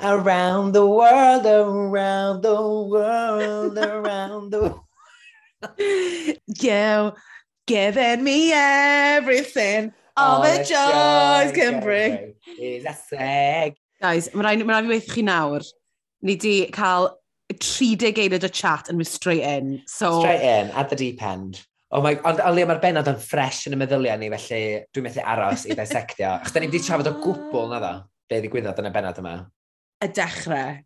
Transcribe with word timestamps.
Around 0.00 0.72
the 0.72 0.86
world, 0.86 1.46
around 1.46 2.42
the 2.42 2.62
world, 2.62 3.78
around 3.78 4.50
the 4.50 4.60
world. 4.60 4.84
You 6.46 7.12
given 7.66 8.24
me 8.24 8.52
everything 8.52 9.92
all 10.18 10.42
the 10.42 10.58
joys 10.58 11.52
can 11.54 11.80
bring. 11.80 12.34
Is 12.58 12.84
a 12.84 12.96
seg. 12.96 13.76
Guys, 14.00 14.28
mae 14.34 14.44
rhaid 14.46 14.66
ma 14.66 14.78
i 14.78 14.90
weithio 14.90 15.14
chi 15.14 15.24
nawr. 15.26 15.64
Ni 16.22 16.36
di 16.36 16.54
cael 16.74 17.10
30 17.54 18.12
eilad 18.24 18.46
o 18.46 18.50
chat 18.60 18.90
yn 18.92 18.98
mynd 18.98 19.10
straight 19.10 19.42
in. 19.42 19.80
So... 19.86 20.20
Straight 20.20 20.44
in, 20.44 20.70
at 20.70 20.90
the 20.90 20.98
deep 20.98 21.22
end. 21.22 21.62
Oh 21.90 22.02
my, 22.04 22.14
ond 22.28 22.42
o 22.44 22.52
mae'r 22.52 22.82
benod 22.82 23.08
yn 23.08 23.20
ffres 23.22 23.62
yn 23.68 23.76
y 23.76 23.80
meddyliau 23.80 24.20
ni, 24.20 24.28
felly 24.34 24.62
dwi'n 24.92 25.06
methu 25.08 25.24
aros 25.24 25.64
i 25.66 25.74
ddisectio. 25.78 26.34
Chos 26.44 26.54
da 26.54 26.62
ni 26.62 26.68
wedi 26.70 26.82
trafod 26.84 27.10
o 27.10 27.14
gwbl 27.22 27.70
na 27.72 27.80
dda, 27.82 27.92
be 28.28 28.42
ddigwyddodd 28.42 28.82
yn 28.82 28.90
y 28.90 28.94
benod 28.94 29.22
yma 29.22 29.36
y 30.02 30.08
dechrau, 30.08 30.82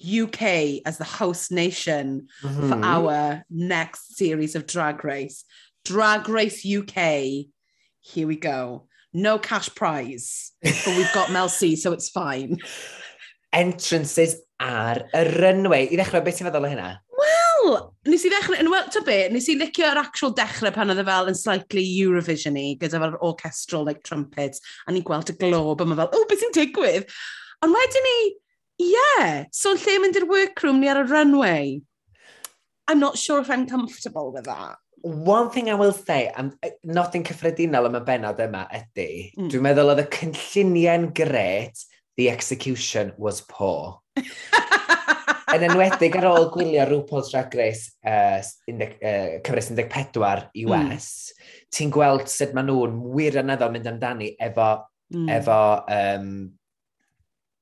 UK 0.00 0.80
as 0.86 0.98
the 0.98 1.04
host 1.04 1.52
nation 1.52 2.28
mm 2.42 2.48
-hmm. 2.48 2.68
for 2.68 2.84
our 2.84 3.44
next 3.50 4.16
series 4.16 4.54
of 4.54 4.66
Drag 4.66 5.04
Race. 5.04 5.44
Drag 5.84 6.28
Race 6.28 6.64
UK, 6.64 7.48
here 8.00 8.26
we 8.26 8.36
go. 8.36 8.88
No 9.12 9.38
cash 9.38 9.68
prize, 9.74 10.52
but 10.62 10.96
we've 10.96 11.12
got 11.12 11.32
Mel 11.32 11.48
C, 11.48 11.76
so 11.76 11.92
it's 11.92 12.08
fine. 12.08 12.58
Entrances 13.52 14.36
ar 14.60 15.08
y 15.12 15.22
runway. 15.40 15.88
I 15.90 15.96
ddechrau, 15.96 16.22
beth 16.24 16.38
ti'n 16.38 16.46
feddwl 16.46 16.68
o 16.68 16.70
hynna? 16.70 16.90
Wel, 17.20 17.80
nes 18.06 18.24
i 18.24 18.30
ddechrau, 18.30 18.60
yn 18.60 18.70
wel, 18.70 18.86
to 18.94 19.02
be, 19.02 19.28
nes 19.32 19.48
i 19.50 19.56
licio'r 19.58 19.98
actual 19.98 20.34
dechrau 20.36 20.72
pan 20.72 20.92
oedd 20.92 21.02
e 21.02 21.06
fel 21.08 21.32
yn 21.32 21.38
slightly 21.40 21.82
Eurovision-y, 21.82 22.76
gyda 22.80 23.00
fel 23.02 23.18
orchestral, 23.32 23.84
like 23.88 24.04
trumpets, 24.06 24.62
a 24.86 24.94
ni'n 24.94 25.04
gweld 25.08 25.32
y 25.32 25.36
glob, 25.42 25.82
a 25.82 25.88
mae 25.88 25.98
fel, 25.98 26.12
o, 26.14 26.24
beth 26.30 26.44
sy'n 26.44 26.54
digwydd? 26.56 27.10
Ond 27.60 27.76
wedyn 27.76 28.06
ni, 28.06 28.18
ie, 28.80 28.92
yeah. 28.94 29.32
so 29.52 29.74
lle 29.76 29.98
mynd 30.00 30.16
i'r 30.16 30.28
workroom 30.28 30.80
ni 30.80 30.88
ar 30.88 31.02
y 31.02 31.08
runway. 31.10 31.80
I'm 32.88 32.98
not 32.98 33.18
sure 33.18 33.40
if 33.40 33.50
I'm 33.50 33.66
comfortable 33.68 34.32
with 34.32 34.44
that. 34.44 34.78
One 35.02 35.50
thing 35.50 35.70
I 35.70 35.74
will 35.74 35.92
say, 35.92 36.30
I'm 36.36 36.52
not 36.84 37.14
yn 37.16 37.24
cyffredinol 37.24 37.88
am 37.88 37.96
y 37.96 38.02
benod 38.04 38.40
yma 38.44 38.66
ydy, 38.76 39.10
mm. 39.36 39.48
dwi'n 39.52 39.64
meddwl 39.64 39.92
oedd 39.92 40.02
y 40.02 40.08
cynlluniau'n 40.16 41.06
gret, 41.16 41.84
the 42.20 42.28
execution 42.32 43.12
was 43.16 43.40
poor. 43.48 44.00
yn 45.54 45.66
enwedig 45.66 46.16
ar 46.18 46.28
ôl 46.30 46.48
gwylio 46.54 46.84
RuPaul's 46.88 47.30
Drag 47.32 47.54
Race 47.58 47.92
uh, 48.06 48.40
uh, 48.40 49.36
cyfres 49.44 49.70
14 49.76 50.48
US, 50.66 51.08
mm. 51.36 51.68
ti'n 51.76 51.92
gweld 51.94 52.28
sut 52.32 52.56
maen 52.56 52.70
nhw'n 52.70 52.96
wir 53.14 53.40
yn 53.40 53.52
mynd 53.52 53.92
amdani 53.92 54.32
efo, 54.48 54.70
mm. 55.12 55.28
efo 55.36 55.60
um, 55.84 56.32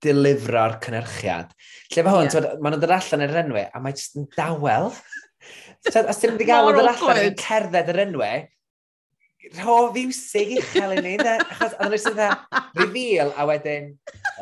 delifro'r 0.05 0.77
cynnyrchiad. 0.85 1.55
Lle 1.95 2.05
mae 2.05 2.15
hwn, 2.15 2.29
yeah. 2.31 2.53
maen 2.59 2.75
nhw'n 2.75 2.85
dod 2.85 2.95
allan 2.99 3.25
yr 3.27 3.41
enwau, 3.43 3.65
a 3.73 3.83
mae 3.83 3.97
jyst 3.97 4.19
yn 4.21 4.29
dawel. 4.37 4.93
Os 5.89 6.21
ti'n 6.21 6.35
mynd 6.35 6.45
i 6.45 6.49
gael 6.49 6.71
yn 6.71 6.79
dod 6.79 6.91
allan 6.93 7.23
yn 7.25 7.39
cerdded 7.41 7.93
yr 7.95 8.03
enwau, 8.05 8.45
rho 9.59 9.79
fiwsig 9.95 10.55
uchel 10.59 10.97
i 10.97 11.01
ni, 11.05 11.15
achos 11.35 11.79
oedd 11.79 11.97
nhw'n 11.97 12.19
dda 12.19 12.29
reveal, 12.81 13.33
a 13.35 13.49
wedyn, 13.49 13.91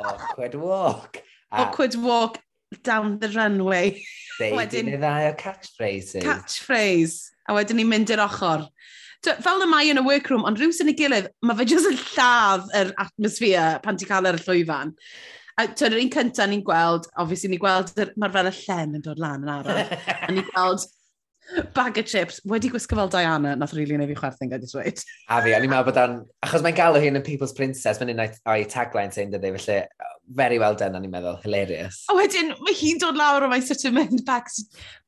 awkward 0.03 0.59
walk. 0.61 1.23
A, 1.51 1.65
awkward 1.65 1.97
walk 2.03 2.41
down 2.83 3.19
the 3.21 3.31
runway. 3.33 3.95
Wedyn, 4.41 4.91
neu 4.91 5.01
ddau 5.01 5.31
o 5.31 5.35
catchphrases. 5.41 6.25
Catchphrase. 6.25 7.33
A 7.47 7.55
wedyn 7.57 7.79
ni'n 7.81 7.89
mynd 7.89 8.11
i'r 8.13 8.25
ochr 8.25 8.67
fel 9.43 9.65
y 9.65 9.69
mae 9.69 9.91
yn 9.91 10.01
y 10.01 10.05
workroom, 10.07 10.45
ond 10.47 10.61
rhywun 10.61 10.85
yn 10.85 10.93
ei 10.93 10.99
gilydd, 10.99 11.31
mae 11.47 11.59
fe 11.59 11.67
jyst 11.73 11.89
yn 11.91 11.99
lladd 12.13 12.69
yr 12.79 12.93
atmosffer 13.03 13.81
pan 13.85 13.99
ti'n 13.99 14.11
cael 14.11 14.29
yr 14.31 14.39
llwyfan. 14.43 14.93
A 15.57 15.65
tyd, 15.73 15.95
yr 15.97 16.03
un 16.03 16.13
cyntaf 16.13 16.51
ni'n 16.51 16.63
gweld, 16.65 17.07
obviously 17.23 17.49
ni'n 17.49 17.63
gweld, 17.63 17.95
mae'r 18.21 18.35
fel 18.35 18.51
y 18.51 18.55
llen 18.59 18.99
yn 18.99 19.05
dod 19.05 19.21
lan 19.23 19.45
yn 19.47 19.53
arall. 19.55 19.95
a 20.27 20.29
ni'n 20.29 20.45
gweld 20.51 20.85
bag 21.73 21.99
of 21.99 22.07
chips 22.07 22.41
wedi 22.45 22.69
gwisgo 22.69 22.97
fel 22.99 23.09
Diana, 23.09 23.55
nath 23.57 23.73
rili 23.73 23.93
really 23.95 23.99
neu 24.03 24.11
fi 24.11 24.19
chwerthu'n 24.19 24.51
gadi 24.51 24.69
dweud. 24.69 25.03
A 25.33 25.41
fi, 25.43 25.55
o'n 25.57 25.65
i'n 25.65 25.71
meddwl 25.73 25.87
bod 25.89 26.01
o'n... 26.03 26.17
Achos 26.45 26.65
mae'n 26.65 26.77
galw 26.77 27.01
hi'n 27.03 27.21
y 27.21 27.23
People's 27.25 27.55
Princess, 27.57 28.01
mae'n 28.01 28.13
un 28.13 28.23
o'i 28.27 28.67
tagline 28.71 29.15
sy'n 29.15 29.33
dyddi, 29.33 29.53
felly 29.57 29.79
very 30.37 30.59
well 30.59 30.75
done, 30.77 30.99
o'n 30.99 31.07
i'n 31.07 31.13
meddwl, 31.13 31.39
hilarious. 31.45 32.03
A 32.11 32.17
wedyn, 32.19 32.51
mae 32.67 32.77
hi'n 32.77 33.01
dod 33.03 33.17
lawr 33.17 33.47
o 33.47 33.51
mae'n 33.53 33.65
sort 33.65 33.87
of 33.89 33.95
mynd 33.97 34.25
bag, 34.27 34.51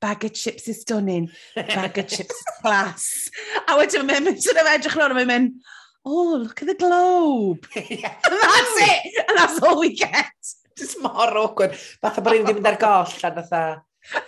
bag 0.00 0.28
of 0.28 0.37
chips 0.38 0.70
is 0.70 0.84
stunning, 0.84 1.26
bag 1.58 1.98
of 1.98 2.06
chips 2.06 2.41
class. 2.60 3.08
A 3.69 3.76
wedyn 3.81 4.06
mae'n 4.08 4.31
mynd, 4.31 4.44
sort 4.47 4.62
of 4.62 4.70
edrych 4.72 4.97
lawr, 4.97 5.16
mae'n 5.19 5.32
mynd, 5.32 5.75
oh, 6.04 6.36
look 6.44 6.62
at 6.62 6.69
the 6.69 6.75
globe. 6.75 7.66
yeah. 7.75 8.14
And 8.31 8.38
that's 8.42 8.76
it. 8.76 9.25
And 9.28 9.38
that's 9.38 9.62
all 9.62 9.81
we 9.81 9.94
get. 9.94 10.32
Just 10.76 11.00
mor 11.03 11.36
awkward. 11.36 11.75
Fatha 11.75 12.22
bod 12.22 12.32
rhywun 12.32 12.47
wedi 12.47 12.59
mynd 12.60 12.72
ar 12.72 12.81
goll 12.81 13.28
a 13.28 13.31
fatha... 13.42 13.62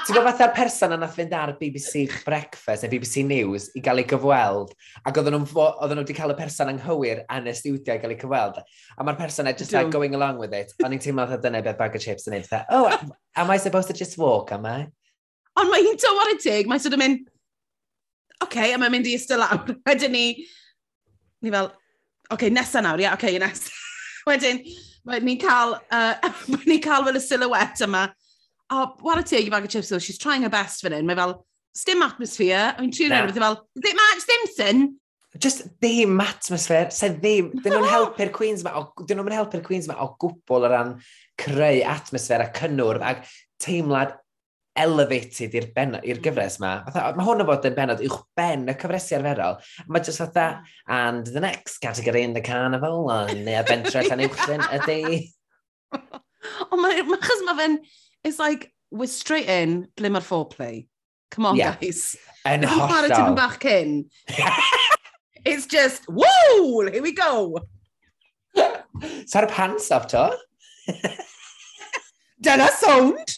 Ti'n 0.00 0.16
gwybod 0.16 0.32
fatha'r 0.32 0.54
person 0.56 0.94
yna 0.96 1.06
fynd 1.12 1.34
ar 1.36 1.52
BBC 1.58 2.06
Breakfast 2.24 2.82
neu 2.82 2.90
BBC 2.90 3.22
News 3.28 3.68
i 3.78 3.82
gael 3.84 4.00
ei 4.00 4.06
gyfweld 4.08 4.72
ac 5.06 5.20
oedden 5.20 5.36
nhw, 5.36 5.66
oedden 5.68 6.00
nhw 6.00 6.06
wedi 6.06 6.16
cael 6.16 6.32
y 6.32 6.36
person 6.38 6.72
anghywir 6.72 7.20
yn 7.36 7.46
y 7.46 7.54
studio 7.54 7.94
i 7.94 8.00
gael 8.02 8.14
ei 8.16 8.18
gyfweld 8.18 8.58
a 8.62 9.06
mae'r 9.06 9.18
person 9.20 9.50
e 9.50 9.52
just 9.60 9.76
like 9.76 9.92
going 9.94 10.16
along 10.18 10.40
with 10.42 10.56
it 10.56 10.72
ond 10.80 10.96
i'n 10.96 11.02
teimlo 11.04 11.28
fatha 11.28 11.38
dyna 11.44 11.60
beth 11.66 11.78
bag 11.78 12.00
of 12.00 12.02
chips 12.02 12.26
yn 12.26 12.34
neud 12.38 12.48
oh, 12.72 12.88
am 13.36 13.52
I 13.52 13.58
supposed 13.58 13.92
to 13.92 13.94
just 13.94 14.18
walk, 14.18 14.50
am 14.56 14.66
I? 14.66 14.88
Ond 15.60 15.70
mae 15.70 15.84
hi'n 15.84 15.98
tywar 16.00 16.32
y 16.32 16.38
tig, 16.40 16.68
mae'n 16.70 16.82
sort 16.82 16.96
of 16.96 17.02
mynd, 17.02 17.28
okay, 18.44 18.72
a 18.72 18.78
mae'n 18.80 18.94
mynd 18.94 19.08
i 19.10 19.16
ystod 19.18 19.42
lawr. 19.42 19.74
Wedyn 19.86 20.14
ni, 20.14 20.24
ni 21.42 21.52
fel, 21.52 21.70
oce, 21.70 22.34
okay, 22.36 22.50
nesa 22.54 22.82
nawr, 22.84 23.00
ia, 23.00 23.08
yeah, 23.08 23.18
oce, 23.18 23.28
okay, 23.28 23.38
nesa. 23.42 23.70
Wedyn, 24.28 24.62
ni'n 25.26 25.40
cael, 25.40 25.76
uh, 25.90 26.32
ni'n 26.68 26.82
cael 26.84 27.06
fel 27.06 27.20
y 27.20 27.22
silhouette 27.24 27.86
yma. 27.86 28.08
O, 28.70 28.76
oh, 28.76 28.88
what 29.02 29.18
a 29.18 29.24
teg 29.26 29.48
i 29.48 29.50
bag 29.50 29.64
of 29.64 29.70
chips, 29.70 29.88
though. 29.88 29.98
she's 29.98 30.18
trying 30.18 30.42
her 30.42 30.52
best 30.52 30.82
fan 30.84 30.94
hyn. 30.94 31.08
Mae 31.08 31.18
fel, 31.18 31.40
stim 31.74 32.04
atmosphere, 32.06 32.74
a 32.76 32.78
fi'n 32.78 32.92
trin 32.94 33.14
no. 33.14 33.32
fel, 33.34 33.60
ddim 33.78 33.98
match, 33.98 34.26
ddim 34.28 34.48
sin. 34.54 34.82
Just 35.38 35.64
ddim 35.80 36.20
atmosphere, 36.22 36.90
se 36.94 37.12
ddim, 37.16 37.50
dyn 37.64 37.76
nhw'n 37.76 37.90
helpu'r 37.90 38.32
Queens 38.34 38.64
ma, 38.66 38.76
o, 38.78 39.06
dyn 39.06 39.20
nhw'n 39.20 39.36
helpu'r 39.40 39.64
Queens 39.66 39.88
ma 39.90 39.98
o 40.04 40.12
gwbl 40.20 40.66
o 40.66 40.72
ran 40.72 40.96
creu 41.40 41.84
atmosfer 41.88 42.44
a 42.44 42.50
cynnwrdd 42.54 43.06
ac 43.06 43.22
teimlad 43.62 44.16
elevated 44.78 45.54
i'r 45.58 45.68
ben... 45.74 45.96
i'r 46.00 46.18
hmm. 46.18 46.24
gyfres 46.24 46.58
ma. 46.62 46.72
Fatha, 46.86 47.10
Mae 47.16 47.26
hwn 47.26 47.44
yn 47.44 47.48
bod 47.48 47.66
yn 47.68 47.76
benod 47.76 48.02
uwch 48.06 48.20
ben 48.38 48.68
y 48.70 48.74
cyfresu 48.80 49.16
arferol. 49.18 49.58
Mae 49.88 50.04
jyst 50.06 50.22
fatha, 50.22 50.46
hmm. 50.60 50.92
and 50.98 51.32
the 51.34 51.42
next 51.42 51.80
category 51.84 52.22
in 52.22 52.34
the 52.34 52.44
carnival, 52.44 53.10
yn 53.16 53.44
neu 53.46 53.58
a 53.60 53.64
bentre 53.66 54.04
allan 54.04 54.26
uwchlyn 54.28 54.66
ydy... 54.80 55.00
Ond 56.70 56.80
mae, 56.80 57.02
achos 57.18 57.42
mae 57.44 57.58
fe'n, 57.58 57.74
it's 58.24 58.38
like, 58.40 58.70
we're 58.90 59.10
straight 59.10 59.48
in, 59.50 59.84
ble 59.98 60.12
mae'r 60.14 60.24
foreplay. 60.24 60.86
Come 61.30 61.46
on, 61.46 61.56
yeah. 61.56 61.76
guys. 61.78 62.16
Yn 62.48 62.64
hollol. 62.66 63.04
Yn 63.06 63.12
tipyn 63.12 63.36
bach 63.38 63.58
cyn. 63.62 63.92
it's 65.44 65.66
just, 65.66 66.08
woo, 66.08 66.88
here 66.88 67.02
we 67.02 67.12
go. 67.12 67.60
Sa'r 69.30 69.46
pants 69.50 69.90
off 69.94 70.08
to? 70.08 70.30
Dyna 72.42 72.68
sound! 72.80 73.36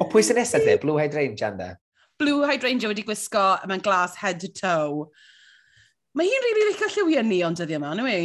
o 0.00 0.08
pwy 0.10 0.24
sy'n 0.24 0.40
nesaf 0.40 0.64
dde? 0.64 0.78
Blue 0.82 0.98
Hydrangea 1.00 1.52
ynddo? 1.52 1.68
Blue 2.20 2.46
Hydrangea 2.48 2.90
wedi 2.90 3.04
gwisgo 3.06 3.44
mewn 3.68 3.84
glas 3.84 4.16
head 4.20 4.40
to 4.42 4.50
toe. 4.52 5.06
Mae 6.16 6.28
hi'n 6.28 6.44
rili 6.44 6.56
really 6.56 6.74
licio 6.74 6.88
lliwiau 6.94 7.26
ni 7.28 7.42
ond 7.44 7.60
dyddi 7.60 7.76
yma, 7.76 7.92
nhw 7.96 8.08
i? 8.08 8.20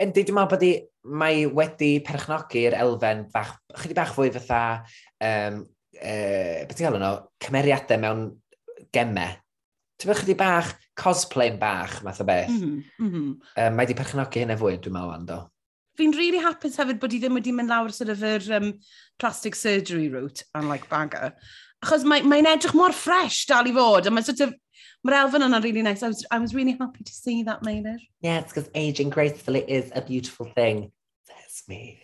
Yndi, 0.00 0.22
dwi'n 0.24 0.36
meddwl 0.36 0.50
bod 0.52 0.64
hi, 0.64 0.72
mae 1.20 1.44
wedi 1.58 1.90
perchnogi'r 2.06 2.76
elfen 2.78 3.24
bach, 3.34 3.56
chydig 3.82 3.98
bach 3.98 4.12
fwy 4.14 4.30
fatha, 4.36 4.62
um, 5.26 5.62
uh, 5.98 6.60
beth 6.70 6.80
i'n 6.80 6.86
gael 6.86 7.18
cymeriadau 7.44 8.02
mewn 8.04 8.26
gemau. 8.94 9.34
Ti'n 9.98 10.10
meddwl 10.10 10.22
chydig 10.22 10.40
bach, 10.40 10.70
cosplay'n 11.00 11.58
bach, 11.60 11.98
math 12.06 12.22
o 12.22 12.28
beth. 12.28 12.52
Mm 12.54 12.62
-hmm, 12.62 12.84
mm 12.98 13.10
-hmm. 13.10 13.32
Um, 13.56 13.74
mae 13.74 13.84
wedi 13.84 13.98
perchnogi 13.98 14.44
hynna 14.44 14.58
fwy, 14.60 14.78
dwi'n 14.78 14.96
meddwl, 14.96 15.16
ando 15.18 15.40
fi'n 16.00 16.16
really 16.16 16.40
hapus 16.42 16.78
hefyd 16.80 17.00
bod 17.02 17.14
i 17.14 17.20
ddim 17.20 17.36
wedi 17.38 17.52
mynd 17.54 17.70
lawr 17.72 17.92
sort 17.94 18.12
of 18.12 18.22
yr 18.24 18.46
um, 18.56 18.72
plastic 19.20 19.58
surgery 19.58 20.08
route, 20.08 20.44
unlike 20.54 20.88
bagger. 20.88 21.34
Achos 21.84 22.04
mae'n 22.08 22.28
mae, 22.28 22.44
edrych 22.48 22.76
mor 22.76 22.96
fresh 22.96 23.44
dal 23.48 23.68
i 23.68 23.74
fod, 23.76 24.08
a 24.08 24.12
mae 24.12 24.24
sort 24.24 24.42
of, 24.46 24.54
mae'r 25.06 25.18
elfen 25.22 25.46
yna'n 25.46 25.64
really 25.64 25.84
nice. 25.84 26.02
I 26.02 26.12
was, 26.12 26.24
I 26.30 26.38
was 26.38 26.54
really 26.56 26.76
happy 26.80 27.04
to 27.04 27.12
see 27.12 27.42
that, 27.44 27.62
Maynard. 27.64 28.00
Yeah, 28.20 28.40
it's 28.40 28.52
because 28.52 28.70
aging 28.74 29.10
gracefully 29.10 29.64
is 29.68 29.92
a 29.94 30.02
beautiful 30.02 30.46
thing. 30.56 30.90
That's 31.28 31.68
me. 31.68 32.02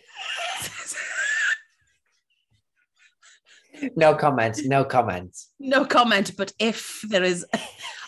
no 3.96 4.14
comment, 4.14 4.60
no 4.64 4.84
comment. 4.84 5.36
No 5.58 5.84
comment, 5.84 6.32
but 6.36 6.52
if 6.58 7.02
there 7.08 7.24
is, 7.24 7.44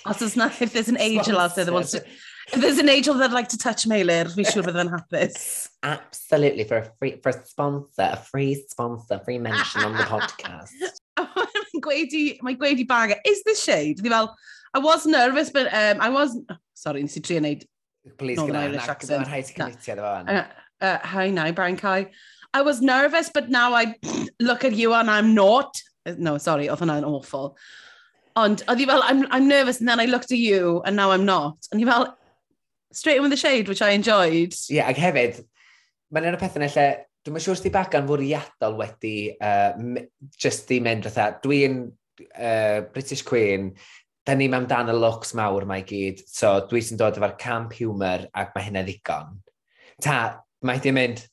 as 0.06 0.22
oes 0.22 0.36
not, 0.36 0.60
if 0.62 0.72
there's 0.72 0.88
an 0.88 1.00
angel 1.00 1.38
out 1.38 1.54
there 1.54 1.64
that 1.64 1.72
wants 1.72 1.92
to 1.92 2.04
If 2.52 2.60
there's 2.62 2.78
an 2.78 2.88
angel 2.88 3.14
that'd 3.14 3.34
like 3.34 3.48
to 3.48 3.58
touch 3.58 3.84
Meilir, 3.84 4.30
fi 4.34 4.44
siŵr 4.48 4.64
bydd 4.68 4.78
yn 4.80 4.92
hapus. 4.92 5.40
Absolutely, 5.84 6.64
for 6.64 6.78
a, 6.78 6.84
free, 6.98 7.16
for 7.22 7.30
a 7.30 7.46
sponsor, 7.46 8.08
a 8.12 8.16
free 8.16 8.54
sponsor, 8.68 9.20
free 9.24 9.38
mention 9.38 9.84
on 9.84 9.96
the 9.96 10.06
podcast. 10.14 10.72
mae'n 11.18 11.84
gweud 11.84 12.14
i, 12.16 12.22
mae'n 12.42 12.58
gweud 12.60 12.84
i 12.84 13.18
is 13.28 13.42
this 13.44 13.62
shade? 13.62 13.98
Dwi 13.98 14.10
fel, 14.10 14.34
I 14.74 14.78
was 14.78 15.06
nervous, 15.06 15.50
but 15.50 15.66
um, 15.72 16.00
I 16.00 16.08
was... 16.08 16.36
Oh, 16.50 16.56
sorry, 16.74 17.02
nes 17.02 17.16
i 17.16 17.20
trio 17.20 17.40
wneud 17.40 17.66
Please, 18.16 18.38
Northern 18.38 18.56
Irish 18.56 18.88
accent. 18.88 19.26
Mae'n 19.26 19.30
rhaid 19.30 19.50
i 19.50 19.56
cynnwytio 19.56 19.94
efo 19.96 20.12
fan. 20.14 20.46
Uh, 20.80 20.98
hi 21.12 21.28
now, 21.30 21.50
Brian 21.52 21.76
Kai. 21.76 22.10
I 22.54 22.62
was 22.62 22.80
nervous, 22.80 23.30
but 23.34 23.50
now 23.50 23.74
I 23.74 23.96
look 24.40 24.64
at 24.64 24.74
you 24.74 24.94
and 24.94 25.10
I'm 25.10 25.34
not. 25.34 25.82
Uh, 26.06 26.14
no, 26.16 26.38
sorry, 26.38 26.68
oedd 26.68 26.80
hwnna'n 26.80 27.04
awful. 27.04 27.56
Ond, 28.38 28.62
oedd 28.68 28.80
hi 28.80 28.86
fel, 28.88 29.04
I'm, 29.04 29.26
I'm 29.30 29.48
nervous 29.48 29.80
and 29.80 29.88
then 29.88 30.00
I 30.00 30.06
looked 30.06 30.32
at 30.32 30.38
you 30.38 30.82
and 30.86 30.96
now 30.96 31.10
I'm 31.10 31.26
not. 31.26 31.68
And 31.72 31.82
hi 31.82 31.90
fel, 31.90 32.17
straight 32.92 33.16
in 33.16 33.22
with 33.22 33.30
the 33.30 33.36
shade, 33.36 33.68
which 33.68 33.82
I 33.82 33.90
enjoyed. 33.90 34.54
Ie, 34.54 34.78
yeah, 34.78 34.88
ac 34.90 35.00
hefyd, 35.02 35.42
mae'n 36.14 36.30
un 36.30 36.38
o 36.38 36.40
pethau 36.40 36.64
lle, 36.64 36.88
dwi'n 37.24 37.36
mynd 37.36 37.44
siŵr 37.44 37.60
sydd 37.60 37.74
bagan 37.74 38.08
fwriadol 38.08 38.76
wedi 38.78 39.14
uh, 39.36 39.72
just 40.40 40.70
i 40.72 40.80
mynd 40.84 41.08
fatha, 41.08 41.30
dwi'n 41.44 41.80
uh, 41.88 42.80
British 42.94 43.24
Queen, 43.26 43.72
da 44.28 44.36
ni'n 44.36 44.56
amdan 44.56 44.92
y 44.92 44.96
looks 44.96 45.34
mawr 45.36 45.66
mae 45.68 45.84
gyd, 45.88 46.22
so 46.28 46.58
dwi 46.68 46.82
sy'n 46.84 47.00
dod 47.00 47.16
efo'r 47.20 47.36
camp 47.40 47.74
humour 47.78 48.26
ac 48.36 48.52
mae 48.54 48.68
hynna 48.68 48.84
ddigon. 48.86 49.38
Ta, 50.04 50.18
mae 50.64 50.80
di 50.84 50.92
mynd, 50.94 51.24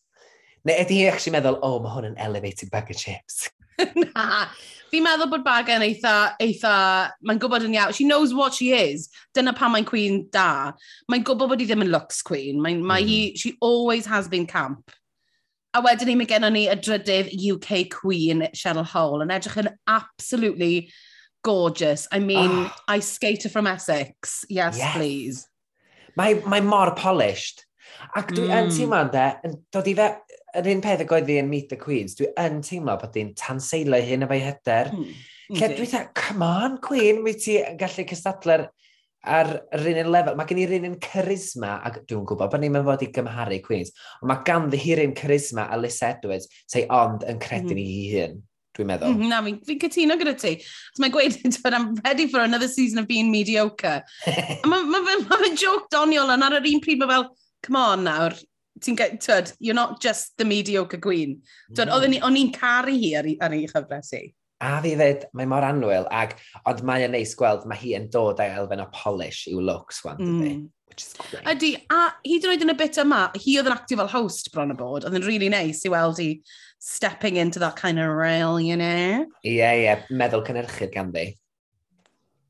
neu 0.66 0.80
ydy 0.84 1.02
hi 1.02 1.10
eich 1.12 1.30
meddwl, 1.34 1.60
o, 1.60 1.76
oh, 1.76 1.84
mae 1.84 1.96
hwn 1.96 2.12
yn 2.14 2.20
elevated 2.28 2.72
bag 2.74 2.92
of 2.92 3.00
chips. 3.00 3.46
Na, 4.04 4.48
fi'n 4.92 5.06
meddwl 5.06 5.30
bod 5.32 5.46
Bagan 5.46 5.84
eitha, 5.86 6.36
eitha, 6.42 6.76
mae'n 7.26 7.40
gwybod 7.42 7.66
yn 7.68 7.78
iawn, 7.78 7.96
she 7.96 8.06
knows 8.08 8.34
what 8.34 8.54
she 8.58 8.72
is, 8.76 9.10
dyna 9.36 9.54
pa 9.56 9.70
mae'n 9.72 9.88
queen 9.88 10.26
da. 10.34 10.74
Mae'n 11.12 11.26
gwybod 11.28 11.52
bod 11.52 11.64
hi 11.64 11.68
ddim 11.70 11.86
yn 11.86 11.92
looks 11.94 12.22
queen, 12.26 12.62
mae'n, 12.64 12.84
mm. 12.84 13.10
hi, 13.10 13.18
she 13.40 13.56
always 13.62 14.06
has 14.06 14.30
been 14.32 14.48
camp. 14.48 14.94
A 15.76 15.82
wedyn 15.84 16.08
ni, 16.08 16.16
mae 16.16 16.30
gennym 16.30 16.56
ni 16.56 16.68
y 16.72 16.78
drydydd 16.80 17.34
UK 17.36 17.90
queen, 17.92 18.46
Cheryl 18.56 18.88
Hole, 18.94 19.26
yn 19.26 19.34
edrych 19.36 19.60
yn 19.66 19.74
absolutely 19.92 20.88
gorgeous. 21.44 22.08
I 22.12 22.20
mean, 22.20 22.52
oh. 22.52 22.72
I 22.88 23.00
skater 23.00 23.50
from 23.50 23.68
Essex, 23.68 24.46
yes, 24.50 24.78
yes. 24.78 24.96
please. 24.96 25.48
Mae, 26.16 26.40
mae 26.48 26.64
mor 26.64 26.96
polished. 26.96 27.66
Ac 28.16 28.32
dwi 28.32 28.48
mm. 28.48 28.56
yn 28.56 28.72
teimlo 28.72 29.04
de, 29.12 29.26
yn 29.46 29.60
dod 29.74 29.88
i 29.92 29.94
fe, 29.98 30.08
yr 30.60 30.72
un 30.72 30.84
peth 30.84 31.04
y 31.04 31.10
goedd 31.10 31.28
fi 31.30 31.40
yn 31.42 31.52
Meet 31.52 31.70
the 31.74 31.80
Queens, 31.80 32.16
dwi 32.18 32.32
yn 32.42 32.62
teimlo 32.66 32.96
bod 33.02 33.14
di'n 33.16 33.34
tanseilio 33.40 34.00
hyn 34.08 34.26
efo'i 34.28 34.42
hyder. 34.44 34.92
Mm. 34.96 35.12
Lle 35.56 35.70
dwi 35.76 35.90
dda, 35.92 36.08
come 36.18 36.48
on, 36.48 36.80
Queen, 36.84 37.22
mi 37.26 37.36
ti 37.38 37.60
yn 37.62 37.78
gallu 37.82 38.08
cystadlu'r 38.10 38.66
ar 39.26 39.52
yr 39.76 40.02
un 40.04 40.12
lefel. 40.14 40.38
Mae 40.38 40.50
gen 40.50 40.62
i'r 40.64 40.76
un 40.80 40.98
charisma, 41.02 41.76
ac 41.86 42.02
dwi'n 42.10 42.26
gwybod 42.30 42.52
bod 42.54 42.64
ni'n 42.64 42.82
fod 42.88 43.06
i 43.06 43.12
gymharu 43.14 43.62
Queens, 43.66 43.94
ond 44.22 44.32
mae 44.32 44.44
ganddi 44.48 44.82
hi'r 44.82 45.04
un 45.06 45.16
charisma 45.18 45.68
a 45.70 45.80
Liz 45.80 46.02
Edwards, 46.06 46.50
sef 46.72 46.92
ond 46.94 47.26
yn 47.30 47.42
credu 47.42 47.74
mm. 47.74 47.80
ni 47.80 47.88
hi 47.92 48.12
hun 48.16 48.44
dwi'n 48.76 48.90
meddwl. 48.92 49.14
Mm, 49.16 49.30
na, 49.32 49.42
fi'n 49.46 49.62
fi 49.68 49.78
cytuno 49.80 50.18
gyda 50.20 50.36
ti. 50.40 50.56
So 50.96 51.04
mae'n 51.04 51.14
gweud, 51.14 51.38
I'm 51.78 51.94
ready 52.04 52.28
for 52.32 52.44
another 52.44 52.68
season 52.68 53.00
of 53.00 53.08
being 53.08 53.32
mediocre. 53.32 54.02
Mae'n 54.68 54.90
ma, 54.92 55.00
ma, 55.00 55.16
ma, 55.30 55.40
ma 55.40 55.54
joke 55.56 55.88
doniol 55.94 56.34
yn 56.36 56.44
ar 56.46 56.60
yr 56.60 56.68
un 56.74 56.84
pryd, 56.84 57.00
mae 57.02 57.12
fel, 57.14 57.30
come 57.66 57.82
on 57.82 58.06
nawr, 58.06 58.36
ti'n 58.84 58.98
gael, 59.00 59.18
twyd, 59.22 59.54
you're 59.60 59.78
not 59.78 60.02
just 60.02 60.38
the 60.38 60.46
mediocre 60.46 61.00
queen. 61.00 61.42
Twyd, 61.74 61.90
mm. 61.90 62.24
o'n 62.24 62.34
ni, 62.36 62.46
i'n 62.46 62.54
caru 62.56 62.96
hi 62.96 63.14
ar, 63.20 63.30
ar 63.46 63.56
ei 63.56 63.68
chyfres 63.72 64.14
i. 64.18 64.26
A 64.64 64.78
fi 64.84 64.94
ddweud, 64.96 65.26
mae 65.36 65.48
mor 65.52 65.66
anwyl, 65.68 66.08
ag, 66.16 66.38
ond 66.70 66.82
mae 66.88 67.04
yn 67.06 67.14
neis 67.16 67.36
gweld, 67.38 67.66
mae 67.68 67.80
hi 67.80 67.96
yn 67.98 68.08
dod 68.12 68.40
â'i 68.40 68.54
elfen 68.56 68.84
o 68.84 68.88
polish 68.96 69.46
i'w 69.52 69.60
looks, 69.60 70.00
wan, 70.06 70.22
dydy. 70.22 70.54
mm. 70.56 70.64
Which 70.86 71.02
is 71.02 71.16
great. 71.18 71.48
Ydy, 71.50 71.72
a 71.92 72.02
hyd 72.24 72.46
yn 72.46 72.54
oed 72.54 72.64
yn 72.64 72.72
y 72.72 72.78
bit 72.80 73.00
yma, 73.02 73.26
hi 73.42 73.58
oedd 73.60 73.68
yn 73.68 73.76
actio 73.76 74.00
fel 74.00 74.12
host 74.14 74.52
bron 74.54 74.72
y 74.72 74.78
bod, 74.80 75.08
oedd 75.08 75.18
yn 75.18 75.26
really 75.28 75.50
nice 75.52 75.84
i 75.88 75.92
weld 75.92 76.22
hi 76.22 76.30
stepping 76.80 77.40
into 77.42 77.60
that 77.60 77.76
kind 77.76 78.00
of 78.00 78.14
rail, 78.16 78.60
you 78.62 78.78
know? 78.78 79.26
Ie, 79.44 79.58
yeah, 79.58 79.74
ie, 79.74 79.84
yeah, 79.88 80.06
meddwl 80.14 80.46
cynnyrchyd 80.48 80.94
ganddi. 80.94 81.34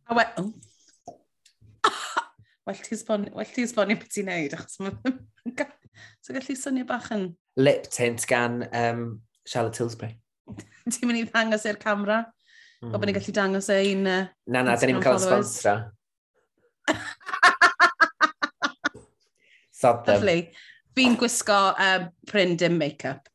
A 0.09 0.19
we... 0.19 0.29
Oh. 0.37 0.53
Well, 2.65 2.77
ti 2.81 2.95
esbonio 2.97 3.93
beth 3.99 4.09
ti'n 4.09 4.25
neud, 4.25 4.53
achos 4.57 4.79
mae'n 4.81 4.95
So 6.21 6.33
gallu 6.35 6.55
swnio 6.59 6.85
bach 6.89 7.11
yn... 7.15 7.29
Lip 7.59 7.89
tint 7.91 8.25
gan 8.29 8.63
um, 8.71 9.03
Charlotte 9.47 9.77
Tilsbury. 9.79 10.13
Ti'n 10.91 11.07
mynd 11.09 11.21
i 11.21 11.25
ddangos 11.29 11.65
i'r 11.69 11.79
camera? 11.81 12.23
Mm. 12.83 12.91
Gofyn 12.93 13.07
ni'n 13.09 13.17
gallu 13.19 13.33
dangos 13.35 13.69
e 13.73 13.77
un... 13.93 14.03
Uh, 14.05 14.25
na, 14.51 14.59
na, 14.65 14.75
da 14.77 14.85
ni'n 14.89 15.03
cael 15.03 15.21
sponsra. 15.23 15.75
Sod 19.75 20.05
them. 20.05 20.19
Lovely. 20.19 20.41
Fi'n 20.95 21.15
gwisgo 21.19 21.59
um, 21.81 22.09
print 22.29 22.59
dim 22.61 22.77
make-up. 22.79 23.29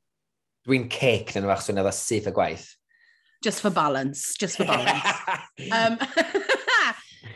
Dwi'n 0.68 0.86
cake 0.92 1.36
yn 1.40 1.48
fach 1.48 1.64
swnio 1.64 1.82
dda 1.84 1.94
syth 1.96 2.28
y 2.30 2.32
gwaith. 2.36 2.68
Just 3.44 3.60
for 3.64 3.72
balance, 3.72 4.34
just 4.36 4.56
for 4.60 4.66
balance. 4.68 5.14
um, 5.76 5.96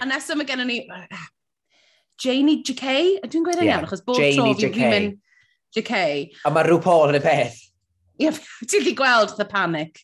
a 0.00 0.05
nesaf 0.09 0.37
mae 0.37 0.49
gennym 0.49 0.69
ni, 0.69 0.79
Janie 2.20 2.62
JK? 2.62 2.96
Dwi'n 3.26 3.44
gweud 3.46 3.61
yn 3.61 3.69
yeah. 3.69 3.78
iawn, 3.78 3.88
achos 3.88 4.05
bob 4.06 4.20
Janie 4.20 4.56
tro 4.58 4.72
fi'n 4.72 4.90
mynd 4.93 5.20
JK. 5.75 6.00
A 6.46 6.52
mae 6.55 6.66
rhyw 6.66 6.81
Paul 6.82 7.12
yn 7.12 7.19
y 7.19 7.22
peth. 7.25 7.61
Ie, 8.22 8.31
ti'n 8.70 8.87
di 8.87 8.94
gweld 8.96 9.37
the 9.38 9.46
panic. 9.49 10.02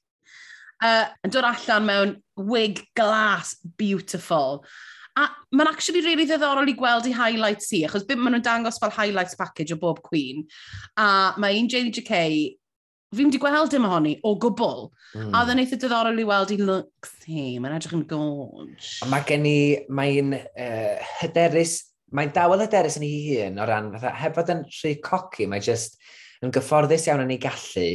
Uh, 0.81 1.11
yn 1.27 1.33
dod 1.33 1.45
allan 1.45 1.85
mewn 1.87 2.15
wig 2.41 2.81
glas 2.97 3.55
beautiful. 3.79 4.65
A 5.19 5.27
mae'n 5.53 5.69
actually 5.69 6.01
really 6.07 6.25
ddiddorol 6.27 6.71
i 6.71 6.77
gweld 6.79 7.09
i 7.11 7.13
highlights 7.15 7.69
hi, 7.75 7.83
achos 7.87 8.07
beth 8.09 8.19
maen 8.21 8.39
nhw'n 8.39 8.47
dangos 8.47 8.81
fel 8.81 8.95
highlights 8.95 9.37
package 9.39 9.75
o 9.75 9.79
bob 9.81 10.01
Queen. 10.07 10.47
A 10.97 11.35
mae 11.39 11.61
un 11.61 11.69
Janie 11.71 11.93
JK, 11.95 12.23
fi'n 13.15 13.29
wedi 13.29 13.43
gweld 13.43 13.75
dim 13.75 13.87
ohoni, 13.89 14.17
o 14.25 14.35
gwbl. 14.41 14.89
Mm. 15.19 15.35
A 15.35 15.43
oedd 15.43 15.53
yn 15.55 15.63
eitha 15.65 15.79
diddorol 15.83 16.23
i 16.23 16.27
weld 16.27 16.55
i 16.55 16.59
looks 16.63 17.15
hi, 17.27 17.59
mae'n 17.61 17.77
edrych 17.77 17.97
yn 17.99 18.07
gorge. 18.11 19.11
Mae 19.11 19.27
gen 19.29 19.47
i, 19.51 19.61
mae'n 19.93 20.35
uh, 20.39 21.09
hyderus 21.21 21.77
mae'n 22.17 22.33
dawel 22.35 22.65
hyderus 22.65 22.99
yn 23.01 23.07
ei 23.07 23.21
hun 23.29 23.61
o 23.61 23.69
ran, 23.69 23.93
fatha, 23.95 24.15
heb 24.23 24.35
fod 24.37 24.53
yn 24.55 24.65
rhy 24.67 24.97
coci, 25.05 25.47
mae 25.51 25.63
just 25.65 26.01
yn 26.45 26.53
gyfforddus 26.55 27.07
iawn 27.09 27.25
yn 27.25 27.35
ei 27.37 27.41
gallu, 27.43 27.87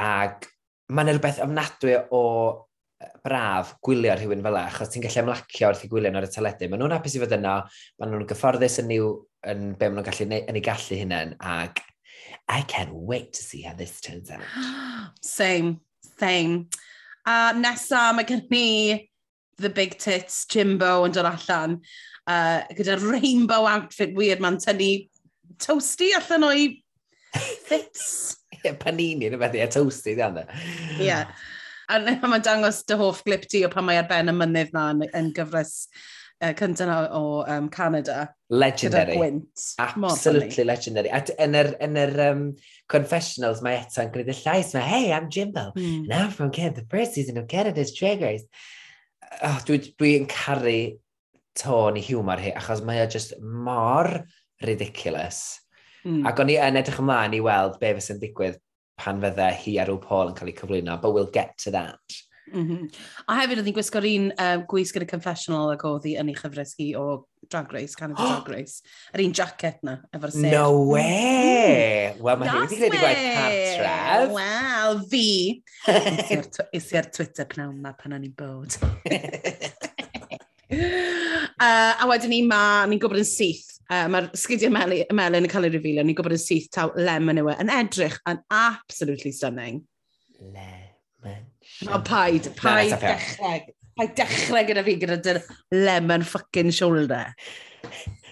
ac 0.00 0.48
mae'n 0.90 1.12
e 1.12 1.14
rhywbeth 1.16 1.42
ofnadwy 1.44 1.96
o 2.16 2.24
braf 3.24 3.74
gwylio 3.84 4.14
rhywun 4.16 4.42
fel 4.44 4.58
e, 4.58 4.64
achos 4.68 4.90
ti'n 4.92 5.04
gallu 5.04 5.22
ymlacio 5.24 5.70
wrth 5.70 5.84
i 5.86 5.90
gwylio 5.92 6.12
ar 6.16 6.26
y 6.26 6.32
teledu. 6.32 6.68
Maen 6.68 6.82
nhw'n 6.82 6.96
hapus 6.96 7.16
i 7.16 7.22
fod 7.22 7.36
yno, 7.36 7.54
maen 8.00 8.12
nhw'n 8.14 8.26
gyfforddus 8.28 8.80
yn, 8.82 8.92
i'w, 8.96 9.12
yn 9.52 9.70
be 9.80 9.88
maen 9.88 10.00
nhw'n 10.00 10.08
gallu, 10.10 10.28
yn 10.40 10.60
ei 10.60 10.66
gallu 10.66 11.00
hunain, 11.00 11.36
ac 11.40 11.84
I 12.48 12.62
can't 12.62 12.92
wait 12.92 13.32
to 13.34 13.42
see 13.42 13.62
how 13.62 13.74
this 13.74 14.00
turns 14.00 14.30
out. 14.30 14.42
Same, 15.20 15.80
same. 16.18 16.68
A 17.26 17.30
uh, 17.30 17.52
nesaf 17.52 18.14
mae 18.16 18.24
gen 18.24 18.46
ni 18.50 19.08
The 19.60 19.70
Big 19.70 19.98
Tits 19.98 20.46
Jimbo 20.50 21.04
yn 21.04 21.14
dod 21.14 21.28
allan 21.28 21.76
uh, 22.30 22.60
gyda 22.78 22.98
rainbow 23.02 23.66
outfit 23.70 24.14
weird 24.16 24.42
ma'n 24.44 24.60
tynnu 24.62 24.92
toasty 25.60 26.12
allan 26.16 26.46
o'i 26.48 26.68
fits. 27.34 28.36
Ie, 28.60 28.74
panini 28.76 29.30
yn 29.30 29.36
y 29.38 29.40
beth, 29.40 29.56
ie, 29.56 29.66
toasty, 29.72 30.14
di 30.18 30.24
anna. 30.24 30.44
Ie. 31.00 31.18
A 31.90 31.98
mae'n 31.98 32.44
dangos 32.46 32.84
dy 32.86 32.96
hoff 33.00 33.24
glip 33.26 33.46
ti 33.50 33.64
o 33.66 33.70
pan 33.72 33.86
mae 33.86 33.98
ar 33.98 34.08
ben 34.10 34.30
y 34.30 34.34
mynydd 34.36 34.74
na 34.76 34.90
yn, 34.92 35.06
yn 35.16 35.30
gyfres 35.34 35.72
uh, 36.42 36.52
cyntaf 36.58 37.08
o 37.16 37.22
um, 37.50 37.68
Canada. 37.72 38.28
Legendary. 38.50 39.16
Gwynt. 39.16 39.64
Absolutely 39.78 40.64
legendary. 40.64 41.10
At, 41.10 41.32
yn 41.40 41.56
yr, 41.58 41.72
yn 41.82 41.98
yr 42.00 42.14
um, 42.28 42.44
confessionals 42.92 43.64
mae 43.64 43.80
eto 43.80 44.04
yn 44.04 44.12
gwneud 44.14 44.30
y 44.30 44.36
llais 44.42 44.74
mae, 44.76 44.86
hey, 44.86 45.12
I'm 45.16 45.30
Jimbo, 45.32 45.70
mm. 45.76 46.04
and 46.04 46.12
I'm 46.12 46.30
from 46.30 46.52
Canada, 46.52 46.82
the 46.82 46.92
first 46.92 47.14
season 47.14 47.40
of 47.40 47.48
Canada's 47.48 47.94
Drag 47.96 48.22
Race. 48.22 48.46
Oh, 49.40 49.58
dwi'n 49.64 49.86
dwi, 49.86 49.94
dwi 49.98 50.14
caru 50.30 50.78
tôn 51.58 51.98
i 51.98 52.04
hiwmor 52.04 52.42
hi, 52.42 52.54
achos 52.56 52.82
mae 52.86 53.00
e 53.00 53.06
o 53.06 53.10
just 53.10 53.34
mor 53.42 54.08
ridiculous. 54.64 55.60
Mm. 56.04 56.24
Ac 56.28 56.40
o'n 56.40 56.52
i 56.52 56.56
yn 56.60 56.80
edrych 56.80 57.00
ymlaen 57.02 57.36
i 57.36 57.42
weld 57.44 57.78
be 57.80 57.90
fysa'n 57.98 58.20
digwydd 58.22 58.58
pan 59.00 59.20
fydde 59.22 59.48
hi 59.62 59.72
a 59.80 59.84
rhyw 59.88 60.00
Paul 60.02 60.30
yn 60.30 60.36
cael 60.36 60.50
ei 60.52 60.58
cyflwyno, 60.58 60.94
but 61.00 61.12
we'll 61.16 61.32
get 61.32 61.56
to 61.64 61.72
that. 61.74 62.00
Mm 62.50 62.66
-hmm. 62.68 62.82
A 63.26 63.34
hefyd 63.38 63.58
oedd 63.60 63.68
hi'n 63.68 63.76
gwisgo'r 63.76 64.06
un 64.10 64.24
um, 64.44 64.60
gwisg 64.70 64.94
gyda 64.96 65.06
confessional 65.10 65.66
ac 65.70 65.82
oedd 65.86 66.06
hi 66.08 66.12
yn 66.18 66.30
ei 66.32 66.38
chyfres 66.38 66.72
hi 66.78 66.86
o 66.98 67.02
Drag 67.50 67.68
Race, 67.72 67.94
Canada 67.98 68.22
Drag 68.26 68.48
Race. 68.48 68.74
Yr 69.14 69.20
un 69.24 69.34
jacket 69.34 69.78
na, 69.86 69.94
efo'r 70.16 70.32
sef. 70.34 70.52
No 70.52 70.66
mm, 70.72 70.90
way! 70.90 72.10
Mm. 72.10 72.22
Wel, 72.24 72.36
mae 72.40 72.48
hi 72.48 72.52
wedi 72.64 72.76
gwneud 72.80 72.94
i 72.94 72.96
gwaith 73.04 73.24
cartref. 73.38 74.28
Wel, 74.34 74.94
fi. 75.14 75.28
Is 76.36 76.46
Isi 76.82 76.94
ar 76.98 77.06
Twitter 77.14 77.46
pnawn 77.54 77.76
ma 77.80 77.90
pan 77.92 78.14
o'n 78.18 78.26
i'n 78.26 78.34
bod. 78.34 78.70
Uh, 81.60 81.92
a 82.00 82.06
wedyn 82.08 82.32
ni 82.32 82.40
ma, 82.48 82.86
ni'n 82.88 82.96
gwybod 83.02 83.20
yn 83.20 83.26
syth, 83.28 83.66
uh, 83.90 84.06
mae'r 84.08 84.30
sgidiau 84.38 84.72
meli, 84.72 85.02
melyn 85.12 85.44
yn 85.44 85.50
cael 85.52 85.66
ei 85.68 85.74
revealio, 85.74 86.04
ni'n 86.08 86.16
gwybod 86.16 86.32
yn 86.32 86.40
syth 86.40 86.70
taw 86.72 86.88
lemon 86.96 87.36
yw 87.42 87.50
e, 87.52 87.56
yn 87.60 87.72
edrych 87.74 88.16
yn 88.30 88.38
absolutely 88.56 89.32
stunning. 89.36 89.82
Lemon. 90.40 91.42
O, 91.84 91.98
paid, 92.00 92.48
paid 92.56 92.94
no, 92.94 93.00
dechreg. 93.02 93.68
Paid 94.00 94.12
dechreg 94.16 94.70
gyda 94.70 94.82
fi 94.86 94.94
gyda 95.02 95.18
dy 95.26 95.34
lemon 95.76 96.24
fucking 96.24 96.72
shoulder. 96.72 97.34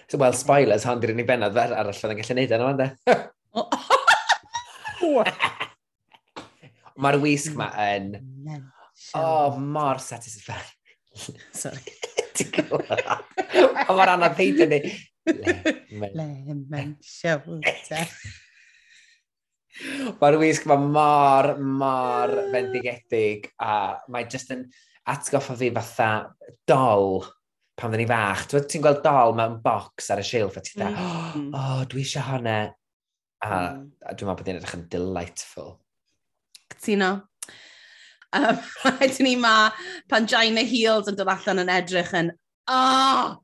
So, 0.08 0.16
Wel, 0.16 0.32
spoilers, 0.32 0.88
hon 0.88 1.02
di'r 1.02 1.12
unig 1.12 1.28
benod 1.28 1.52
fer 1.58 1.76
arall 1.76 1.92
oedd 2.00 2.14
yn 2.14 2.20
gallu 2.22 2.34
neud 2.38 2.54
yna, 2.56 2.72
de? 2.80 2.88
Mae'r 7.04 7.20
wisg 7.20 7.52
ma 7.60 7.68
yn... 7.90 8.14
Oh, 9.20 9.52
mor 9.60 10.00
satisfying. 10.00 10.72
Sorry. 11.52 11.84
A 12.44 13.94
mae'r 13.96 14.12
Anna 14.14 14.28
Peidio 14.36 14.68
ni. 14.70 14.82
Lemon 15.28 16.92
shoulder. 17.04 18.12
Mae'r 20.18 20.38
wisg 20.40 20.66
mae 20.66 20.90
mor, 20.96 21.52
mor 21.62 22.34
fendigedig 22.52 23.50
a 23.62 23.72
mae 24.10 24.26
jyst 24.30 24.54
yn 24.54 24.64
atgoffa 25.08 25.56
fi 25.58 25.70
fatha 25.76 26.08
dol 26.68 27.20
pan 27.78 27.92
ddyn 27.92 28.02
ni 28.02 28.08
fach. 28.10 28.46
Ti'n 28.50 28.84
gweld 28.84 29.04
dol 29.04 29.36
mewn 29.38 29.60
bocs 29.64 30.10
ar 30.12 30.22
y 30.22 30.26
silff 30.26 30.58
a 30.58 30.64
ti'n 30.64 30.82
dda, 30.82 30.90
mm. 30.90 31.48
o, 31.52 31.62
oh, 31.62 31.82
dwi 31.90 32.02
eisiau 32.04 32.26
hwnna. 32.32 32.58
A, 33.38 33.48
mm. 33.48 33.84
a 34.02 34.14
dwi'n 34.14 34.30
meddwl 34.30 34.40
bod 34.40 34.50
hi'n 34.50 34.58
edrych 34.58 34.76
yn 34.80 34.86
delightful. 34.90 35.76
Cytuno. 36.74 37.12
Um, 38.32 38.58
Rhaid 38.84 39.20
ni 39.20 39.36
ma 39.36 39.70
Pangina 40.10 40.64
Heels 40.66 41.08
yn 41.08 41.16
dod 41.16 41.30
allan 41.32 41.62
yn 41.64 41.72
edrych 41.72 42.12
yn, 42.16 42.32
oh! 42.68 43.38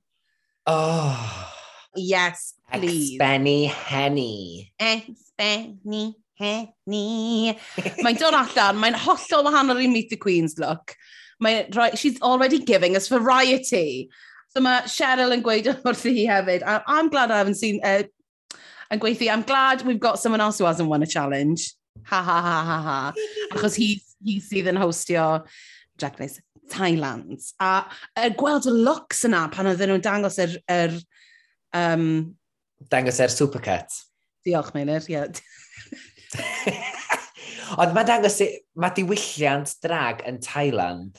Oh! 0.66 1.50
Yes, 1.96 2.54
please. 2.72 3.14
Expenny 3.14 3.66
Henny. 3.68 4.72
Expenny 4.80 6.14
Henny. 6.36 7.56
mae'n 8.02 8.18
dod 8.20 8.36
allan, 8.36 8.80
mae'n 8.82 8.98
hollol 9.06 9.46
wahanol 9.48 9.82
i 9.82 9.88
Meet 9.88 10.10
the 10.10 10.20
Queen's 10.20 10.58
look. 10.58 10.96
Mae, 11.40 11.68
she's 11.94 12.20
already 12.22 12.58
giving 12.58 12.96
us 12.96 13.08
variety. 13.08 14.10
So 14.54 14.60
mae 14.62 14.84
Cheryl 14.90 15.34
yn 15.34 15.42
gweud 15.42 15.70
wrth 15.86 16.04
hi 16.06 16.26
hefyd, 16.28 16.66
I'm 16.66 17.08
glad 17.08 17.30
I 17.30 17.38
haven't 17.38 17.58
seen, 17.58 17.80
uh, 17.82 18.04
yn 18.92 19.00
gweithio, 19.02 19.32
I'm 19.32 19.42
glad 19.42 19.82
we've 19.82 20.02
got 20.02 20.18
someone 20.18 20.42
else 20.44 20.58
who 20.58 20.68
hasn't 20.68 20.88
won 20.88 21.02
a 21.02 21.06
challenge. 21.06 21.72
Ha 22.04 22.20
ha 22.22 22.40
ha 22.42 22.58
ha 22.68 22.78
ha. 22.82 23.12
Achos 23.52 23.76
he's 23.76 24.03
hi 24.24 24.40
sydd 24.42 24.70
yn 24.72 24.80
hostio 24.80 25.24
Drag 26.00 26.16
Race 26.18 26.40
Thailand. 26.72 27.42
A 27.62 27.84
uh, 27.84 28.30
gweld 28.38 28.66
y 28.70 28.74
looks 28.74 29.24
yna 29.28 29.44
pan 29.52 29.68
oedden 29.70 29.88
nhw'n 29.92 30.04
dangos 30.04 30.40
yr... 30.42 30.56
yr 30.70 30.92
um... 31.76 32.06
Dangos 32.90 33.20
yr 33.20 33.30
er 33.30 33.34
supercut. 33.34 33.90
Diolch, 34.44 34.72
Meilir, 34.76 35.04
ie. 35.08 35.24
Ond 37.80 37.94
mae 37.96 38.06
dangos, 38.06 38.40
mae 38.78 38.92
diwylliant 38.96 39.70
drag 39.82 40.22
yn 40.28 40.38
Thailand 40.44 41.12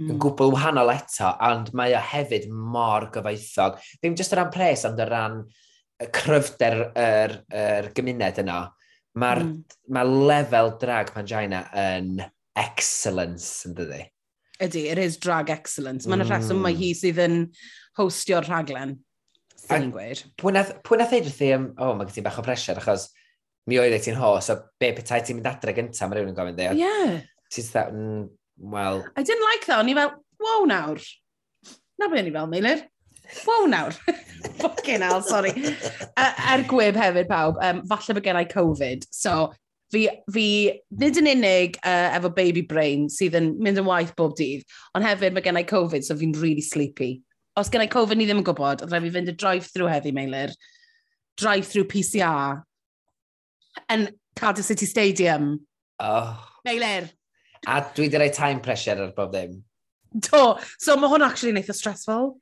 mm. 0.00 0.08
yn 0.08 0.16
gwbl 0.22 0.52
wahanol 0.54 0.92
eto, 0.94 1.28
ond 1.46 1.66
mae 1.76 1.94
o 1.96 2.02
hefyd 2.02 2.44
mor 2.50 3.04
gyfoethog. 3.14 3.72
Ddim 4.00 4.16
jyst 4.18 4.34
o 4.34 4.36
ran 4.40 4.54
pres, 4.54 4.80
ond 4.88 5.00
o 5.00 5.06
ran 5.08 5.34
y 6.02 6.04
cryfder 6.14 6.76
yr, 6.90 7.30
yr 7.54 7.84
gymuned 7.96 8.36
yno. 8.42 8.60
Mae'r 9.22 9.40
mm. 9.44 9.52
ma 9.94 10.02
lefel 10.08 10.68
drag 10.80 11.06
Pangina 11.14 11.60
yn 11.78 12.16
excellence, 12.58 13.64
yn 13.68 13.74
dydi? 13.78 14.04
Ydy, 14.62 14.86
it 14.92 15.00
is 15.02 15.18
drag 15.18 15.50
excellence. 15.50 16.06
Mae'n 16.06 16.22
mm. 16.22 16.30
rheswm 16.30 16.62
mae 16.62 16.76
hi 16.76 16.92
mm. 16.92 17.00
sydd 17.00 17.20
yn 17.24 17.36
hostio'r 17.98 18.46
rhaglen, 18.46 18.96
sy'n 19.64 19.86
ni'n 19.86 19.92
gweud. 19.94 20.22
Pwy 20.38 20.54
nath 20.54 21.14
eid 21.16 21.26
wrthi 21.26 21.50
am, 21.56 21.68
o, 21.78 21.92
mae 21.98 22.08
gen 22.08 22.18
ti 22.18 22.24
bach 22.26 22.38
o 22.40 22.46
pressure, 22.46 22.78
achos 22.80 23.08
mi 23.70 23.78
oedd 23.80 23.96
e 23.96 24.00
ti'n 24.04 24.18
ho, 24.20 24.34
so 24.44 24.58
be 24.80 24.92
petai 24.96 25.22
ti'n 25.24 25.38
mynd 25.40 25.50
adre 25.50 25.74
gyntaf, 25.76 26.08
mae 26.08 26.18
rhywun 26.18 26.32
yn 26.34 26.38
gofyn, 26.38 26.58
deo. 26.58 26.74
Yeah. 26.78 27.20
Ti'n 27.54 27.68
dda, 27.70 27.84
mm, 27.90 28.24
well... 28.74 29.04
I 29.16 29.22
didn't 29.22 29.46
like 29.50 29.66
that, 29.66 29.80
o'n 29.80 29.90
i 29.90 29.96
fel, 29.98 30.14
wow 30.44 30.66
nawr. 30.68 31.02
Na 31.98 32.10
be 32.12 32.20
o'n 32.20 32.30
i 32.30 32.34
fel, 32.34 32.50
Meilir. 32.52 32.84
Wow 33.48 33.66
nawr. 33.70 33.96
Fucking 34.60 35.02
hell, 35.02 35.22
sorry. 35.24 35.54
Uh, 35.56 35.74
er, 36.26 36.32
er 36.54 36.64
gwyb 36.70 36.98
hefyd, 37.00 37.30
pawb, 37.30 37.58
um, 37.64 37.82
falle 37.90 38.18
bod 38.18 38.26
gennau 38.26 38.48
Covid, 38.50 39.08
so 39.10 39.38
fi, 39.94 40.08
fi 40.34 40.46
nid 41.00 41.20
yn 41.20 41.30
unig 41.30 41.78
uh, 41.82 42.10
efo 42.18 42.30
baby 42.34 42.64
brain 42.66 43.06
sydd 43.12 43.38
yn 43.38 43.52
mynd 43.62 43.80
yn 43.80 43.88
waith 43.88 44.14
bob 44.18 44.36
dydd, 44.38 44.66
ond 44.94 45.06
hefyd 45.06 45.36
mae 45.36 45.44
gennau 45.44 45.66
Covid, 45.70 46.04
so 46.06 46.16
fi'n 46.18 46.34
really 46.42 46.64
sleepy. 46.64 47.16
Os 47.60 47.70
gennau 47.70 47.90
Covid 47.90 48.18
ni 48.18 48.26
ddim 48.28 48.42
yn 48.42 48.46
gwybod, 48.46 48.84
rhaid 48.88 49.06
fi 49.06 49.12
fynd 49.14 49.32
y 49.32 49.36
drive-thru 49.38 49.90
heddi, 49.90 50.14
Meilir, 50.16 50.54
drive-thru 51.40 51.86
PCR, 51.90 52.62
yn 53.90 54.08
Cardiff 54.36 54.66
City 54.66 54.86
Stadium. 54.86 55.66
Oh. 55.98 56.34
Meilir. 56.66 57.10
A 57.66 57.80
dwi 57.94 58.08
wedi 58.08 58.20
rhoi 58.20 58.32
time 58.34 58.60
pressure 58.60 58.98
ar 59.00 59.12
bob 59.16 59.32
ddim. 59.32 59.62
Do, 60.26 60.42
so 60.78 60.96
mae 60.96 61.10
hwn 61.10 61.24
actually 61.26 61.54
neitha 61.56 61.74
stressful. 61.74 62.34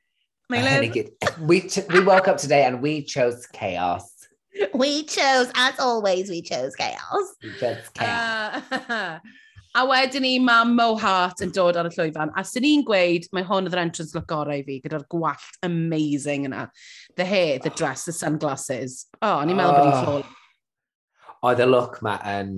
Meilir. 0.51 1.07
We, 1.39 1.63
we 1.89 2.03
woke 2.03 2.27
up 2.27 2.37
today 2.37 2.65
and 2.65 2.81
we 2.81 3.01
chose 3.03 3.47
chaos. 3.53 4.12
We 4.73 5.03
chose, 5.03 5.51
as 5.55 5.79
always, 5.79 6.29
we 6.29 6.41
chose 6.41 6.75
chaos. 6.75 7.35
We 7.41 7.51
chose 7.59 7.89
uh, 7.99 8.61
chaos. 8.61 8.63
Uh, 8.71 9.19
a 9.75 9.85
wedyn 9.87 10.21
ni, 10.21 10.33
mae 10.39 10.65
Mo 10.69 10.95
Hart 11.01 11.41
yn 11.41 11.53
dod 11.53 11.77
ar 11.79 11.89
y 11.89 11.93
llwyfan. 11.95 12.33
A 12.37 12.43
sy'n 12.45 12.65
ni'n 12.65 12.83
gweud, 12.85 13.25
mae 13.33 13.45
hwn 13.47 13.69
oedd 13.69 13.77
yr 13.77 13.81
entrance 13.83 14.13
look 14.13 14.27
gorau 14.29 14.59
i 14.59 14.65
fi, 14.67 14.77
gyda'r 14.83 15.07
gwallt 15.09 15.57
amazing 15.65 16.45
yna. 16.49 16.67
The 17.17 17.25
hair, 17.25 17.57
the 17.63 17.73
dress, 17.73 18.05
the 18.05 18.13
sunglasses. 18.13 19.07
O, 19.21 19.31
oh, 19.31 19.41
ni'n 19.47 19.57
meddwl 19.57 19.79
bod 19.79 19.89
ni'n 19.89 19.97
oh. 19.97 20.05
ffôl. 20.05 21.33
Oedd 21.49 21.65
y 21.65 21.67
look 21.69 21.99
ma 22.05 22.19
yn 22.35 22.53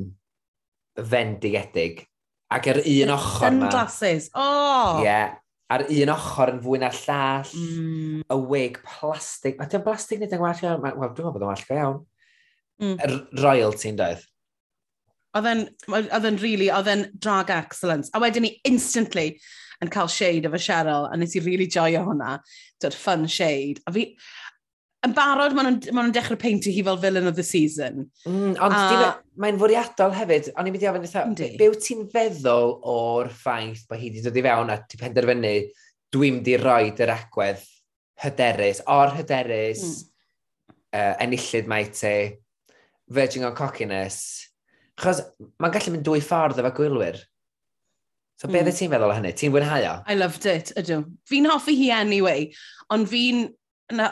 fendigedig. 1.00 2.04
Ac 2.54 2.68
yr 2.74 2.84
un 2.84 3.16
ochr 3.16 3.48
ma... 3.48 3.48
Sunglasses, 3.48 4.30
o! 4.36 4.44
Oh. 4.44 5.04
Yeah, 5.04 5.40
ar 5.74 5.86
un 5.90 6.14
ochr 6.14 6.52
yn 6.54 6.62
fwy 6.62 6.80
na'r 6.82 6.98
llall, 7.00 7.52
mm. 7.58 8.22
y 8.30 8.38
wig 8.52 8.80
plastig, 8.86 9.58
Mae 9.58 9.72
ti'n 9.72 9.84
plastig 9.86 10.22
nid 10.22 10.34
yn 10.36 10.42
gwallt 10.42 10.64
iawn, 10.66 10.84
wel, 10.84 10.94
dwi'n 10.94 11.10
meddwl 11.10 11.34
bod 11.34 11.46
yn 11.46 11.50
wallt 11.50 11.68
go 11.70 11.80
iawn. 11.80 12.00
Mm. 12.84 12.96
Er, 13.02 13.16
royalty'n 13.42 14.00
doedd. 14.00 14.24
Oedd 15.36 15.50
e'n 16.30 16.40
really, 16.40 16.70
oedd 16.72 16.90
e'n 16.92 17.08
drag 17.20 17.52
excellence. 17.52 18.12
A 18.14 18.22
wedyn 18.24 18.46
ni 18.46 18.54
instantly 18.68 19.34
yn 19.84 19.92
cael 19.92 20.08
shade 20.12 20.48
efo 20.48 20.60
Cheryl, 20.62 21.10
a 21.12 21.18
nes 21.20 21.36
i 21.36 21.42
really 21.44 21.68
joio 21.68 22.06
hwnna, 22.06 22.38
dod 22.84 22.96
fun 22.96 23.26
shade. 23.28 23.82
A 23.88 23.94
fi, 23.96 24.06
yn 25.06 25.14
barod, 25.16 25.54
maen 25.56 25.70
nhw'n 25.70 25.96
ma 25.96 26.04
nhw 26.06 26.14
dechrau 26.16 26.40
peintio 26.42 26.74
hi 26.74 26.84
fel 26.86 27.00
villain 27.02 27.30
of 27.30 27.38
the 27.38 27.46
season. 27.46 28.06
Mm, 28.28 28.56
ond 28.66 28.76
a... 28.76 29.12
mae'n 29.42 29.60
fwriadol 29.62 30.16
hefyd, 30.16 30.50
ond 30.56 30.70
i'n 30.70 30.76
mynd 30.76 30.86
i 30.86 30.90
ofyn 30.92 31.06
eitha, 31.08 31.26
be 31.60 31.70
wyt 31.72 31.84
ti'n 31.86 32.06
feddwl 32.14 32.76
o'r 32.96 33.30
ffaith 33.34 33.86
bod 33.90 34.02
hi 34.02 34.10
wedi 34.10 34.24
dod 34.26 34.40
i 34.40 34.46
fewn 34.46 34.74
a 34.74 34.80
ti 34.90 35.00
penderfynu, 35.02 35.54
dwi'n 36.16 36.42
di 36.46 36.58
roi 36.62 36.90
yr 36.94 37.14
agwedd 37.16 37.64
hyderus, 38.24 38.82
o'r 38.92 39.14
hyderus, 39.18 39.86
mm. 39.86 40.74
uh, 40.96 41.14
enillydd 41.26 41.70
mae 41.72 41.88
ti, 41.92 42.12
e, 42.12 42.74
verging 43.16 43.46
on 43.46 43.56
cockiness, 43.58 44.20
chos 45.02 45.22
mae'n 45.60 45.74
gallu 45.76 45.96
mynd 45.96 46.06
dwy 46.08 46.24
ffordd 46.24 46.62
efo 46.62 46.72
gwylwyr. 46.80 47.20
So 48.40 48.50
mm. 48.50 48.56
beth 48.56 48.80
ti'n 48.80 48.92
meddwl 48.92 49.12
o 49.12 49.16
hynny? 49.16 49.36
Ti'n 49.38 49.54
fwynhau 49.54 49.90
o? 49.92 49.98
I 50.12 50.16
loved 50.18 50.48
it, 50.50 50.74
ydw. 50.80 51.04
Fi'n 51.30 51.48
hoffi 51.52 51.76
hi 51.80 51.92
anyway, 51.96 52.50
ond 52.92 53.08
fi'n... 53.12 53.46
Na, 53.94 54.08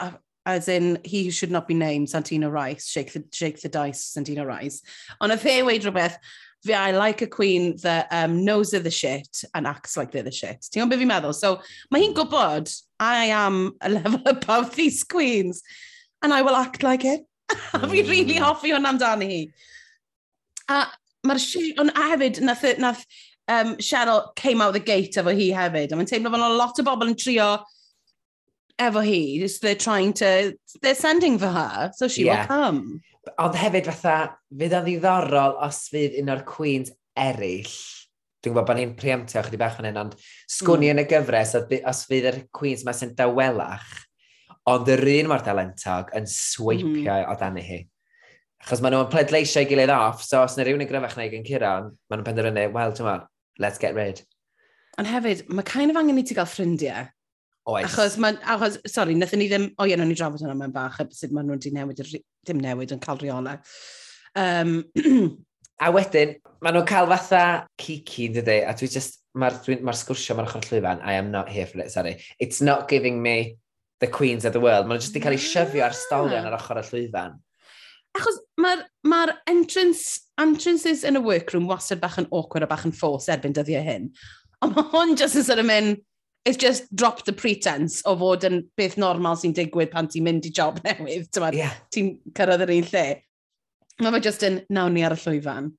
as 0.46 0.68
in, 0.68 0.98
he 1.04 1.30
should 1.30 1.50
not 1.50 1.66
be 1.66 1.74
named 1.74 2.08
Santino 2.08 2.50
Rice, 2.50 2.88
shake 2.88 3.12
the, 3.12 3.24
shake 3.32 3.60
the 3.60 3.68
dice, 3.68 4.14
Santino 4.16 4.46
Rice. 4.46 4.82
Ond 5.20 5.32
a 5.32 5.36
fair 5.36 5.64
weid 5.64 5.82
rhywbeth, 5.82 6.18
fi, 6.64 6.74
I 6.74 6.90
like 6.92 7.22
a 7.22 7.26
queen 7.26 7.76
that 7.78 8.08
um, 8.10 8.44
knows 8.44 8.70
they're 8.70 8.80
the 8.80 8.90
shit 8.90 9.44
and 9.54 9.66
acts 9.66 9.96
like 9.96 10.12
they're 10.12 10.22
the 10.22 10.32
shit. 10.32 10.66
Ti'n 10.70 10.84
gwybod 10.84 10.90
beth 10.90 11.00
fi'n 11.00 11.12
meddwl? 11.12 11.34
So, 11.34 11.60
mae 11.90 12.04
hi'n 12.04 12.16
gwybod, 12.16 12.72
I 13.00 13.26
am 13.26 13.72
a 13.80 13.88
level 13.88 14.22
above 14.26 14.74
these 14.76 15.04
queens, 15.04 15.62
and 16.22 16.32
I 16.32 16.42
will 16.42 16.56
act 16.56 16.82
like 16.82 17.04
it. 17.04 17.22
a 17.74 17.78
fi 17.88 18.02
mm. 18.02 18.08
really 18.08 18.40
hoffi 18.40 18.72
hwn 18.72 18.88
amdani 18.88 19.30
hi. 19.30 19.42
A 20.68 21.28
mae'r 21.28 21.40
shit, 21.40 21.78
ond 21.80 21.92
a 21.92 22.08
hefyd, 22.14 22.40
nath, 22.40 22.64
nath 22.78 23.04
um, 23.48 23.76
Cheryl 23.76 24.34
came 24.34 24.60
out 24.60 24.72
the 24.72 24.80
gate 24.80 25.16
efo 25.20 25.32
hi 25.32 25.50
hefyd, 25.56 25.92
a 25.92 25.96
mae'n 25.96 26.08
teimlo 26.08 26.32
fel 26.32 26.48
a 26.48 26.56
lot 26.56 26.80
o 26.80 26.84
bobl 26.86 27.12
yn 27.12 27.18
trio 27.20 27.48
efo 28.78 29.02
hi, 29.04 29.38
just 29.38 29.62
they're 29.62 29.74
trying 29.74 30.12
to, 30.14 30.54
they're 30.82 30.94
sending 30.94 31.38
for 31.38 31.48
her, 31.48 31.90
so 31.96 32.08
she 32.08 32.24
yeah. 32.24 32.40
will 32.40 32.46
come. 32.46 33.00
Ond 33.40 33.56
hefyd 33.56 33.86
fatha, 33.88 34.16
fydd 34.52 34.74
o'n 34.76 34.88
ddiddorol 34.88 35.60
os 35.64 35.86
fydd 35.92 36.18
un 36.20 36.32
o'r 36.34 36.42
Queens 36.48 36.92
eraill 37.16 37.72
dwi'n 38.44 38.52
gwybod 38.52 38.68
bod 38.68 38.78
ni'n 38.78 38.94
preemptio 38.98 39.42
chdi 39.46 39.58
bach 39.60 39.78
fan 39.78 39.88
hyn, 39.88 40.00
ond 40.00 40.16
sgwni 40.50 40.90
mm. 40.90 40.92
yn 40.92 41.02
y 41.02 41.06
gyfres, 41.08 41.54
os 41.88 42.02
fydd 42.08 42.28
yr 42.30 42.38
Queens 42.54 42.84
mae 42.84 42.96
sy'n 42.96 43.14
dawelach, 43.16 43.88
ond 44.68 44.90
yr 44.92 45.02
un 45.14 45.30
mor 45.30 45.44
dalentog 45.44 46.12
yn 46.16 46.28
sweipio 46.28 47.14
mm. 47.14 47.30
o 47.32 47.36
dan 47.40 47.58
i 47.60 47.64
hi. 47.64 47.80
Achos 48.64 48.80
maen 48.84 48.96
nhw'n 48.96 49.10
pledleisio 49.12 49.64
i 49.64 49.68
gilydd 49.68 49.92
off, 49.92 50.22
so 50.24 50.42
os 50.44 50.56
yna 50.56 50.68
rhywun 50.68 50.84
yn 50.84 50.90
gryfach 50.90 51.18
neu 51.20 51.32
gen 51.32 51.44
Ciron, 51.48 51.90
maen 52.08 52.20
nhw'n 52.20 52.28
penderfynu, 52.28 52.68
wel, 52.76 52.94
ti'n 52.96 53.10
let's 53.60 53.80
get 53.80 53.96
rid. 53.96 54.22
Ond 55.00 55.10
hefyd, 55.10 55.44
mae 55.50 55.66
kind 55.68 55.92
of 55.92 55.98
angen 56.00 56.20
i 56.20 56.24
ti 56.26 56.36
gael 56.36 56.48
ffrindiau. 56.48 57.08
Oes. 57.64 57.86
Achos, 57.88 58.18
ma, 58.20 58.34
achos, 58.54 58.76
sori, 58.92 59.16
nathon 59.16 59.40
ni 59.40 59.48
ddim, 59.48 59.70
o 59.80 59.86
ie, 59.88 59.96
nhw'n 59.96 60.10
ni 60.12 60.16
drafod 60.18 60.42
hwnna 60.44 60.56
mewn 60.58 60.72
bach, 60.74 60.98
a 61.00 61.06
sut 61.16 61.32
maen 61.32 61.48
nhw 61.48 61.56
wedi 61.56 61.72
newid, 61.72 62.02
dim 62.44 62.60
newid 62.60 62.92
yn 62.92 63.00
cael 63.00 63.20
rheolau. 63.22 63.56
Um, 64.36 64.74
a 65.84 65.90
wedyn, 65.94 66.34
maen 66.60 66.76
nhw'n 66.76 66.90
cael 66.90 67.08
fatha 67.14 67.44
kiki, 67.80 68.28
dydy, 68.36 68.58
a 68.68 68.76
dwi 68.76 68.90
just, 68.92 69.22
mae'r 69.40 69.80
ma, 69.80 69.96
sgwrsio 69.96 70.36
mae'r 70.36 70.50
ochr 70.50 70.68
llwyfan, 70.68 71.00
I 71.00 71.16
am 71.16 71.32
not 71.32 71.48
here 71.48 71.64
for 71.64 71.80
it, 71.80 71.90
sorry. 71.94 72.18
It's 72.38 72.60
not 72.60 72.86
giving 72.88 73.22
me 73.22 73.56
the 74.04 74.12
queens 74.12 74.44
of 74.44 74.52
the 74.52 74.60
world. 74.60 74.84
Maen 74.84 74.98
nhw 74.98 75.06
just 75.06 75.16
wedi 75.16 75.24
cael 75.24 75.38
ei 75.38 75.44
syfio 75.48 75.88
ar 75.88 75.96
stolion 75.96 76.44
ar 76.44 76.60
ochr 76.60 76.84
y 76.84 76.86
llwyfan. 76.90 77.40
Achos 78.14 78.42
mae'r 78.60 78.84
ma 79.08 79.24
entrance, 79.50 80.28
entrances 80.38 81.02
yn 81.08 81.16
y 81.16 81.24
workroom 81.24 81.64
wastad 81.70 82.04
bach 82.04 82.20
yn 82.20 82.28
awkward 82.28 82.66
a 82.66 82.68
bach 82.70 82.84
yn 82.84 82.92
ffos 82.94 83.32
erbyn 83.32 83.56
dyddiau 83.56 83.88
hyn. 83.88 84.10
Ond 84.60 84.76
mae 84.76 84.92
hwn 84.92 85.16
just 85.18 85.40
yn 85.40 85.46
sort 85.48 85.64
of 85.64 85.66
mynd, 85.72 86.04
it's 86.44 86.60
just 86.60 86.88
drop 86.94 87.24
the 87.24 87.32
pretense 87.32 88.02
o 88.04 88.14
fod 88.20 88.44
yn 88.48 88.62
beth 88.76 88.96
normal 89.00 89.38
sy'n 89.40 89.54
digwydd 89.56 89.92
pan 89.92 90.08
ti'n 90.10 90.26
mynd 90.26 90.48
i 90.48 90.52
job 90.54 90.80
newydd, 90.86 91.30
ti'n 91.32 91.58
yeah. 91.58 91.76
ti 91.94 92.06
cyrraedd 92.36 92.66
yr 92.66 92.74
un 92.76 92.88
lle. 92.90 93.04
Mae 94.02 94.16
fe 94.16 94.24
just 94.26 94.42
yn 94.46 94.58
nawn 94.74 94.96
ni 94.96 95.04
ar 95.06 95.14
y 95.14 95.20
llwyfan. 95.20 95.70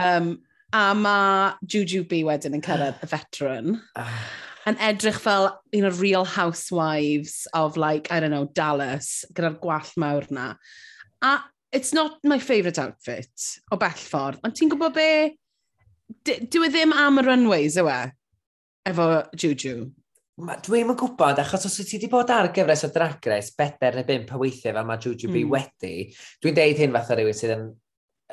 Um, 0.00 0.34
a 0.74 0.88
mae 0.98 1.54
Juju 1.70 2.02
B 2.10 2.24
wedyn 2.26 2.58
yn 2.58 2.64
cyrraedd 2.64 3.04
y 3.04 3.10
veteran. 3.14 3.78
Ah. 4.00 4.18
yn 4.64 4.78
edrych 4.80 5.18
fel 5.20 5.50
un 5.76 5.86
o'r 5.88 5.96
real 6.00 6.24
housewives 6.24 7.44
of 7.52 7.76
like, 7.76 8.10
I 8.10 8.20
don't 8.20 8.32
know, 8.32 8.48
Dallas, 8.56 9.24
gyda'r 9.36 9.58
gwall 9.60 9.90
mawr 10.00 10.24
na. 10.32 10.54
A 11.20 11.38
it's 11.74 11.92
not 11.92 12.18
my 12.24 12.38
favourite 12.38 12.78
outfit 12.78 13.48
o 13.72 13.76
bell 13.76 13.98
ffordd, 13.98 14.40
ond 14.44 14.56
ti'n 14.56 14.70
gwybod 14.72 14.94
be? 14.96 15.08
Dyw 16.24 16.68
e 16.68 16.70
ddim 16.70 16.94
am 16.96 17.20
y 17.20 17.26
runways, 17.26 17.76
yw 17.80 17.90
e? 17.92 18.00
efo 18.88 19.06
Juju? 19.36 19.76
Dwi'n 20.34 20.88
yn 20.90 20.96
gwybod, 20.98 21.38
achos 21.38 21.68
os 21.68 21.76
wyt 21.78 21.92
ti 21.92 21.98
wedi 22.00 22.10
bod 22.10 22.30
ar 22.34 22.48
gyfres 22.54 22.82
o 22.88 22.90
Drag 22.90 23.26
Race, 23.30 23.52
bedair 23.54 24.00
neu 24.00 24.06
bimp 24.08 24.32
o 24.34 24.40
weithiau 24.40 24.74
fel 24.74 24.86
mae 24.88 24.98
Jujubee 24.98 25.44
mm. 25.44 25.52
wedi, 25.54 25.92
dwi'n 26.42 26.56
deud 26.56 26.80
hyn 26.82 26.94
fath 26.96 27.12
o 27.14 27.16
rhywun 27.18 27.36
sydd 27.38 27.52
yn, 27.54 27.66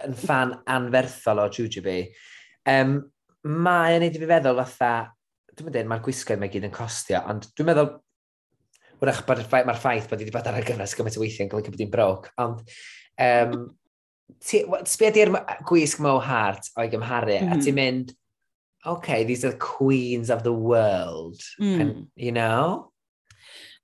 yn 0.08 0.16
fan 0.18 0.56
anferthol 0.76 1.44
o 1.44 1.50
Juju 1.54 1.84
B. 1.86 1.98
Um, 2.72 2.96
mae 3.46 4.00
yn 4.00 4.06
ei 4.08 4.14
fi 4.16 4.30
feddwl 4.32 4.64
fatha, 4.64 5.12
dwi'n 5.52 5.70
meddwl 5.70 5.92
mae'r 5.92 6.02
gwisgoedd 6.08 6.42
mae 6.42 6.50
gyd 6.54 6.66
yn 6.72 6.74
costio, 6.74 7.22
ond 7.30 7.46
dwi'n 7.54 7.70
meddwl, 7.70 7.92
wrach 9.02 9.22
mae'r 9.28 9.44
ffaith, 9.46 9.70
mae 9.70 9.78
ffaith 9.84 10.10
bod 10.10 10.24
i 10.24 10.26
wedi 10.26 10.34
bod 10.34 10.50
ar 10.50 10.58
y 10.58 10.66
gyfres 10.66 10.98
gymaint 10.98 11.20
o 11.20 11.22
weithiau 11.22 11.46
yn 11.46 11.54
golygu 11.54 11.76
bod 11.76 11.86
i'n 11.86 11.94
broc, 11.94 12.32
ond 12.42 12.66
um, 13.28 13.56
sbio 14.42 15.14
di'r 15.14 15.36
gwisg 15.70 16.02
Mo 16.02 16.18
Hart 16.26 16.74
o'i 16.82 16.90
gymharu, 16.90 17.38
mm. 17.38 17.46
a 17.46 17.52
mm-hmm. 17.52 17.64
ti'n 17.68 17.78
mynd, 17.78 18.18
okay, 18.86 19.24
these 19.24 19.46
are 19.46 19.52
the 19.52 19.58
queens 19.58 20.30
of 20.30 20.44
the 20.44 20.54
world, 20.54 21.40
mm. 21.60 21.82
and, 21.82 22.08
you 22.16 22.32
know? 22.32 22.92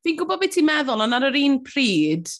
Fi'n 0.06 0.18
gwybod 0.18 0.42
beth 0.42 0.56
ti'n 0.56 0.68
meddwl, 0.68 1.04
ond 1.04 1.18
ar 1.18 1.28
yr 1.30 1.38
un 1.42 1.60
pryd, 1.66 2.32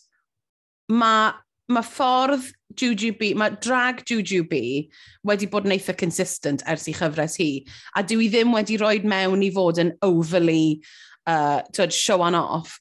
mae 0.88 1.34
ma 1.68 1.82
ffordd 1.84 2.46
Jujubee, 2.78 3.34
mae 3.36 3.56
drag 3.60 4.00
Jujubee 4.08 4.88
wedi 5.26 5.48
bod 5.50 5.66
yn 5.68 5.74
eitha 5.76 5.94
consistent 5.98 6.62
ers 6.70 6.86
i 6.88 6.94
chyfres 6.96 7.36
hi, 7.40 7.50
a 7.98 8.04
dwi 8.06 8.30
ddim 8.32 8.54
wedi 8.56 8.78
rhoi 8.80 9.02
mewn 9.04 9.44
i 9.44 9.50
fod 9.52 9.80
yn 9.82 9.92
overly 10.06 10.80
uh, 11.28 11.60
twyd, 11.76 11.92
show 11.92 12.22
on 12.24 12.38
off, 12.38 12.78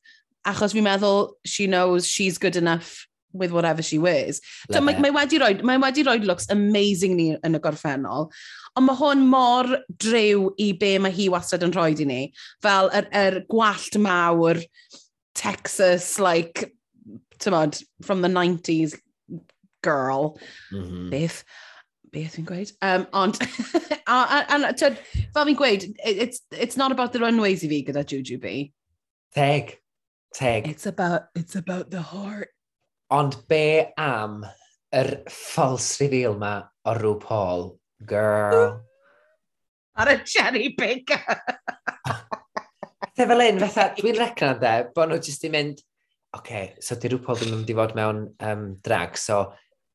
achos 0.47 0.75
fi'n 0.77 0.87
meddwl 0.87 1.33
she 1.45 1.67
knows 1.67 2.07
she's 2.07 2.39
good 2.39 2.55
enough 2.55 3.07
with 3.37 3.51
whatever 3.51 3.81
she 3.81 3.97
wears. 3.97 4.41
So 4.71 4.81
mae, 4.81 4.99
mae, 4.99 5.13
wedi 5.15 5.39
roi, 5.41 5.53
mae 5.63 5.81
wedi 5.81 6.05
roi 6.05 6.17
looks 6.25 6.49
amazing 6.53 7.15
ni 7.17 7.29
yn 7.35 7.57
y 7.57 7.61
gorffennol, 7.63 8.29
ond 8.77 8.87
mae 8.87 8.99
hwn 8.99 9.27
mor 9.31 9.69
drew 10.03 10.51
i 10.61 10.71
be 10.77 10.95
mae 11.01 11.15
hi 11.15 11.29
wastad 11.33 11.65
yn 11.65 11.75
rhoi 11.75 11.91
i 11.95 12.07
ni. 12.09 12.21
Fel 12.65 12.91
yr, 12.97 13.09
er, 13.15 13.41
gwallt 13.51 13.99
mawr, 14.01 14.61
Texas, 15.37 16.17
like, 16.19 16.71
tymod, 17.39 17.81
from 18.01 18.21
the 18.21 18.31
90s 18.31 18.97
girl, 19.83 20.39
mm 20.73 21.09
beth 21.11 21.43
beth 22.11 22.35
fi'n 22.35 22.45
gweud. 22.47 22.71
Um, 22.81 23.05
ond, 23.13 23.37
a, 24.07 24.15
a, 24.15 24.45
a, 24.69 24.73
tyd, 24.73 24.97
fel 25.35 25.47
fi'n 25.47 25.59
gweud, 25.59 25.85
it's, 26.05 26.41
it's 26.51 26.77
not 26.77 26.91
about 26.91 27.13
the 27.13 27.19
runways 27.19 27.63
i 27.63 27.69
fi 27.71 27.83
gyda 27.87 28.05
Juju 28.05 28.37
B. 28.39 28.71
Teg. 29.35 29.77
Teg. 30.33 30.67
It's 30.67 30.85
about, 30.85 31.29
it's 31.35 31.55
about 31.55 31.91
the 31.91 32.01
heart. 32.01 32.49
Ond 33.15 33.37
be 33.47 33.93
am 33.97 34.41
yr 34.91 35.09
false 35.31 36.01
reveal 36.01 36.35
ma 36.39 36.57
o 36.83 36.95
rhyw 36.97 37.15
Paul? 37.23 37.69
Girl. 38.05 38.81
Ar 39.97 40.11
y 40.11 40.17
cherry 40.27 40.73
picker. 40.77 41.39
Fe 43.17 43.25
fel 43.25 43.43
un, 43.47 43.61
fatha, 43.63 43.85
dwi'n 43.97 44.19
recna 44.19 44.49
de, 44.59 44.73
bod 44.93 45.09
nhw 45.09 45.21
jyst 45.23 45.47
i 45.47 45.53
mynd, 45.53 45.79
oce, 46.35 46.41
okay, 46.41 46.65
so 46.83 46.97
di 46.99 47.09
rhyw 47.09 47.23
Paul 47.23 47.39
ddim 47.39 47.53
yn 47.53 47.61
mynd 47.61 47.71
i 47.71 47.77
fod 47.79 47.95
mewn 47.97 48.19
um, 48.45 48.67
drag, 48.85 49.15
so 49.17 49.39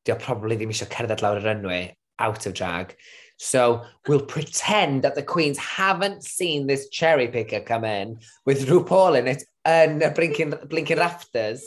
di 0.03 0.11
o 0.11 0.17
probably 0.19 0.57
ddim 0.57 0.73
eisiau 0.73 0.89
cerdded 0.91 1.21
lawr 1.23 1.39
yr 1.39 1.47
runway 1.51 1.83
out 2.19 2.47
of 2.49 2.57
drag. 2.57 2.97
So 3.37 3.83
we'll 4.07 4.25
pretend 4.25 5.03
that 5.03 5.15
the 5.15 5.23
queens 5.23 5.57
haven't 5.57 6.23
seen 6.23 6.65
this 6.65 6.89
cherry 6.89 7.27
picker 7.27 7.61
come 7.61 7.85
in 7.85 8.17
with 8.45 8.67
RuPaul 8.67 9.19
in 9.19 9.27
it 9.27 9.45
yn 9.69 10.01
y 10.01 10.11
blinking, 10.17 10.57
blinking 10.67 10.97
rafters. 10.97 11.63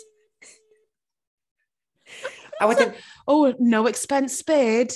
A 2.61 2.69
wedyn, 2.71 2.95
oh, 3.27 3.55
no 3.59 3.87
expense 3.87 4.39
spared. 4.39 4.93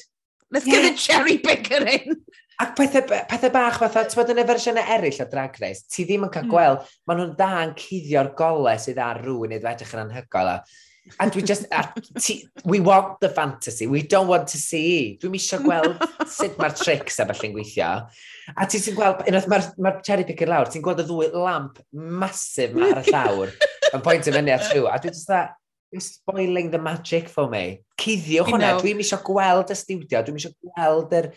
Let's 0.51 0.67
yeah. 0.67 0.83
get 0.83 0.93
the 0.93 0.99
cherry 0.99 1.39
picker 1.39 1.87
in. 1.87 2.23
Ac 2.61 2.75
pethau, 2.77 3.07
pethau 3.31 3.53
bach 3.55 3.79
fatha, 3.81 4.05
ti'n 4.05 4.19
bod 4.19 4.31
yn 4.35 4.43
y 4.43 4.45
fersiynau 4.49 4.93
eraill 4.97 5.23
o 5.23 5.27
Drag 5.31 5.55
Race, 5.63 5.87
ti 5.89 6.05
ddim 6.05 6.27
yn 6.27 6.33
cael 6.35 6.45
mm. 6.45 6.51
gweld, 6.53 6.91
maen 7.09 7.21
nhw'n 7.23 7.33
da 7.39 7.49
yn 7.63 7.73
cuddio'r 7.79 8.35
golau 8.37 8.75
sydd 8.83 9.01
ar 9.01 9.23
rŵ 9.25 9.55
iddo 9.57 9.71
edrych 9.71 9.95
yn 9.97 10.03
anhygoel. 10.03 10.51
A, 10.53 10.59
and 11.19 11.35
we 11.35 11.43
just, 11.43 11.65
a, 11.73 11.87
ti, 12.19 12.37
we 12.67 12.81
want 12.81 13.17
the 13.21 13.31
fantasy, 13.31 13.87
we 13.87 14.03
don't 14.03 14.29
want 14.29 14.47
to 14.53 14.61
see. 14.61 15.17
Dwi'n 15.23 15.39
eisiau 15.39 15.65
gweld 15.65 16.05
sut 16.37 16.61
mae'r 16.61 16.77
tricks 16.77 17.17
a 17.23 17.27
felly'n 17.31 17.57
gweithio. 17.57 17.89
A 18.53 18.69
ti 18.69 18.83
sy'n 18.83 18.99
gweld, 18.99 19.25
unwaith 19.25 19.49
mae'r 19.55 19.71
ma 19.81 19.95
cherry 20.05 20.29
picker 20.29 20.53
lawr, 20.53 20.69
ti'n 20.69 20.85
gweld 20.85 21.01
y 21.01 21.09
ddwy 21.09 21.31
lamp 21.33 21.81
masif 22.21 22.77
ma 22.77 22.91
ar 22.93 23.01
y 23.01 23.07
llawr 23.15 23.57
yn 23.95 24.05
pwynt 24.05 24.29
i 24.29 24.37
fyny 24.37 24.53
at 24.59 24.69
rhyw. 24.69 24.91
A 24.91 25.01
dwi'n 25.01 25.17
just 25.17 25.33
that, 25.33 25.57
You're 25.93 26.01
spoiling 26.01 26.71
the 26.71 26.79
magic 26.79 27.29
for 27.29 27.49
me. 27.51 27.83
Cuddiwch 27.99 28.47
hwnna. 28.53 28.77
Dwi'n 28.79 29.01
eisiau 29.03 29.23
gweld 29.27 29.73
y 29.73 29.77
studio, 29.79 30.21
dwi'n 30.23 30.39
eisiau 30.39 30.55
gweld 30.69 31.17
yr, 31.19 31.29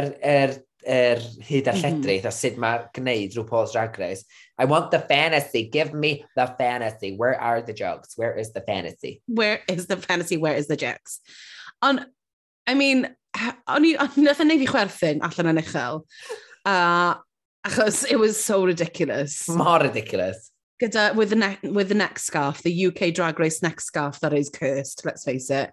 yr, 0.00 0.08
yr, 0.32 0.54
yr 0.96 1.22
hyd 1.46 1.70
a 1.70 1.74
mhm. 1.76 1.84
lledraeth 1.84 2.24
mm 2.24 2.26
-hmm. 2.26 2.32
a 2.32 2.38
sut 2.40 2.58
mae 2.58 2.82
gwneud 2.96 3.36
rhyw 3.36 3.46
Paul's 3.46 3.76
Drag 3.76 3.98
Race. 4.02 4.24
I 4.58 4.66
want 4.66 4.90
the 4.90 4.98
fantasy. 4.98 5.62
Give 5.68 5.94
me 5.94 6.24
the 6.36 6.48
fantasy. 6.58 7.14
Where 7.16 7.38
are 7.40 7.62
the 7.62 7.72
jokes? 7.72 8.18
Where 8.18 8.34
is 8.34 8.52
the 8.52 8.64
fantasy? 8.66 9.22
Where 9.26 9.62
is 9.68 9.86
the 9.86 9.96
fantasy? 9.96 10.36
Where 10.36 10.56
is 10.56 10.66
the 10.66 10.76
jokes? 10.76 11.20
On, 11.80 12.04
I 12.66 12.74
mean, 12.74 13.08
o'n 13.38 13.86
i, 13.86 13.94
nath 14.16 14.42
o'n 14.42 14.50
i 14.50 14.66
chwerthin 14.66 15.22
allan 15.22 15.54
yn 15.54 15.62
uchel. 15.62 16.02
Uh, 16.66 17.14
achos 17.66 18.04
it 18.10 18.18
was 18.18 18.42
so 18.42 18.64
ridiculous. 18.64 19.48
Mor 19.48 19.80
ridiculous 19.80 20.49
gyda, 20.80 21.14
with 21.14 21.30
the, 21.30 21.36
neck, 21.36 21.60
with 21.62 21.88
the 21.88 21.94
neck 21.94 22.18
scarf, 22.18 22.62
the 22.62 22.86
UK 22.86 23.14
Drag 23.14 23.38
Race 23.38 23.62
neck 23.62 23.80
scarf 23.80 24.20
that 24.20 24.32
is 24.32 24.48
cursed, 24.48 25.04
let's 25.04 25.24
face 25.24 25.50
it. 25.50 25.72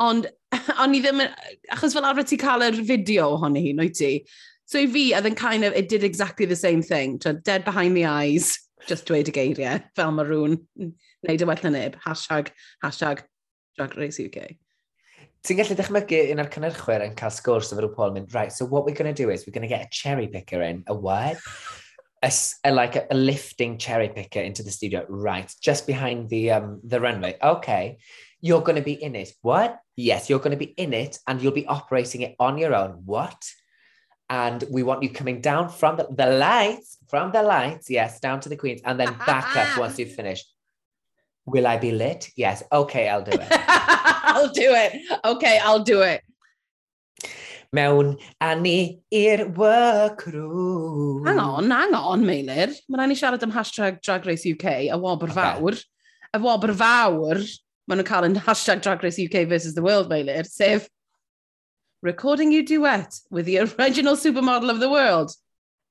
Ond, 0.00 0.28
o'n 0.78 0.94
i 0.94 1.02
ddim, 1.02 1.24
achos 1.74 1.96
fel 1.96 2.06
arfer 2.06 2.26
ti 2.28 2.38
cael 2.38 2.64
yr 2.68 2.78
fideo 2.86 3.32
ohoni 3.36 3.64
hi, 3.66 3.72
noet 3.76 3.98
ti. 3.98 4.12
So 4.68 4.78
i 4.78 4.86
fi, 4.86 5.08
oedd 5.16 5.26
yn 5.30 5.38
kind 5.38 5.64
of, 5.64 5.74
it 5.74 5.88
did 5.88 6.04
exactly 6.04 6.46
the 6.46 6.56
same 6.56 6.82
thing. 6.82 7.18
Dead 7.18 7.64
behind 7.64 7.96
the 7.96 8.06
eyes, 8.06 8.58
just 8.90 9.08
dweud 9.08 9.30
y 9.30 9.34
geiriau, 9.34 9.82
fel 9.98 10.14
mae 10.14 10.28
rhywun 10.28 10.60
wneud 10.78 11.42
y 11.42 11.44
e 11.44 11.50
well 11.50 11.66
na 11.66 11.74
neb. 11.74 11.98
Hashtag, 12.06 12.52
hashtag 12.84 13.24
Drag 13.76 13.96
Race 13.98 14.20
UK. 14.22 14.54
Ti'n 15.46 15.58
gallu 15.58 15.74
dychmygu 15.78 16.22
un 16.32 16.42
o'r 16.42 16.48
cynnyrchwyr 16.52 17.04
yn 17.04 17.18
cael 17.18 17.30
sgwrs 17.30 17.70
efo 17.72 17.82
rhyw 17.82 17.94
Paul 17.94 18.14
mynd, 18.14 18.32
right, 18.34 18.52
so 18.52 18.66
what 18.66 18.84
we're 18.84 18.96
going 18.98 19.10
to 19.10 19.22
do 19.22 19.30
is 19.30 19.46
we're 19.46 19.54
going 19.54 19.66
to 19.66 19.70
get 19.70 19.86
a 19.86 19.90
cherry 19.90 20.26
picker 20.26 20.62
in, 20.62 20.82
a 20.86 20.94
what? 20.94 21.38
A, 22.22 22.32
a, 22.64 22.72
like 22.72 22.96
a, 22.96 23.06
a 23.10 23.14
lifting 23.14 23.78
cherry 23.78 24.08
picker 24.08 24.40
into 24.40 24.62
the 24.62 24.70
studio, 24.70 25.06
right, 25.08 25.52
just 25.60 25.86
behind 25.86 26.28
the 26.28 26.50
um, 26.50 26.80
the 26.82 27.00
runway. 27.00 27.36
Okay, 27.40 27.98
you're 28.40 28.62
going 28.62 28.76
to 28.76 28.82
be 28.82 28.92
in 28.92 29.14
it. 29.14 29.32
What? 29.42 29.80
Yes, 29.96 30.30
you're 30.30 30.38
going 30.38 30.58
to 30.58 30.64
be 30.64 30.72
in 30.76 30.92
it 30.92 31.18
and 31.26 31.40
you'll 31.42 31.52
be 31.52 31.66
operating 31.66 32.22
it 32.22 32.36
on 32.38 32.58
your 32.58 32.74
own. 32.74 33.02
What? 33.04 33.42
And 34.30 34.62
we 34.70 34.82
want 34.82 35.02
you 35.02 35.10
coming 35.10 35.40
down 35.40 35.70
from 35.70 35.96
the, 35.96 36.06
the 36.10 36.26
lights, 36.26 36.98
from 37.08 37.32
the 37.32 37.42
lights, 37.42 37.88
yes, 37.88 38.20
down 38.20 38.40
to 38.40 38.48
the 38.48 38.56
queens, 38.56 38.82
and 38.84 39.00
then 39.00 39.14
back 39.26 39.56
up 39.56 39.78
once 39.78 39.98
you've 39.98 40.12
finished. 40.12 40.46
Will 41.46 41.66
I 41.66 41.78
be 41.78 41.92
lit? 41.92 42.30
Yes. 42.36 42.62
Okay, 42.70 43.08
I'll 43.08 43.22
do 43.22 43.32
it. 43.32 43.48
I'll 43.50 44.52
do 44.52 44.70
it. 44.74 45.20
Okay, 45.24 45.58
I'll 45.62 45.82
do 45.82 46.02
it. 46.02 46.22
mewn 47.76 48.16
a 48.40 48.54
ni 48.56 49.00
i'r 49.12 49.48
workroom. 49.56 51.26
Hang 51.26 51.38
on, 51.38 51.70
hang 51.70 51.94
on, 51.94 52.24
Meilir. 52.24 52.74
Mae 52.88 53.00
rhaid 53.00 53.12
ni 53.12 53.18
siarad 53.18 53.42
am 53.44 53.52
hashtag 53.52 54.00
Drag 54.02 54.26
Race 54.26 54.46
UK, 54.46 54.88
a 54.88 54.98
wobr 54.98 55.30
okay. 55.30 55.34
fawr. 55.40 55.80
Y 56.34 56.40
wobr 56.44 56.74
fawr, 56.76 57.42
maen 57.88 58.00
nhw'n 58.00 58.08
cael 58.08 58.28
yn 58.28 58.38
hashtag 58.46 58.82
Drag 58.84 59.04
Race 59.04 59.20
UK 59.20 59.44
versus 59.48 59.74
the 59.74 59.84
world, 59.84 60.08
Meilir, 60.10 60.46
sef 60.48 60.88
recording 62.00 62.52
you 62.52 62.64
duet 62.64 63.20
with 63.30 63.44
the 63.44 63.58
original 63.58 64.16
supermodel 64.16 64.70
of 64.70 64.80
the 64.80 64.90
world. 64.90 65.32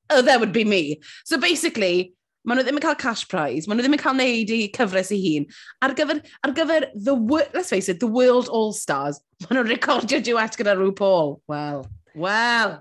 Oh, 0.10 0.22
that 0.22 0.40
would 0.40 0.54
be 0.54 0.64
me. 0.64 1.02
So 1.26 1.38
basically, 1.38 2.14
maen 2.48 2.62
nhw 2.62 2.66
ddim 2.66 2.80
yn 2.80 2.86
cael 2.86 2.98
cash 3.00 3.26
prize, 3.28 3.68
maen 3.68 3.78
nhw 3.78 3.86
ddim 3.86 3.98
yn 3.98 4.02
cael 4.02 4.16
neud 4.16 4.52
i 4.56 4.60
cyfres 4.76 5.12
i 5.12 5.20
hun. 5.20 5.48
Ar 5.84 5.94
gyfer, 5.98 6.22
ar 6.48 6.54
gyfer 6.56 6.88
the, 6.96 7.16
let's 7.54 7.74
face 7.74 7.92
it, 7.92 8.00
the 8.00 8.08
World 8.08 8.48
All-Stars, 8.48 9.20
maen 9.44 9.60
nhw'n 9.60 9.72
recordio 9.74 10.22
duet 10.24 10.56
gyda 10.60 10.78
rhyw 10.78 10.94
Paul. 10.96 11.36
Wel, 11.52 11.84
wel. 12.16 12.78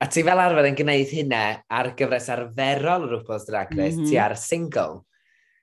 A 0.00 0.08
ti 0.08 0.24
fel 0.24 0.40
arfer 0.40 0.70
yn 0.70 0.78
gwneud 0.78 1.12
hynna 1.12 1.44
ar 1.68 1.90
gyfres 1.98 2.30
arferol 2.32 3.04
rhywbeth 3.10 3.48
Drag 3.50 3.74
Race, 3.76 3.98
mm 3.98 4.06
-hmm. 4.06 4.08
ti 4.08 4.18
ar 4.18 4.36
single. 4.40 5.02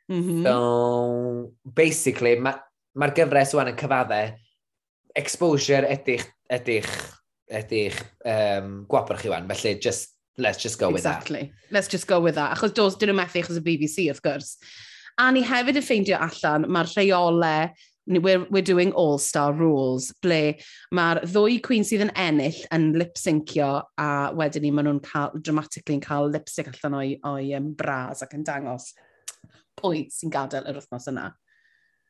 Mm 0.08 0.22
-hmm. 0.22 0.44
So, 0.46 1.54
basically, 1.66 2.36
mae'r 2.38 2.62
ma, 2.94 3.10
gyfres 3.10 3.56
wan 3.58 3.74
yn 3.74 3.80
cyfadde 3.80 4.22
exposure 5.18 5.90
ydych, 5.90 6.28
ydych, 6.54 6.94
ydych 7.50 7.98
um, 8.22 8.86
gwabr 8.86 9.18
chi 9.18 9.34
wan. 9.34 9.50
Felly, 9.50 9.80
just 9.82 10.14
let's 10.38 10.62
just 10.62 10.80
go 10.80 10.90
with 10.90 11.04
that. 11.04 11.18
Exactly. 11.18 11.54
Let's 11.72 11.88
just 11.88 12.08
go 12.08 12.20
with 12.20 12.36
that. 12.36 12.58
Achos 12.58 12.74
dos, 12.74 12.98
dyn 12.98 13.12
nhw 13.12 13.18
methu 13.20 13.42
achos 13.42 13.60
y 13.60 13.64
BBC, 13.66 14.08
wrth 14.12 14.24
gwrs. 14.26 14.56
A 15.18 15.32
ni 15.34 15.42
hefyd 15.46 15.80
yn 15.80 15.86
ffeindio 15.86 16.20
allan, 16.22 16.68
mae'r 16.70 16.92
rheolau 16.94 17.72
we're, 18.08 18.46
we're 18.50 18.62
doing 18.62 18.92
all-star 18.94 19.54
rules, 19.54 20.12
ble 20.24 20.58
mae'r 20.96 21.24
ddwy 21.28 21.58
cwyn 21.66 21.86
sydd 21.88 22.06
yn 22.06 22.14
ennill 22.16 22.60
yn 22.76 22.92
lip-syncio 23.00 23.72
a 24.00 24.10
wedyn 24.38 24.64
ni 24.64 24.72
maen 24.72 24.88
nhw'n 24.88 25.02
cael, 25.04 25.34
dramatically 25.42 25.98
yn 25.98 26.06
cael 26.06 26.32
lip-sync 26.32 26.72
allan 26.72 27.00
o'i, 27.02 27.18
oi 27.28 27.52
um, 27.58 27.74
bras 27.78 28.24
ac 28.24 28.38
yn 28.38 28.46
dangos 28.48 28.94
pwy 29.78 30.06
sy'n 30.14 30.34
gadael 30.34 30.70
yr 30.70 30.80
wythnos 30.80 31.10
yna. 31.12 31.28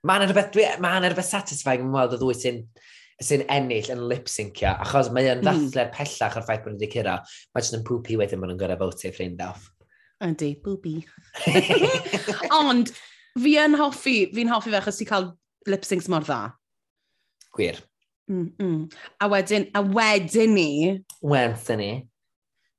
Mae'n 0.07 0.27
rhywbeth, 0.27 0.79
mae'n 0.83 1.07
rhywbeth 1.07 1.31
satisfying 1.31 1.87
yn 1.87 1.95
weld 1.95 2.13
y 2.15 2.21
ddwy 2.21 2.37
sy'n 2.37 2.61
sy'n 3.23 3.45
ennill 3.49 3.89
yn 3.93 4.03
lip-syncio, 4.11 4.75
achos 4.83 5.09
mae 5.13 5.31
yn 5.31 5.41
mhm. 5.41 5.47
ddathlu'r 5.47 5.91
pellach 5.95 6.37
o'r 6.37 6.45
ffaith 6.45 6.63
bod 6.65 6.75
nhw 6.75 6.81
wedi 6.81 6.91
cyrra, 6.93 7.17
mae 7.53 7.65
jyst 7.65 7.77
yn 7.77 7.85
pwpi 7.87 8.17
wedyn 8.19 8.41
bod 8.43 8.51
nhw'n 8.51 8.61
gorau 8.61 8.81
fawtio 8.83 9.13
ffrind 9.13 9.41
off. 9.45 9.65
Ydy, 10.25 10.51
bwbi. 10.65 10.95
Ond, 12.59 12.91
fi 13.37 13.55
yn 13.61 13.77
hoffi, 13.77 14.17
fi'n 14.33 14.51
hoffi 14.53 14.73
fe 14.73 14.79
achos 14.81 15.01
ti 15.01 15.07
cael 15.09 15.31
lip-syncs 15.69 16.09
mor 16.13 16.25
dda. 16.25 16.41
Gwir. 17.57 17.81
Mm 18.29 18.51
-mm. 18.59 18.77
A 19.23 19.29
wedyn, 19.31 19.67
a 19.77 19.81
wedyn 19.81 20.53
ni... 20.53 20.69
Wedyn 21.21 21.81
ni. 21.81 21.91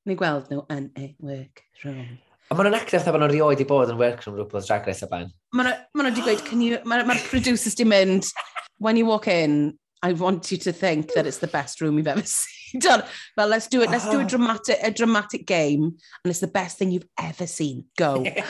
Ni 0.06 0.16
gweld 0.18 0.50
nhw 0.52 0.64
yn 0.74 0.88
a 0.98 1.10
workroom. 1.18 2.18
A 2.48 2.56
maen 2.56 2.70
nhw'n 2.70 2.78
actio 2.78 3.00
fatha 3.00 3.12
bod 3.14 3.24
nhw'n 3.24 3.34
rioed 3.34 3.62
i 3.62 3.66
bod 3.68 3.90
yn 3.92 3.98
workroom 4.00 4.38
rhywbeth 4.38 4.70
Drag 4.70 4.86
Race 4.86 5.06
o 5.06 5.10
bain. 5.10 5.34
Maen 5.56 5.74
nhw 5.98 6.06
wedi 6.06 6.24
gweud, 6.24 6.86
mae'r 6.88 7.06
ma 7.10 7.18
producers 7.26 7.74
di 7.78 7.86
mynd, 7.88 8.30
when 8.78 8.96
you 8.96 9.06
walk 9.06 9.26
in, 9.28 9.74
I 10.02 10.12
want 10.12 10.50
you 10.52 10.58
to 10.58 10.72
think 10.72 11.12
that 11.14 11.26
it's 11.26 11.38
the 11.38 11.48
best 11.48 11.80
room 11.80 11.98
you've 11.98 12.06
ever 12.06 12.22
seen. 12.24 12.80
Done. 12.80 13.02
Well, 13.36 13.48
let's 13.48 13.66
do 13.66 13.82
it. 13.82 13.90
Let's 13.90 14.08
do 14.08 14.20
a 14.20 14.24
oh. 14.24 14.28
dramatic, 14.28 14.78
a 14.82 14.90
dramatic 14.90 15.46
game, 15.46 15.82
and 15.82 16.30
it's 16.30 16.40
the 16.40 16.46
best 16.46 16.78
thing 16.78 16.90
you've 16.90 17.08
ever 17.18 17.46
seen. 17.46 17.84
Go. 17.96 18.24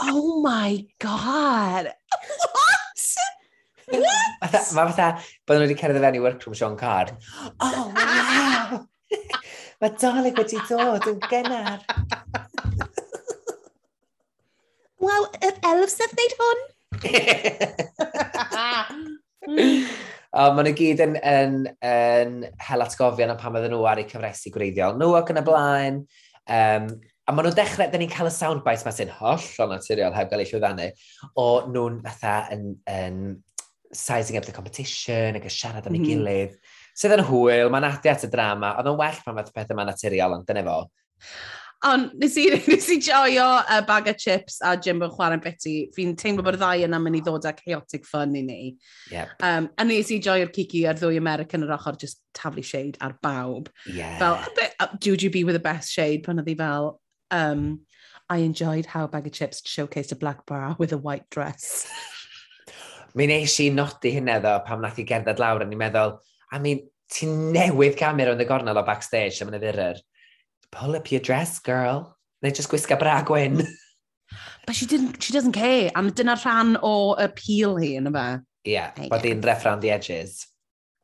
oh 0.00 0.40
my 0.42 0.86
god. 0.98 1.92
What? 3.90 4.00
What? 4.00 4.52
Mae 4.52 4.92
fatha, 4.92 5.06
bod 5.48 5.56
nhw 5.56 5.64
wedi 5.64 5.76
cerdded 5.80 6.02
fewn 6.04 6.16
i 6.18 6.20
workroom 6.20 6.56
Sean 6.58 6.76
Card. 6.76 7.08
Oh, 7.64 7.88
wow. 7.96 8.84
Mae 9.80 9.94
Dolig 10.02 10.36
wedi 10.36 10.60
dod 10.68 11.08
yn 11.08 11.16
gynnar. 11.30 11.80
Wel, 15.00 15.24
yr 15.48 15.56
elfs 15.70 15.96
sydd 15.96 16.12
wneud 16.18 16.34
hwn. 16.42 16.60
Um, 20.36 20.58
maen 20.58 20.66
nhw 20.68 20.74
gyd 20.76 21.00
yn, 21.00 21.14
yn, 21.24 21.54
yn 21.88 22.32
hel 22.60 22.84
atgofion 22.84 23.32
am 23.32 23.38
pam 23.40 23.54
oedden 23.56 23.72
nhw 23.72 23.86
ar 23.88 24.02
eu 24.02 24.08
cyfresu 24.10 24.52
gwreiddiol 24.52 24.98
nhw 25.00 25.14
ac 25.16 25.32
yn 25.32 25.40
y 25.40 25.44
blaen. 25.46 26.02
Um, 26.48 26.90
a 27.24 27.32
maen 27.32 27.48
nhw'n 27.48 27.56
dechrau, 27.56 27.88
da 27.88 28.00
ni'n 28.00 28.12
cael 28.12 28.28
y 28.28 28.32
soundbite 28.34 28.84
mae 28.84 28.96
sy'n 28.96 29.14
holl 29.18 29.46
o 29.64 29.68
naturiol 29.70 30.16
heb 30.16 30.28
gael 30.28 30.44
ei 30.44 30.50
llwyddannu, 30.50 30.88
o 31.40 31.46
nhw'n 31.72 32.00
fatha 32.04 32.34
yn, 32.56 32.66
yn 32.92 33.22
sizing 33.92 34.36
up 34.36 34.44
the 34.44 34.52
competition 34.52 35.36
ac 35.38 35.48
yn 35.48 35.54
siarad 35.54 35.88
am 35.88 35.96
mm 35.96 36.02
-hmm. 36.02 36.10
gilydd. 36.12 36.58
Sydd 36.98 37.16
yn 37.16 37.24
hwyl, 37.28 37.72
mae'n 37.72 37.88
adio 37.88 38.12
at 38.12 38.26
y 38.26 38.30
drama, 38.32 38.74
oedd 38.76 38.92
yn 38.92 39.00
well 39.00 39.22
pan 39.24 39.40
fath 39.40 39.52
pethau 39.56 39.78
mae'n 39.78 39.92
naturiol, 39.92 40.36
ond 40.36 40.48
dyna 40.48 40.64
fo. 40.66 40.78
Ond 41.86 42.14
nes 42.18 42.36
i, 42.40 42.48
nes 42.70 42.88
i 42.90 42.96
joio 42.98 43.46
a 43.62 43.80
bag 43.86 44.08
o 44.10 44.14
chips 44.18 44.58
a 44.66 44.76
Jimbo 44.76 45.08
chwarae 45.12 45.38
beti. 45.42 45.74
Fi'n 45.94 46.16
teimlo 46.18 46.42
bod 46.42 46.58
y 46.58 46.60
ddau 46.62 46.86
yna 46.88 46.98
mynd 47.02 47.20
i 47.20 47.22
ddod 47.22 47.46
â 47.46 47.54
chaotic 47.58 48.06
fun 48.08 48.34
i 48.38 48.42
ni. 48.42 48.62
Yep. 49.12 49.36
Um, 49.46 49.68
a 49.78 49.86
nes 49.86 50.10
i 50.14 50.18
joio'r 50.24 50.50
cici 50.54 50.84
a'r 50.90 50.98
ddwy 50.98 51.20
American 51.20 51.66
yr 51.66 51.76
ochr 51.78 51.98
just 52.00 52.22
taflu 52.34 52.64
shade 52.66 52.98
ar 53.00 53.14
bawb. 53.22 53.70
Yeah. 53.86 54.18
Fel, 54.18 54.40
a 54.42 54.54
bit, 54.56 54.74
uh, 54.80 54.88
Juju 54.98 55.30
with 55.46 55.54
the 55.54 55.62
best 55.62 55.92
shade 55.92 56.24
pan 56.26 56.42
oedd 56.42 56.50
hi 56.50 56.58
fel, 56.58 56.98
um, 57.30 57.86
I 58.28 58.38
enjoyed 58.38 58.86
how 58.86 59.06
bag 59.06 59.26
of 59.26 59.32
chips 59.32 59.62
showcased 59.62 60.12
a 60.12 60.16
black 60.16 60.44
bra 60.46 60.74
with 60.78 60.92
a 60.92 60.98
white 60.98 61.30
dress. 61.30 61.86
Mi 63.14 63.26
nes 63.26 63.54
i 63.62 63.70
nodi 63.72 64.12
hynna 64.12 64.36
ddo 64.42 64.58
pam 64.66 64.82
nath 64.82 64.98
i 65.00 65.06
gerdded 65.06 65.40
lawr 65.40 65.62
a 65.64 65.66
ni'n 65.66 65.80
meddwl, 65.80 66.18
I 66.52 66.58
mean, 66.58 66.82
ti 67.08 67.26
newydd 67.26 67.96
camera 67.96 68.34
yn 68.34 68.42
y 68.42 68.46
gornel 68.48 68.78
o 68.78 68.84
backstage 68.84 69.40
am 69.40 69.48
yn 69.52 69.56
y 69.56 69.62
ddyrr 69.62 70.02
pull 70.72 70.96
up 70.96 71.10
your 71.12 71.20
dress, 71.20 71.58
girl. 71.58 72.16
Neu 72.42 72.54
just 72.54 72.70
gwisga 72.70 72.98
bra 72.98 73.22
gwyn. 73.22 73.66
But 74.66 74.76
she, 74.76 74.84
didn't, 74.84 75.22
she 75.22 75.32
doesn't 75.32 75.52
care. 75.52 75.90
A 75.96 76.10
dyna 76.10 76.36
rhan 76.36 76.76
o 76.82 77.14
appeal 77.14 77.78
hi 77.80 77.94
yn 77.96 78.10
yma. 78.10 78.42
Yeah, 78.68 78.92
bod 79.08 79.24
hi'n 79.24 79.40
ref 79.40 79.64
around 79.64 79.80
the 79.80 79.90
edges. 79.90 80.46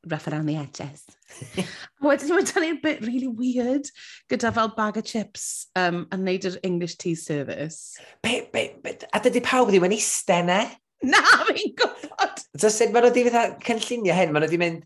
Rough 0.05 0.27
around 0.29 0.45
the 0.45 0.57
edges. 0.61 1.07
Wedyn 2.05 2.35
ni'n 2.37 2.51
dal 2.51 2.67
i'r 2.67 2.83
bit 2.83 3.01
really 3.07 3.31
weird 3.31 3.89
gyda 4.29 4.53
fel 4.53 4.75
bag 4.77 4.99
of 5.01 5.09
chips 5.09 5.67
um, 5.81 6.05
yn 6.13 6.27
neud 6.29 6.45
yr 6.51 6.59
English 6.69 6.99
tea 7.01 7.15
service. 7.17 7.97
Be, 8.23 8.43
be, 8.53 8.67
be, 8.85 8.99
a 9.17 9.23
dydy 9.25 9.41
pawb 9.47 9.73
ddim 9.73 9.89
yn 9.89 9.97
eistedd 9.97 10.51
ne? 10.51 10.61
Na, 11.09 11.25
fi'n 11.49 11.73
gwybod. 11.81 12.45
So, 12.61 12.69
sut 12.69 12.93
maen 12.93 13.09
nhw 13.09 13.15
wedi 13.15 13.25
fatha 13.31 13.47
cynllunio 13.65 14.21
hyn? 14.21 14.37
Maen 14.37 14.45
nhw 14.45 14.51
wedi 14.51 14.61
mynd, 14.61 14.85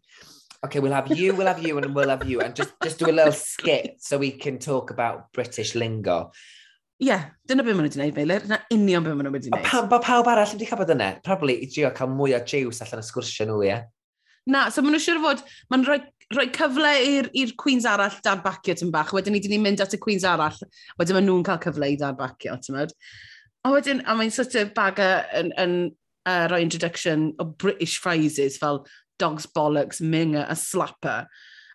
okay, 0.64 0.80
we'll 0.80 0.92
have 0.92 1.08
you, 1.16 1.34
we'll 1.34 1.46
have 1.46 1.62
you, 1.62 1.78
and 1.78 1.94
we'll 1.94 2.08
have 2.08 2.28
you, 2.28 2.40
and 2.40 2.54
just, 2.54 2.72
just 2.82 2.98
do 2.98 3.10
a 3.10 3.12
little 3.12 3.32
skit 3.32 3.96
so 4.00 4.18
we 4.18 4.30
can 4.30 4.58
talk 4.58 4.90
about 4.90 5.32
British 5.32 5.74
lingo. 5.74 6.32
Ie, 7.00 7.06
yeah, 7.06 7.28
dyna 7.46 7.62
beth 7.62 7.76
maen 7.78 7.86
nhw 7.86 7.92
wedi 7.92 8.00
gwneud, 8.00 8.16
Meilir. 8.16 8.46
Na 8.50 8.56
union 8.74 9.04
beth 9.06 9.14
maen 9.14 9.28
nhw 9.28 9.34
wedi 9.36 9.52
gwneud. 9.52 9.68
Pa, 9.68 9.84
Pam, 9.86 10.02
pawb 10.02 10.30
arall 10.32 10.50
wedi 10.50 10.66
cael 10.66 10.80
bod 10.80 10.90
yna? 10.90 11.12
Probably 11.22 11.54
i 11.62 11.68
drio 11.70 11.92
cael 11.94 12.10
mwy 12.10 12.34
o 12.34 12.40
jiws 12.42 12.82
allan 12.82 13.04
y 13.04 13.06
sgwrsio 13.06 13.46
nhw, 13.46 13.60
ie? 13.68 13.76
Na, 14.50 14.64
so 14.74 14.82
maen 14.82 14.96
nhw'n 14.96 15.04
siŵr 15.04 15.20
fod, 15.22 15.44
maen 15.70 15.86
rhoi, 15.86 16.00
rhoi 16.34 16.48
cyfle 16.56 16.90
i'r 17.06 17.54
Queens 17.62 17.86
arall 17.86 18.18
dad 18.24 18.42
bacio 18.42 18.74
tyn 18.80 18.90
bach. 18.90 19.14
Wedyn 19.14 19.36
ni, 19.36 19.44
wedi 19.44 19.60
mynd 19.62 19.84
at 19.84 19.94
y 19.94 20.02
Queens 20.02 20.26
arall. 20.26 20.58
Wedyn 20.98 21.20
maen 21.20 21.28
nhw'n 21.30 21.46
cael 21.46 21.62
cyfle 21.68 21.92
i 21.94 22.00
dad 22.00 22.18
bacio, 22.18 22.58
ti'n 22.64 22.80
mynd. 22.80 22.96
A 23.62 23.74
wedyn, 23.76 24.02
a 24.02 24.18
mae'n 24.18 24.34
sort 24.34 24.58
of 24.58 24.74
bag 24.74 24.98
yn, 24.98 25.54
yn 25.54 25.78
uh, 26.26 26.48
rhoi 26.50 26.64
introduction 26.66 27.30
o 27.38 27.46
British 27.46 28.00
phrases 28.02 28.58
fel 28.58 28.82
dog's 29.18 29.46
bollocks, 29.46 30.00
minger, 30.00 30.46
a 30.48 30.54
slapper. 30.54 31.26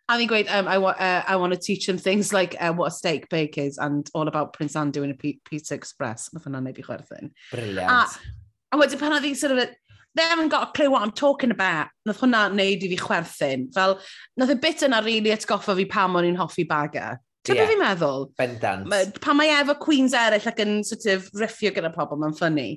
A 0.10 0.18
fi'n 0.20 0.28
gweud, 0.28 0.50
um, 0.52 0.68
I, 0.68 0.78
wa 0.78 0.90
uh, 0.92 1.24
I 1.26 1.38
want 1.38 1.54
to 1.54 1.60
teach 1.60 1.88
them 1.88 1.98
things 1.98 2.34
like 2.34 2.58
uh, 2.60 2.74
what 2.74 2.92
a 2.92 2.96
steak 2.96 3.30
bake 3.30 3.58
is 3.58 3.78
and 3.78 4.10
all 4.14 4.28
about 4.28 4.52
Prince 4.54 4.76
Andrew 4.76 5.04
in 5.04 5.12
a 5.12 5.14
P 5.14 5.40
Pizza 5.46 5.76
Express. 5.76 6.30
Nath 6.34 6.44
hwnna'n 6.44 6.68
neud 6.68 6.82
i 6.82 6.84
chwerthin. 6.84 7.32
Brilliant. 7.52 7.90
A, 7.90 8.76
a 8.76 8.80
wedyn 8.82 9.00
pan 9.00 9.16
oedd 9.16 9.28
hi'n 9.30 9.40
sort 9.40 9.56
of, 9.56 9.70
they 10.16 10.28
haven't 10.28 10.50
got 10.50 10.68
a 10.68 10.72
clue 10.72 10.92
what 10.92 11.02
I'm 11.02 11.16
talking 11.16 11.52
about. 11.52 11.88
Nath 12.06 12.20
hwnna 12.20 12.50
neud 12.52 12.84
i 12.84 12.92
fi 12.92 13.00
chwerthin. 13.00 13.70
Fel, 13.74 13.96
nath 14.38 14.52
y 14.52 14.60
bit 14.60 14.84
yna 14.90 15.00
rili 15.00 15.22
really 15.24 15.38
atgoffa 15.38 15.78
fi 15.80 15.88
pam 15.96 16.20
o'n 16.20 16.28
i'n 16.34 16.42
hoffi 16.42 16.68
baga. 16.68 17.14
Ti'n 17.48 17.60
yeah. 17.60 17.72
fi'n 17.72 17.82
meddwl? 17.82 18.30
Bendant. 18.40 18.86
Ma, 18.92 19.02
pan 19.24 19.40
mae 19.40 19.52
e 19.52 19.56
efo 19.62 19.76
Queens 19.80 20.14
eraill 20.16 20.52
ac 20.52 20.60
yn 20.64 20.78
sort 20.88 21.08
of 21.12 21.32
riffio 21.40 21.72
gyda 21.76 21.96
pobl, 21.96 22.20
mae'n 22.20 22.36
ffynnu. 22.38 22.68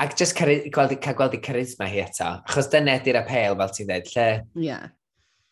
Ac 0.00 0.16
just 0.16 0.36
cael 0.38 0.64
gweld, 0.72 0.94
cael 1.02 1.16
gweld 1.18 1.36
i 1.36 1.40
charisma 1.44 1.88
hi 1.90 2.00
eto. 2.04 2.30
Achos 2.48 2.70
dyna 2.72 2.96
ydy'r 3.00 3.20
apel, 3.22 3.58
fel 3.58 3.74
ti'n 3.76 3.90
dweud, 3.90 4.12
lle... 4.14 4.28
Ie. 4.56 4.68
Yeah. 4.70 4.88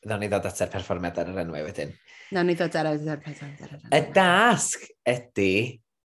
Ddawn 0.07 0.23
ni 0.25 0.31
ddod 0.33 0.49
at 0.49 0.63
yr 0.65 0.73
perfformiad 0.73 1.21
ar 1.21 1.29
yr 1.33 1.43
enwau 1.43 1.67
wedyn. 1.67 1.93
Nawn 2.33 2.49
ni 2.49 2.57
ddod 2.57 2.79
ar 2.81 2.89
yr 2.95 3.21
perfformiad 3.21 3.67
ar 3.67 3.75
yr 3.75 3.83
enwau. 3.83 3.93
Y 3.99 4.01
dasg 4.17 4.87
ydy, 5.13 5.53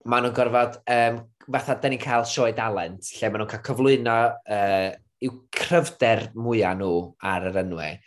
maen 0.06 0.28
nhw'n 0.28 0.36
gorfod, 0.36 0.78
um, 0.98 1.22
fatha, 1.48 1.78
da 1.80 1.92
ni'n 1.92 2.04
cael 2.04 2.28
sioe 2.30 2.52
dalent, 2.58 3.12
lle 3.16 3.32
maen 3.32 3.44
nhw'n 3.44 3.52
cael 3.54 3.66
cyflwyno 3.70 4.18
uh, 4.58 4.90
i'w 5.26 5.38
cryfder 5.56 6.28
mwyaf 6.36 6.76
nhw 6.80 6.96
ar 7.32 7.48
yr 7.52 7.62
enwau. 7.64 8.02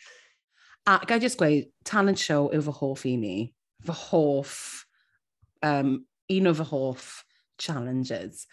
A 0.89 0.99
gael 1.09 1.25
jyst 1.25 1.41
gweud, 1.41 1.71
talent 1.89 2.21
show 2.21 2.51
yw 2.55 2.65
fy 2.69 2.77
hoff 2.83 3.07
i 3.09 3.15
ni. 3.21 3.37
Fy 3.85 3.97
hoff, 4.09 4.59
um, 5.65 5.97
un 6.37 6.51
o 6.51 6.55
fy 6.59 6.69
hoff 6.69 7.09
challenges. 7.61 8.47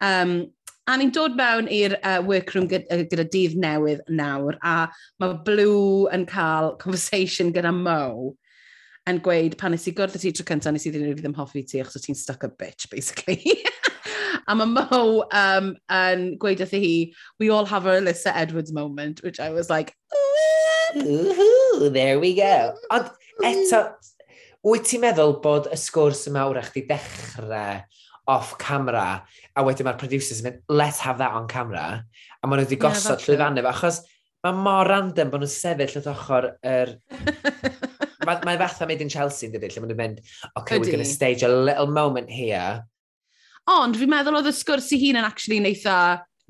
Um, 0.00 0.52
A 0.88 0.96
ni'n 0.96 1.10
dod 1.12 1.34
mewn 1.36 1.66
i'r 1.68 1.98
uh, 2.00 2.18
workroom 2.24 2.64
gyda, 2.70 3.02
gyda 3.10 3.24
dydd 3.28 3.58
newydd 3.60 4.06
nawr, 4.08 4.56
a 4.64 4.88
mae 5.20 5.34
Blue 5.44 6.06
yn 6.16 6.24
cael 6.30 6.72
conversation 6.80 7.52
gyda 7.52 7.74
Mo 7.76 8.32
yn 9.08 9.20
gweud 9.24 9.56
pan 9.60 9.72
nes 9.72 9.84
i 9.88 9.92
gwrdd 9.96 10.16
y 10.16 10.22
ti 10.22 10.32
tro 10.36 10.46
cyntaf, 10.48 10.72
nes 10.72 10.86
i 10.88 10.92
ddim 10.92 11.04
rili 11.04 11.20
ddim 11.20 11.36
hoffi 11.36 11.64
ti 11.68 11.82
achos 11.82 12.04
ti'n 12.06 12.16
stuck 12.16 12.46
a 12.48 12.48
bitch, 12.48 12.88
basically. 12.92 13.40
a 14.48 14.56
mae 14.56 14.72
Mo 14.72 15.02
um, 15.28 15.74
yn 15.92 16.24
gweud 16.40 16.64
wrth 16.64 16.72
hi, 16.72 17.12
we 17.36 17.52
all 17.52 17.68
have 17.68 17.84
our 17.84 18.00
Alyssa 18.00 18.32
Edwards 18.32 18.72
moment, 18.72 19.20
which 19.22 19.40
I 19.40 19.50
was 19.50 19.68
like, 19.68 19.92
Ooh, 20.96 21.90
there 21.92 22.16
we 22.18 22.32
go. 22.34 22.72
Ond 22.96 23.12
eto, 23.44 23.84
wyt 24.64 24.88
ti'n 24.88 25.04
meddwl 25.04 25.36
bod 25.44 25.68
y 25.68 25.76
sgwrs 25.76 26.24
yma 26.32 26.48
wrach 26.48 26.72
di 26.72 26.86
dechrau 26.88 27.84
off 28.28 28.56
camera 28.60 29.24
a 29.58 29.64
wedyn 29.66 29.88
mae'r 29.88 29.98
producers 29.98 30.42
yn 30.42 30.48
mynd, 30.48 30.60
let's 30.70 31.00
have 31.02 31.18
that 31.18 31.34
on 31.34 31.48
camera, 31.50 32.04
a 32.42 32.46
maen 32.48 32.60
nhw 32.60 32.68
wedi 32.68 32.78
gosod 32.80 33.18
yeah, 33.18 33.26
llwyfannu 33.26 33.64
fe, 33.64 33.72
achos 33.72 34.00
mae 34.46 34.54
mor 34.54 34.86
random 34.88 35.32
bod 35.32 35.42
nhw'n 35.42 35.54
sefyll 35.54 35.96
wrth 35.98 36.10
ochr 36.12 36.52
yr... 36.62 36.94
mae, 38.28 38.38
mae 38.46 38.60
fatha 38.60 38.86
made 38.86 39.02
in 39.02 39.10
Chelsea 39.12 39.48
yn 39.48 39.56
dydyd, 39.56 39.74
lle 39.74 39.82
maen 39.82 39.92
nhw'n 39.92 40.02
mynd, 40.02 40.22
okay, 40.54 40.78
Ydy. 40.78 40.84
we're 40.84 40.94
going 40.94 41.04
to 41.04 41.10
stage 41.10 41.42
a 41.42 41.50
little 41.50 41.90
moment 41.90 42.30
here. 42.30 42.84
Ond 43.68 43.98
fi'n 44.00 44.12
meddwl 44.12 44.38
oedd 44.38 44.48
y 44.48 44.54
sgwrs 44.56 44.92
i 44.94 45.00
hun 45.02 45.18
yn 45.20 45.28
actually 45.28 45.58
yn 45.60 45.68
eitha 45.68 45.98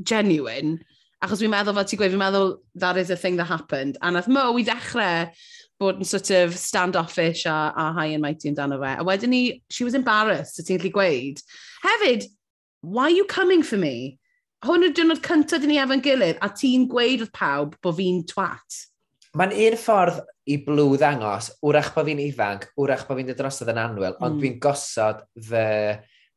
genuine, 0.06 0.76
achos 1.24 1.40
fi'n 1.42 1.54
meddwl 1.54 1.78
fel 1.78 1.88
ti'n 1.88 2.02
gweud, 2.02 2.12
fi'n 2.14 2.22
meddwl 2.26 2.52
that 2.78 3.00
is 3.00 3.10
a 3.10 3.16
thing 3.16 3.40
that 3.40 3.50
happened, 3.50 3.96
a 4.02 4.12
nath 4.12 4.28
Mo 4.30 4.50
i 4.60 4.66
ddechrau 4.66 5.32
bod 5.78 6.00
yn 6.02 6.06
sort 6.06 6.30
of 6.34 6.56
standoffish 6.58 7.46
a, 7.46 7.72
a 7.74 7.92
high 7.94 8.12
and 8.12 8.22
mighty 8.22 8.50
amdano 8.50 8.80
fe. 8.82 8.94
A 8.98 9.04
wedyn 9.06 9.32
ni, 9.32 9.42
she 9.70 9.84
was 9.86 9.94
embarrassed, 9.94 10.58
so 10.58 10.66
ti'n 10.66 10.80
gallu 10.82 10.92
gweud. 10.94 11.42
Hefyd, 11.84 12.26
why 12.82 13.04
are 13.04 13.16
you 13.16 13.24
coming 13.24 13.62
for 13.62 13.76
me? 13.76 14.18
Hwn 14.66 14.82
yw'r 14.82 14.94
diwrnod 14.94 15.22
cyntaf 15.22 15.62
dyn 15.62 15.70
ni 15.70 15.78
efo'n 15.78 16.02
gilydd, 16.02 16.40
a 16.42 16.50
ti'n 16.50 16.88
gweud 16.90 17.22
wrth 17.22 17.34
pawb 17.34 17.76
bod 17.82 17.98
fi'n 17.98 18.24
twat. 18.26 18.78
Mae'n 19.38 19.54
un 19.54 19.76
ffordd 19.78 20.22
i 20.50 20.56
blw 20.64 20.96
ddangos, 20.98 21.52
wrach 21.62 21.92
bod 21.94 22.08
fi'n 22.08 22.22
ifanc, 22.24 22.66
wrach 22.80 23.04
bod 23.06 23.20
fi'n 23.20 23.28
dod 23.30 23.38
drosodd 23.38 23.70
yn 23.70 23.80
anwyl, 23.82 24.16
mm. 24.16 24.24
ond 24.26 24.40
dwi'n 24.40 24.58
gosod 24.62 25.22
fy 25.50 25.66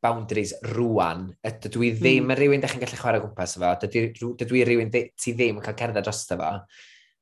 boundaries 0.01 0.53
rwan. 0.73 1.29
Dydw 1.41 1.87
i 1.87 1.91
ddim 1.97 2.27
mm. 2.27 2.35
yn 2.35 2.39
rhywun 2.39 2.61
ddech 2.61 2.75
chi'n 2.75 2.83
gallu 2.85 3.01
chwarae 3.01 3.23
gwmpas 3.23 3.57
efo, 3.57 3.73
dydw, 3.87 4.53
i 4.59 4.63
rhywun 4.69 4.93
ti 4.93 5.33
ddim 5.33 5.57
yn 5.61 5.65
cael 5.65 5.77
cerdded 5.81 6.05
dros 6.05 6.23
efo, 6.35 6.53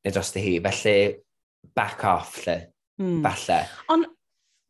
neu 0.03 0.15
dros 0.15 0.35
hi, 0.35 0.55
felly 0.67 0.97
back 1.75 2.03
off, 2.07 2.39
lle, 2.43 2.59
mm. 2.99 3.19
falle. 3.23 3.61
Ond 3.95 4.11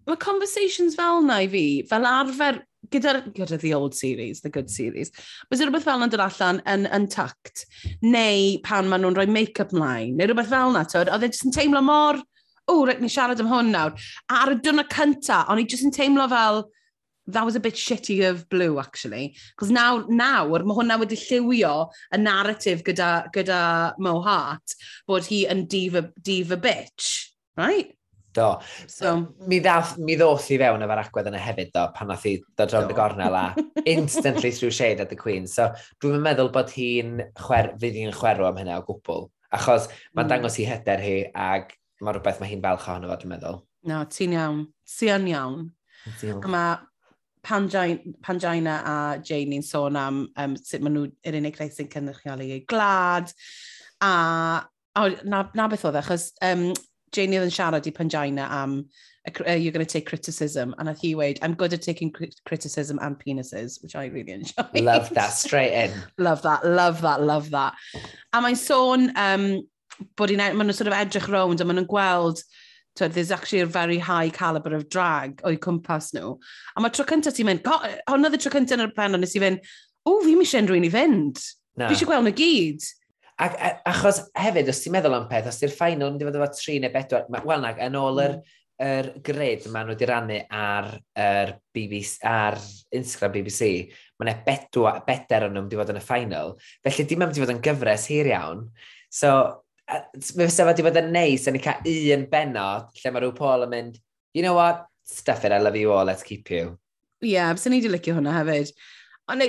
mae 0.09 0.21
conversations 0.21 0.97
fel 0.97 1.25
na 1.25 1.41
i 1.45 1.49
fi, 1.49 1.65
fel 1.89 2.05
arfer 2.09 2.63
gyda, 2.93 3.21
gyda 3.35 3.59
the 3.59 3.73
old 3.73 3.95
series, 3.95 4.41
the 4.41 4.49
good 4.49 4.69
series, 4.69 5.11
bys 5.49 5.61
rhywbeth 5.63 5.85
fel 5.87 5.99
yna'n 5.99 6.13
dod 6.13 6.25
allan 6.25 6.61
yn, 6.69 6.87
yn 6.95 7.07
tucked, 7.11 7.65
neu 8.01 8.57
pan 8.65 8.89
maen 8.89 9.05
nhw'n 9.05 9.17
rhoi 9.17 9.29
make-up 9.29 9.75
mlaen, 9.75 10.17
neu 10.17 10.29
rhywbeth 10.29 10.51
fel 10.51 10.73
yna, 10.73 10.85
tyd, 10.89 11.11
oedd 11.13 11.27
e 11.27 11.31
jyst 11.31 11.47
yn 11.49 11.55
teimlo 11.55 11.83
mor, 11.85 12.21
o, 12.69 12.81
rhaid 12.85 13.01
ni 13.03 13.09
siarad 13.11 13.41
am 13.41 13.49
hwn 13.51 13.71
nawr. 13.73 13.95
A 14.29 14.43
ar 14.43 14.53
y 14.53 14.59
diwrnod 14.63 14.91
cynta, 14.93 15.43
o'n 15.49 15.61
i 15.61 15.67
jyst 15.69 15.87
yn 15.87 15.95
teimlo 15.95 16.27
fel, 16.31 16.63
that 17.29 17.45
was 17.45 17.55
a 17.55 17.59
bit 17.59 17.75
shitty 17.75 18.27
of 18.27 18.47
blue, 18.49 18.79
actually. 18.79 19.35
Cos 19.57 19.69
nawr, 19.69 20.07
nawr, 20.09 20.65
mae 20.65 20.77
hwnna 20.77 20.97
wedi 21.01 21.17
lliwio 21.19 21.73
y 22.15 22.21
narrative 22.21 22.83
gyda, 22.87 23.29
gyda 23.35 23.61
Mo 24.01 24.19
Hart, 24.25 24.75
bod 25.07 25.29
hi 25.29 25.43
yn 25.51 25.67
diva, 25.69 26.07
diva 26.25 26.57
bitch, 26.57 27.29
right? 27.57 27.93
Do. 28.39 28.49
So, 28.87 29.15
mi, 29.51 29.59
ddath, 29.63 29.97
mi 29.99 30.15
ddoth 30.19 30.47
i 30.55 30.59
fewn 30.61 30.85
efo'r 30.85 31.03
agwedd 31.03 31.31
yna 31.31 31.41
hefyd, 31.43 31.73
do, 31.75 31.87
pan 31.95 32.11
nath 32.11 32.27
i 32.29 32.37
dod 32.59 32.75
rownd 32.75 32.93
y 32.93 32.97
gornel 32.97 33.35
a 33.35 33.45
instantly 33.95 34.53
through 34.55 34.75
shade 34.75 35.03
at 35.03 35.11
the 35.11 35.19
Queen. 35.19 35.47
So, 35.47 35.69
dwi'n 36.03 36.23
meddwl 36.23 36.53
bod 36.55 36.71
hi'n 36.75 37.19
chwer, 37.39 37.73
fydd 37.81 37.99
hi'n 37.99 38.15
chwerw 38.15 38.47
am 38.49 38.61
hynna 38.61 38.79
o 38.79 38.85
gwbl. 38.87 39.27
Achos 39.55 39.89
mae'n 40.13 40.27
mm. 40.27 40.31
dangos 40.31 40.59
i 40.61 40.67
hyder 40.69 41.01
hi 41.03 41.15
ag 41.33 41.73
mae 41.99 42.15
rhywbeth 42.15 42.39
mae 42.39 42.51
hi'n 42.53 42.63
falch 42.63 42.87
ohono 42.87 43.09
fo, 43.11 43.17
dwi'n 43.19 43.33
meddwl. 43.33 43.59
No, 43.89 44.03
ti'n 44.11 44.35
iawn. 44.35 44.63
Ti'n 44.97 45.27
iawn. 45.33 45.67
Diolch. 46.19 46.45
A 46.45 46.53
mae 46.53 46.77
Pangina 47.43 48.75
a 48.83 48.95
Jane 49.23 49.49
ni'n 49.49 49.63
sôn 49.63 49.95
am 49.95 50.25
um, 50.35 50.55
sut 50.59 50.83
maen 50.83 50.97
nhw 50.97 51.05
yr 51.27 51.37
unig 51.39 51.55
rhaid 51.55 51.71
sy'n 51.75 51.89
cynrychioli 51.91 52.49
ei 52.57 52.63
glad. 52.67 53.31
A, 54.03 54.11
a 54.99 55.05
na, 55.23 55.45
na 55.55 55.67
beth 55.71 55.85
oedd, 55.87 55.99
e, 55.99 56.03
achos 56.03 56.29
um, 56.45 56.65
Janie 57.15 57.39
oedd 57.39 57.49
yn 57.49 57.55
siarad 57.55 57.87
i 57.89 57.93
Pangina 57.95 58.49
am 58.61 58.83
uh, 59.47 59.53
you're 59.53 59.71
going 59.71 59.85
to 59.85 59.91
take 59.91 60.05
criticism. 60.05 60.73
And 60.77 60.95
he 60.97 61.15
weighed, 61.15 61.39
I'm 61.41 61.53
good 61.53 61.73
at 61.73 61.81
taking 61.81 62.13
criticism 62.45 62.99
and 63.01 63.19
penises, 63.19 63.81
which 63.81 63.95
I 63.95 64.05
really 64.05 64.31
enjoy. 64.31 64.63
Love 64.75 65.09
that, 65.11 65.33
straight 65.33 65.73
in. 65.73 65.91
love 66.17 66.41
that, 66.43 66.65
love 66.65 67.01
that, 67.01 67.21
love 67.21 67.49
that. 67.51 67.73
A 68.33 68.41
mae'n 68.41 68.57
sôn 68.57 69.11
um, 69.17 69.45
bod 70.15 70.31
hi'n, 70.31 70.41
e, 70.41 70.53
maen 70.53 70.69
nhw'n 70.69 70.77
sort 70.77 70.91
of 70.91 70.97
edrych 70.97 71.29
rownd 71.31 71.61
a 71.61 71.67
maen 71.67 71.81
nhw'n 71.81 71.89
gweld, 71.89 72.43
so 72.97 73.07
there's 73.07 73.31
actually 73.31 73.61
a 73.61 73.65
very 73.65 73.97
high 73.97 74.29
caliber 74.29 74.73
of 74.75 74.89
drag 74.89 75.41
o'i 75.47 75.57
cwmpas 75.57 76.11
nhw. 76.15 76.35
A 76.75 76.83
mae 76.83 76.93
tro 76.95 77.05
cyntaf 77.07 77.35
ti'n 77.35 77.49
mynd, 77.49 77.67
hon 77.67 78.27
oedd 78.27 78.37
y 78.37 78.41
tro 78.41 78.53
cyntaf 78.55 78.79
yn 78.79 78.87
y 78.87 78.93
pen, 78.95 79.17
ond 79.17 79.25
nes 79.25 79.35
i 79.35 79.43
fynd, 79.43 79.67
o, 80.05 80.19
fi 80.23 80.35
mi 80.35 80.47
eisiau 80.47 80.63
unrhyw 80.63 80.79
un 80.79 80.87
i 80.87 80.93
fynd. 80.93 81.43
No. 81.79 81.89
Fi 81.89 81.97
eisiau 81.97 82.11
gweld 82.11 82.27
nhw 82.27 82.35
gyd. 82.39 82.87
Ac, 83.39 83.53
e, 83.55 83.69
achos 83.87 84.23
hefyd, 84.35 84.69
os 84.71 84.81
ti'n 84.83 84.95
meddwl 84.97 85.15
am 85.15 85.27
peth, 85.29 85.47
os 85.51 85.59
ti'r 85.61 85.71
ffainal 85.71 86.09
yn 86.09 86.17
mynd 86.17 86.25
i 86.25 86.27
fod 86.27 86.39
efo 86.39 86.49
3 86.57 86.81
neu 86.83 86.91
4, 86.95 87.21
wel 87.47 87.63
nag, 87.63 87.79
yn 87.85 87.95
ôl 87.99 88.19
yr, 88.23 88.35
yr 88.83 89.09
grid 89.23 89.67
maen 89.71 89.87
nhw 89.87 89.95
wedi 89.95 90.09
rannu 90.09 90.41
ar, 90.55 90.89
yr 91.19 91.53
BBC, 91.75 92.19
ar 92.27 92.59
Instagram 92.95 93.37
BBC, 93.37 93.71
mae 94.19 94.27
yna 94.27 94.35
bedwa, 94.45 94.93
beder 95.07 95.47
o'n 95.47 95.55
mynd 95.55 95.75
i 95.75 95.79
fod 95.79 95.93
yn 95.93 96.01
y 96.01 96.03
ffainal. 96.03 96.53
Felly 96.83 97.07
dim 97.07 97.23
mynd 97.23 97.39
i 97.39 97.43
fod 97.43 97.55
yn 97.55 97.63
gyfres 97.63 98.09
hir 98.11 98.31
iawn. 98.33 98.67
So, 99.07 99.33
mae 99.89 100.45
fysa 100.45 100.67
fod 100.67 100.79
i 100.79 100.87
fod 100.89 100.99
yn 101.01 101.11
neis 101.15 101.47
yn 101.49 101.57
ei 101.59 101.63
cael 101.63 102.13
un 102.19 102.27
benod 102.31 102.91
lle 102.99 103.15
mae 103.15 103.23
rhyw 103.23 103.35
Paul 103.39 103.65
yn 103.65 103.73
mynd, 103.73 103.99
you 104.35 104.43
know 104.43 104.55
what, 104.59 104.85
stuff 105.07 105.45
it, 105.45 105.51
I 105.51 105.63
love 105.63 105.79
you 105.79 105.91
all, 105.91 106.05
let's 106.05 106.23
keep 106.23 106.51
you. 106.51 106.77
Ie, 107.23 107.33
yeah, 107.33 107.51
bys 107.51 107.65
ni 107.67 107.79
wedi 107.81 107.91
licio 107.91 108.15
hwnna 108.15 108.35
hefyd. 108.37 108.75
Ond, 109.29 109.43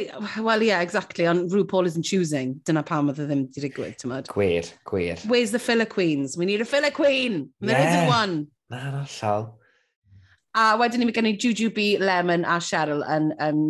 wel, 0.44 0.62
yeah, 0.62 0.82
exactly, 0.82 1.26
ond 1.26 1.50
RuPaul 1.50 1.86
isn't 1.86 2.04
choosing. 2.04 2.60
Dyna 2.64 2.82
pam 2.82 3.08
oedd 3.08 3.22
e 3.22 3.24
ddim 3.24 3.46
wedi 3.46 3.62
digwydd, 3.64 3.96
ti'n 4.00 4.10
mynd. 4.12 4.28
Gwir, 4.28 4.66
gwir. 4.90 5.22
Where's 5.30 5.54
the 5.54 5.58
filler 5.58 5.88
queens? 5.88 6.36
We 6.36 6.44
need 6.44 6.60
a 6.60 6.66
filler 6.68 6.90
queen! 6.90 7.48
There 7.60 7.78
yeah. 7.78 7.88
isn't 7.88 8.08
one! 8.12 8.34
Na, 8.68 8.90
na, 8.90 9.04
llal. 9.08 9.54
A 10.54 10.76
wedyn 10.76 11.00
ni 11.00 11.06
mi 11.06 11.30
i 11.30 11.32
Juju 11.32 11.70
B, 11.70 11.96
Lemon 11.98 12.44
a 12.44 12.58
Cheryl 12.60 13.06
yn 13.08 13.32
um, 13.40 13.62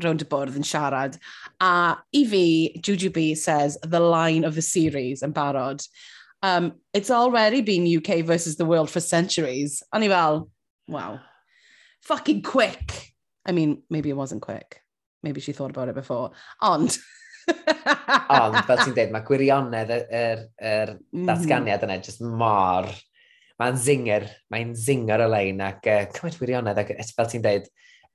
rownd 0.00 0.22
y 0.24 0.28
bwrdd 0.30 0.56
yn 0.56 0.64
siarad. 0.64 1.18
A 1.60 1.98
i 2.16 2.24
fi, 2.24 2.80
Juju 2.80 3.10
B 3.10 3.34
says, 3.34 3.76
the 3.82 4.00
line 4.00 4.44
of 4.44 4.54
the 4.54 4.62
series 4.62 5.22
yn 5.22 5.34
barod. 5.36 5.84
Um, 6.42 6.72
it's 6.94 7.10
already 7.10 7.60
been 7.60 7.86
UK 7.86 8.24
versus 8.24 8.56
the 8.56 8.64
world 8.64 8.90
for 8.90 9.00
centuries. 9.00 9.82
A 9.92 9.98
ni 9.98 10.08
fel, 10.08 10.48
wow. 10.88 11.20
Fucking 12.02 12.42
quick! 12.42 13.12
I 13.44 13.52
mean, 13.52 13.82
maybe 13.90 14.08
it 14.08 14.16
wasn't 14.16 14.42
quick 14.42 14.80
maybe 15.22 15.40
she 15.40 15.52
thought 15.52 15.70
about 15.70 15.88
it 15.88 15.94
before. 15.94 16.30
Ond... 16.60 16.98
Ond, 18.32 18.58
fel 18.68 18.78
ti'n 18.84 18.94
dweud, 18.94 19.10
mae 19.10 19.24
gwirionedd 19.26 19.90
yr, 19.90 20.04
er, 20.06 20.42
er, 20.58 20.92
er 20.92 21.26
datganiad 21.30 21.86
yna 21.86 21.98
jyst 22.02 22.22
mor... 22.22 22.90
Mae'n 23.60 23.76
zinger, 23.78 24.24
mae'n 24.50 24.72
zinger 24.74 25.22
o 25.22 25.26
lein 25.30 25.60
ac 25.62 25.84
uh, 25.86 26.04
cymryd 26.16 26.38
wirionedd 26.40 26.80
ac 26.82 26.94
fel 27.14 27.28
ti'n 27.30 27.42
dweud, 27.44 27.68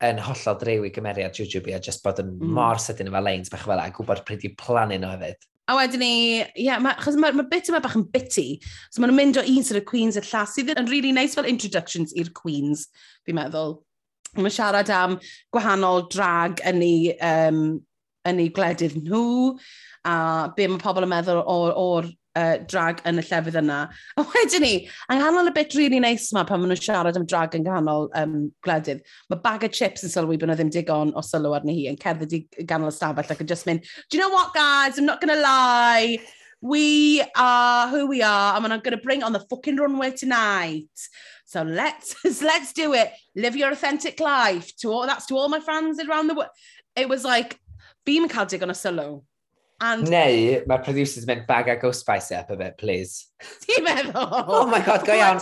yn 0.06 0.20
hollol 0.22 0.58
drewi 0.62 0.90
gymeriad 0.94 1.38
Jujube 1.38 1.74
a 1.74 1.80
jyst 1.82 2.04
bod 2.06 2.20
yn 2.22 2.34
mm. 2.36 2.50
mor 2.54 2.82
sydyn 2.82 3.10
efo 3.10 3.22
leins 3.24 3.54
bach 3.54 3.64
fel 3.66 3.82
a 3.82 3.88
gwybod 3.94 4.24
pryd 4.28 4.46
i 4.46 4.52
plannu 4.60 5.00
nhw 5.02 5.14
hefyd. 5.16 5.48
A 5.68 5.76
wedyn 5.76 6.00
ni, 6.00 6.12
ie, 6.40 6.68
yeah, 6.68 6.80
mae 6.80 6.96
ma, 7.20 7.32
ma 7.42 7.44
bit 7.50 7.68
yma 7.72 7.82
bach 7.84 7.98
yn 7.98 8.06
bitty. 8.14 8.62
So 8.88 9.02
maen 9.02 9.12
nhw'n 9.12 9.20
mynd 9.20 9.40
o 9.42 9.44
un 9.44 9.66
sydd 9.68 9.82
y 9.82 9.84
Queens 9.90 10.20
i'r 10.20 10.30
llas 10.30 10.54
sydd 10.56 10.72
yn 10.78 10.88
really 10.88 11.12
nice 11.16 11.36
fel 11.36 11.50
introductions 11.50 12.14
i'r 12.16 12.30
Queens, 12.38 12.86
fi'n 13.28 13.36
meddwl. 13.40 13.76
Mae'n 14.36 14.54
siarad 14.54 14.92
am 14.94 15.18
gwahanol 15.56 16.08
drag 16.12 16.62
yn 16.68 16.84
ei, 16.86 17.12
um, 17.24 17.62
yn 18.28 18.42
ei 18.44 18.52
gledydd 18.54 19.00
nhw, 19.00 19.56
a 20.06 20.16
be 20.56 20.68
mae 20.68 20.84
pobl 20.84 21.08
yn 21.08 21.14
meddwl 21.14 21.42
o'r, 21.42 21.74
or 21.80 22.10
uh, 22.38 22.58
drag 22.70 23.02
yn 23.08 23.22
y 23.22 23.26
llefydd 23.26 23.58
yna. 23.62 23.80
A 24.18 24.26
wedyn 24.34 24.64
ni, 24.64 24.74
yng 25.10 25.22
nghanol 25.22 25.52
y 25.52 25.54
bit 25.56 25.76
really 25.78 26.02
neis 26.04 26.28
nice 26.28 26.36
yma 26.36 26.46
pan 26.48 26.62
maen 26.62 26.74
nhw'n 26.74 26.84
siarad 26.84 27.20
am 27.20 27.28
drag 27.30 27.56
yn 27.58 27.66
ghanol 27.66 28.10
um, 28.20 28.38
gledydd, 28.66 29.04
mae 29.32 29.44
bag 29.44 29.68
of 29.68 29.76
chips 29.76 30.06
yn 30.06 30.14
sylwi 30.14 30.40
bod 30.40 30.52
nhw 30.52 30.58
ddim 30.60 30.74
digon 30.74 31.16
o 31.18 31.24
sylw 31.26 31.56
arni 31.58 31.78
hi 31.78 31.88
yn 31.92 32.02
cerdded 32.02 32.36
i 32.38 32.44
ganol 32.70 32.94
ystafell 32.94 33.34
ac 33.34 33.44
yn 33.44 33.54
just 33.54 33.70
mynd, 33.70 33.88
do 34.10 34.18
you 34.18 34.24
know 34.24 34.34
what 34.34 34.54
guys, 34.56 34.98
I'm 34.98 35.10
not 35.10 35.22
going 35.24 35.34
to 35.34 35.42
lie, 35.42 36.20
we 36.62 37.24
are 37.36 37.88
who 37.88 38.08
we 38.08 38.22
are 38.22 38.56
and 38.58 38.74
I'm 38.74 38.82
going 38.82 38.98
to 38.98 39.04
bring 39.04 39.24
on 39.24 39.34
the 39.34 39.46
fucking 39.50 39.78
runway 39.78 40.12
tonight. 40.12 41.10
So 41.48 41.64
let's 41.64 42.14
let's 42.42 42.74
do 42.74 42.94
it. 42.94 43.12
Live 43.36 43.56
your 43.56 43.72
authentic 43.72 44.20
life. 44.20 44.76
To 44.82 44.92
all 44.92 45.08
that's 45.08 45.26
to 45.28 45.38
all 45.38 45.50
my 45.50 45.62
fans 45.62 46.00
around 46.00 46.28
the 46.28 46.36
world. 46.36 46.52
It 46.96 47.08
was 47.08 47.24
like, 47.24 47.58
fi 48.06 48.20
yn 48.20 48.30
cael 48.30 48.48
digon 48.52 48.74
o 48.74 48.76
sylw. 48.76 49.10
And... 49.80 50.08
Neu, 50.10 50.64
mae'r 50.68 50.82
producers 50.84 51.28
mynd 51.30 51.46
bag 51.48 51.68
a 51.70 51.76
go 51.78 51.92
spice 51.94 52.32
up 52.34 52.50
a 52.50 52.58
bit, 52.58 52.80
please. 52.82 53.28
Ti'n 53.64 53.86
meddwl? 53.86 54.34
Oh 54.50 54.66
my 54.68 54.82
god, 54.82 55.06
go 55.06 55.14
iawn. 55.14 55.40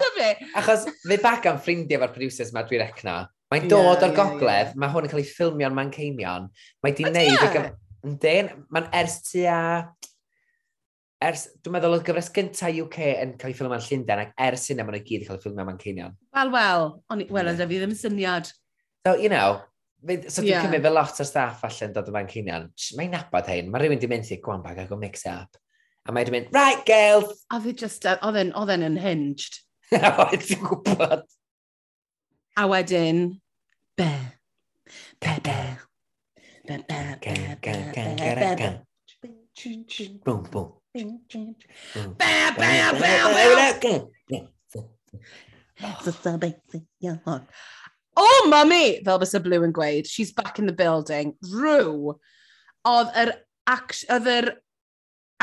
Achos 0.59 0.85
fe 0.91 1.17
bag 1.23 1.47
am 1.49 1.61
ffrindiau 1.63 2.01
efo'r 2.01 2.13
producers 2.17 2.51
mae 2.53 2.67
dwi'n 2.67 2.83
recna. 2.83 3.15
Mae'n 3.53 3.69
dod 3.71 3.85
yeah, 3.85 3.93
o'r 3.95 4.09
yeah, 4.09 4.17
gogledd, 4.19 4.73
yeah. 4.73 4.79
mae 4.81 4.91
hwn 4.91 5.07
yn 5.07 5.13
cael 5.13 5.23
ei 5.23 5.29
ffilmio'n 5.31 5.77
Manceinion. 5.77 6.49
Mae 6.83 6.97
di 6.97 7.07
wneud... 7.07 7.71
Yndyn, 8.05 8.51
mae'n 8.69 8.91
ers 8.93 9.15
tua 9.25 9.59
ers, 11.25 11.45
dwi'n 11.63 11.75
meddwl 11.75 11.95
oedd 11.97 12.05
gyfres 12.07 12.31
gyntaf 12.35 12.77
UK 12.85 12.97
yn 13.21 13.31
cael 13.39 13.51
ei 13.51 13.55
ffilm 13.57 13.73
yn 13.75 13.83
Llundain, 13.85 14.21
ac 14.25 14.33
ers 14.47 14.67
yna 14.73 14.85
maen 14.85 14.97
nhw 14.97 15.05
gyd 15.07 15.23
yn 15.23 15.29
cael 15.29 15.39
ei 15.39 15.43
ffilm 15.43 15.71
yn 15.71 15.79
Ceinion. 15.81 16.17
Wel, 16.35 16.51
wel, 16.53 16.85
ond 17.13 17.31
wel, 17.31 17.49
yeah. 17.51 17.69
fi 17.71 17.79
ddim 17.79 17.93
yn 17.95 17.99
syniad. 17.99 18.51
So, 19.05 19.15
you 19.21 19.31
know, 19.31 19.61
so 20.27 20.41
dwi'n 20.43 20.51
yeah. 20.51 20.65
cymryd 20.65 20.85
fel 20.85 20.97
lot 20.97 21.21
o 21.21 21.27
staff 21.27 21.63
allan 21.67 21.95
dod 21.95 22.11
yma'n 22.11 22.29
Ceinion. 22.31 22.67
Mae'n 22.99 23.15
nabod 23.15 23.49
hyn, 23.51 23.71
mae 23.73 23.83
rhywun 23.83 24.01
di 24.01 24.09
mynd 24.11 24.31
i 24.35 24.39
gwan 24.43 24.63
bag 24.65 24.83
ac 24.85 24.93
o 24.93 24.99
mix-up. 25.01 25.61
A 26.05 26.13
mae'n 26.13 26.33
mynd, 26.35 26.51
right, 26.53 26.83
girls! 26.85 27.45
A 27.49 27.59
fi 27.63 27.73
just, 27.73 28.05
oedd 28.05 28.39
e'n 28.43 28.87
unhinged. 28.91 29.61
Oedd 29.95 30.45
ti'n 30.45 30.63
gwybod. 30.65 31.25
A 32.55 32.69
wedyn, 32.71 33.25
be, 33.97 34.11
be, 35.19 35.37
be, 35.43 35.59
be, 36.69 36.77
be, 36.85 37.17
be, 37.21 37.35
be, 37.35 37.35
be, 37.35 37.35
be, 37.61 37.77
be, 37.81 37.81
be, 37.81 38.05
be, 38.05 38.45
be, 38.45 38.55
be, 38.55 38.73
be, 39.65 39.83
be, 40.23 40.25
be, 40.25 40.39
be, 40.53 40.84
Bam, 40.95 41.19
mm. 41.27 42.17
bam! 42.17 42.55
Oh, 48.15 48.47
mummy! 48.49 49.03
Fel 49.03 49.19
bys 49.19 49.35
y 49.35 49.41
Blue 49.43 49.65
yn 49.67 49.73
gweud, 49.75 50.07
she's 50.07 50.31
back 50.31 50.57
in 50.57 50.69
the 50.69 50.73
building. 50.73 51.33
Rw, 51.51 52.15
oedd 52.87 53.11
yr, 53.19 53.33
oedd 53.67 54.31
yr 54.37 54.49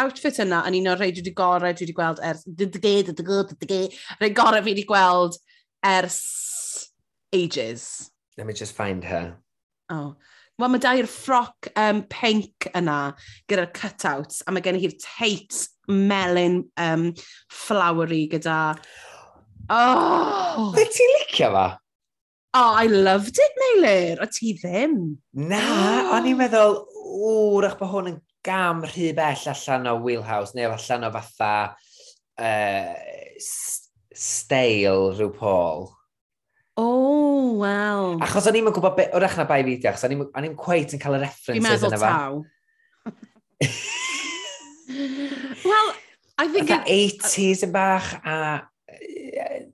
outfit 0.00 0.40
yna 0.40 0.62
yn 0.70 0.80
un 0.80 0.88
o'r 0.94 1.02
rhaid 1.02 1.20
wedi 1.20 1.34
gorau 1.36 1.76
dwi 1.76 1.84
wedi 1.84 1.98
gweld 2.00 2.24
ers... 2.24 2.48
Rhaid 2.48 4.38
gorau 4.38 4.64
fi 4.64 4.72
wedi 4.72 4.88
gweld 4.88 5.36
ers 5.84 6.22
ages. 7.36 8.08
Let 8.38 8.46
me 8.46 8.56
just 8.56 8.72
find 8.72 9.04
her. 9.04 9.36
Oh. 9.90 10.16
Wel, 10.60 10.68
mae 10.68 10.82
dair 10.84 11.08
ffroc 11.08 11.70
um, 11.80 12.02
pink 12.12 12.68
yna 12.76 13.14
gyda'r 13.50 13.70
cutouts, 13.76 14.42
a 14.44 14.52
mae 14.52 14.64
gen 14.64 14.78
hi'r 14.80 14.96
Tate 15.00 15.68
melyn 15.88 16.62
um, 16.80 17.12
flowery 17.50 18.26
gyda... 18.32 18.58
Oh! 19.72 20.72
Be 20.74 20.82
ti'n 20.90 21.10
licio 21.14 21.46
fa? 21.54 21.62
Oh, 22.52 22.74
I 22.76 22.88
loved 22.90 23.38
it, 23.40 23.54
Meilir. 23.62 24.18
O 24.20 24.26
ti 24.28 24.50
ddim? 24.58 24.96
Na, 25.32 25.62
o'n 26.12 26.26
i'n 26.28 26.36
meddwl, 26.36 26.82
wr, 27.14 27.68
ach 27.70 27.78
bod 27.78 27.92
hwn 27.94 28.10
yn 28.10 28.18
gam 28.44 28.82
rhy 28.84 29.12
bell 29.16 29.46
allan 29.54 29.88
o 29.88 29.94
wheelhouse, 30.02 30.52
neu 30.58 30.74
allan 30.74 31.06
o 31.08 31.12
fatha 31.14 31.52
uh, 32.42 32.92
stale 34.12 35.14
rhyw 35.14 35.32
Paul. 35.38 35.88
Oh, 36.82 37.60
wel. 37.60 38.16
Achos 38.24 38.48
o'n 38.48 38.56
i'n 38.58 38.70
gwybod 38.74 38.96
be, 38.96 39.04
wrach 39.14 39.36
na 39.38 39.44
bai 39.46 39.60
fideo, 39.66 39.92
achos 39.92 40.06
o'n 40.08 40.46
i'n 40.48 40.56
cweit 40.58 40.94
yn 40.96 41.02
cael 41.02 41.18
y 41.18 41.22
references 41.22 41.84
yna 41.86 42.00
fa. 42.00 42.10
Dwi'n 42.10 42.42
meddwl 42.42 42.42
taw. 42.42 42.42
Wel, 45.62 45.88
I 46.42 46.48
think... 46.50 46.72
Oedd 46.72 46.90
80s 46.90 47.64
yn 47.68 47.74
bach, 47.74 48.08
a... 48.26 48.36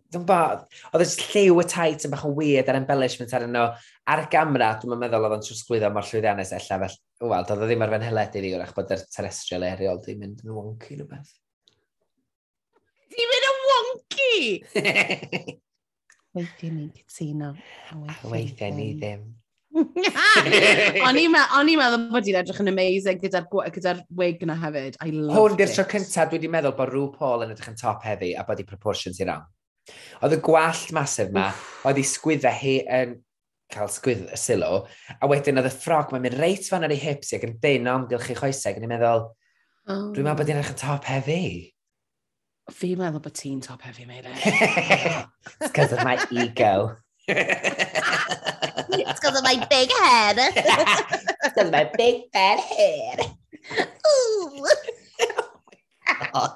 Dwi'n 0.08 0.24
bod, 0.28 0.64
oedd 0.92 1.04
y 1.04 1.08
lliw 1.30 1.60
y 1.62 1.66
tait 1.68 2.04
yn 2.06 2.12
bach 2.12 2.24
yn 2.28 2.34
weird 2.36 2.68
ar 2.70 2.80
embellishment 2.80 3.32
ar 3.36 3.44
yno. 3.48 3.64
Ar 4.08 4.24
y 4.24 4.28
gamra, 4.32 4.74
dwi'n 4.80 5.00
meddwl 5.00 5.28
oedd 5.28 5.36
o'n 5.38 5.44
trwsglwyddo 5.44 5.92
mor 5.94 6.08
llwyddiannus 6.08 6.52
ella 6.58 6.80
fel... 6.84 6.98
Wel, 7.24 7.38
oedd 7.42 7.54
o 7.54 7.66
ddim 7.66 7.84
ar 7.84 7.92
fy 7.94 8.00
nheled 8.04 8.36
i 8.38 8.42
fi, 8.44 8.50
wrach 8.56 8.74
bod 8.76 8.92
yr 8.94 9.06
terrestrial 9.14 9.66
aerial 9.68 10.02
di 10.04 10.16
mynd 10.18 10.44
yn 10.44 10.56
wonky 10.56 10.98
rhywbeth. 10.98 11.32
Di 13.14 13.30
mynd 13.32 13.48
yn 13.48 13.64
wonky? 13.70 15.58
Weithiau 16.36 16.72
ni'n 16.74 16.90
cytuno. 16.94 17.54
A 17.92 18.28
weithiau 18.28 18.74
ni 18.76 18.92
ddim. 18.98 19.28
o'n 21.06 21.18
i'n 21.20 21.32
meddwl 21.32 22.08
bod 22.12 22.26
hi'n 22.26 22.38
edrych 22.40 22.60
yn 22.62 22.72
amazing 22.72 23.20
gyda'r 23.22 23.46
gyda 23.74 23.94
wig 24.18 24.42
yna 24.44 24.56
hefyd. 24.58 24.98
I 25.04 25.12
love 25.12 25.36
Hwn 25.36 25.56
di'r 25.60 25.72
tro 25.74 25.86
cyntaf 25.92 26.30
dwi 26.30 26.38
wedi 26.38 26.50
meddwl 26.52 26.76
bod 26.78 26.92
Rhw 26.92 27.08
Paul 27.14 27.46
yn 27.46 27.54
edrych 27.54 27.70
yn 27.72 27.78
top 27.80 28.04
heddi 28.06 28.34
a 28.36 28.44
bod 28.48 28.60
i 28.62 28.66
proportions 28.68 29.20
i 29.20 29.28
rawn. 29.28 29.46
Oedd 30.20 30.36
y 30.36 30.40
gwallt 30.44 30.92
masif 30.96 31.32
ma, 31.32 31.48
oedd 31.88 32.00
i 32.00 32.04
sgwydda 32.04 32.52
hi 32.60 32.74
yn 32.98 33.16
cael 33.72 33.90
sgwydd 33.92 34.28
y 34.32 34.38
sylw, 34.40 34.82
a 35.20 35.28
wedyn 35.28 35.60
oedd 35.60 35.68
y 35.68 35.74
ffrog 35.74 36.12
mae'n 36.12 36.24
mynd 36.24 36.38
reit 36.40 36.68
fan 36.68 36.86
ar 36.86 36.92
ei 36.92 37.00
hips 37.00 37.34
ac 37.36 37.44
yn 37.48 37.58
dyn 37.62 37.88
o'n 37.92 38.06
gylch 38.10 38.30
ei 38.32 38.38
choesau, 38.38 38.72
ac 38.72 38.80
yn 38.80 38.86
i'n 38.86 38.92
meddwl, 38.94 39.26
oh. 39.28 40.06
dwi'n 40.16 40.24
meddwl 40.24 40.38
bod 40.40 40.52
hi'n 40.52 40.60
edrych 40.60 40.72
yn 40.72 40.80
top 40.80 41.08
heddi. 41.08 41.42
Fi'n 42.68 42.98
meddwl 43.00 43.22
bod 43.24 43.34
ti'n 43.36 43.60
top 43.64 43.82
heavy, 43.82 44.04
mate. 44.04 44.28
E. 44.28 44.32
It's 45.60 45.72
because 45.72 45.92
of 45.92 46.04
my 46.04 46.18
ego. 46.30 46.96
It's 47.26 49.20
because 49.20 49.38
of 49.38 49.44
my 49.44 49.56
big 49.70 49.90
head. 49.92 50.36
It's 50.56 51.54
because 51.54 51.66
of 51.66 51.72
my 51.72 51.90
big 51.96 52.24
fat 52.32 52.60
head. 52.60 53.20
Ooh. 53.80 54.66
Oh 55.20 56.26
God. 56.32 56.52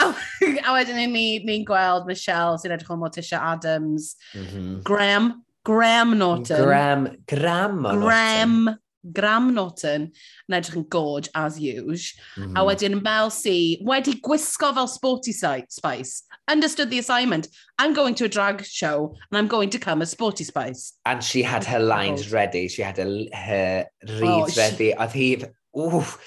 Oh, 0.00 0.14
a 0.66 0.72
wedyn 0.72 0.98
ni'n 1.00 1.44
ni, 1.44 1.60
gweld 1.66 2.06
Michelle 2.08 2.58
sy'n 2.60 2.72
edrych 2.76 2.92
o'n 2.94 3.00
Morticia 3.02 3.40
Adams. 3.52 4.14
Mm 4.32 4.46
-hmm. 4.46 4.82
Graham. 4.88 5.30
Graham 5.64 6.16
Norton. 6.16 6.64
Graham. 6.64 7.08
Graham 7.26 7.82
Norton. 7.82 8.04
Graham 8.06 8.78
Graham 9.12 9.54
Norton 9.54 10.08
yn 10.48 10.56
edrych 10.58 10.78
yn 10.78 10.86
gorge 10.92 11.28
as 11.34 11.58
usual. 11.60 11.94
Mm. 12.36 12.42
A 12.42 12.46
mm-hmm. 12.46 12.68
wedyn 12.68 13.02
Mel 13.02 13.30
C 13.30 13.78
wedi 13.84 14.16
gwisgo 14.24 14.72
fel 14.74 14.88
sporty 14.88 15.32
spice. 15.32 16.22
Understood 16.48 16.90
the 16.90 16.98
assignment. 16.98 17.48
I'm 17.78 17.92
going 17.92 18.14
to 18.16 18.24
a 18.24 18.28
drag 18.28 18.64
show 18.64 19.14
and 19.30 19.38
I'm 19.38 19.48
going 19.48 19.70
to 19.70 19.78
come 19.78 20.02
as 20.02 20.10
sporty 20.10 20.44
spice. 20.44 20.94
And 21.04 21.22
she 21.22 21.42
had 21.42 21.64
her 21.64 21.78
lines 21.78 22.32
ready. 22.32 22.68
She 22.68 22.82
had 22.82 22.96
her, 22.96 23.24
her 23.32 23.86
reads 24.08 24.22
oh, 24.22 24.48
ready. 24.56 24.94
Oedd 24.94 25.12
hi... 25.12 25.52
Oof. 25.78 26.18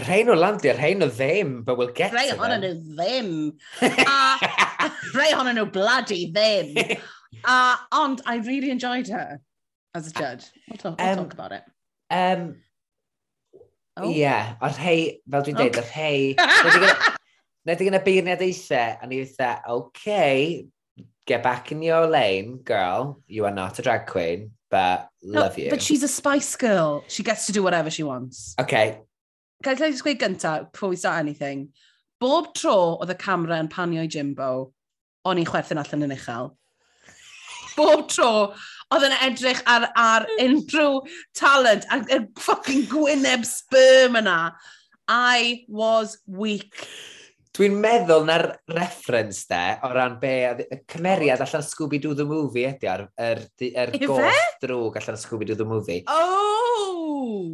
Rhain 0.00 0.26
o 0.26 0.34
landio, 0.34 0.74
rhain 0.74 1.02
o 1.02 1.08
ddim, 1.08 1.64
but 1.64 1.78
we'll 1.78 1.92
get 1.92 2.12
rhain 2.12 2.30
to 2.30 2.36
them. 2.36 2.50
Rhain 2.50 2.62
nhw 2.62 2.94
ddim. 2.96 3.52
a 3.82 4.90
rhain 5.14 5.36
honno 5.38 5.52
nhw 5.54 5.72
bloody 5.72 6.32
ddim. 6.32 6.98
Uh, 7.44 7.76
ond 7.92 8.22
I 8.24 8.36
really 8.36 8.70
enjoyed 8.70 9.08
her 9.08 9.40
as 9.94 10.06
a 10.06 10.12
judge. 10.12 10.44
We'll 10.68 10.78
talk, 10.78 10.98
we'll 10.98 11.08
um, 11.08 11.16
talk 11.16 11.32
about 11.34 11.52
it. 11.52 11.62
Um, 12.14 12.56
oh. 13.96 14.10
yeah, 14.10 14.54
o'r 14.62 14.76
rhei, 14.78 15.18
fel 15.30 15.46
dwi'n 15.46 15.58
dweud, 15.58 15.80
okay. 15.82 16.34
o'r. 16.38 16.94
Nid 17.64 17.80
i 17.80 17.88
gyda 17.88 18.00
beirniad 18.04 18.44
eithaf, 18.44 19.00
a 19.02 19.08
ni 19.08 19.22
dweud, 19.24 19.64
OK, 19.72 20.66
get 21.26 21.42
back 21.42 21.72
in 21.72 21.82
your 21.82 22.06
lane, 22.06 22.58
girl. 22.58 23.22
You 23.26 23.46
are 23.46 23.54
not 23.54 23.78
a 23.78 23.82
drag 23.82 24.06
queen, 24.06 24.52
but 24.70 25.08
love 25.22 25.56
no, 25.56 25.64
you. 25.64 25.70
But 25.70 25.82
she's 25.82 26.02
a 26.02 26.08
spice 26.08 26.54
girl. 26.56 27.04
She 27.08 27.22
gets 27.22 27.46
to 27.46 27.52
do 27.52 27.62
whatever 27.62 27.90
she 27.90 28.02
wants. 28.02 28.54
OK. 28.58 29.00
Gael 29.64 29.82
i 29.82 29.90
just 29.90 30.04
gweud 30.04 30.20
gyntaf, 30.20 30.72
before 30.72 30.90
we 30.90 30.96
start 30.96 31.18
anything, 31.18 31.70
bob 32.20 32.52
tro 32.54 32.98
oedd 33.00 33.14
y 33.14 33.16
camera 33.18 33.56
yn 33.62 33.70
panio 33.72 34.04
i 34.04 34.10
Jimbo, 34.12 34.50
o'n 35.24 35.40
i'n 35.40 35.48
chwerthin 35.48 35.80
allan 35.80 36.04
yn 36.04 36.12
uchel. 36.14 36.52
bob 37.78 38.08
tro, 38.12 38.52
oedd 38.92 39.08
yn 39.08 39.16
edrych 39.28 39.62
ar, 39.70 39.88
ar 39.96 40.28
hmm. 40.28 40.44
unrhyw 40.46 41.00
talent, 41.38 41.88
a'r 41.92 42.06
y 42.12 42.20
fucking 42.44 42.86
gwyneb 42.92 43.46
sperm 43.48 44.20
yna. 44.20 44.38
I 45.08 45.64
was 45.68 46.18
weak. 46.26 46.86
Dwi'n 47.54 47.76
meddwl 47.78 48.24
na'r 48.26 48.48
reference 48.74 49.44
de, 49.46 49.60
o 49.86 49.92
ran 49.94 50.16
be, 50.18 50.32
y 50.64 50.80
cymeriad 50.90 51.44
allan 51.44 51.62
Scooby-Doo 51.62 52.16
the 52.18 52.26
Movie 52.26 52.66
ydi 52.72 52.88
ar, 52.90 53.04
yr 53.14 53.44
er, 53.44 53.92
er 53.92 53.92
goth 54.02 54.48
drwg 54.64 54.98
allan 54.98 55.20
Scooby-Doo 55.20 55.60
the 55.60 55.68
Movie. 55.68 56.00
Oh! 56.10 56.64
oh. 56.82 57.44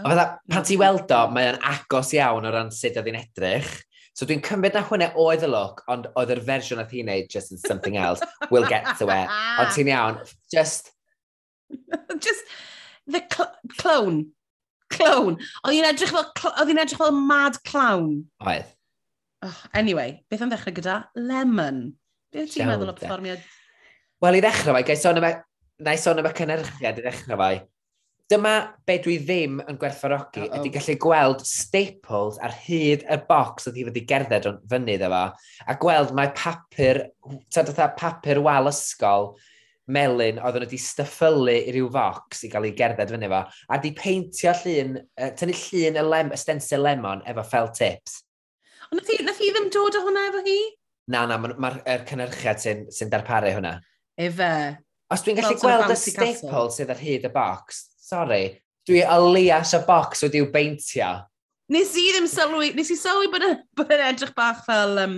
A 0.00 0.06
fydda, 0.06 0.24
pan 0.48 0.64
ti 0.64 0.78
weld 0.80 1.12
o, 1.12 1.24
mae 1.34 1.50
o'n 1.50 1.60
agos 1.68 2.14
iawn 2.16 2.48
o 2.48 2.54
ran 2.54 2.72
sut 2.72 2.96
oedd 2.96 3.10
hi'n 3.10 3.20
edrych. 3.20 3.74
So 4.12 4.28
dwi'n 4.28 4.42
cymryd 4.44 4.76
na 4.76 4.82
hwnna 4.84 5.08
oedd 5.16 5.46
y 5.46 5.48
look, 5.48 5.80
ond 5.92 6.10
oedd 6.20 6.34
yr 6.34 6.42
fersiwn 6.44 6.82
oedd 6.82 6.92
hi'n 6.92 7.08
neud 7.08 7.30
just 7.32 7.54
in 7.54 7.60
something 7.62 7.96
else. 7.96 8.20
We'll 8.50 8.68
get 8.68 8.84
to 8.98 9.08
it. 9.08 9.32
Ond 9.60 9.72
ti'n 9.76 9.88
iawn, 9.92 10.20
just... 10.52 10.92
just 12.20 12.44
the 13.06 13.22
cl 13.32 13.48
clown. 13.78 14.20
Clown. 14.92 15.38
Oedd 15.64 15.78
hi'n 15.78 15.88
edrych 15.88 16.12
fel, 16.12 16.28
oedd 16.52 16.68
hi'n 16.68 16.82
edrych 16.84 17.00
fel 17.00 17.16
mad 17.16 17.56
clown. 17.64 18.20
Oedd. 18.44 18.68
Oh, 19.42 19.58
anyway, 19.74 20.20
beth 20.30 20.44
am 20.44 20.52
ddechrau 20.52 20.76
gyda? 20.76 20.98
Lemon. 21.16 21.80
Beth 22.32 22.52
ti'n 22.52 22.68
meddwl 22.68 22.92
o 22.92 22.96
performiad? 22.98 23.40
Wel, 24.22 24.38
i 24.38 24.44
ddechrau 24.44 24.76
fai, 24.76 24.84
gai 24.86 24.98
sôn 25.00 25.18
am 25.18 25.30
na 25.82 25.96
i 25.96 25.98
sôn 25.98 26.20
am 26.20 26.28
y 26.28 26.34
cynnyrchiad 26.36 27.00
i 27.00 27.06
ddechrau 27.08 27.40
fai. 27.40 27.54
Dyma 28.32 28.52
be 28.88 28.94
dwi 29.04 29.18
ddim 29.20 29.58
yn 29.68 29.76
gwerthfarogi 29.76 30.46
uh 30.46 30.48
-oh. 30.48 30.60
ydy 30.62 30.70
gallu 30.72 30.94
gweld 31.04 31.42
staples 31.44 32.38
ar 32.40 32.54
hyd 32.64 33.02
y 33.04 33.18
bocs 33.28 33.68
oedd 33.68 33.76
hi 33.76 33.84
wedi 33.84 34.06
gerdded 34.08 34.46
fyny 34.70 34.94
ddefa, 34.96 35.24
a 35.68 35.74
gweld 35.82 36.14
mae 36.16 36.30
papur, 36.38 37.02
tad 37.52 37.68
oedd 37.68 37.82
papur 37.98 38.40
wal 38.46 38.70
ysgol, 38.70 39.34
melyn 39.92 40.40
oedd 40.40 40.56
nhw 40.56 40.64
wedi 40.64 40.80
styffylu 40.80 41.58
i 41.58 41.74
ryw 41.76 41.90
fox 41.92 42.46
i 42.46 42.50
gael 42.54 42.70
ei 42.70 42.74
gerdded 42.78 43.12
fyny 43.12 43.28
fo, 43.34 43.42
a 43.68 43.80
di 43.82 43.92
peintio 44.00 44.56
llun, 44.62 44.96
uh, 45.20 45.30
tynnu 45.36 45.58
llun 45.66 46.00
y 46.00 46.06
lem, 46.08 46.32
stencil 46.40 46.86
lemon 46.86 47.20
efo 47.28 47.44
fel 47.52 47.68
tips. 47.76 48.22
Ond 48.88 49.00
nath 49.02 49.12
nath 49.28 49.44
hi 49.44 49.52
ddim 49.52 49.68
dod 49.76 50.00
o 50.00 50.04
hwnna 50.06 50.24
efo 50.30 50.44
hi? 50.48 50.58
Na, 51.12 51.26
na, 51.28 51.36
mae'r 51.36 51.58
ma, 51.60 51.74
ma 51.76 52.00
cynnyrchiad 52.08 52.64
sy'n 52.64 52.84
sy 52.94 53.12
darparu 53.12 53.52
hwnna. 53.58 53.76
Efe. 54.16 54.52
Os 55.12 55.20
dwi'n 55.20 55.36
gallu 55.36 55.58
gweld 55.60 55.92
y 55.92 55.96
staple 56.00 56.68
sydd 56.72 56.92
ar 56.94 57.00
hyd 57.02 57.26
y 57.28 57.30
box, 57.34 57.88
Sorry, 58.12 58.44
dwi 58.88 59.04
o 59.08 59.18
lias 59.32 59.72
y 59.72 59.80
bocs 59.86 60.26
wedi'w 60.26 60.50
beintio. 60.52 61.14
Nes 61.72 61.94
i 61.96 62.10
ddim 62.12 62.26
sylwi, 62.28 62.72
nes 62.76 62.90
i 62.92 62.96
sylwi 63.00 63.30
bod 63.32 63.46
yn 63.46 64.02
edrych 64.10 64.34
bach 64.36 64.64
fel 64.66 64.98
um, 65.00 65.14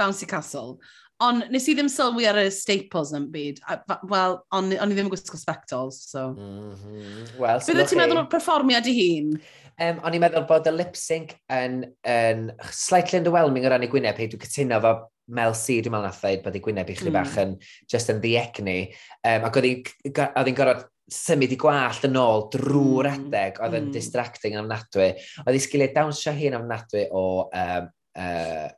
Bouncy 0.00 0.24
Castle, 0.30 0.78
ond 1.20 1.50
nes 1.52 1.66
i 1.68 1.74
ddim 1.76 1.90
sylwi 1.92 2.24
ar 2.30 2.38
y 2.40 2.46
staples 2.54 3.12
yn 3.16 3.26
byd. 3.34 3.60
Wel, 4.08 4.38
ond 4.56 4.72
o'n 4.72 4.94
i 4.94 4.96
ddim 4.96 5.10
yn 5.10 5.12
gwisgo 5.12 5.36
spectols, 5.40 6.00
so... 6.14 6.30
Mm 6.32 6.70
-hmm. 6.70 7.26
Wel, 7.42 7.60
Bydde 7.66 7.86
ti'n 7.90 8.00
meddwl 8.00 8.22
o'r 8.22 8.30
perfformiad 8.32 8.88
i 8.88 8.96
hun? 9.02 9.34
Um, 9.74 10.00
o'n 10.06 10.16
i'n 10.16 10.24
meddwl 10.24 10.48
bod 10.48 10.70
y 10.70 10.72
lip 10.72 10.96
sync 10.96 11.36
yn, 11.52 11.82
yn 12.08 12.48
slightly 12.70 13.20
underwhelming 13.20 13.68
o 13.68 13.74
ran 13.74 13.84
i 13.84 13.90
gwyneb, 13.90 14.16
hei 14.16 14.30
dwi'n 14.32 14.46
cytuno 14.46 14.80
fo 14.80 14.94
Mel 15.34 15.52
C, 15.56 15.82
dwi'n 15.82 15.92
meddwl 15.92 16.08
nath 16.08 16.24
ddeud 16.24 16.42
bod 16.44 16.56
ei 16.56 16.64
gwyneb 16.64 16.88
i 16.88 16.96
chdi 16.96 17.12
mm. 17.12 17.20
bach 17.20 17.36
yn 17.44 17.54
just 17.90 18.12
yn 18.12 18.24
ddiegni. 18.24 18.78
Um, 19.20 19.44
ac 19.50 19.60
oedd 19.60 19.68
hi'n 19.68 20.56
gorfod 20.56 20.88
symud 21.10 21.52
i 21.52 21.58
gwallt 21.60 22.06
yn 22.08 22.16
ôl 22.16 22.46
drwy'r 22.52 23.10
mm. 23.10 23.26
adeg 23.28 23.58
oedd 23.60 23.76
yn 23.76 23.88
mm. 23.88 23.94
distracting 23.94 24.56
yn 24.56 24.62
ofnadwy. 24.64 25.10
Oedd 25.44 25.58
ei 25.58 25.62
sgiliau 25.62 25.92
dawnsio 25.96 26.32
hi'n 26.36 26.56
ofnadwy 26.58 27.04
o 27.12 27.24
um, 27.48 27.90
uh, 28.20 28.68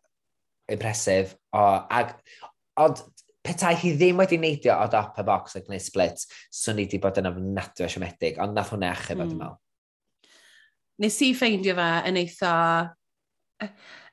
impresif. 0.74 1.36
O, 1.54 1.62
ag, 1.86 2.16
ond 2.82 3.04
petai 3.46 3.76
hi 3.78 3.94
ddim 3.94 4.18
wedi 4.18 4.40
neidio 4.42 4.74
o 4.74 4.88
dop 4.90 5.20
y 5.22 5.26
box 5.26 5.60
ac 5.60 5.70
neu 5.70 5.82
split, 5.82 6.26
swn 6.50 6.82
i 6.82 6.88
wedi 6.88 7.00
bod 7.02 7.22
yn 7.22 7.30
ofnadwy 7.30 7.86
o 7.86 7.92
siomedig, 7.92 8.42
ond 8.42 8.58
nath 8.58 8.74
hwnna 8.74 8.90
achub 8.96 9.22
mm. 9.22 9.38
mewn. 9.38 9.56
Nes 11.04 11.16
i 11.22 11.32
ffeindio 11.36 11.76
fe 11.76 11.88
yn 12.08 12.18
eitha, 12.22 12.52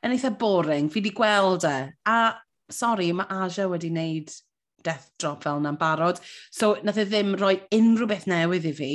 yn 0.04 0.14
eitha 0.14 0.34
boring. 0.38 0.90
Fi 0.92 1.00
wedi 1.00 1.14
gweld 1.16 1.66
e. 1.66 1.78
A, 2.12 2.18
sori, 2.70 3.10
mae 3.16 3.42
Aja 3.42 3.70
wedi 3.72 3.90
wneud 3.94 4.34
death 4.86 5.10
drop 5.22 5.44
fel 5.46 5.62
yna'n 5.62 5.80
barod. 5.80 6.22
So, 6.52 6.76
nath 6.84 7.02
e 7.02 7.08
ddim 7.10 7.36
rhoi 7.40 7.56
unrhyw 7.76 8.10
beth 8.12 8.28
newydd 8.32 8.70
i 8.70 8.74
fi. 8.78 8.92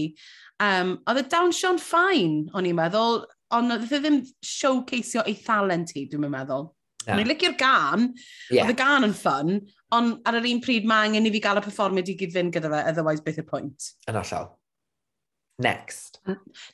Um, 0.64 0.96
oedd 1.08 1.22
e 1.22 1.26
y 1.26 1.30
dawnsio'n 1.32 1.80
ffain, 1.82 2.40
o'n 2.56 2.68
i'n 2.68 2.78
meddwl, 2.78 3.22
ond 3.56 3.72
nath 3.72 3.94
e 3.94 4.02
ddim 4.02 4.20
showcaseio 4.44 5.24
ei 5.28 5.38
thalent 5.44 5.94
hi, 5.96 6.06
dwi'n 6.10 6.28
meddwl. 6.32 6.68
Yeah. 7.06 7.14
O'n 7.14 7.22
i'n 7.22 7.30
licio'r 7.30 7.56
gan, 7.60 8.08
yeah. 8.50 8.66
oedd 8.66 8.74
y 8.74 8.78
gan 8.78 9.06
yn 9.06 9.16
ffyn, 9.16 9.58
ond 9.96 10.28
ar 10.28 10.40
yr 10.40 10.48
un 10.50 10.62
pryd 10.64 10.88
mae 10.88 11.08
angen 11.08 11.28
i 11.30 11.32
fi 11.32 11.40
gael 11.44 11.62
y 11.62 11.64
performiad 11.64 12.10
i 12.12 12.16
gyd 12.20 12.34
fynd 12.34 12.56
gyda 12.56 12.72
fe, 12.74 12.84
otherwise 12.92 13.24
beth 13.24 13.40
y 13.40 13.46
pwynt. 13.48 13.92
Yn 14.10 14.18
allal. 14.20 14.50
Next. 15.58 16.20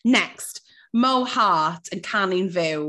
Next. 0.05 0.64
Mo 0.95 1.25
Hart 1.27 1.89
yn 1.91 2.03
canu'n 2.07 2.51
fyw, 2.55 2.85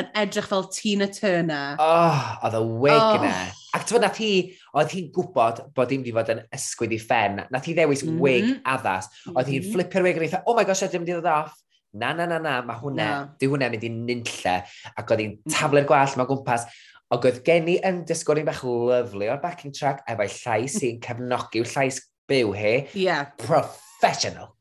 yn 0.00 0.08
edrych 0.18 0.48
fel 0.50 0.64
Tina 0.74 1.06
Turner. 1.14 1.76
Oh, 1.78 2.22
oedd 2.42 2.56
y 2.58 2.62
wig 2.82 2.98
oh. 2.98 3.18
yna. 3.20 3.34
Ac 3.78 3.84
ti'n 3.86 4.02
nath 4.02 4.18
hi, 4.18 4.30
oedd 4.74 4.90
hi'n 4.90 5.12
gwybod 5.14 5.60
bod 5.76 5.92
hi'n 5.94 6.02
mynd 6.02 6.10
i 6.10 6.14
fod 6.16 6.32
yn 6.34 6.40
ysgwyd 6.56 6.96
i 6.96 6.98
ffen. 6.98 7.44
Nath 7.54 7.68
hi 7.70 7.76
ddewis 7.76 8.02
mm 8.02 8.16
-hmm. 8.16 8.24
wig 8.24 8.48
addas. 8.74 9.06
Oedd 9.30 9.52
hi'n 9.52 9.60
mm 9.60 9.68
-hmm. 9.68 9.76
flipio'r 9.76 10.06
wig 10.08 10.18
yn 10.18 10.26
eitha, 10.26 10.42
oh 10.50 10.56
my 10.58 10.64
gosh, 10.66 10.82
oedd 10.82 10.96
hi'n 10.96 11.04
mynd 11.04 11.12
i 11.12 11.16
ddod 11.20 11.30
off. 11.30 11.54
Na, 11.94 12.10
na, 12.10 12.26
na, 12.26 12.40
na, 12.42 12.56
mae 12.66 12.80
hwnna, 12.82 13.06
no. 13.06 13.30
di 13.38 13.46
hwnna 13.52 13.70
mynd 13.70 13.86
i 13.86 13.92
nynlle. 13.94 14.56
Ac 14.90 15.14
oedd 15.14 15.22
hi'n 15.22 15.36
mhm. 15.38 15.54
taflu'r 15.54 15.86
gwallt 15.86 16.18
mae 16.18 16.30
gwmpas. 16.32 16.66
Ac 17.14 17.30
oedd 17.30 17.40
gen 17.46 17.70
i 17.70 17.78
yn 17.86 18.02
disgwyl 18.08 18.42
i'n 18.42 18.50
bach 18.50 18.64
lyflu 18.66 19.30
o'r 19.30 19.42
backing 19.42 19.74
track 19.78 20.02
efo'i 20.10 20.26
llais 20.40 20.74
sy'n 20.80 20.98
cefnogi'w 21.06 21.70
llais 21.70 22.02
byw 22.26 22.50
hi. 22.58 22.76
Yeah. 22.98 23.30
Professional. 23.38 24.56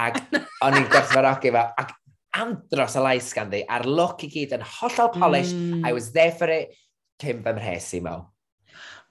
Ac 0.00 0.22
o'n 0.64 0.80
i'n 0.80 0.88
gwerthfarogi 0.88 1.52
fo. 1.52 1.68
Ac 1.76 1.92
andros 2.38 2.96
o 2.96 3.04
lais 3.04 3.30
ganddi, 3.36 3.64
a'r 3.68 3.86
look 3.88 4.24
i 4.26 4.30
gyd 4.32 4.54
yn 4.56 4.64
hollol 4.78 5.12
polish, 5.14 5.52
mm. 5.54 5.84
I 5.86 5.92
was 5.96 6.12
there 6.14 6.32
for 6.32 6.50
it, 6.52 6.74
cyn 7.22 7.42
fy 7.44 7.54
mhres 7.56 7.92
i. 7.98 8.02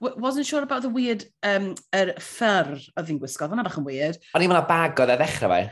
Wasn't 0.00 0.46
sure 0.46 0.62
about 0.62 0.82
the 0.82 0.88
weird, 0.88 1.24
um, 1.42 1.72
er 1.92 2.14
ffyr 2.22 2.76
oedd 2.94 3.08
hi'n 3.10 3.18
gwisgo, 3.22 3.48
fyna 3.50 3.64
bach 3.66 3.78
yn 3.80 3.86
weird. 3.86 4.20
O'n 4.32 4.44
i'n 4.44 4.52
meddwl 4.52 4.68
bag 4.68 5.00
oedd 5.02 5.14
e 5.14 5.18
ddechrau 5.18 5.54
fe. 5.54 5.62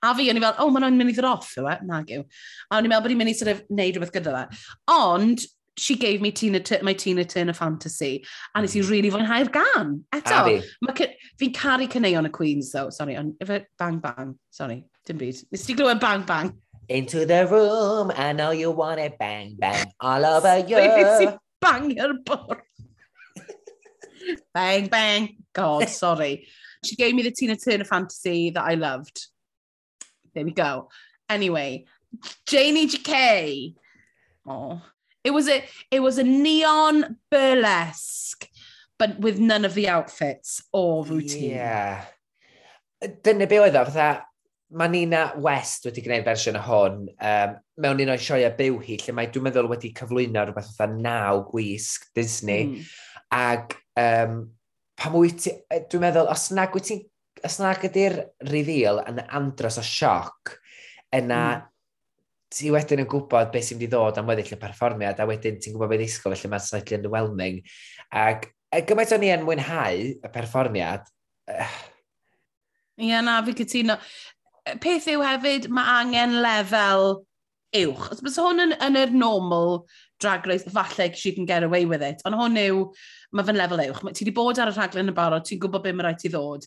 A 0.00 0.12
fi, 0.16 0.28
o'n 0.30 0.38
i'n 0.38 0.44
fel, 0.46 0.60
oh, 0.62 0.70
ma'n 0.72 0.94
mynd 0.96 1.12
i 1.12 1.16
ddod 1.16 1.28
off, 1.28 1.50
yw 1.60 1.66
e? 1.68 1.78
nag 1.88 2.12
yw. 2.14 2.22
A 2.70 2.78
o'n 2.78 2.86
i'n 2.86 2.92
meddwl 2.92 3.08
bod 3.08 3.16
i'n 3.16 3.20
mynd 3.20 3.32
i 3.32 3.34
sort 3.36 3.52
of 3.52 3.64
neud 3.68 3.98
rhywbeth 3.98 4.14
gyda 4.14 4.36
fe. 4.36 4.60
Ond, 4.94 5.42
she 5.76 5.96
gave 5.96 6.22
me 6.22 6.30
Tina, 6.30 6.62
my 6.82 6.92
Tina 6.92 7.24
Turner 7.24 7.52
fantasy, 7.52 8.24
a 8.54 8.62
nes 8.62 8.76
i 8.76 8.80
mm. 8.80 8.90
really 8.90 9.10
fwynhau'r 9.10 9.50
gan. 9.52 9.94
Eto, 10.14 10.40
fi'n 11.40 11.54
caru 11.56 11.88
cyneuon 11.90 12.30
y 12.30 12.32
Queens, 12.32 12.72
though, 12.72 12.90
sorry, 12.90 13.18
if 13.40 13.50
it 13.50 13.66
bang 13.78 13.98
bang, 13.98 14.38
sorry, 14.50 14.84
dim 15.06 15.18
byd. 15.18 15.42
Nes 15.50 15.66
ti 15.66 15.74
glywed 15.74 16.00
bang 16.00 16.24
bang? 16.28 16.52
Into 16.90 17.24
the 17.24 17.46
room, 17.46 18.10
I 18.16 18.32
know 18.32 18.50
you 18.50 18.72
want 18.72 18.98
it, 18.98 19.16
bang, 19.16 19.54
bang, 19.56 19.92
all 20.00 20.26
over 20.34 20.58
you. 20.58 20.74
Bang 21.62 21.92
i'r 21.94 22.16
bwrdd? 22.26 22.62
bang, 24.52 24.88
bang. 24.88 25.36
God, 25.52 25.88
sorry. 26.02 26.48
She 26.84 26.96
gave 26.96 27.14
me 27.14 27.22
the 27.22 27.30
Tina 27.30 27.54
Turner 27.54 27.84
fantasy 27.84 28.50
that 28.50 28.64
I 28.64 28.74
loved. 28.74 29.28
There 30.34 30.44
we 30.44 30.50
go. 30.50 30.88
Anyway, 31.28 31.84
Janie 32.48 32.86
J.K. 32.86 33.74
Oh, 34.48 34.82
it 35.22 35.30
was 35.30 35.48
a 35.48 35.62
it 35.92 36.00
was 36.00 36.18
a 36.18 36.24
neon 36.24 37.18
burlesque, 37.30 38.48
but 38.98 39.20
with 39.20 39.38
none 39.38 39.64
of 39.64 39.74
the 39.74 39.88
outfits 39.88 40.60
or 40.72 41.04
routine. 41.04 41.50
Yeah. 41.50 42.04
Dyna 43.22 43.46
be 43.46 43.62
oedd 43.62 43.78
o, 43.78 43.84
fatha, 43.84 44.24
mae 44.70 44.90
Nina 44.90 45.24
West 45.42 45.86
wedi 45.88 46.02
gwneud 46.04 46.26
fersiwn 46.26 46.58
o 46.60 46.62
hwn 46.62 46.98
um, 47.10 47.54
mewn 47.82 48.02
un 48.04 48.12
o'i 48.14 48.22
sioia 48.22 48.52
byw 48.54 48.78
hi, 48.84 48.98
lle 49.02 49.14
mae 49.16 49.30
dwi'n 49.32 49.48
meddwl 49.48 49.70
wedi 49.70 49.90
cyflwyno 49.96 50.44
rhywbeth 50.46 50.70
oedd 50.84 50.98
naw 51.02 51.42
gwisg 51.48 52.06
Disney. 52.16 52.68
Mm. 52.68 52.92
Ac 53.34 53.74
um, 53.98 54.36
pam 55.00 55.16
wyt 55.18 55.42
ti, 55.46 55.56
dwi'n 55.90 56.04
meddwl, 56.06 56.30
os 56.30 56.50
nag 56.54 56.76
wyt 56.76 56.86
ti'n, 56.90 57.02
os 57.46 57.58
nag 57.62 57.82
ydy'r 57.90 58.20
reveal 58.50 59.02
yn 59.10 59.20
andros 59.26 59.80
o 59.80 59.84
sioc, 59.86 60.54
yna 61.18 61.42
mm. 61.48 61.68
ti 62.54 62.70
wedyn 62.74 63.02
yn 63.02 63.10
gwybod 63.10 63.50
beth 63.54 63.70
sy'n 63.70 63.80
mynd 63.80 63.88
i 63.88 63.92
ddod 63.92 64.22
am 64.22 64.30
weddill 64.30 64.54
y 64.54 64.62
perfformiad, 64.62 65.18
a 65.18 65.26
wedyn 65.30 65.58
ti'n 65.58 65.74
gwybod 65.74 65.90
beth 65.94 66.04
ddisgwyl, 66.04 66.36
felly 66.36 66.54
mae'n 66.54 66.66
slightly 66.68 67.00
underwhelming. 67.00 67.62
Ac 68.22 68.52
gymaint 68.86 69.18
o'n 69.18 69.26
i 69.26 69.34
yn 69.34 69.46
mwynhau 69.46 70.04
y 70.14 70.30
perfformiad, 70.30 71.10
Ie, 73.00 73.08
yeah, 73.08 73.22
na, 73.24 73.38
fi 73.40 73.54
cytuno 73.56 73.96
peth 74.82 75.08
yw 75.10 75.24
hefyd, 75.24 75.68
mae 75.72 75.96
angen 76.00 76.38
lefel 76.44 77.20
uwch. 77.76 78.06
Os 78.10 78.22
bys 78.24 78.38
hwn 78.40 78.64
yn, 78.66 78.76
yn 78.82 78.98
yr 78.98 79.12
normal 79.14 79.84
drag 80.20 80.46
race, 80.46 80.64
falle 80.68 81.14
she 81.14 81.32
can 81.32 81.46
get 81.46 81.62
away 81.62 81.86
with 81.86 82.02
it, 82.02 82.20
ond 82.28 82.36
hwn 82.36 82.58
yw, 82.60 82.84
mae 83.32 83.46
fe'n 83.46 83.58
lefel 83.58 83.82
uwch. 83.86 84.02
Ti 84.04 84.24
wedi 84.24 84.34
bod 84.36 84.60
ar 84.60 84.72
y 84.72 84.76
rhaglen 84.76 85.12
y 85.12 85.16
barod, 85.16 85.46
ti'n 85.46 85.60
gwybod 85.62 85.84
beth 85.84 85.96
mae 85.96 86.08
rhaid 86.08 86.26
i 86.26 86.32
ddod. 86.32 86.66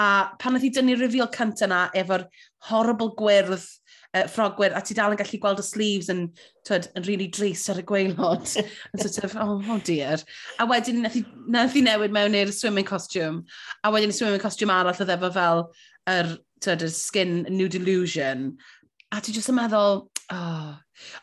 A 0.00 0.06
pan 0.40 0.56
oedd 0.56 0.66
hi 0.66 0.72
dynnu 0.74 0.96
reveal 1.00 1.30
cyntaf 1.34 1.70
na 1.70 1.86
efo'r 2.00 2.26
horrible 2.70 3.12
gwyrdd 3.18 3.66
uh, 4.14 4.24
ffrogwyr, 4.30 4.76
a 4.78 4.82
ti 4.84 4.96
dal 4.96 5.14
yn 5.14 5.20
gallu 5.20 5.40
gweld 5.42 5.60
y 5.60 5.66
sleeves 5.66 6.10
yn, 6.14 6.24
twyd, 6.68 6.88
yn 6.96 7.06
really 7.08 7.28
dris 7.34 7.66
ar 7.72 7.82
y 7.82 7.86
gweilod. 7.90 8.46
yn 8.94 9.04
sort 9.04 9.26
of, 9.26 9.36
oh, 9.42 9.58
oh 9.74 9.80
dear. 9.84 10.22
A 10.62 10.68
wedyn, 10.70 11.02
nath 11.04 11.18
i, 11.20 11.26
nath 11.50 11.76
i 11.76 11.84
newid 11.84 12.14
mewn 12.14 12.38
i'r 12.38 12.54
swimming 12.54 12.88
costume, 12.88 13.42
a 13.82 13.92
wedyn 13.92 14.14
y 14.14 14.16
swimming 14.16 14.42
costume 14.42 14.74
arall 14.74 15.04
oedd 15.04 15.12
efo 15.18 15.34
fel 15.34 15.66
yr 16.14 16.36
tyd, 16.62 16.84
y 16.86 16.90
skin 16.92 17.42
new 17.50 17.68
delusion. 17.68 18.52
A 19.14 19.20
ti 19.22 19.34
jyst 19.34 19.50
yn 19.52 19.58
meddwl, 19.58 20.04
oh. 20.34 20.70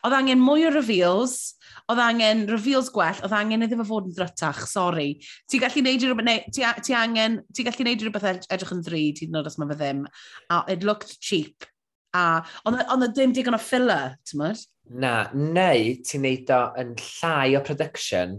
oedd 0.06 0.14
angen 0.16 0.40
mwy 0.40 0.66
o 0.68 0.70
reveals, 0.72 1.54
oedd 1.90 2.00
angen 2.00 2.46
reveals 2.50 2.88
gwell, 2.94 3.18
oedd 3.24 3.34
angen 3.36 3.66
iddo 3.66 3.80
fo 3.82 3.88
fod 3.90 4.08
yn 4.08 4.14
ddrytach, 4.16 4.62
sori. 4.70 5.10
Ti 5.50 5.60
gallu 5.62 5.82
neud 5.84 6.06
rhywbeth, 6.06 6.28
neu, 6.28 6.44
ti, 6.54 6.64
ti 6.86 6.96
angen, 6.96 7.40
ti 7.52 7.66
gallu 7.66 7.88
neud 7.88 8.04
rhywbeth 8.04 8.28
edrych 8.30 8.72
yn 8.76 8.84
ddrud, 8.86 9.18
ti'n 9.18 9.34
nod 9.34 9.50
os 9.50 9.58
mae 9.60 9.72
fe 9.72 9.78
ddim. 9.80 10.06
A 10.52 10.62
it 10.72 10.86
looked 10.88 11.18
cheap. 11.20 11.68
A, 12.16 12.42
ond 12.68 12.80
oedd 12.80 13.12
ddim 13.16 13.34
digon 13.36 13.56
o 13.56 13.60
filler, 13.60 14.16
ti'n 14.28 14.42
mynd? 14.42 14.64
Na, 15.02 15.14
neu 15.32 15.92
ti'n 16.04 16.24
neud 16.26 16.50
o 16.52 16.62
yn 16.80 16.96
llai 17.00 17.54
o 17.56 17.62
production, 17.64 18.38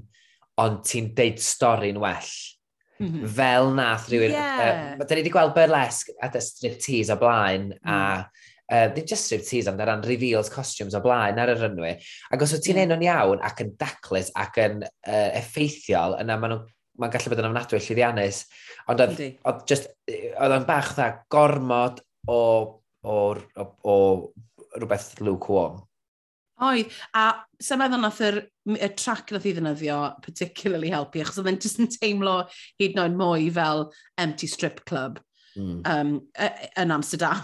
ond 0.61 0.83
ti'n 0.85 1.13
deud 1.17 1.41
stori'n 1.41 2.01
well. 2.01 2.33
Mm 3.03 3.11
-hmm. 3.11 3.35
Fel 3.37 3.71
nath 3.75 4.09
rhywun... 4.11 4.31
Yeah. 4.31 4.95
Uh, 4.95 5.03
da 5.03 5.15
ni 5.15 5.21
wedi 5.21 5.33
gweld 5.33 5.55
burlesque 5.55 6.15
at 6.21 6.35
y 6.39 6.41
striptease 6.41 7.13
o 7.13 7.19
blaen, 7.21 7.71
mm. 7.73 7.89
a 7.93 7.99
uh, 8.23 8.87
ddim 8.93 9.07
just 9.09 9.27
striptease 9.27 9.71
ond 9.71 9.81
ar 9.81 9.91
ran 9.91 10.05
reveals 10.07 10.51
costumes 10.53 10.95
o 10.95 11.01
blaen 11.03 11.39
ar 11.39 11.51
y 11.53 11.57
rynwy. 11.59 11.97
Ac 12.31 12.45
os 12.45 12.55
wyt 12.55 12.65
ti'n 12.67 12.79
mm. 12.79 12.85
enw'n 12.85 13.07
iawn 13.09 13.43
ac 13.43 13.65
yn 13.65 13.75
daclus 13.79 14.31
ac 14.35 14.61
yn 14.63 14.81
uh, 14.85 15.29
effeithiol, 15.39 16.17
yna 16.21 16.39
maen 16.39 16.55
nhw'n 16.55 16.71
mae'n 17.01 17.13
gallu 17.13 17.31
bod 17.31 17.41
yn 17.41 17.49
ofnadwy 17.49 17.79
llwyddiannus, 17.81 18.43
ond 18.91 19.01
oedd, 19.01 19.21
oedd 19.49 19.63
just, 19.69 19.89
oedd 20.11 20.57
o'n 20.59 20.67
bach 20.67 20.91
dda 20.93 21.07
gormod 21.33 22.03
o, 22.29 22.41
o, 23.01 23.15
o, 23.57 23.65
o 23.81 23.95
rhywbeth 24.77 25.09
lukewarm. 25.23 25.81
Oedd, 26.61 26.93
a 27.17 27.23
sy'n 27.63 27.79
meddwl 27.81 28.03
nath 28.03 28.19
yr, 28.23 28.35
y 28.75 28.89
track 28.99 29.31
nath 29.33 29.45
i 29.49 29.53
ddynyddio 29.55 29.97
particularly 30.23 30.91
helpu, 30.93 31.23
achos 31.23 31.39
oedd 31.41 31.49
e'n 31.49 31.59
just 31.63 31.81
yn 31.81 31.89
teimlo 31.89 32.35
hyd 32.81 32.93
yn 32.93 33.01
oed 33.03 33.17
mwy 33.17 33.47
fel 33.55 33.87
Empty 34.21 34.49
Strip 34.51 34.83
Club 34.89 35.17
mm. 35.57 35.81
um, 35.89 36.13
yn 36.79 36.93
Amsterdam. 36.93 37.41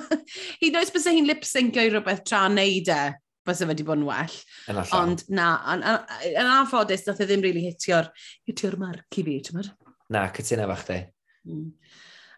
hyd 0.62 0.70
yn 0.70 0.80
oed 0.80 0.92
bys 0.94 1.08
hi'n 1.10 1.28
lip-syncio 1.28 1.84
i 1.84 1.92
rhywbeth 1.92 2.24
tra 2.24 2.46
neud 2.52 2.88
e, 2.92 3.00
bys 3.46 3.60
e 3.60 3.68
wedi 3.68 3.86
bod 3.86 4.00
yn 4.00 4.08
well. 4.08 4.38
Yn 4.72 4.80
Ond 4.96 5.26
na, 5.36 5.50
yn 5.76 6.48
anffodus, 6.48 7.04
nath 7.06 7.20
e 7.20 7.28
ddim 7.28 7.44
really 7.44 7.66
hitio'r 7.68 8.08
hitio 8.48 8.72
marc 8.80 9.20
i 9.20 9.26
fi, 9.26 9.40
ti'n 9.44 9.60
meddwl? 9.60 9.74
Na, 10.16 10.28
cytuno 10.32 10.70
fach 10.72 10.86
di. 10.88 11.02
Mm. 11.50 11.68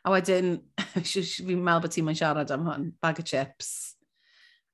A 0.03 0.17
wedyn, 0.17 0.57
fi'n 0.99 1.63
meddwl 1.63 1.87
bod 1.87 1.95
ti'n 1.95 2.11
mynd 2.11 2.19
siarad 2.19 2.53
am 2.55 2.67
hwn, 2.67 2.91
bag 2.99 3.23
of 3.23 3.31
chips 3.31 3.95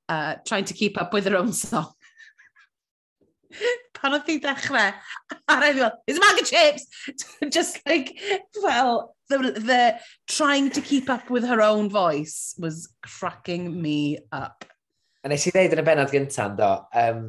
uh, 0.09 0.35
trying 0.45 0.65
to 0.65 0.73
keep 0.73 0.99
up 1.01 1.13
with 1.13 1.23
their 1.23 1.37
own 1.37 1.53
song. 1.53 1.91
Pan 3.95 4.17
oedd 4.17 4.27
hi'n 4.27 4.41
dechrau, 4.43 4.91
a 5.31 5.55
rhaid 5.55 5.77
i 5.77 5.79
fel, 5.79 5.93
it's 6.05 6.19
a 6.19 6.21
bag 6.21 6.41
of 6.41 6.47
chips! 6.49 6.87
Just 7.55 7.79
like, 7.87 8.11
well, 8.61 9.15
the, 9.29 9.37
the 9.55 9.97
trying 10.27 10.69
to 10.71 10.81
keep 10.81 11.09
up 11.09 11.29
with 11.29 11.45
her 11.47 11.61
own 11.61 11.89
voice 11.89 12.53
was 12.59 12.89
cracking 13.01 13.81
me 13.81 14.19
up. 14.31 14.65
A 15.23 15.31
nes 15.31 15.47
i 15.47 15.53
ddeud 15.55 15.73
yn 15.73 15.81
y 15.81 15.85
benod 15.87 16.11
gyntaf, 16.13 16.53
do, 16.59 16.71
um, 17.01 17.23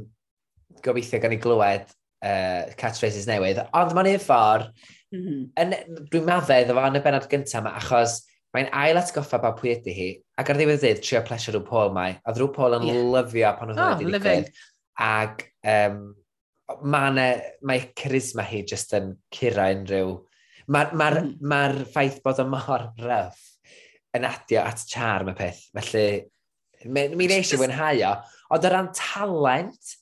gobeithio 0.85 1.23
gan 1.23 1.33
i 1.33 1.41
glywed 1.41 1.87
uh, 1.87 2.67
catchphrases 2.77 3.29
newydd, 3.31 3.63
ond 3.71 3.95
mae'n 3.97 4.11
un 4.13 4.21
ffordd, 4.21 4.67
mm 5.15 5.23
-hmm. 5.23 6.03
dwi'n 6.11 6.27
maddau 6.27 6.67
iddo 6.67 6.77
yn 6.83 6.99
y 7.01 7.05
benod 7.07 7.31
gyntaf, 7.31 7.71
achos 7.71 8.19
Mae'n 8.57 8.71
ail 8.73 8.97
atgoffa 8.97 9.41
ba 9.43 9.51
pwy 9.59 9.75
ydy 9.75 9.93
hi, 9.93 10.11
ac 10.41 10.51
ar 10.53 10.57
ddiwedd 10.57 10.81
ddydd 10.81 11.03
trio 11.05 11.21
plesio 11.27 11.53
rhyw 11.53 11.65
Paul 11.67 11.91
mai, 11.93 12.15
a 12.25 12.33
rhyw 12.33 12.49
Paul 12.55 12.79
yn 12.79 12.87
yeah. 12.89 13.03
lyfio 13.13 13.51
pan 13.59 13.73
oedd 13.73 13.81
hwnna 13.83 13.89
oh, 13.93 13.99
wedi 14.01 14.15
digwydd. 14.15 14.63
Ac 15.07 15.45
um, 15.73 15.99
mae 16.89 17.27
ma, 17.69 17.77
charisma 18.01 18.47
hi 18.49 18.63
jyst 18.65 18.97
yn 18.97 19.13
cura 19.35 19.69
unrhyw... 19.75 20.17
Mae'r 20.73 20.97
ma, 20.99 21.11
r, 21.13 21.21
ma, 21.21 21.27
mm. 21.29 21.51
ma 21.53 21.85
ffaith 21.93 22.17
bod 22.25 22.41
o 22.43 22.47
mor 22.51 22.89
ryff 22.99 23.45
yn 24.17 24.25
adio 24.27 24.65
at 24.65 24.83
charm 24.89 25.31
y 25.31 25.37
peth. 25.37 25.61
Felly, 25.77 26.07
mi 26.89 27.05
wneud 27.13 27.37
eisiau 27.37 27.61
fwynhau 27.61 28.03
o. 28.09 28.15
Ond 28.57 28.67
o 28.67 28.73
ran 28.73 28.91
talent, 28.97 29.93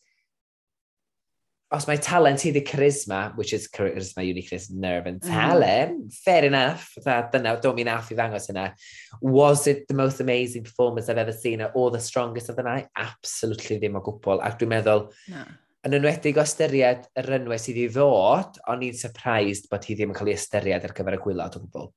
os 1.72 1.86
mae 1.88 1.98
talent 1.98 2.44
iddi 2.46 2.62
charisma, 2.66 3.34
which 3.36 3.52
is 3.52 3.68
charisma, 3.68 4.24
uniqueness, 4.26 4.70
nerve 4.70 5.06
and 5.06 5.20
mm-hmm. 5.20 5.32
talent, 5.32 6.06
mm. 6.06 6.14
fair 6.14 6.44
enough, 6.44 6.92
that 7.04 7.32
dyna, 7.32 7.58
don't 7.60 7.76
mean 7.76 7.88
alth 7.88 8.12
i 8.12 8.18
ddangos 8.18 8.50
yna, 8.52 8.72
was 9.20 9.66
it 9.66 9.88
the 9.88 9.94
most 9.94 10.20
amazing 10.20 10.64
performance 10.64 11.08
I've 11.08 11.18
ever 11.18 11.32
seen 11.32 11.64
or 11.74 11.90
the 11.90 12.00
strongest 12.00 12.48
of 12.48 12.56
the 12.56 12.62
night? 12.62 12.88
Absolutely 12.96 13.80
ddim 13.80 13.98
o 13.98 14.04
gwbl. 14.04 14.44
Ac 14.44 14.60
dwi'n 14.60 14.74
meddwl, 14.76 15.08
no. 15.32 15.44
yn 15.88 15.98
enwedig 15.98 16.38
o 16.38 16.44
ystyried 16.44 17.08
y 17.16 17.26
rynwau 17.26 17.60
sydd 17.60 17.80
i 17.80 17.88
ddod, 17.96 18.60
o'n 18.70 18.86
i'n 18.86 19.00
surprised 19.00 19.68
bod 19.72 19.88
hi 19.88 19.98
ddim 19.98 20.14
yn 20.14 20.20
cael 20.20 20.30
ei 20.30 20.38
ystyried 20.38 20.86
ar 20.86 20.96
gyfer 20.96 21.18
y 21.18 21.24
gwylod 21.26 21.58
o 21.58 21.64
gwbl. 21.64 21.90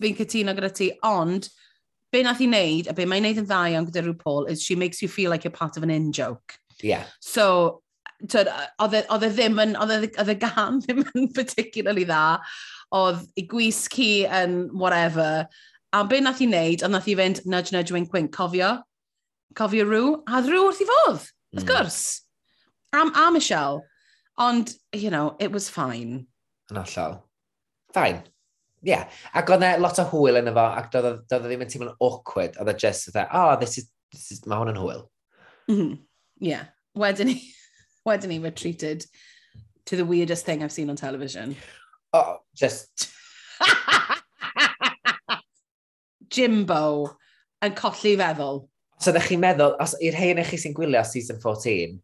Fi'n 0.00 0.16
cytuno 0.22 0.56
gyda 0.56 0.72
ti, 0.76 0.92
ond 1.04 1.50
be 2.12 2.22
nath 2.24 2.40
i 2.42 2.48
wneud, 2.48 2.88
a 2.90 2.94
be 2.96 3.04
mae'n 3.08 3.26
wneud 3.26 3.42
yn 3.42 3.50
dda 3.50 3.60
iawn 3.74 3.90
gyda 3.90 4.06
rhyw 4.06 4.18
Paul, 4.22 4.46
is 4.50 4.62
she 4.62 4.76
makes 4.76 5.02
you 5.02 5.08
feel 5.08 5.30
like 5.30 5.44
you're 5.44 5.56
part 5.56 5.76
of 5.76 5.82
an 5.82 5.90
in-joke. 5.90 6.56
Yeah. 6.82 7.04
So, 7.20 7.82
oedd 8.20 8.94
e, 8.96 9.02
e 9.02 9.30
ddim 9.32 9.60
yn, 9.62 9.74
oedd 9.80 10.06
e, 10.06 10.10
e 10.20 10.36
gan 10.40 10.80
ddim 10.84 11.02
yn 11.14 11.28
particularly 11.36 12.06
dda, 12.08 12.38
oedd 12.96 13.24
i 13.38 13.46
gwisg 13.50 13.96
hi 14.00 14.12
yn 14.40 14.62
whatever, 14.76 15.46
a 15.96 16.04
be 16.06 16.20
nath 16.22 16.42
i 16.42 16.48
wneud, 16.48 16.84
ond 16.86 16.96
nath 16.96 17.08
i 17.10 17.16
fynd 17.18 17.44
nudge, 17.46 17.74
nudge, 17.74 17.94
wink, 17.94 18.12
wink, 18.14 18.32
cofio, 18.34 18.74
cofio 19.58 19.86
rhyw, 19.86 20.18
a 20.26 20.42
rhyw 20.44 20.66
wrth 20.68 20.82
i 20.84 20.88
fodd, 20.90 21.22
mm. 21.22 21.62
of 21.62 21.68
gwrs, 21.68 22.00
am, 22.96 23.14
a 23.14 23.30
Michelle, 23.34 23.82
ond, 24.38 24.74
you 24.92 25.10
know, 25.10 25.36
it 25.40 25.52
was 25.52 25.68
fine. 25.68 26.26
Yn 26.70 26.82
allol. 26.82 27.22
Fine. 27.94 28.22
Ie, 28.80 28.94
yeah. 28.94 29.08
ac 29.36 29.50
oedd 29.52 29.64
e 29.66 29.74
lot 29.76 29.98
o 30.00 30.06
hwyl 30.08 30.40
yn 30.40 30.48
efo, 30.48 30.66
ac 30.80 30.92
doedd 30.94 31.08
e 31.36 31.40
ddim 31.42 31.64
yn 31.66 31.72
teimlo'n 31.72 32.04
awkward, 32.06 32.54
oedd 32.60 32.70
e 32.72 32.76
just 32.80 33.10
oedd 33.10 33.18
e, 33.20 33.24
oh, 33.36 33.56
this 33.60 33.76
is, 33.82 33.90
this 34.14 34.30
is, 34.32 34.44
mae 34.46 34.60
hwn 34.62 34.72
yn 34.72 34.80
hwyl. 34.80 35.02
Mm 35.68 35.76
-hmm. 35.76 35.98
Yeah. 36.40 36.70
Wedyn 36.96 37.28
ni, 37.28 37.36
Wedyn 38.08 38.28
ni, 38.28 38.38
we're 38.38 38.50
treated 38.50 39.04
to 39.86 39.96
the 39.96 40.04
weirdest 40.04 40.46
thing 40.46 40.62
I've 40.62 40.72
seen 40.72 40.90
on 40.90 40.96
television. 40.96 41.56
Oh, 42.12 42.38
just... 42.54 43.10
Jimbo 46.30 47.16
yn 47.64 47.74
colli 47.74 48.16
feddwl. 48.16 48.68
So, 49.00 49.10
ydych 49.10 49.32
chi'n 49.32 49.40
meddwl, 49.42 49.74
os 49.82 49.96
i'r 50.04 50.14
hein 50.14 50.38
eich 50.38 50.52
chi 50.52 50.58
sy'n 50.60 50.74
gwylio 50.76 51.00
season 51.08 51.40
14, 51.42 51.96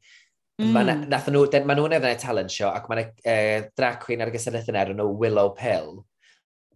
Mm. 0.56 0.72
Ma 0.72 0.82
nhw, 1.28 1.42
den, 1.52 1.66
ma 1.68 1.74
nhw'n 1.76 1.98
edrych 1.98 2.22
talent 2.22 2.52
show, 2.52 2.70
ac 2.72 2.86
mae'n 2.88 3.02
yna 3.02 3.24
eh, 3.28 3.66
drag 3.76 3.98
queen 4.00 4.22
ar 4.24 4.30
y 4.30 4.32
yna, 4.72 4.86
nhw 4.96 5.10
Willow 5.20 5.50
Pill. 5.52 6.00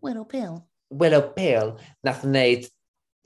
Willow 0.04 0.26
Pill? 0.28 0.58
Willow 0.90 1.22
Pill, 1.32 1.72
nath 2.04 2.26
wneud 2.28 2.68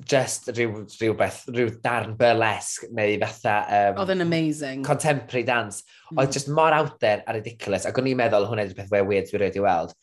just 0.02 0.48
rhyw, 0.48 0.82
rhyw 0.98 1.16
beth, 1.16 1.44
rhyw 1.54 1.70
darn 1.82 2.16
burlesque 2.18 2.88
neu 2.92 3.18
fatha... 3.22 3.58
Um, 3.68 4.00
Oedd 4.02 4.14
yn 4.16 4.24
amazing. 4.24 4.82
Contemporary 4.86 5.44
dance. 5.46 5.84
Mm. 6.10 6.22
Oedd 6.22 6.34
just 6.34 6.50
mor 6.50 6.74
out 6.74 6.98
there 7.00 7.22
a 7.26 7.36
ridiculous. 7.36 7.86
Ac 7.86 7.98
o'n 8.00 8.10
i'n 8.10 8.18
meddwl 8.18 8.48
hwnna 8.50 8.66
ydy'r 8.66 8.80
peth 8.80 8.90
fwy 8.90 9.04
weird 9.06 9.30
dwi'n 9.30 9.44
rhaid 9.44 9.60
i 9.60 9.64
weld. 9.64 9.94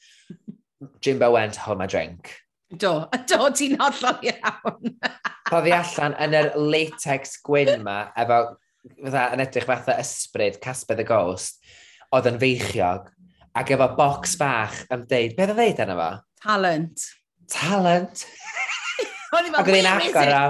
Jimbo 1.03 1.31
went, 1.35 1.59
home 1.65 1.83
my 1.83 1.89
drink. 1.91 2.31
Do, 2.71 2.93
a 3.11 3.19
do, 3.27 3.49
ti'n 3.51 3.77
hollol 3.81 4.23
iawn. 4.31 4.97
Poddi 5.51 5.75
allan 5.75 6.15
yn 6.23 6.37
yr 6.39 6.51
latex 6.55 7.35
gwyn 7.43 7.83
ma, 7.83 8.05
efo, 8.15 8.43
fatha, 9.03 9.25
yn 9.35 9.43
edrych 9.43 9.67
fatha 9.67 9.97
ysbryd, 9.99 10.61
Casper 10.63 10.95
the 10.95 11.05
Ghost, 11.07 11.59
oedd 12.15 12.29
yn 12.31 12.39
feichiog, 12.39 13.11
ac 13.59 13.73
efo 13.75 13.89
box 13.97 14.37
bach 14.39 14.85
am 14.93 15.03
deud, 15.03 15.35
beth 15.35 15.51
oedd 15.51 15.59
ddeud 15.59 15.83
yna 15.83 15.97
fo? 15.99 16.11
Talent. 16.45 17.09
Talent? 17.51 18.23
Ac 19.31 19.67
oedd 19.67 19.77
hi'n 19.77 19.89
agor 19.89 20.31
o, 20.35 20.45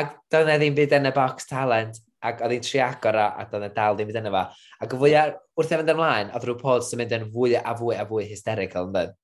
ac 0.00 0.12
doedd 0.32 0.52
e 0.52 0.58
ddim 0.60 0.76
byd 0.76 0.94
yn 0.98 1.08
y 1.10 1.14
box 1.16 1.48
talent, 1.48 1.98
ac 2.24 2.42
oedd 2.44 2.54
hi'n 2.56 2.64
tri 2.64 2.80
agor 2.84 3.18
o, 3.20 3.24
ac 3.42 3.50
doedd 3.52 3.66
hi'n 3.68 3.74
dal 3.76 3.98
ddim 3.98 4.08
byd 4.10 4.20
yn 4.22 4.28
y 4.30 4.34
fo. 4.34 4.44
Ac 4.84 4.94
y 4.94 5.00
fwyaf, 5.02 5.34
wrth 5.58 5.74
e 5.76 5.80
ymlaen, 5.82 6.30
oedd 6.32 6.46
rhyw 6.48 6.60
pods 6.60 6.88
sy'n 6.90 7.02
mynd 7.02 7.16
yn 7.18 7.26
fwy 7.34 7.56
a 7.60 7.74
fwy 7.76 7.98
a 7.98 8.06
fwy 8.08 8.28
hysterical, 8.30 8.88
yn 8.88 8.94
dweud. 8.96 9.16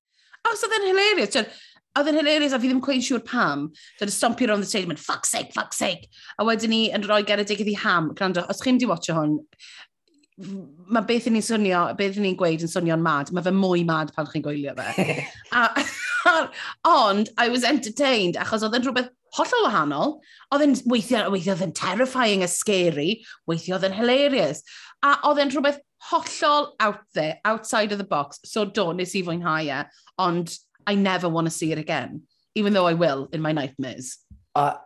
Os 0.50 0.66
oedd 0.66 0.76
e'n 0.76 0.90
hilarious, 0.90 1.32
John. 1.32 1.48
Oedd 1.94 2.10
e'n 2.10 2.18
hilarious, 2.18 2.52
a 2.52 2.60
fi 2.60 2.68
ddim 2.68 2.82
cwein 2.84 3.02
siŵr 3.06 3.24
pam. 3.24 3.68
Doedd 4.00 4.12
stompio 4.12 4.50
around 4.50 4.66
the 4.66 4.68
stage, 4.68 4.88
mynd, 4.90 5.00
fuck's 5.00 5.32
sake, 5.32 5.54
fuck's 5.56 5.80
sake. 5.80 6.10
A 6.38 6.44
wedyn 6.44 6.74
ni 6.74 6.82
yn 6.92 7.06
rhoi 7.06 7.22
garedig 7.24 7.64
iddi 7.64 7.76
ham, 7.80 8.12
Grando, 8.18 8.44
os 8.50 8.60
chi'n 8.64 8.80
di 8.82 8.88
watcho 8.90 9.16
hwn, 9.16 9.38
mae 10.90 11.06
beth 11.06 11.30
ni'n 11.30 11.46
swnio, 11.46 11.86
beth 11.96 12.18
ni'n 12.20 12.36
gweud 12.36 12.66
yn 12.66 12.72
swnio'n 12.72 13.02
mad, 13.02 13.30
mae 13.32 13.46
fe 13.46 13.54
mwy 13.54 13.86
mad 13.86 14.10
pan 14.16 14.26
chi'n 14.28 14.44
gwylio 14.44 14.74
fe. 14.80 15.22
a 15.56 15.68
Ond 16.84 17.28
I 17.38 17.48
was 17.48 17.64
entertained, 17.64 18.38
achos 18.40 18.64
oedd 18.64 18.76
yn 18.78 18.86
rhywbeth 18.86 19.10
hollol 19.36 19.66
wahanol. 19.66 20.14
Oedd 20.54 20.66
yn 20.66 20.76
weithio, 20.90 21.24
weithio 21.32 21.54
oedd 21.54 21.66
yn 21.68 21.74
terrifying 21.76 22.44
a 22.44 22.50
scary, 22.50 23.24
weithio 23.50 23.78
oedd 23.78 23.88
yn 23.90 23.96
hilarious. 23.96 24.62
A 25.04 25.16
oedd 25.28 25.42
yn 25.44 25.52
rhywbeth 25.54 25.82
hollol 26.10 26.72
out 26.80 27.02
there, 27.14 27.38
outside 27.44 27.92
of 27.92 27.98
the 27.98 28.08
box. 28.08 28.40
So 28.44 28.64
do, 28.64 28.92
nes 28.92 29.14
i 29.16 29.24
fwynhau 29.24 29.68
e, 29.68 29.82
ond 30.18 30.56
I 30.86 30.94
never 30.94 31.28
want 31.28 31.46
to 31.46 31.50
see 31.50 31.72
it 31.72 31.78
again, 31.78 32.22
even 32.54 32.72
though 32.72 32.86
I 32.86 32.94
will 32.94 33.28
in 33.32 33.40
my 33.40 33.52
nightmares. 33.52 34.18
Uh, 34.54 34.76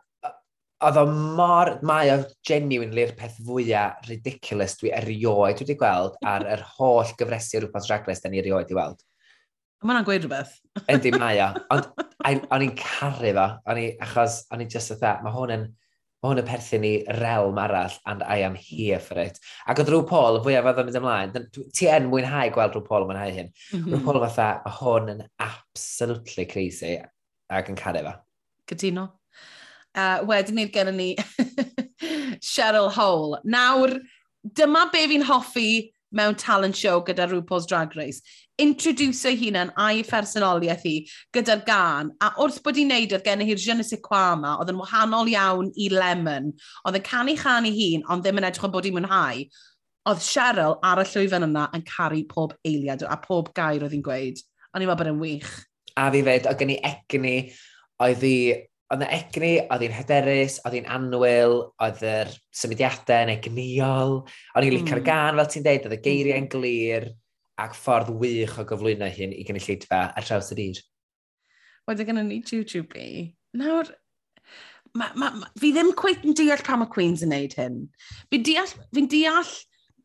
oedd 0.86 0.98
o 1.00 1.04
mor, 1.10 1.72
mae 1.82 2.12
o 2.14 2.20
genuinely'r 2.46 3.16
peth 3.18 3.40
fwyaf 3.46 4.06
ridiculous 4.08 4.76
dwi 4.78 4.92
erioed 4.94 5.62
wedi 5.64 5.74
gweld 5.78 6.18
ar 6.26 6.46
yr 6.46 6.62
holl 6.76 7.14
gyfresu 7.18 7.58
o 7.58 7.64
rhywbeth 7.64 7.88
rhagles 7.90 8.22
da 8.22 8.30
ni 8.30 8.42
erioed 8.42 8.70
i 8.70 8.78
weld. 8.78 9.02
Mae 9.78 9.92
hwnna'n 9.92 10.06
gweud 10.08 10.24
rhywbeth. 10.24 10.54
Yndi, 10.90 11.12
mae 11.14 11.36
o. 11.38 11.50
Ond 11.74 12.46
o'n 12.50 12.64
i'n 12.64 12.72
caru 12.78 13.30
fo, 13.36 13.44
o'n 13.70 13.78
i, 13.78 13.84
achos 14.02 14.40
o'n 14.50 14.64
i'n 14.64 14.70
just 14.72 14.90
oedd 14.90 15.04
mae 15.22 15.34
hwn 15.34 15.52
yn, 15.54 15.66
mae 16.18 16.32
hwn 16.32 16.40
yn 16.42 16.48
perthyn 16.48 16.86
i 16.88 16.90
realm 17.20 17.60
arall, 17.62 17.94
and 18.10 18.24
I 18.26 18.40
am 18.42 18.56
here 18.58 18.98
for 18.98 19.20
it. 19.22 19.38
Ac 19.70 19.78
oedd 19.78 19.92
rhyw 19.92 20.02
Paul, 20.08 20.40
fwyaf 20.42 20.66
oedd 20.66 20.80
yn 20.82 20.88
mynd 20.88 20.98
ymlaen, 20.98 21.46
ti 21.78 21.86
yn 21.94 22.08
mwynhau 22.10 22.50
gweld 22.56 22.74
rhyw 22.74 22.88
Paul 22.88 23.06
yn 23.06 23.12
mwynhau 23.12 23.36
hyn. 23.36 23.52
Mm 23.52 23.84
-hmm. 23.84 23.92
Rhyw 23.92 24.02
Paul 24.08 24.18
fatha, 24.24 24.48
mae 24.64 24.78
hwn 24.80 25.12
yn 25.14 25.22
absolutely 25.46 26.48
crazy, 26.50 26.96
ac 27.54 27.70
yn 27.70 27.78
caru 27.78 28.02
fo. 28.08 28.16
Cytuno. 28.72 29.06
Uh, 29.94 30.18
wedyn 30.26 30.58
ni'r 30.58 30.74
gen 30.74 30.90
ni 30.98 31.12
Cheryl 32.50 32.90
Hole. 32.98 33.38
Nawr, 33.46 33.94
dyma 34.58 34.88
be 34.90 35.06
fi'n 35.14 35.26
hoffi 35.30 35.70
mewn 36.10 36.34
talent 36.34 36.76
show 36.76 36.98
gyda 37.04 37.30
RuPaul's 37.30 37.66
Drag 37.70 37.94
Race 37.96 38.22
introduceio 38.58 39.36
hunan 39.38 39.70
a'i 39.78 40.02
phersonoliaeth 40.06 40.84
hi 40.86 40.94
gyda'r 41.34 41.62
gan. 41.66 42.12
A 42.24 42.32
wrth 42.42 42.60
bod 42.64 42.78
hi'n 42.78 42.90
neud, 42.92 43.14
oedd 43.14 43.26
gen 43.26 43.44
hi'r 43.46 43.62
je 43.62 43.76
ne 43.78 43.86
sais 43.86 44.02
quoi 44.04 44.34
yma, 44.34 44.56
oedd 44.58 44.72
yn 44.72 44.80
wahanol 44.80 45.30
iawn 45.32 45.72
i 45.78 45.88
Lemon. 45.94 46.52
Oedd 46.84 47.00
yn 47.00 47.06
canu 47.06 47.36
chan 47.38 47.68
i 47.68 47.74
hun, 47.76 48.06
ond 48.10 48.26
ddim 48.26 48.40
yn 48.42 48.48
edrych 48.50 48.68
yn 48.68 48.74
bod 48.74 48.88
hi'n 48.88 48.96
mwynhau. 48.98 49.44
Oedd 50.08 50.24
Cheryl 50.24 50.78
ar 50.88 51.02
y 51.02 51.06
llwyfan 51.10 51.46
yna 51.48 51.68
yn 51.76 51.84
caru 51.86 52.24
pob 52.30 52.56
eiliad 52.66 53.04
a 53.06 53.18
pob 53.22 53.52
gair 53.56 53.84
oedd 53.84 53.94
hi'n 53.94 54.06
gweud. 54.06 54.42
Ond 54.72 54.82
i'n 54.82 54.90
meddwl 54.90 55.04
bod 55.04 55.12
yn 55.12 55.22
wych. 55.22 55.52
A 55.98 56.08
fi 56.14 56.24
fed, 56.26 56.50
oedd 56.50 56.62
gen 56.62 56.74
i 56.74 56.80
egni, 56.86 57.36
oedd 58.02 58.26
hi 58.26 58.34
oedd 58.88 59.02
yna 59.02 59.08
egni, 59.12 59.52
oedd 59.68 59.82
hi'n 59.84 59.96
hyderus, 59.98 60.58
oedd 60.64 60.78
hi'n 60.78 60.86
anwyl, 60.96 61.58
oedd 61.84 62.04
yr 62.08 62.30
symudiadau 62.56 63.26
yn 63.26 63.32
egniol, 63.34 64.14
o'n 64.24 64.64
i'n 64.64 64.70
mm. 64.72 64.76
licio'r 64.78 65.02
gan, 65.04 65.36
fel 65.36 65.50
ti'n 65.52 65.66
deud, 65.66 65.88
oedd 65.88 65.96
y 65.98 66.00
geiriau'n 66.06 66.46
mm-hmm. 66.46 66.54
glir, 66.54 67.10
ac 67.58 67.74
ffordd 67.76 68.12
wych 68.20 68.58
o 68.60 68.64
gyflwyno 68.68 69.08
hyn 69.12 69.34
i 69.34 69.44
gynulleidfa 69.46 70.02
ar 70.14 70.26
traws 70.26 70.52
y 70.54 70.58
dyr. 70.58 70.82
Wedi 71.88 72.06
gynnu 72.06 72.24
ni 72.26 72.42
YouTube 72.44 72.98
i. 73.00 73.32
Nawr, 73.58 73.90
ma, 74.94 75.10
ma, 75.14 75.30
ma, 75.40 75.48
fi 75.58 75.72
ddim 75.72 75.94
cweith 75.98 76.26
yn 76.26 76.36
deall 76.38 76.62
pam 76.66 76.84
y 76.84 76.88
Queen's 76.92 77.24
yn 77.24 77.32
neud 77.34 77.56
hyn. 77.58 77.80
Fi'n 78.32 78.46
deall, 78.46 78.74
fi 78.94 79.06
deall 79.10 79.52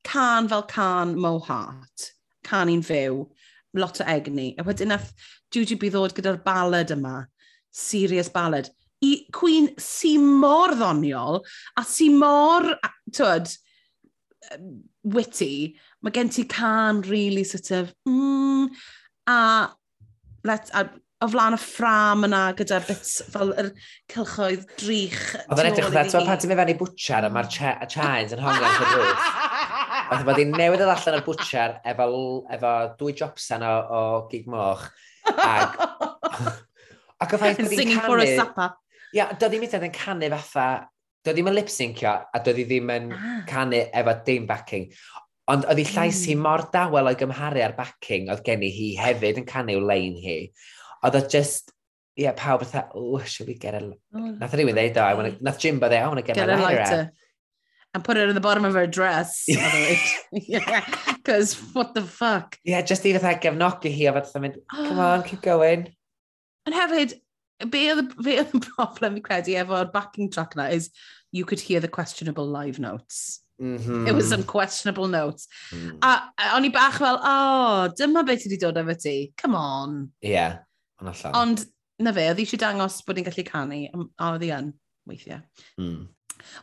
can 0.07 0.49
fel 0.51 0.65
can 0.71 1.15
Mo 1.19 1.37
Hart, 1.39 2.11
can 2.47 2.71
i'n 2.71 2.83
fyw, 2.85 3.23
lot 3.79 4.01
o 4.01 4.07
egni. 4.09 4.53
A 4.57 4.65
wedyn 4.67 4.93
nath 4.93 5.11
Jujubee 5.53 5.91
ddod 5.93 6.15
gyda'r 6.17 6.41
ballad 6.45 6.93
yma, 6.95 7.25
serious 7.73 8.29
ballad. 8.29 8.69
I 9.03 9.27
Queen 9.35 9.69
si 9.81 10.15
mor 10.17 10.73
ddoniol 10.77 11.41
a 11.77 11.83
si 11.83 12.07
mor, 12.09 12.69
twyd, 13.11 13.51
witty, 15.03 15.75
mae 16.03 16.15
gen 16.15 16.31
ti 16.33 16.43
can 16.49 17.01
really 17.07 17.45
sort 17.47 17.71
of, 17.71 17.93
mm, 18.07 18.67
a, 19.27 19.39
let, 20.43 20.69
a 20.75 20.89
o 21.23 21.29
flaen 21.31 21.55
y 21.55 21.59
ffram 21.61 22.25
yna 22.27 22.41
gyda 22.57 22.81
bits 22.83 23.21
fel 23.31 23.53
yr 23.59 23.69
cylchoedd 24.11 24.65
drych. 24.81 25.21
Oedd 25.45 25.61
yn 25.61 25.69
edrych 25.69 25.91
dda, 25.93 26.23
pan 26.27 26.41
ti'n 26.41 26.51
mynd 26.51 26.59
fewn 26.59 26.73
i 26.73 26.77
bwtsiar 26.81 27.27
a 27.27 27.31
mae'r 27.31 27.49
chains 27.53 28.35
yn 28.35 28.43
hongen 28.43 28.67
y 28.67 28.89
drws. 28.91 29.29
Oedd 30.03 30.23
e 30.23 30.27
bod 30.27 30.41
i'n 30.43 30.53
newydd 30.57 30.83
ddod 30.83 30.93
allan 30.97 31.19
o'r 31.19 31.25
bwtsiar 31.27 31.77
efo, 31.93 32.07
efo 32.57 32.73
dwy 32.99 33.15
jobsan 33.21 33.63
o, 33.67 33.73
o 33.83 34.03
gig 34.31 34.49
moch. 34.51 34.87
Ac, 35.53 35.77
ac 37.23 37.35
o 37.37 37.39
ffaith 37.39 37.61
bod 37.63 37.77
i'n 37.77 37.93
canu... 37.95 38.69
Ia, 39.13 39.29
doedd 39.37 39.55
hi'n 39.55 39.63
mynd 39.63 39.77
yn 39.79 39.95
canu 39.95 40.33
fatha... 40.35 40.67
Doedd 41.23 41.37
i'n 41.39 41.53
lip-syncio 41.55 42.11
a 42.35 42.39
doedd 42.43 42.57
hi 42.59 42.63
ddim 42.67 42.89
yn 42.91 43.05
ah. 43.15 43.35
canu 43.47 43.79
efo 43.95 44.17
dim 44.27 44.43
backing. 44.49 44.89
Ond 45.51 45.65
oedd 45.67 45.81
hi 45.81 45.85
llais 45.89 46.21
hi 46.23 46.35
hmm. 46.37 46.43
mor 46.45 46.63
dawel 46.71 47.09
o'i 47.11 47.17
gymharu 47.19 47.63
ar 47.65 47.75
backing 47.75 48.29
oedd 48.31 48.43
gen 48.47 48.63
i 48.63 48.69
hi 48.71 48.93
hefyd 48.99 49.41
yn 49.41 49.47
canu'w 49.49 49.83
lein 49.83 50.15
hi. 50.23 50.37
Oedd 51.03 51.17
o 51.19 51.23
just, 51.33 51.73
ie, 52.15 52.23
yeah, 52.25 52.35
pawb 52.37 52.63
oedd 52.63 52.77
oh, 52.95 53.19
should 53.25 53.49
we 53.51 53.57
get 53.59 53.75
a... 53.75 53.83
Oh, 54.15 54.29
nath 54.39 54.55
rhywun 54.55 54.77
ddeud 54.77 54.99
o, 55.01 55.03
I 55.03 55.17
wanna, 55.19 55.35
nath 55.43 55.59
Jimbo 55.59 55.89
ddeud, 55.91 56.07
I 56.07 56.21
to 56.21 56.27
get, 56.29 56.39
get 56.39 56.47
my 56.47 56.61
lighter. 56.61 56.79
lighter. 56.79 57.11
And 57.93 58.03
put 58.03 58.17
it 58.17 58.27
in 58.27 58.33
the 58.33 58.41
bottom 58.41 58.65
of 58.65 58.73
her 58.73 58.87
dress. 58.87 59.43
yeah, 60.31 60.85
because 61.07 61.53
what 61.73 61.93
the 61.93 62.01
fuck? 62.01 62.57
Yeah, 62.63 62.81
just 62.81 63.05
i 63.05 63.13
fatha 63.13 63.35
gefnogi 63.39 63.91
hi 63.93 64.07
a 64.09 64.13
fatha 64.13 64.39
mynd, 64.39 64.57
come 64.71 64.99
on, 65.09 65.23
keep 65.23 65.41
going. 65.41 65.89
And 66.65 66.73
hefyd, 66.73 67.19
be 67.69 67.85
oedd 67.91 68.15
y 68.23 68.37
problem 68.73 69.19
fi 69.19 69.27
credu 69.27 69.59
efo'r 69.59 69.91
backing 69.93 70.31
track 70.31 70.55
na 70.55 70.71
is, 70.71 70.89
you 71.31 71.45
could 71.45 71.59
hear 71.59 71.79
the 71.79 71.87
questionable 71.87 72.47
live 72.47 72.79
notes. 72.79 73.41
Mm 73.59 73.77
-hmm. 73.77 74.07
It 74.07 74.15
was 74.15 74.29
some 74.29 74.43
questionable 74.43 75.07
notes. 75.07 75.47
Mm. 75.71 75.97
A, 76.01 76.33
a 76.37 76.55
o'n 76.55 76.65
i 76.65 76.69
bach 76.69 76.97
fel, 76.97 77.15
o, 77.15 77.33
oh, 77.33 77.93
dyma 77.97 78.25
beth 78.25 78.43
ti 78.43 78.49
wedi 78.49 78.59
dod 78.61 78.79
efo 78.81 78.95
ti. 78.97 79.33
Come 79.37 79.55
on. 79.55 80.09
Ie, 80.23 80.31
yeah, 80.31 80.57
ond 80.99 81.13
allan. 81.13 81.35
Ond, 81.41 81.65
na 81.99 82.13
fe, 82.13 82.27
oedd 82.31 82.41
eisiau 82.41 82.59
dangos 82.59 83.01
bod 83.05 83.19
ni'n 83.19 83.29
gallu 83.29 83.45
canu, 83.45 83.79
a 84.17 84.31
oedd 84.33 84.47
i 84.47 84.51
yn, 84.57 84.73
weithiau. 85.07 85.39
Mm. 85.77 86.09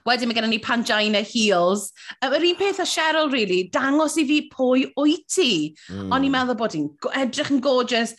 Wedyn 0.05 0.29
mae 0.29 0.37
gennym 0.37 0.53
ni 0.53 0.59
Pangina 0.59 1.23
Heels. 1.25 1.91
Yr 2.25 2.45
un 2.51 2.59
peth 2.59 2.83
a 2.83 2.87
Cheryl, 2.89 3.33
really, 3.33 3.63
dangos 3.73 4.19
i 4.21 4.27
fi 4.29 4.43
pwy 4.53 4.91
wyt 4.99 5.25
ti. 5.31 5.51
Mm. 5.89 6.13
O'n 6.13 6.27
i'n 6.27 6.35
meddwl 6.35 6.59
bod 6.59 6.77
hi'n 6.77 6.91
edrych 7.23 7.55
yn 7.55 7.63
gorgeous. 7.65 8.15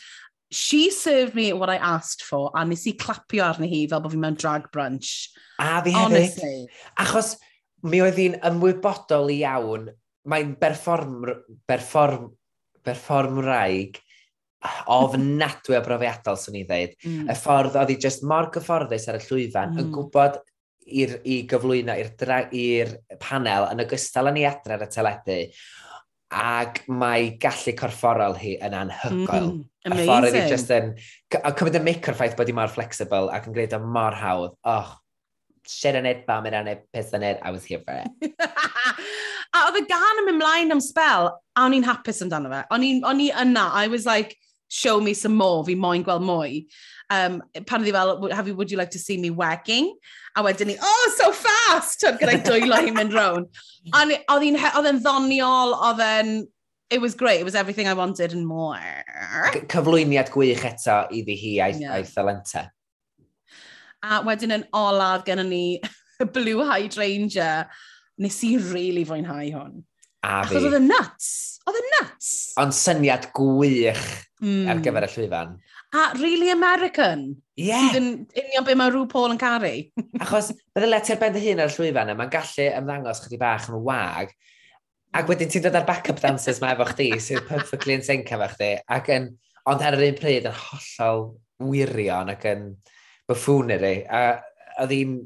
She 0.52 0.90
served 0.92 1.36
me 1.36 1.54
what 1.54 1.70
I 1.70 1.78
asked 1.78 2.26
for, 2.28 2.52
a 2.56 2.66
nes 2.66 2.84
i 2.90 2.96
clapio 3.00 3.46
arni 3.46 3.70
hi 3.72 3.86
fel 3.88 4.02
bod 4.04 4.12
fi 4.12 4.20
mewn 4.20 4.40
drag 4.40 4.68
brunch. 4.74 5.30
A 5.60 5.80
fi 5.84 5.94
hefyd. 5.96 6.04
Honestly. 6.04 6.68
Achos 7.00 7.36
mi 7.88 8.02
oedd 8.04 8.20
hi'n 8.22 8.38
ymwybodol 8.52 9.32
iawn, 9.34 9.90
mae'n 10.30 10.56
berfform, 10.62 11.26
berfform, 11.70 12.30
berfformraig 12.86 14.00
ofnadwy 14.94 15.78
o 15.78 15.82
brofiadol, 15.86 16.38
swn 16.38 16.60
i 16.60 16.64
ddeud. 16.70 16.96
Mm. 17.02 17.30
Y 17.32 17.36
ffordd 17.38 17.78
oedd 17.82 17.94
hi 17.94 17.98
just 18.02 18.26
mor 18.28 18.52
gyfforddus 18.54 19.08
ar 19.10 19.18
y 19.18 19.24
llwyfan, 19.26 19.74
mm. 19.74 19.82
yn 19.82 19.94
gwybod 19.96 20.38
i'r, 21.02 21.18
i 21.26 21.42
gyflwyno 21.50 21.96
i'r 21.98 22.96
panel 23.22 23.70
yn 23.72 23.84
ogystal 23.86 24.30
â 24.30 24.36
ni 24.36 24.46
adre 24.50 24.78
ar 24.78 24.86
y 24.86 24.90
teledu, 24.94 25.40
ac 26.32 26.84
mae 26.88 27.34
gallu 27.42 27.74
corfforol 27.80 28.38
hi 28.40 28.56
yn 28.64 28.78
anhygoel. 28.78 29.50
Mm, 29.50 29.64
amazing. 29.90 30.06
Y 30.06 30.08
ffordd 30.08 30.30
oedd 30.30 30.38
ydi 30.40 30.54
just 30.54 30.74
yn... 30.78 30.94
A 31.42 31.52
cymryd 31.58 31.82
y 31.82 31.84
mic 31.84 32.08
o'r 32.08 32.20
ffaith 32.20 32.38
bod 32.40 32.52
hi 32.52 32.56
mor 32.56 32.72
flexible 32.72 33.34
ac 33.36 33.50
yn 33.50 33.58
gwneud 33.58 33.76
o 33.76 33.82
e 33.82 33.94
mor 33.98 34.18
hawdd. 34.20 34.56
Och, 34.72 34.94
shit 35.68 35.96
yn 35.96 36.06
it, 36.06 36.26
bam 36.28 36.46
yn 36.46 36.68
it, 36.68 36.88
piss 36.94 37.14
yn 37.14 37.24
it, 37.24 37.40
I 37.44 37.52
was 37.52 37.66
here 37.66 37.82
for 37.86 37.94
it. 37.94 38.34
a 39.56 39.66
oedd 39.68 39.82
y 39.82 39.86
gan 39.90 40.22
yn 40.22 40.30
mynd 40.30 40.42
mlaen 40.42 40.76
am 40.76 40.84
spel, 40.84 41.32
a 41.56 41.66
o'n 41.66 41.76
i'n 41.78 41.88
hapus 41.88 42.22
amdano 42.24 42.52
fe. 42.52 42.64
O'n 42.72 42.86
i 43.22 43.32
yna, 43.44 43.68
I 43.84 43.88
was 43.88 44.06
like, 44.06 44.38
show 44.72 45.02
me 45.02 45.14
some 45.14 45.36
more, 45.36 45.66
fi 45.66 45.76
moyn 45.76 46.06
gweld 46.08 46.24
mwy. 46.24 46.66
Um, 47.12 47.42
pan 47.68 47.84
oedd 47.84 47.92
fel, 47.92 48.32
have 48.32 48.48
you, 48.48 48.56
would 48.56 48.72
you 48.72 48.78
like 48.80 48.92
to 48.92 49.00
see 49.00 49.18
me 49.18 49.30
wagging? 49.30 49.92
A 50.38 50.44
wedyn 50.44 50.72
ni, 50.72 50.78
oh, 50.82 51.14
so 51.18 51.32
fast! 51.36 52.00
Tyd 52.00 52.22
gyda'i 52.22 52.40
dwylo 52.48 52.80
hi'n 52.80 52.96
mynd 52.96 53.16
rown. 53.18 53.48
Oedd 53.92 54.88
e'n 54.88 55.04
ddoniol, 55.04 55.76
oedd 55.92 56.04
e'n... 56.08 56.36
It 56.92 57.00
was 57.00 57.16
great, 57.16 57.40
it 57.40 57.48
was 57.48 57.56
everything 57.56 57.88
I 57.88 57.94
wanted 57.96 58.34
and 58.34 58.48
more. 58.48 58.80
Cyflwyniad 59.72 60.32
gwych 60.32 60.64
eto 60.68 61.06
iddi 61.16 61.38
hi 61.40 61.52
a'i 61.64 61.78
yeah. 61.80 62.02
thalenta. 62.08 62.66
A 64.02 64.22
wedyn 64.26 64.56
yn 64.58 64.68
olaf 64.74 65.26
gennym 65.28 65.52
ni 65.52 65.66
y 65.78 66.28
Blue 66.36 66.66
Hydrangea. 66.66 67.68
Nes 68.22 68.44
i 68.46 68.56
rili 68.58 68.74
really 68.74 69.06
fwynhau 69.08 69.48
hwn. 69.56 69.80
A 70.22 70.42
fi. 70.46 70.54
Achos 70.56 70.68
oedd 70.68 70.78
yn 70.78 70.90
nuts. 70.90 71.30
Oedd 71.66 71.80
yn 71.80 71.92
nuts. 71.96 72.32
Ond 72.62 72.76
syniad 72.78 73.30
gwych 73.38 74.04
mm. 74.42 74.68
ar 74.70 74.82
gyfer 74.86 75.08
y 75.08 75.12
llwyfan. 75.16 75.56
A 75.98 76.04
really 76.20 76.52
American. 76.54 77.24
Ie. 77.58 77.72
Yeah. 77.72 77.98
Yn 77.98 78.12
union 78.38 78.68
be 78.68 78.76
mae 78.78 78.94
rhyw 78.94 79.08
Paul 79.12 79.34
yn 79.34 79.42
caru. 79.42 79.74
Achos 80.24 80.52
bydde 80.76 80.92
leti 80.92 81.16
ar 81.16 81.22
ben 81.24 81.36
dy 81.36 81.44
hun 81.48 81.64
ar 81.64 81.74
y 81.74 81.76
llwyfan 81.76 82.14
a 82.14 82.18
mae'n 82.20 82.32
gallu 82.34 82.68
ymddangos 82.70 83.24
chyddi 83.26 83.42
bach 83.42 83.68
yn 83.72 83.82
wag. 83.88 84.32
Ac 85.18 85.28
wedyn 85.28 85.52
ti'n 85.52 85.66
dod 85.66 85.76
ar 85.76 85.88
backup 85.90 86.22
dancers 86.24 86.62
mae 86.64 86.78
efo 86.78 86.88
chdi 86.94 87.10
sydd 87.20 87.44
perfectly 87.50 87.98
yn 87.98 88.06
sync 88.06 88.32
efo 88.32 88.48
chdi. 88.54 88.72
Ac 88.98 89.10
yn, 89.12 89.28
ond 89.68 89.84
ar 89.84 89.98
yr 89.98 90.08
un 90.08 90.22
pryd 90.22 90.48
yn 90.52 90.58
hollol 90.68 91.30
wirion 91.72 92.34
ac 92.34 92.48
yn 92.54 92.72
buffoonery. 93.32 94.02
A 94.08 94.42
oedd 94.84 94.96
hi'n... 94.96 95.20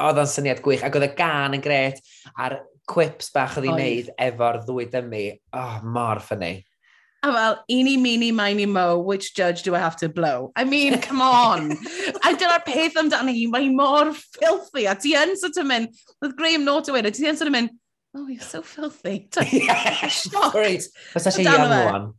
Oedd 0.00 0.18
o'n 0.18 0.30
syniad 0.30 0.62
gwych, 0.64 0.82
ac 0.82 0.94
oedd 0.96 1.04
y 1.06 1.14
gan 1.14 1.54
yn 1.54 1.62
gret, 1.62 2.00
a'r 2.40 2.56
quips 2.90 3.28
bach 3.34 3.58
oedd 3.60 3.68
hi'n 3.68 3.76
neud 3.78 4.08
efo'r 4.26 4.62
ddwy 4.64 4.88
dymu. 4.90 5.26
Oh, 5.54 5.76
mor 5.86 6.22
ffynnu. 6.24 6.56
A 7.24 7.32
fel, 7.32 7.58
eeny, 7.72 7.94
meeny, 8.00 8.32
miny, 8.36 8.66
mo, 8.66 8.98
which 8.98 9.34
judge 9.36 9.62
do 9.62 9.74
I 9.74 9.78
have 9.78 9.96
to 9.96 10.08
blow? 10.08 10.52
I 10.56 10.64
mean, 10.64 10.98
come 11.00 11.22
on. 11.22 11.70
a 11.72 12.32
dyna'r 12.34 12.64
peth 12.66 12.98
amdano 13.00 13.32
hi, 13.32 13.46
mae 13.52 13.68
hi 13.68 13.70
mor 13.76 14.12
filthy. 14.16 14.88
A 14.90 14.96
ti 14.96 15.14
yn 15.20 15.36
sort 15.40 15.60
of 15.60 15.68
mynd, 15.68 15.94
with 16.20 16.36
Graham 16.36 16.64
Norton 16.64 16.96
wedi, 16.96 17.14
ti 17.14 17.28
yn 17.30 17.38
sort 17.38 17.52
of 17.52 17.56
mynd, 17.56 17.70
oh, 18.16 18.26
you're 18.26 18.42
so 18.42 18.62
filthy. 18.62 19.28
yes, 19.52 20.26
great. 20.50 20.84
Fysa 21.14 21.32
si 21.32 21.44
young 21.44 21.70
one. 21.70 22.12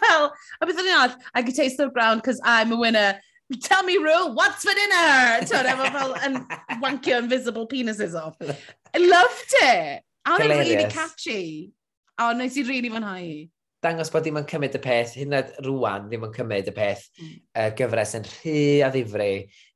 fel, 0.00 0.32
a 0.60 0.66
beth 0.66 0.80
yn 0.80 0.90
un 0.94 1.14
I 1.34 1.42
can 1.42 1.54
taste 1.54 1.78
the 1.78 1.88
ground 1.88 2.22
because 2.22 2.40
I'm 2.44 2.72
a 2.72 2.76
winner 2.76 3.20
tell 3.60 3.82
me 3.82 3.96
rule, 3.96 4.34
what's 4.34 4.64
for 4.64 4.74
dinner? 4.74 5.46
Tod, 5.46 5.68
efo 5.68 5.90
fel 5.92 6.14
yn 6.26 6.38
wankio 6.82 7.18
invisible 7.22 7.66
penises 7.68 8.14
off. 8.18 8.36
I 8.40 8.98
loved 8.98 9.54
it. 9.62 10.02
A 10.24 10.38
oedd 10.38 10.48
really 10.48 10.88
catchy. 10.90 11.72
A 12.18 12.30
oh, 12.30 12.32
nes 12.38 12.56
i 12.56 12.64
really 12.64 12.90
fwynhau. 12.90 13.48
Dangos 13.84 14.10
bod 14.12 14.24
dim 14.24 14.38
yn 14.40 14.48
cymryd 14.48 14.76
y 14.78 14.80
peth, 14.80 15.12
hyn 15.20 15.36
oed 15.36 15.52
rwan 15.66 16.08
ddim 16.08 16.24
yn 16.24 16.32
cymryd 16.32 16.70
y 16.70 16.74
peth 16.76 17.04
mm. 17.20 17.32
uh, 17.60 17.70
gyfres 17.76 18.14
yn 18.16 18.28
rhy 18.30 18.60
a 18.86 18.88
ddifri, 18.94 19.32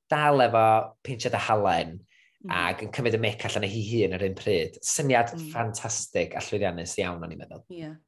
dal 0.08 0.40
efo 0.46 0.64
pinchad 1.04 1.36
y 1.36 1.42
halen, 1.44 1.98
mm. 1.98 2.54
ac 2.62 2.86
yn 2.86 2.92
cymryd 2.94 3.18
y 3.18 3.20
mic 3.20 3.44
allan 3.44 3.68
ei 3.68 3.74
hi 3.74 3.82
hun 3.90 4.16
ar 4.16 4.24
un 4.24 4.38
pryd. 4.38 4.80
Syniad 4.94 5.34
mm. 5.34 5.50
ffantastig 5.52 6.32
a 6.32 6.44
llwyddiannus 6.46 6.96
iawn, 7.02 7.20
o'n 7.20 7.36
i'n 7.36 7.42
meddwl. 7.42 7.66
Yeah. 7.68 7.98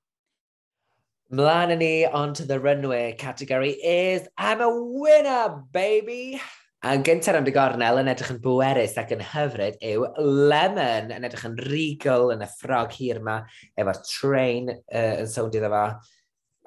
Mlaen 1.33 1.79
ni 1.79 2.05
onto 2.05 2.45
the 2.45 2.59
runway 2.59 3.15
category 3.17 3.71
is 3.71 4.27
I'm 4.37 4.61
a 4.61 4.69
winner, 4.69 5.63
baby! 5.71 6.41
A 6.83 6.99
gyntaf 6.99 7.37
am 7.39 7.45
dy 7.47 7.53
gornel 7.55 8.01
yn 8.01 8.11
edrych 8.11 8.33
yn 8.35 8.41
bwerus 8.43 8.97
ac 8.99 9.13
yn 9.15 9.23
hyfryd 9.23 9.77
yw 9.79 10.09
Lemon, 10.19 11.13
yn 11.15 11.29
edrych 11.29 11.45
yn 11.47 11.55
regal 11.69 12.33
yn 12.35 12.43
y 12.43 12.49
ffrog 12.51 12.91
hir 12.97 13.21
yma, 13.21 13.37
efo'r 13.79 14.03
train 14.09 14.73
uh, 14.73 15.21
yn 15.21 15.31
sownd 15.31 15.55
iddo 15.55 15.71
fo. 15.71 15.85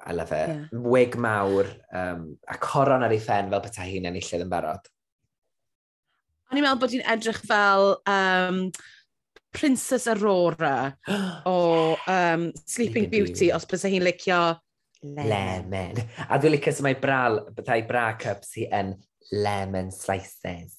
I 0.00 0.16
love 0.16 0.32
it. 0.32 0.48
Yeah. 0.48 0.80
Wig 0.94 1.20
mawr 1.20 1.68
um, 1.92 2.24
a 2.48 2.56
coron 2.56 3.04
ar 3.04 3.12
ei 3.12 3.20
ffen 3.20 3.52
fel 3.52 3.66
bethau 3.68 3.90
hi'n 3.90 4.08
enillydd 4.08 4.46
yn 4.46 4.54
barod. 4.54 4.88
O'n 6.48 6.56
i'n 6.56 6.64
meddwl 6.64 6.80
bod 6.86 6.96
hi'n 6.96 7.04
edrych 7.18 7.44
fel 7.44 7.98
um, 8.08 8.64
Princess 9.54 10.06
Aurora 10.10 10.96
o 11.46 11.96
um, 12.06 12.52
Sleeping 12.66 13.08
Beauty, 13.10 13.50
os 13.54 13.66
bys 13.70 13.86
hi'n 13.88 14.04
licio 14.04 14.40
lemon. 15.04 16.00
A 16.28 16.38
dwi'n 16.40 16.56
licio 16.56 16.74
sy'n 16.74 16.88
mae 16.88 16.98
bral, 17.00 17.40
bethau 17.56 17.84
bra 17.88 18.08
cups 18.20 18.54
hi 18.58 18.68
yn 18.74 18.94
lemon 19.32 19.92
slices. 19.94 20.78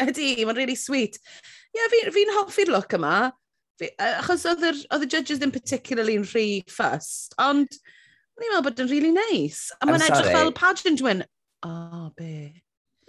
Ydy, 0.00 0.46
mae'n 0.46 0.56
really 0.56 0.78
sweet. 0.78 1.18
Ie, 1.70 1.78
yeah, 1.78 1.90
fi'n 1.92 2.12
fi, 2.14 2.26
hoffi'r 2.36 2.72
look 2.72 2.96
yma. 2.96 3.30
Fi, 3.80 3.90
achos 4.04 4.46
oedd 4.48 4.66
y 4.66 5.08
judges 5.08 5.40
ddim 5.40 5.52
particularly 5.54 6.18
yn 6.20 6.26
rhy 6.28 6.46
ffust, 6.68 7.36
ond 7.40 7.68
o'n 7.70 8.44
i'n 8.44 8.52
meddwl 8.52 8.66
bod 8.68 8.82
yn 8.84 8.90
really 8.92 9.12
nice. 9.14 9.70
A 9.80 9.88
mae'n 9.88 10.04
edrych 10.08 10.32
fel 10.32 10.52
pageant 10.56 11.04
win. 11.04 11.24
O, 11.64 11.70
oh, 11.70 12.10
be? 12.16 12.34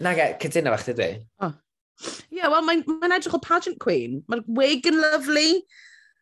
Na, 0.01 0.11
Nage, 0.11 0.31
cytuno 0.41 0.73
fach, 0.75 0.89
dwi? 0.97 1.13
Oh. 1.43 1.53
Ie, 2.01 2.39
yeah, 2.39 2.49
wel, 2.49 2.65
mae'n 2.65 2.83
mae 2.87 3.17
edrych 3.17 3.37
o 3.37 3.41
pageant 3.43 3.79
queen. 3.83 4.21
Mae'r 4.31 4.43
wig 4.57 4.87
yn 4.89 4.99
lovely. 5.01 5.61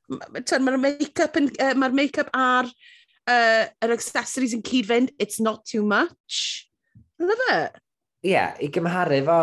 Mae'r 0.09 0.79
make-up 0.81 1.37
uh, 1.39 1.73
mae 1.79 1.95
make 1.95 2.25
ar 2.33 2.69
uh, 2.69 3.65
yr 3.85 3.95
accessories 3.95 4.55
yn 4.57 4.65
cyd-fynd. 4.65 5.13
It's 5.19 5.39
not 5.39 5.65
too 5.69 5.83
much. 5.85 6.67
I 7.19 7.27
love 7.27 7.49
it. 7.49 7.81
Ie, 8.25 8.33
yeah, 8.33 8.55
i 8.59 8.67
gymharu 8.73 9.21
fo 9.27 9.41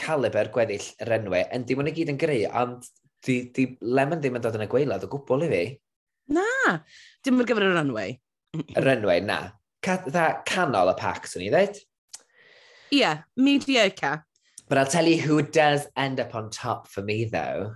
caliber 0.00 0.50
gweddill 0.52 0.86
yr 1.04 1.14
enwau, 1.18 1.44
yn 1.54 1.64
dim 1.68 1.80
ond 1.82 1.90
i 1.90 1.94
gyd 1.96 2.12
yn 2.12 2.18
greu, 2.20 2.42
ond 2.56 2.86
di, 3.26 3.42
di 3.54 3.66
Lemon 3.84 4.20
ddim 4.20 4.38
yn 4.38 4.44
dod 4.44 4.56
yn 4.58 4.64
y 4.64 4.68
gweilad 4.70 5.04
o 5.04 5.10
gwbl 5.12 5.46
i 5.46 5.50
fi. 5.52 5.62
Na, 6.36 6.46
dim 7.24 7.40
ar 7.40 7.48
gyfer 7.48 7.66
y 7.66 7.70
runway. 7.74 8.16
Yr 8.76 8.86
runway, 8.86 9.22
na. 9.24 9.40
Ca, 9.84 9.96
dda 10.06 10.26
canol 10.48 10.92
y 10.92 10.96
pac, 11.00 11.28
swn 11.28 11.46
i 11.46 11.50
ddweud. 11.52 11.80
Ie, 12.90 13.00
yeah, 13.00 13.22
mediocre. 13.40 14.18
But 14.70 14.78
I'll 14.78 14.86
tell 14.86 15.06
you 15.06 15.20
who 15.20 15.42
does 15.42 15.88
end 15.96 16.20
up 16.20 16.36
on 16.36 16.48
top 16.48 16.86
for 16.86 17.02
me, 17.02 17.24
though. 17.24 17.74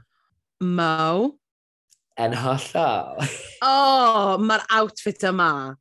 Mo. 0.61 1.35
Yn 2.17 2.37
hollol. 2.39 3.19
oh, 3.67 4.39
mae'r 4.39 4.63
outfit 4.71 5.27
yma. 5.27 5.75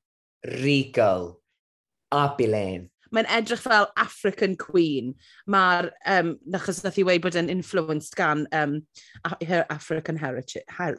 Regal. 0.63 1.35
Opulent. 2.09 2.89
Mae'n 3.13 3.29
edrych 3.29 3.61
fel 3.61 3.85
African 3.93 4.57
Queen. 4.57 5.13
Mae'r, 5.45 5.91
um, 6.09 6.33
achos 6.57 6.81
nath 6.81 6.97
i 6.97 7.05
wei 7.05 7.19
bod 7.21 7.37
yn 7.37 7.53
influenced 7.53 8.17
gan 8.17 8.47
um, 8.49 8.79
her 9.45 9.67
African 9.69 10.17
heritage. 10.17 10.65
Her 10.79 10.97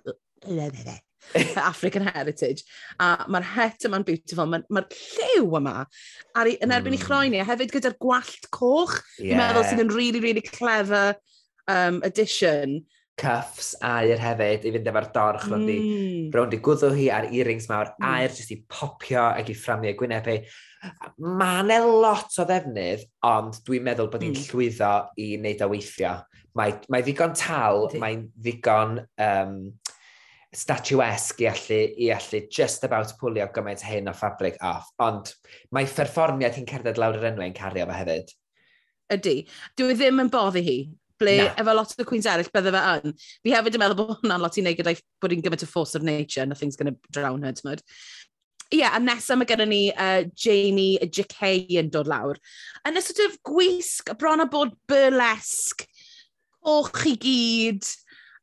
African 1.71 2.09
Heritage. 2.09 2.65
A 3.03 3.27
mae'r 3.31 3.47
het 3.57 3.87
yma'n 3.89 4.07
beautiful, 4.07 4.49
mae'r 4.51 4.67
ma, 4.75 4.85
lliw 5.19 5.49
yma 5.61 5.77
ar 5.85 6.51
yn 6.55 6.75
erbyn 6.75 6.95
mm. 6.95 6.99
i 6.99 7.05
chroeni, 7.05 7.43
a 7.43 7.49
hefyd 7.49 7.75
gyda'r 7.75 7.99
gwallt 8.03 8.51
coch, 8.55 8.99
yeah. 9.19 9.35
dwi'n 9.35 9.43
meddwl 9.43 9.69
sydd 9.71 9.87
yn 9.87 9.95
really, 9.95 10.23
really 10.25 10.45
clever 10.45 11.15
um, 11.71 12.03
addition 12.07 12.83
cuffs 13.21 13.75
aer 13.87 14.19
hefyd 14.19 14.65
i 14.67 14.73
fynd 14.75 14.89
efo'r 14.91 15.09
dorch 15.15 15.45
mm. 15.47 15.53
rondi, 15.55 15.77
rondi 16.35 16.59
gwddw 16.67 16.91
hi 16.97 17.09
ar 17.15 17.29
earrings 17.31 17.69
mawr 17.71 17.93
mm. 17.93 18.07
aer 18.11 18.33
jyst 18.35 18.55
i 18.55 18.59
popio 18.71 19.23
ac 19.29 19.51
i 19.51 19.57
fframio 19.59 19.95
gwynebau. 19.99 20.41
Mae 21.23 21.63
yna 21.63 21.79
lot 21.87 22.35
o 22.43 22.47
ddefnydd, 22.49 23.07
ond 23.31 23.61
dwi'n 23.67 23.87
meddwl 23.87 24.11
bod 24.13 24.25
hi'n 24.27 24.35
mm. 24.35 24.49
llwyddo 24.51 24.95
i 25.23 25.31
wneud 25.39 25.63
o 25.65 25.71
weithio. 25.71 26.17
Mae, 26.59 26.75
mae 26.91 27.07
ddigon 27.07 27.35
tal, 27.39 27.89
mae'n 28.03 28.27
ddigon 28.35 28.99
um, 29.03 29.57
statuesque 30.55 31.45
i 31.45 31.49
allu, 31.51 31.81
i 32.07 32.11
allu 32.15 32.41
just 32.51 32.85
about 32.87 33.13
pwlio 33.21 33.47
gymaint 33.55 33.85
hyn 33.85 34.11
o 34.11 34.15
ffabric 34.17 34.59
off. 34.65 34.91
Ond 35.03 35.33
mae 35.75 35.89
perfformiad 35.91 36.59
hi'n 36.59 36.69
cerdded 36.71 37.01
lawr 37.01 37.19
yr 37.21 37.31
enwau 37.33 37.49
yn 37.49 37.57
cario 37.57 37.87
fe 37.91 38.01
hefyd. 38.01 38.35
Ydy. 39.15 39.39
Dwi 39.79 39.93
e 39.93 39.99
ddim 39.99 40.23
yn 40.25 40.31
boddi 40.33 40.65
hi 40.65 40.79
ble 41.21 41.37
Na. 41.39 41.51
efo 41.61 41.75
lot 41.77 41.95
o 41.99 42.07
Queens 42.09 42.27
eraill 42.31 42.51
bydde 42.55 42.75
fe 42.75 42.85
yn. 42.93 43.17
Fi 43.45 43.55
hefyd 43.55 43.79
yn 43.79 43.85
meddwl 43.85 43.99
bod 44.01 44.15
hwnna'n 44.23 44.43
lot 44.43 44.59
i 44.59 44.65
neud 44.67 44.79
gyda'i 44.81 44.99
bod 45.23 45.35
hi'n 45.35 45.45
gymaint 45.45 45.67
o 45.67 45.71
force 45.71 45.99
of 45.99 46.07
nature, 46.07 46.47
nothing's 46.47 46.79
going 46.81 46.93
to 46.93 47.13
drown 47.15 47.47
her, 47.47 47.55
ti'n 47.55 47.77
Ie, 48.73 48.79
yeah, 48.81 48.95
a 48.97 48.99
nesaf 48.99 49.37
mae 49.39 49.47
gennym 49.47 49.71
ni 49.71 49.83
uh, 49.93 50.25
Janie 50.35 50.97
J.K. 51.05 51.77
yn 51.79 51.91
dod 51.93 52.09
lawr. 52.11 52.41
Yn 52.89 52.97
ystod 52.99 53.21
sort 53.21 53.29
of 53.29 53.37
gwisg, 53.47 54.09
bron 54.19 54.43
a 54.43 54.47
bod 54.51 54.73
burlesque, 54.91 55.85
coch 56.65 57.05
i 57.07 57.13
gyd, 57.21 57.91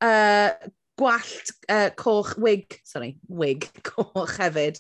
uh, 0.05 0.53
gwallt 1.02 1.54
uh, 1.68 1.89
coch, 1.97 2.36
wig, 2.41 2.78
sorry, 2.88 3.16
wig 3.30 3.66
coch 3.89 4.38
hefyd. 4.39 4.80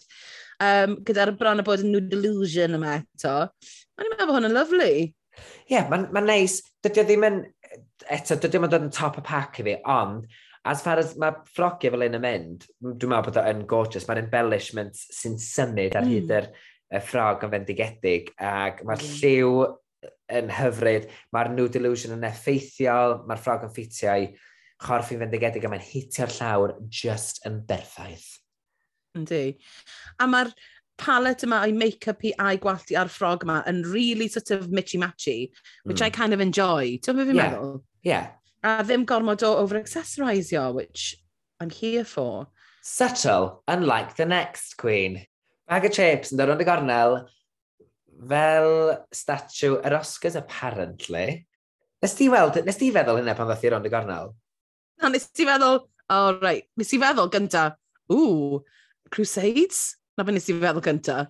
Um, 0.61 0.99
gyda'r 1.07 1.33
bron 1.39 1.63
o 1.63 1.65
bod 1.65 1.81
yn 1.81 1.89
nhw 1.95 2.03
delusion 2.11 2.77
yma 2.77 2.99
eto. 2.99 3.33
Mae'n 3.97 4.13
meddwl 4.13 4.29
bod 4.29 4.37
hwn 4.37 4.49
yn 4.51 4.55
lyflu. 4.59 4.91
Ie, 4.91 5.73
yeah, 5.73 5.89
mae'n 5.89 6.07
ma 6.13 6.21
neis. 6.23 6.59
Dydy 6.85 7.01
o 7.01 7.07
ddim 7.07 7.27
yn, 7.27 7.41
eto, 8.13 8.37
dydy 8.37 8.61
o'n 8.61 8.69
dod 8.69 8.87
yn 8.87 8.93
top 8.93 9.17
y 9.21 9.25
pack 9.25 9.61
i 9.61 9.65
fi, 9.65 9.77
ond 9.89 10.29
as 10.69 10.83
far 10.85 11.01
as 11.01 11.15
mae 11.17 11.33
ffrogiau 11.49 11.95
fel 11.95 12.05
un 12.05 12.17
yn 12.19 12.21
mynd, 12.21 12.67
dwi'n 12.83 13.09
meddwl 13.09 13.31
bod 13.31 13.39
o'n 13.41 13.63
gorgeous. 13.69 14.05
Mae'r 14.09 14.21
embellishment 14.25 14.99
sy'n 15.01 15.39
symud 15.41 15.97
ar 15.97 16.05
hyd 16.05 16.27
mm. 16.27 16.35
yr 16.37 16.49
mm. 16.51 16.59
y 16.97 17.03
ffrog 17.07 17.47
yn 17.47 17.53
fendigedig, 17.55 18.29
ac 18.37 18.83
mae'r 18.85 19.01
mm. 19.01 19.15
lliw 19.17 19.55
yn 20.37 20.53
hyfryd, 20.59 21.09
mae'r 21.33 21.51
new 21.55 21.67
delusion 21.71 22.15
yn 22.15 22.29
effeithiol, 22.29 23.21
mae'r 23.29 23.41
ffrog 23.41 23.65
yn 23.67 23.73
ffitiau 23.73 24.29
chorff 24.81 25.11
i 25.13 25.17
fendigedig 25.21 25.65
a 25.65 25.71
mae'n 25.71 25.83
hitio'r 25.85 26.33
llawr 26.37 26.75
just 26.89 27.41
yn 27.47 27.61
berffaith. 27.67 28.27
Yndi. 29.17 29.57
A 30.19 30.27
mae'r 30.29 30.53
palette 31.01 31.45
yma 31.47 31.61
o'i 31.65 31.73
make-up 31.75 32.23
i 32.27 32.33
a'i 32.39 32.59
gwallt 32.61 32.93
a'r 32.97 33.09
ffrog 33.11 33.45
yma 33.45 33.61
yn 33.69 33.81
really 33.89 34.27
sort 34.31 34.51
of 34.55 34.69
mitchy-matchy, 34.69 35.51
which 35.83 35.99
mm. 35.99 36.05
I 36.05 36.09
kind 36.09 36.33
of 36.33 36.41
enjoy. 36.43 36.97
Ti'n 37.01 37.17
meddwl 37.17 37.31
fi'n 37.31 37.39
yeah. 37.39 37.49
meddwl? 37.49 37.75
Yeah. 38.07 38.29
A 38.63 38.77
ddim 38.85 39.05
gormod 39.09 39.43
o 39.45 39.55
over-accessorisio, 39.63 40.71
which 40.73 41.15
I'm 41.59 41.69
here 41.69 42.05
for. 42.05 42.47
Subtle, 42.83 43.63
unlike 43.67 44.15
the 44.15 44.25
next 44.25 44.77
queen. 44.77 45.25
Bag 45.69 45.85
of 45.85 45.93
chips 45.95 46.33
yn 46.33 46.41
dod 46.41 46.49
rownd 46.51 46.63
y 46.63 46.67
gornel 46.67 47.21
fel 48.29 48.71
statue 49.13 49.79
yr 49.79 49.97
Oscars, 49.97 50.37
apparently. 50.37 51.45
Nes 52.01 52.15
ti 52.17 52.29
weld, 52.33 52.57
nes 52.65 52.77
ti 52.77 52.89
feddwl 52.93 53.21
hynna 53.21 53.35
pan 53.37 53.49
ddoth 53.49 53.65
i 53.65 53.73
rownd 53.73 53.89
y 53.89 53.93
gornel? 53.93 54.33
A 55.01 55.09
nes 55.09 55.25
i 55.41 55.45
feddwl, 55.47 55.79
oh, 56.13 56.27
right, 56.41 56.67
nes 56.77 56.91
i 56.93 56.99
feddwl 57.01 57.29
gynta, 57.33 57.71
ww, 58.11 58.59
Crusades? 59.13 59.79
Na 60.17 60.25
fe 60.27 60.35
nes 60.35 60.49
i 60.51 60.55
feddwl 60.59 60.83
gynta. 60.85 61.23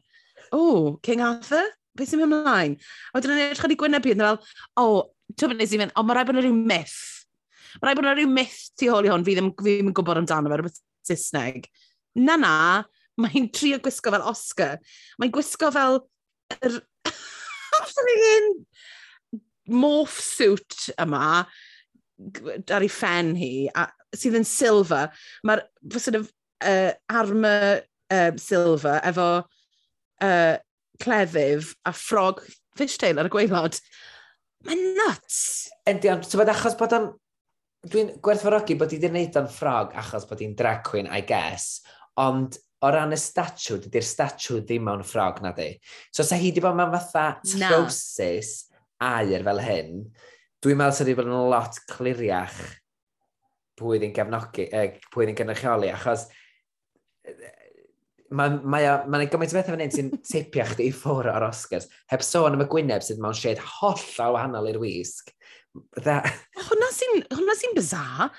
O, 0.51 0.97
King 1.05 1.23
Arthur? 1.23 1.69
Be 1.95 2.07
sy'n 2.07 2.21
mynd 2.21 2.35
ymlaen? 2.35 2.75
A 3.11 3.17
wedyn 3.17 3.33
yn 3.35 3.43
edrych 3.45 3.63
ar 3.67 3.73
ei 3.73 3.79
gwyneb 3.79 4.07
i, 4.07 4.13
yn 4.15 4.23
fel, 4.25 4.39
o, 4.79 4.83
oh, 4.83 4.99
ti'n 5.39 5.55
nes 5.55 5.71
i 5.71 5.79
fynd, 5.79 5.95
o, 5.95 6.03
mae 6.03 6.17
rhaid 6.17 6.27
bod 6.27 6.37
yna 6.37 6.45
rhyw 6.45 6.59
myth. 6.59 6.99
Mae 7.77 7.87
rhaid 7.87 7.99
bod 7.99 8.07
yna 8.09 8.15
rhyw 8.19 8.31
myth 8.31 8.59
tu 8.79 8.91
hol 8.91 9.07
i 9.07 9.11
hwn, 9.11 9.25
fi 9.27 9.37
ddim, 9.37 9.51
fi 9.55 9.77
ddim 9.77 9.91
yn 9.91 9.95
gwybod 9.95 10.21
amdano 10.21 10.51
fe, 10.51 10.59
rhywbeth 10.59 10.81
Saesneg. 11.07 11.67
Na 12.19 12.35
na, 12.39 12.55
mae'n 13.23 13.47
trio 13.55 13.79
gwisgo 13.83 14.11
fel 14.11 14.27
Oscar. 14.31 14.79
Mae'n 15.19 15.35
gwisgo 15.35 15.71
fel 15.75 16.01
yr... 16.59 16.81
Er, 18.01 18.47
morph 19.71 20.17
suit 20.19 20.89
yma, 20.99 21.45
ar 22.71 22.85
ei 22.85 22.91
ffen 22.91 23.33
hi, 23.39 23.53
a, 23.75 23.87
sydd 24.15 24.37
yn 24.41 24.47
silver, 24.47 25.11
mae'r 25.47 25.63
sort 25.97 26.19
of, 26.19 26.29
uh, 26.65 26.91
armor 27.09 27.81
uh, 28.11 28.31
silver 28.41 28.99
efo 29.07 29.29
uh, 29.41 30.55
clefyf 31.01 31.73
a 31.87 31.93
ffrog 31.95 32.43
fishtail 32.77 33.19
ar 33.19 33.29
y 33.29 33.33
gweilod. 33.33 33.79
Mae'n 34.67 34.83
nuts! 34.97 35.41
Yndi, 35.89 36.11
ond, 36.13 36.27
ti'n 36.27 36.43
bod 36.43 36.53
achos 36.53 36.77
bod 36.79 36.97
o'n... 36.97 37.11
Dwi'n 37.91 38.11
gwerthfawrogi 38.21 38.75
bod 38.77 38.91
i 38.93 38.99
wedi 38.99 39.09
gwneud 39.09 39.37
o'n 39.39 39.47
ffrog 39.49 39.95
achos 39.97 40.27
bod 40.29 40.43
hi'n 40.43 40.53
drag 40.57 40.83
queen, 40.85 41.07
I 41.09 41.23
guess, 41.25 41.79
ond 42.21 42.59
o 42.81 42.91
ran 42.93 43.15
y 43.15 43.17
statw, 43.17 43.79
dydy'r 43.81 44.05
statw 44.05 44.59
ddim 44.61 44.85
mewn 44.85 45.01
ffrog 45.05 45.39
na 45.41 45.49
di. 45.57 45.71
So, 46.13 46.21
sa 46.21 46.37
hi 46.37 46.51
wedi 46.51 46.61
bod 46.61 46.77
mewn 46.77 46.93
fatha 46.93 47.25
trosis 47.41 48.51
aur 49.01 49.47
fel 49.47 49.63
hyn, 49.65 49.95
Dwi'n 50.61 50.77
meddwl 50.77 50.97
sydd 50.97 51.09
wedi 51.09 51.17
bod 51.17 51.31
yn 51.31 51.49
lot 51.49 51.79
cliriach 51.89 52.59
pwy 53.81 53.97
ddyn 54.01 54.13
gefnogi, 54.13 54.67
eh, 54.69 54.99
pwy 55.13 55.25
ddyn 55.25 55.37
gynrychioli, 55.39 55.89
achos 55.89 56.27
mae'n 58.31 58.59
mae, 58.63 58.85
mae, 58.85 59.09
mae 59.09 59.27
gymaint 59.31 59.53
o 59.53 59.57
bethau 59.57 59.73
fan 59.73 59.83
hyn 59.83 59.93
sy'n 59.93 60.11
tipio 60.31 60.65
chdi 60.71 60.89
i 60.89 60.95
ffwr 60.95 61.31
o'r 61.33 61.47
Oscars. 61.49 61.89
Heb 62.11 62.23
sôn 62.25 62.55
am 62.55 62.63
y 62.63 62.67
Gwyneb 62.71 63.03
sydd 63.05 63.21
mewn 63.23 63.37
sied 63.37 63.61
holl 63.79 64.05
o 64.23 64.31
wahanol 64.37 64.69
i'r 64.71 64.79
wisg. 64.81 65.33
That... 66.03 66.27
Hwna 66.67 66.91
sy'n 66.93 67.25
sy 67.57 67.73
bizar. 67.75 68.31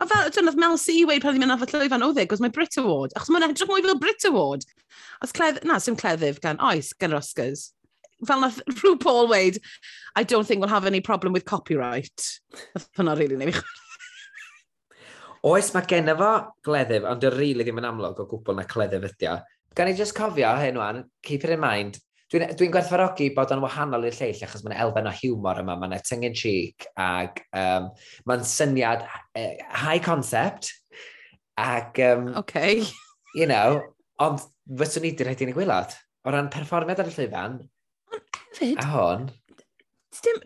A 0.00 0.06
fel, 0.08 0.30
dwi'n 0.32 0.48
oedd 0.48 0.60
Mel 0.60 0.78
C 0.80 1.00
i 1.00 1.04
wedi 1.04 1.20
pan 1.22 1.34
ddim 1.36 1.44
yn 1.44 1.52
afod 1.54 1.74
llwyfan 1.74 2.06
o 2.06 2.12
e, 2.16 2.24
gos 2.28 2.40
mae 2.40 2.52
Brit 2.54 2.78
Award, 2.80 3.12
achos 3.18 3.28
mae'n 3.32 3.50
edrych 3.50 3.68
mwy 3.68 3.84
fel 3.84 3.98
Brit 4.00 4.24
Award. 4.30 4.64
Os 5.20 5.34
cledd, 5.36 5.60
na, 5.68 5.76
sy'n 5.82 5.98
cleddyf 6.00 6.40
gan 6.40 6.60
oes, 6.70 6.94
gan 6.96 7.12
yr 7.12 7.20
Oscars 7.20 7.66
fel 8.26 8.42
nath 8.44 8.60
Rhw 8.80 8.96
Paul 9.00 9.28
weid, 9.28 9.60
I 10.16 10.24
don't 10.24 10.46
think 10.46 10.60
we'll 10.60 10.72
have 10.72 10.86
any 10.86 11.00
problem 11.00 11.32
with 11.32 11.44
copyright. 11.44 12.26
Nath 12.74 12.88
hwnna 12.98 13.16
rili 13.18 13.38
really 13.38 13.52
neu 13.52 13.62
Oes, 15.50 15.70
mae 15.72 15.86
gen 15.88 16.10
fo 16.20 16.30
gleddyf, 16.66 17.06
ond 17.08 17.24
yr 17.24 17.38
rili 17.40 17.64
ddim 17.64 17.80
yn 17.80 17.88
amlwg 17.88 18.18
o 18.20 18.26
gwbl 18.28 18.58
na 18.58 18.66
cleddyf 18.68 19.06
ydi 19.08 19.30
o. 19.30 19.38
Gan 19.76 19.88
i 19.88 19.94
just 19.96 20.12
cofio 20.16 20.50
hyn 20.60 20.76
wan, 20.76 21.04
keep 21.24 21.46
it 21.46 21.54
in 21.54 21.62
mind, 21.62 21.96
dwi'n 22.30 22.44
dwi, 22.44 22.56
dwi 22.58 22.68
gwerthfarogi 22.74 23.30
bod 23.34 23.54
o'n 23.54 23.62
wahanol 23.64 24.04
i'r 24.04 24.18
lleill, 24.18 24.42
achos 24.44 24.66
mae'n 24.66 24.76
elfen 24.84 25.08
o 25.08 25.14
hiwmor 25.16 25.62
yma, 25.62 25.78
mae'n 25.80 25.96
tongue 26.04 26.28
in 26.28 26.36
cheek, 26.36 26.84
ac 27.00 27.40
um, 27.56 27.88
mae'n 28.28 28.44
syniad 28.44 29.06
uh, 29.06 29.54
high 29.86 30.02
concept, 30.04 30.74
ac... 31.56 32.02
Um, 32.04 32.34
okay. 32.42 32.84
You 33.32 33.46
know, 33.46 33.80
ond 34.20 34.42
fyswn 34.78 35.06
i 35.06 35.12
di 35.16 35.24
rhaid 35.24 35.42
i'n 35.44 35.54
gwylod. 35.54 35.92
O 36.26 36.32
ran 36.34 36.50
perfformiad 36.52 37.00
ar 37.00 37.08
y 37.08 37.14
llwyfan, 37.14 37.60
hefyd... 38.52 38.82
A 38.82 38.88
hon? 38.94 39.30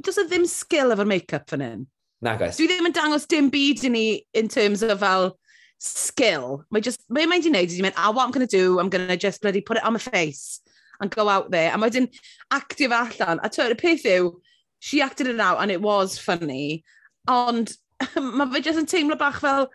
Does 0.04 0.18
e 0.20 0.26
ddim 0.28 0.46
skill 0.48 0.92
efo'r 0.94 1.08
make-up 1.08 1.48
fan 1.50 1.64
hyn. 1.64 1.86
Na 2.24 2.36
guys. 2.40 2.58
Dwi 2.58 2.68
ddim 2.70 2.88
yn 2.88 2.94
dangos 2.96 3.26
dim 3.28 3.50
byd 3.52 3.84
i 3.84 3.90
ni 3.92 4.04
in 4.36 4.48
terms 4.48 4.82
of 4.82 5.00
fel 5.00 5.34
skill. 5.82 6.64
Mae 6.70 6.84
just, 6.84 7.02
mae 7.12 7.28
mae'n 7.28 7.44
di 7.44 7.52
wneud, 7.52 7.72
dwi'n 7.72 7.88
mynd, 7.88 7.98
ah, 8.00 8.12
what 8.12 8.24
I'm 8.24 8.32
going 8.34 8.46
to 8.46 8.56
do, 8.56 8.78
I'm 8.80 8.88
going 8.92 9.08
to 9.08 9.16
just 9.20 9.42
bloody 9.42 9.60
put 9.60 9.76
it 9.76 9.84
on 9.84 9.94
my 9.94 10.02
face 10.02 10.60
and 11.00 11.10
go 11.10 11.28
out 11.28 11.50
there. 11.50 11.72
A 11.74 11.78
mae 11.78 11.92
dyn 11.92 12.08
actio 12.52 12.92
fe 12.92 13.00
allan. 13.00 13.42
A 13.42 13.50
twyd, 13.52 13.74
y 13.74 13.80
peth 13.80 14.06
yw, 14.08 14.30
she 14.78 15.02
acted 15.02 15.28
it 15.28 15.40
out 15.40 15.60
and 15.60 15.70
it 15.70 15.82
was 15.82 16.18
funny. 16.18 16.84
Ond 17.28 17.74
mae 18.20 18.48
fe 18.52 18.62
jyst 18.68 18.80
yn 18.84 18.90
teimlo 18.90 19.18
bach 19.20 19.40
fel, 19.42 19.68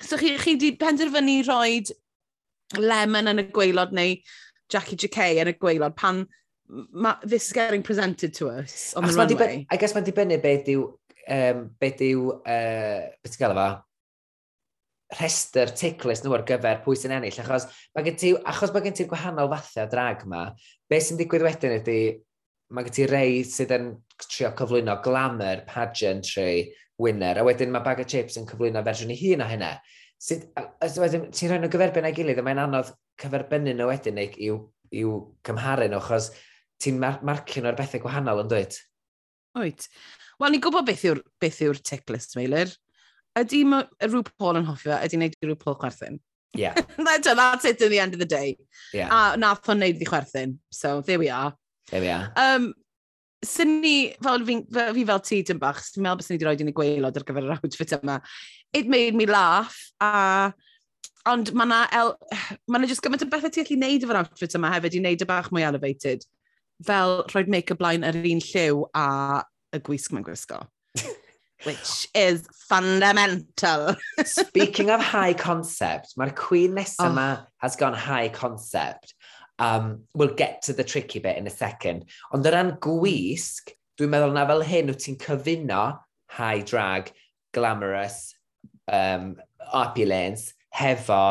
so 0.00 0.18
chi, 0.20 0.36
chi 0.38 0.58
di 0.60 0.74
penderfynu 0.78 1.40
rhoi 1.46 1.82
lemon 2.78 3.32
yn 3.32 3.42
y 3.42 3.48
gweilod 3.54 3.94
neu 3.96 4.18
Jackie 4.68 4.98
JK 5.00 5.40
yn 5.42 5.50
y 5.50 5.56
gweilod 5.56 5.96
pan 5.96 6.26
this 7.24 7.46
is 7.46 7.52
getting 7.52 7.82
presented 7.82 8.34
to 8.34 8.48
us 8.50 8.94
on 8.94 9.04
As 9.04 9.16
the 9.16 9.18
runway. 9.18 9.34
Diben, 9.34 9.66
I 9.70 9.76
guess 9.76 9.94
mae'n 9.96 10.06
dibynnu 10.06 10.38
beth 10.42 10.68
yw, 10.68 10.86
um, 11.34 11.62
beth 11.80 12.02
yw, 12.04 12.24
uh, 12.38 13.04
beth 13.22 13.34
ti'n 13.34 13.42
gael 13.42 13.54
efo, 13.54 13.68
rhestr 15.18 15.72
ticlis 15.72 16.20
nhw 16.24 16.34
ar 16.36 16.44
gyfer 16.48 16.82
pwy 16.84 16.98
sy'n 17.00 17.14
ennill, 17.16 17.38
achos 17.40 17.68
mae 17.96 18.04
gen 18.04 18.18
ti, 18.20 18.34
achos 18.52 18.74
mae 18.74 18.84
gen 18.84 18.96
ti'r 18.98 19.08
gwahanol 19.08 19.48
fathau 19.54 19.88
drag 19.88 20.26
yma, 20.26 20.42
beth 20.90 21.06
sy'n 21.06 21.20
digwydd 21.20 21.46
wedyn 21.46 21.78
ydy, 21.78 22.00
mae 22.76 22.84
gen 22.84 22.96
ti 22.98 23.06
rei 23.08 23.38
sydd 23.48 23.72
yn 23.78 23.88
trio 24.26 24.52
cyflwyno 24.58 24.98
glamour, 25.04 25.64
pageantry, 25.70 26.74
winner, 27.00 27.40
a 27.40 27.46
wedyn 27.46 27.72
mae 27.72 27.86
bag 27.86 28.02
o 28.02 28.06
chips 28.08 28.36
yn 28.36 28.48
cyflwyno 28.50 28.82
fersiwn 28.84 29.14
i 29.14 29.18
hun 29.22 29.44
o 29.44 29.48
hynna. 29.48 29.78
Wedyn, 30.18 31.28
ti'n 31.32 31.52
rhoi 31.52 31.62
nhw 31.62 31.72
gyferbyn 31.72 32.08
a'i 32.10 32.16
gilydd, 32.16 32.42
a 32.42 32.44
mae'n 32.44 32.60
anodd 32.66 32.92
cyferbynnu 33.22 33.72
nhw 33.78 33.88
wedyn 33.88 34.20
i'w, 34.26 34.58
i'w 34.98 35.16
cymharu 35.46 35.88
nhw, 35.88 36.02
achos 36.02 36.32
ti'n 36.82 37.00
mar 37.02 37.20
marcio 37.26 37.62
nhw'r 37.64 37.78
bethau 37.78 38.02
gwahanol 38.02 38.44
yn 38.44 38.50
dweud. 38.52 38.78
Oed. 39.58 39.86
Wel, 40.38 40.54
ni'n 40.54 40.62
gwybod 40.62 40.86
beth 40.86 41.04
yw'r 41.08 41.22
beth 41.42 41.62
yw 41.66 41.76
ticklist, 41.82 42.36
Meilir. 42.38 42.74
Ydy 43.38 43.62
rhyw 43.66 44.24
Paul 44.38 44.60
yn 44.60 44.68
hoffio, 44.68 44.98
ydy 45.02 45.18
wneud 45.18 45.38
rhyw 45.42 45.58
Paul 45.58 45.78
chwerthin? 45.80 46.18
Yeah. 46.56 46.74
that's, 46.96 47.26
that's 47.26 47.64
it 47.64 47.80
in 47.82 47.90
the 47.90 47.98
end 47.98 48.14
of 48.14 48.20
the 48.20 48.26
day. 48.26 48.56
Yeah. 48.94 49.08
A 49.12 49.36
nath 49.36 49.68
o'n 49.68 49.82
neud 49.82 50.02
i 50.02 50.08
chwerthin. 50.08 50.58
So, 50.70 51.00
there 51.00 51.18
we 51.18 51.28
are. 51.28 51.54
There 51.90 52.00
we 52.00 52.08
are. 52.08 52.32
Um, 52.36 52.72
Syn 53.44 53.80
ni, 53.80 54.14
fel 54.22 54.42
fi 54.44 54.54
fel, 54.74 54.94
fi 54.94 55.04
fel 55.06 55.20
ti 55.22 55.36
dyn 55.46 55.60
bach, 55.62 55.78
sy'n 55.84 56.02
meddwl 56.02 56.18
bys 56.18 56.30
ni 56.30 56.34
wedi 56.34 56.46
rhoi 56.46 56.62
yn 56.64 56.70
y 56.72 56.74
gweilod 56.74 57.20
ar 57.20 57.24
gyfer 57.26 57.44
yr 57.46 57.52
outfit 57.54 57.92
yma. 58.00 58.16
It 58.74 58.88
made 58.90 59.14
me 59.18 59.28
laugh, 59.30 59.76
a... 60.02 60.50
Ond 61.28 61.50
mae 61.52 61.68
yna 61.68 61.78
el, 61.92 62.10
ma 62.72 62.80
na 62.80 62.88
just 62.88 63.02
gymaint 63.04 63.22
o 63.22 63.28
bethau 63.28 63.52
ti'n 63.52 63.66
gallu 63.66 63.78
neud 63.82 64.04
efo'r 64.06 64.20
outfit 64.22 64.54
yma 64.56 64.70
hefyd 64.72 64.96
i 64.96 65.02
neud 65.04 65.22
y 65.22 65.28
bach 65.28 65.50
mwy 65.52 65.66
elevated 65.66 66.24
fel 66.86 67.24
rhoi 67.32 67.46
make-up 67.48 67.80
blaen 67.80 68.06
yr 68.06 68.18
un 68.22 68.42
lliw 68.44 68.84
a 68.96 69.06
y 69.74 69.80
gwisg 69.84 70.14
mae'n 70.14 70.26
gwisgo. 70.26 70.62
Which 71.66 72.06
is 72.14 72.46
fundamental. 72.68 73.96
Speaking 74.24 74.90
of 74.90 75.00
high 75.02 75.34
concept, 75.34 76.14
mae'r 76.16 76.34
queen 76.38 76.76
nesaf 76.78 77.08
oh. 77.08 77.10
yma 77.10 77.28
has 77.64 77.76
gone 77.76 77.94
high 77.94 78.28
concept. 78.28 79.14
Um, 79.58 80.04
we'll 80.14 80.34
get 80.34 80.62
to 80.62 80.72
the 80.72 80.84
tricky 80.84 81.18
bit 81.18 81.36
in 81.36 81.48
a 81.48 81.50
second. 81.50 82.04
Ond 82.32 82.46
o 82.46 82.52
ran 82.54 82.76
gwisg, 82.84 83.74
dwi'n 83.98 84.14
meddwl 84.14 84.36
na 84.36 84.46
fel 84.46 84.62
hyn 84.62 84.92
wyt 84.92 85.02
ti'n 85.02 85.18
cyfuno 85.18 85.82
high 86.38 86.62
drag, 86.62 87.10
glamorous, 87.52 88.34
um, 88.86 89.34
opulence, 89.74 90.54
hefo 90.78 91.22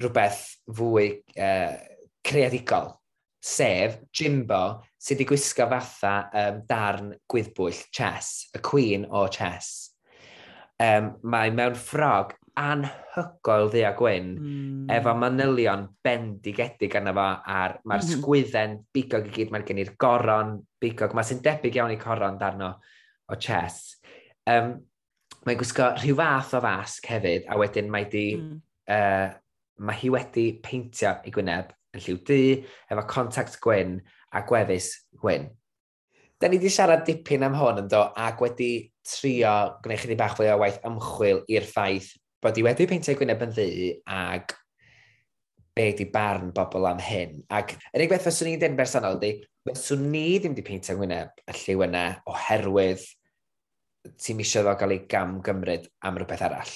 rhywbeth 0.00 0.44
fwy 0.70 1.08
uh, 1.36 1.76
creadigol 2.24 2.92
sef 3.42 3.98
Jimbo 4.14 4.82
sydd 5.02 5.18
wedi 5.18 5.26
gwisgo 5.32 5.66
fatha 5.70 6.12
um, 6.38 6.60
darn 6.68 7.10
gwyddbwyll 7.30 7.80
chess, 7.94 8.46
y 8.54 8.62
queen 8.62 9.06
o 9.10 9.26
chess. 9.32 9.90
Um, 10.82 11.16
mae 11.26 11.50
mewn 11.54 11.74
ffrog 11.78 12.36
anhygoel 12.58 13.70
ddi 13.72 13.82
a 13.88 13.92
gwyn, 13.96 14.30
mm. 14.36 14.86
efo 14.94 15.14
manylion 15.18 15.88
bendigedig 16.04 16.94
arno 16.98 17.16
fo, 17.16 17.26
a'r 17.56 17.76
mae'r 17.88 18.06
sgwydden 18.12 18.78
bigog 18.94 19.28
i 19.28 19.34
gyd, 19.34 19.52
mae'n 19.52 19.66
gen 19.66 19.82
i'r 19.82 19.92
goron 20.00 20.56
bigog, 20.82 21.16
mae 21.16 21.26
sy'n 21.26 21.42
debyg 21.44 21.80
iawn 21.80 21.96
i 21.96 22.00
coron 22.00 22.38
darno 22.40 22.74
o 23.26 23.38
chess. 23.42 23.96
Um, 24.46 24.76
mae'n 25.42 25.58
gwisgo 25.58 25.92
rhyw 25.98 26.18
fath 26.18 26.56
o 26.58 26.62
fasg 26.62 27.10
hefyd, 27.10 27.50
a 27.50 27.58
wedyn 27.58 27.90
mae 27.90 28.06
di, 28.12 28.26
mm. 28.38 28.58
uh, 28.94 29.30
mae 29.82 29.98
hi 29.98 30.14
wedi 30.14 30.50
peintio 30.62 31.16
i 31.26 31.34
Gwyneb 31.34 31.72
yn 31.92 32.04
lliw 32.04 32.22
du, 32.28 32.40
efo 32.90 33.04
contact 33.10 33.58
gwyn 33.62 33.98
a 34.32 34.42
gweddus 34.48 34.94
gwyn. 35.20 35.50
Da 36.40 36.48
ni 36.50 36.58
wedi 36.58 36.72
siarad 36.72 37.04
dipyn 37.06 37.44
am 37.46 37.54
hwn 37.54 37.84
yn 37.84 37.92
do, 37.92 38.00
ac 38.18 38.40
wedi 38.42 38.72
trio 39.06 39.52
gwneud 39.84 40.02
chydig 40.02 40.18
bach 40.18 40.34
fwy 40.38 40.50
o 40.50 40.58
waith 40.62 40.80
ymchwil 40.86 41.44
i'r 41.50 41.66
ffaith 41.68 42.10
bod 42.42 42.58
i 42.58 42.64
wedi 42.66 42.88
peintio 42.90 43.14
Gwyneb 43.18 43.42
yn 43.46 43.54
ddu 43.54 43.88
ac 44.10 44.56
be 45.76 45.86
di 45.96 46.08
barn 46.12 46.50
bobl 46.54 46.88
am 46.90 47.00
hyn. 47.00 47.38
Ac 47.54 47.76
yr 47.78 48.00
unig 48.00 48.10
beth 48.10 48.26
fyswn 48.26 48.50
i'n 48.50 48.62
dyn 48.64 48.78
bersonol 48.78 49.20
di, 49.22 49.36
fyswn 49.68 50.08
ni 50.10 50.24
ddim 50.38 50.56
wedi 50.56 50.66
peintio 50.66 50.96
Gwyneb 50.98 51.44
y 51.46 51.54
lliw 51.60 51.84
yna 51.86 52.04
oherwydd 52.28 53.04
ti'n 54.18 54.40
misio 54.40 54.64
fo 54.66 54.74
gael 54.80 54.96
ei 54.96 55.04
gam 55.10 55.38
gymryd 55.46 55.86
am 56.02 56.18
rhywbeth 56.18 56.42
arall. 56.48 56.74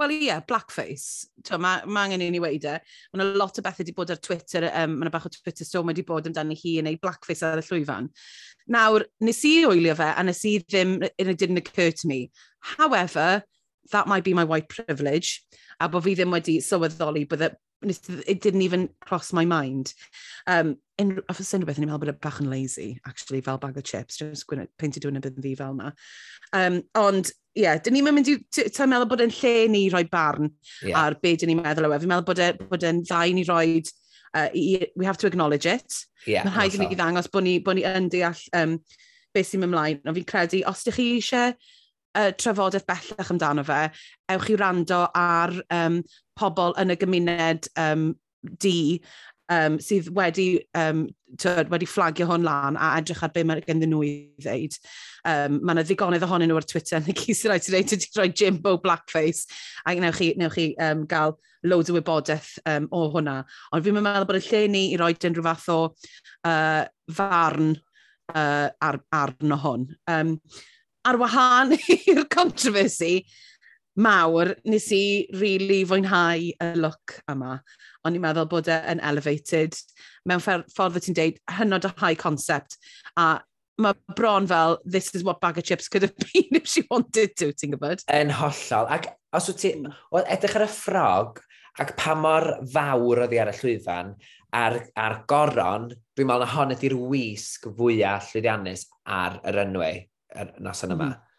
Wel 0.00 0.14
ie, 0.14 0.26
yeah, 0.30 0.40
blackface. 0.48 1.28
Mae 1.60 1.84
ma 1.84 2.04
angen 2.06 2.22
i 2.24 2.30
ni 2.32 2.40
weid 2.40 2.64
e. 2.64 2.78
Mae 3.12 3.20
yna 3.20 3.36
lot 3.36 3.58
o 3.60 3.64
bethau 3.64 3.82
wedi 3.82 3.92
bod 3.96 4.12
ar 4.14 4.20
Twitter, 4.24 4.64
um, 4.70 4.94
mae 4.96 5.04
yna 5.04 5.12
bach 5.12 5.26
o 5.28 5.32
Twitter 5.34 5.66
storm 5.68 5.90
wedi 5.90 6.04
bod 6.08 6.28
amdani 6.30 6.56
hi 6.56 6.78
yn 6.80 6.88
ei 6.88 6.96
blackface 7.02 7.44
ar 7.44 7.60
y 7.60 7.64
llwyfan. 7.66 8.08
Nawr, 8.72 9.04
nes 9.26 9.42
i 9.44 9.54
oelio 9.68 9.96
fe 9.98 10.08
a 10.08 10.24
nes 10.24 10.40
i 10.48 10.54
ddim, 10.64 11.00
it 11.04 11.36
didn't 11.36 11.60
occur 11.60 11.90
to 11.90 12.08
me. 12.08 12.30
However, 12.78 13.42
that 13.92 14.08
might 14.08 14.24
be 14.24 14.32
my 14.32 14.44
white 14.44 14.68
privilege, 14.68 15.42
a 15.80 15.88
bod 15.88 16.06
fi 16.06 16.14
ddim 16.16 16.32
wedi 16.32 16.60
sylweddoli 16.64 17.28
but 17.28 17.58
it 17.82 18.40
didn't 18.40 18.62
even 18.62 18.88
cross 19.00 19.32
my 19.32 19.44
mind. 19.44 19.94
Um, 20.46 20.76
in, 20.98 21.20
of 21.28 21.40
a 21.40 21.42
sy'n 21.42 21.62
rhywbeth, 21.62 21.78
ni'n 21.80 21.88
meddwl 21.88 22.02
bod 22.02 22.12
y 22.12 22.16
bach 22.20 22.40
yn 22.42 22.50
lazy, 22.52 22.90
actually, 23.08 23.40
fel 23.40 23.60
bag 23.60 23.78
of 23.80 23.84
chips, 23.88 24.18
just 24.20 24.46
gwneud, 24.50 24.68
peintio 24.80 25.04
dwi'n 25.04 25.16
y 25.16 25.22
bydd 25.24 25.40
fi 25.44 25.54
fel 25.56 25.76
yna. 25.78 25.92
Um, 26.56 26.82
ond 27.00 27.32
ie, 27.56 27.64
yeah, 27.64 27.80
dyn 27.82 27.96
ni'n 27.96 28.06
mynd 28.14 28.30
i, 28.30 28.36
ti'n 28.54 28.90
meddwl 28.90 29.08
bod 29.10 29.24
e'n 29.24 29.32
lle 29.40 29.54
ni 29.72 29.82
roi 29.92 30.04
barn 30.10 30.50
yeah. 30.86 31.00
ar 31.00 31.16
be 31.22 31.34
dyn 31.38 31.50
ni'n 31.50 31.62
meddwl 31.64 31.88
o 31.88 31.92
e. 31.94 31.98
Fi'n 32.02 32.12
meddwl 32.12 32.28
bod, 32.28 32.42
e, 32.44 32.68
bod 32.70 32.86
e'n 32.86 33.02
ddau 33.02 33.34
ni 33.34 33.44
roi, 33.48 33.80
uh, 34.34 34.48
i, 34.54 34.86
we 34.96 35.08
have 35.08 35.18
to 35.18 35.26
acknowledge 35.26 35.66
it. 35.66 36.04
Yeah, 36.26 36.44
Mae'n 36.46 36.56
rhaid 36.56 36.76
i 36.76 36.82
ni 36.82 36.94
ddangos 36.94 37.30
bod 37.32 37.46
ni, 37.46 37.58
bod 37.64 37.78
ni 37.78 37.86
yn 37.88 38.08
deall 38.12 38.40
um, 38.56 38.78
beth 39.34 39.50
sy'n 39.50 39.66
ymlaen. 39.66 40.02
Ond 40.04 40.18
fi'n 40.18 40.28
credu, 40.28 40.62
os 40.70 40.84
ydych 40.84 40.98
chi 41.00 41.08
eisiau 41.16 41.54
uh, 41.54 42.30
trafodaeth 42.38 42.86
bellach 42.88 43.34
amdano 43.34 43.64
fe, 43.66 43.82
ewch 44.34 44.50
i 44.52 44.58
rando 44.60 45.04
ar 45.16 45.54
um, 45.74 46.00
pobl 46.38 46.76
yn 46.80 46.94
y 46.94 46.98
gymuned 47.00 47.70
um, 47.80 48.10
di 48.62 49.00
um, 49.50 49.78
sydd 49.82 50.08
wedi, 50.16 50.46
um, 50.78 51.04
tywed, 51.40 51.70
wedi 51.72 51.88
fflagio 51.88 52.28
hwn 52.30 52.46
lan 52.46 52.78
a 52.78 52.94
edrych 53.00 53.22
ar 53.26 53.32
be 53.34 53.44
mae 53.46 53.62
gen 53.66 53.82
nhw 53.82 54.00
i 54.06 54.12
ddeud. 54.40 54.78
Um, 55.28 55.60
mae 55.60 55.76
yna 55.76 55.84
ddigonedd 55.86 56.24
ohonyn 56.26 56.50
nhw 56.52 56.60
ar 56.60 56.68
Twitter, 56.70 57.02
neu 57.04 57.16
gys 57.18 57.44
i 57.44 57.50
rhaid 57.50 57.68
i 57.68 57.74
ddeud 57.74 57.94
ydy 57.96 58.10
rhoi 58.14 58.30
Jimbo 58.30 58.76
Blackface, 58.82 59.46
a 59.86 59.94
newch 59.98 60.20
chi, 60.20 60.32
newch 60.40 60.56
chi 60.56 60.66
um, 60.86 61.04
gael 61.10 61.36
loads 61.66 61.90
o 61.92 61.96
wybodaeth 61.98 62.54
um, 62.70 62.88
o 62.94 63.04
hwnna. 63.12 63.40
Ond 63.74 63.84
fi'n 63.84 64.00
meddwl 64.00 64.28
bod 64.28 64.40
y 64.40 64.44
lle 64.46 64.64
ni 64.72 64.84
i 64.94 64.98
roi 65.00 65.12
unrhyw 65.12 65.46
fath 65.50 65.68
o 65.74 65.78
uh, 66.48 66.82
farn 67.16 67.74
uh, 68.34 68.68
ar, 68.70 69.00
arno 69.12 69.60
hwn. 69.64 69.86
Um, 70.10 70.36
ar 71.04 71.20
wahân 71.20 71.76
i'r 71.98 72.26
controversy, 72.32 73.24
mawr, 74.00 74.54
nes 74.70 74.88
i 74.94 75.04
really 75.40 75.82
fwynhau 75.88 76.50
y 76.52 76.72
look 76.78 77.18
yma 77.30 77.58
ond 78.04 78.16
i'n 78.16 78.24
meddwl 78.24 78.48
bod 78.50 78.70
e'n 78.72 79.02
elevated 79.04 79.76
mewn 80.28 80.42
ffordd 80.44 80.96
fod 80.96 81.04
ti'n 81.04 81.18
deud 81.18 81.40
hynod 81.58 81.88
o 81.88 81.92
high 82.00 82.18
concept 82.18 82.78
a 83.20 83.38
mae 83.80 83.96
bron 84.16 84.46
fel, 84.46 84.78
this 84.84 85.14
is 85.14 85.24
what 85.24 85.40
bag 85.40 85.58
of 85.58 85.64
chips 85.64 85.88
could 85.88 86.02
have 86.02 86.16
been 86.16 86.58
if 86.58 86.66
she 86.68 86.84
wanted 86.90 87.34
to, 87.36 87.52
ti'n 87.52 87.74
gwybod? 87.74 88.04
Yn 88.12 88.32
hollol. 88.40 88.90
Ac 88.92 89.08
os 89.36 89.48
wyt 89.50 89.62
ti, 89.62 89.72
hmm. 89.78 90.26
edrych 90.26 90.58
ar 90.58 90.66
y 90.66 90.68
ffrog, 90.70 91.40
ac 91.80 91.94
pa 91.96 92.16
mor 92.18 92.50
fawr 92.74 93.24
oedd 93.24 93.34
hi 93.34 93.40
ar 93.40 93.52
y 93.52 93.56
llwyfan, 93.56 94.12
a'r, 94.56 94.78
ar 94.98 95.16
goron, 95.30 95.88
dwi'n 96.18 96.28
meddwl 96.28 96.44
na 96.44 96.52
hon 96.52 96.76
ydy'r 96.76 96.96
wisg 96.98 97.70
fwyaf 97.78 98.30
llwyddiannus 98.34 98.86
ar 99.20 99.40
y 99.46 99.56
runway, 99.56 100.04
y 100.34 100.46
noson 100.60 100.96
yma. 100.96 101.12
Mm. 101.12 101.29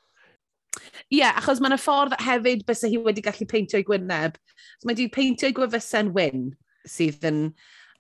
Ie, 0.80 1.20
yeah, 1.20 1.36
achos 1.36 1.60
mae'n 1.60 1.76
y 1.76 1.82
ffordd 1.82 2.16
hefyd 2.24 2.64
bys 2.68 2.86
hi 2.88 2.96
wedi 3.04 3.24
gallu 3.26 3.48
peintio 3.50 3.82
i 3.82 3.86
gwyneb. 3.88 4.40
So, 4.80 4.88
mae 4.88 4.96
wedi 4.96 5.12
peintio 5.12 5.52
i 5.52 5.56
gwyfusen 5.58 6.16
wyn 6.16 6.50
sydd 6.88 7.28
yn... 7.28 7.46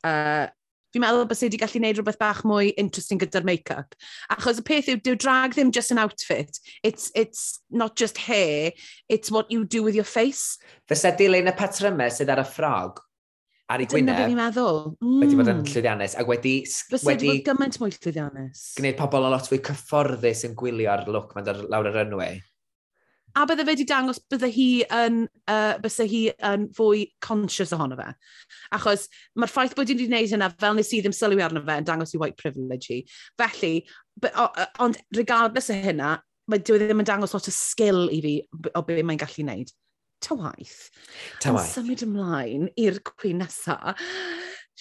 Uh, 0.07 0.47
fi'n 0.91 1.03
meddwl 1.03 1.27
bys 1.27 1.39
hi 1.43 1.47
wedi 1.47 1.59
gallu 1.59 1.79
gwneud 1.79 1.99
rhywbeth 1.99 2.19
bach 2.19 2.41
mwy 2.47 2.71
interesting 2.81 3.19
gyda'r 3.21 3.45
make-up. 3.47 3.95
Achos 4.33 4.59
y 4.59 4.65
peth 4.67 4.89
yw, 4.91 4.97
dyw 5.03 5.15
drag 5.19 5.55
ddim 5.55 5.71
just 5.75 5.93
an 5.93 6.01
outfit. 6.01 6.59
It's, 6.83 7.11
it's 7.15 7.61
not 7.69 7.95
just 7.99 8.19
hair, 8.19 8.73
it's 9.07 9.31
what 9.31 9.51
you 9.51 9.63
do 9.63 9.83
with 9.83 9.95
your 9.95 10.07
face. 10.07 10.59
Fysa 10.91 11.13
dilyn 11.15 11.51
y 11.51 11.55
patrymau 11.55 12.11
sydd 12.11 12.31
ar 12.33 12.43
y 12.43 12.47
ffrog, 12.47 12.99
ar 13.71 13.83
ei 13.83 13.87
gwyneb. 13.87 14.19
Dyna 14.19 14.27
fi'n 14.27 14.39
meddwl. 14.41 14.83
Mm. 14.99 15.17
Wedi 15.23 15.39
bod 15.39 15.51
yn 15.53 15.61
mm. 15.61 15.71
llwyddiannus. 15.71 16.19
Ac 16.19 16.31
wedi... 16.31 16.55
Fysa 16.67 17.11
wedi 17.13 17.31
bod 17.31 17.43
gymaint 17.47 17.79
mwy 17.79 17.95
llwyddiannus. 17.95 18.67
Gwneud 18.79 18.99
pobl 18.99 19.27
a 19.27 19.35
lot 19.35 19.47
fwy 19.47 19.63
cyfforddus 19.71 20.43
yn 20.49 20.59
gwylio 20.59 20.91
ar 20.91 21.07
look 21.07 21.35
mae'n 21.37 21.47
dod 21.47 21.67
lawr 21.71 21.87
yr 21.91 22.01
runway 22.01 22.41
a 23.35 23.45
bydde 23.47 23.65
fe 23.65 23.71
wedi 23.71 23.85
dangos 23.87 24.19
bydde 24.31 24.49
hi 24.51 24.67
yn, 24.97 25.21
uh, 25.51 25.75
bydde 25.83 26.07
hi 26.11 26.21
yn 26.51 26.67
fwy 26.77 27.05
conscious 27.23 27.73
ohono 27.75 27.97
fe. 27.99 28.09
Achos 28.77 29.07
mae'r 29.39 29.53
ffaith 29.53 29.75
bod 29.77 29.91
wedi 29.91 30.07
gwneud 30.09 30.33
hynna 30.33 30.51
fel 30.61 30.77
nes 30.77 30.91
i 30.93 31.01
ddim 31.03 31.15
sylwi 31.15 31.45
arno 31.45 31.63
fe 31.67 31.79
yn 31.81 31.87
dangos 31.87 32.15
i 32.15 32.21
white 32.21 32.39
privilege 32.41 32.91
hi. 32.91 33.01
Felly, 33.41 33.73
ond 34.83 34.99
regardless 35.17 35.71
o 35.71 35.77
hynna, 35.77 36.17
mae 36.51 36.63
dwi 36.65 36.79
e 36.79 36.87
ddim 36.87 37.03
yn 37.03 37.07
dangos 37.07 37.35
lot 37.35 37.47
o 37.47 37.55
skill 37.55 38.07
i 38.11 38.21
fi 38.23 38.35
o 38.75 38.83
be 38.87 39.01
mae'n 39.01 39.21
gallu 39.21 39.45
gwneud. 39.45 39.75
Ta 40.21 40.37
waith. 40.37 40.89
Tawaith. 41.41 41.41
Tawaith. 41.41 41.67
Yn 41.67 41.75
symud 41.75 42.05
ymlaen 42.05 42.67
i'r 42.79 42.99
cwyn 43.07 43.41
nesaf. 43.41 44.01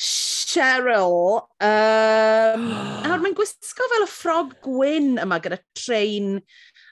Cheryl. 0.00 1.40
Um, 1.62 2.66
a 3.06 3.16
mae'n 3.22 3.36
gwisgo 3.38 3.88
fel 3.92 4.06
y 4.06 4.10
ffrog 4.10 4.54
gwyn 4.64 5.14
yma 5.22 5.40
gyda 5.42 5.60
train 5.76 6.38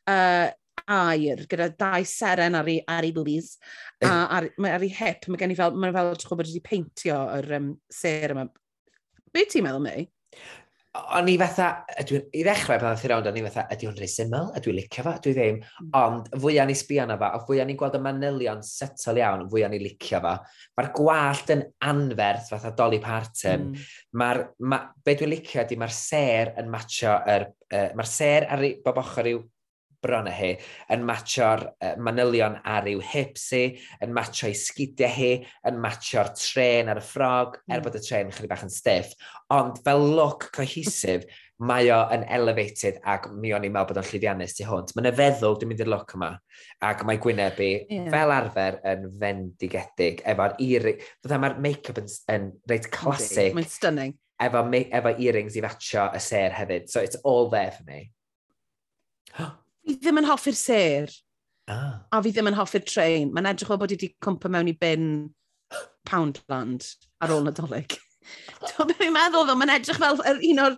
uh, 0.08 0.48
air 0.86 1.44
gyda 1.50 1.70
dau 1.78 2.06
seren 2.08 2.58
ar 2.58 2.68
ei, 2.70 2.78
ar 2.86 3.06
ei 3.06 3.14
blis 3.16 3.56
a 4.04 4.12
ar, 4.38 4.50
mae 4.58 4.76
ar 4.76 4.86
ei 4.86 4.92
hip. 4.94 5.28
Mae 5.28 5.40
gen 5.40 5.54
i 5.54 5.58
fel, 5.58 5.74
mae'n 5.74 5.96
fel, 5.96 6.14
ti'n 6.18 6.34
bod 6.34 6.46
wedi 6.46 6.62
peintio 6.64 7.18
yr 7.38 7.50
um, 7.58 7.74
ser 7.92 8.36
yma. 8.36 8.48
Be 9.34 9.44
ti'n 9.48 9.66
meddwl, 9.66 9.84
mi? 9.84 10.06
O'n 10.98 11.28
i 11.30 11.34
fatha, 11.38 11.66
dwi, 12.08 12.18
i 12.34 12.40
ddechrau 12.42 12.78
pan 12.80 12.94
ddeth 12.94 13.04
i 13.04 13.10
rownd, 13.12 13.26
o'n 13.28 13.36
i 13.38 13.42
fatha, 13.44 13.66
ydy 13.74 13.86
hwn 13.86 13.98
rhaid 13.98 14.10
syml, 14.10 14.48
ydw 14.56 14.70
i 14.72 14.74
licio 14.78 15.04
fa, 15.04 15.12
i 15.20 15.34
ddim. 15.36 15.58
Ond 15.98 16.30
fwyaf 16.32 16.66
ni 16.66 16.74
sbio 16.78 17.04
na 17.06 17.18
fa, 17.20 17.28
a 17.36 17.42
fwyaf 17.44 17.68
ni'n 17.68 17.78
gweld 17.78 17.98
y 17.98 18.00
manylion 18.02 18.64
setol 18.66 19.20
iawn, 19.20 19.44
fwyaf 19.52 19.70
ni 19.70 19.82
licio 19.82 20.20
fa. 20.24 20.32
Mae'r 20.78 20.90
gwallt 20.96 21.52
yn 21.54 21.62
anferth 21.90 22.48
fatha 22.54 22.72
Dolly 22.80 22.98
Parton. 23.04 23.68
Mm. 23.68 23.84
Mae'r, 24.22 24.42
ma, 24.72 24.80
be 25.04 25.14
dwi'n 25.20 25.32
licio 25.36 25.62
ydy 25.62 25.78
mae'r 25.78 25.94
ser 25.94 26.54
yn 26.58 26.72
matcho, 26.72 27.14
er, 27.36 27.46
uh, 27.68 27.86
mae'r 27.98 28.10
ser 28.10 28.48
ar 28.56 28.66
bob 28.88 29.04
ochr 29.04 29.30
i'w 29.34 29.44
bron 30.04 30.30
hi, 30.30 30.52
yn 30.94 31.04
matcho'r 31.08 31.64
uh, 31.70 31.94
manylion 32.04 32.58
ar 32.68 32.86
i'w 32.90 33.02
hips 33.12 33.48
hi, 33.56 33.64
yn 34.04 34.14
matcho'i 34.16 34.54
sgidiau 34.56 35.12
hi, 35.14 35.32
yn 35.68 35.82
matcho'r 35.82 36.32
tren 36.38 36.92
ar 36.92 37.02
y 37.02 37.04
ffrog, 37.04 37.58
mm. 37.58 37.72
er 37.72 37.80
hmm. 37.80 37.88
bod 37.88 37.98
y 37.98 38.04
tren 38.04 38.32
chydig 38.34 38.52
bach 38.52 38.64
yn 38.66 38.72
stiff. 38.72 39.12
Ond 39.54 39.80
fel 39.84 40.04
look 40.14 40.50
cohesif, 40.54 41.26
mae 41.58 41.88
o 41.90 41.98
yn 42.14 42.22
elevated 42.30 43.00
ac 43.08 43.26
mi 43.34 43.50
o'n 43.54 43.64
i'n 43.66 43.72
meddwl 43.74 43.90
bod 43.90 44.00
o'n 44.02 44.08
llyddiannus 44.12 44.54
tu 44.54 44.66
hwnt. 44.68 44.94
Mae'n 44.94 45.10
feddwl 45.18 45.58
dwi'n 45.58 45.72
mynd 45.72 45.82
i'r 45.82 45.90
look 45.90 46.14
yma 46.14 46.30
ac 46.86 47.02
mae 47.06 47.18
Gwyneb 47.22 47.58
i 47.64 47.70
yeah. 47.80 48.06
fel 48.12 48.34
arfer 48.34 48.78
yn 48.86 49.08
fendigedig 49.18 50.22
efo'r 50.28 50.54
earring. 50.62 51.02
Fydda 51.24 51.40
mae'r 51.42 51.58
make-up 51.64 51.98
yn, 52.02 52.10
yn 52.34 52.50
reit 52.70 52.86
classic. 52.94 53.56
Mae'n 53.58 53.70
stunning. 53.72 54.14
Efo, 54.38 54.62
efo 54.70 55.14
earrings 55.18 55.58
i 55.58 55.64
fatio 55.64 56.06
y 56.14 56.22
ser 56.22 56.54
hefyd. 56.54 56.86
So 56.92 57.02
it's 57.02 57.18
all 57.24 57.50
there 57.50 57.74
for 57.74 57.88
me. 57.90 58.04
fi 59.88 59.96
ddim 59.96 60.20
yn 60.20 60.28
hoffi'r 60.28 60.58
ser. 60.58 61.12
Ah. 61.68 62.00
A 62.12 62.20
fi 62.24 62.32
ddim 62.32 62.50
yn 62.50 62.58
hoffi'r 62.58 62.84
trein. 62.88 63.32
Mae'n 63.32 63.48
edrych 63.52 63.72
o 63.72 63.78
bod 63.80 63.92
i 63.92 63.96
wedi 63.96 64.12
cwmpa 64.24 64.50
mewn 64.52 64.70
i 64.72 64.76
bin 64.76 65.06
Poundland 66.08 66.84
ar 67.24 67.32
ôl 67.34 67.46
nadolig. 67.46 67.96
Dwi'n 68.64 68.90
beth 68.90 69.00
fi'n 69.00 69.14
meddwl 69.14 69.48
ddo, 69.48 69.56
mae'n 69.56 69.74
edrych 69.78 70.00
fel 70.00 70.20
un 70.20 70.62
o'r 70.66 70.76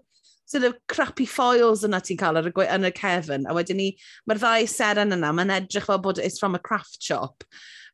sort 0.51 0.67
of 0.67 0.79
crappy 0.91 1.27
foils 1.31 1.85
yna 1.87 2.01
ti'n 2.03 2.19
cael 2.19 2.41
ar 2.41 2.49
y, 2.51 2.55
yn 2.67 2.89
y 2.89 2.93
cefn. 2.95 3.47
A 3.47 3.55
wedyn 3.55 3.79
ni, 3.79 3.91
mae'r 4.27 4.43
ddau 4.43 4.71
seren 4.71 5.15
yna, 5.15 5.31
mae'n 5.35 5.55
edrych 5.61 5.87
fel 5.91 6.03
bod 6.03 6.19
it's 6.23 6.43
from 6.43 6.59
a 6.59 6.63
craft 6.63 6.99
shop. 7.03 7.47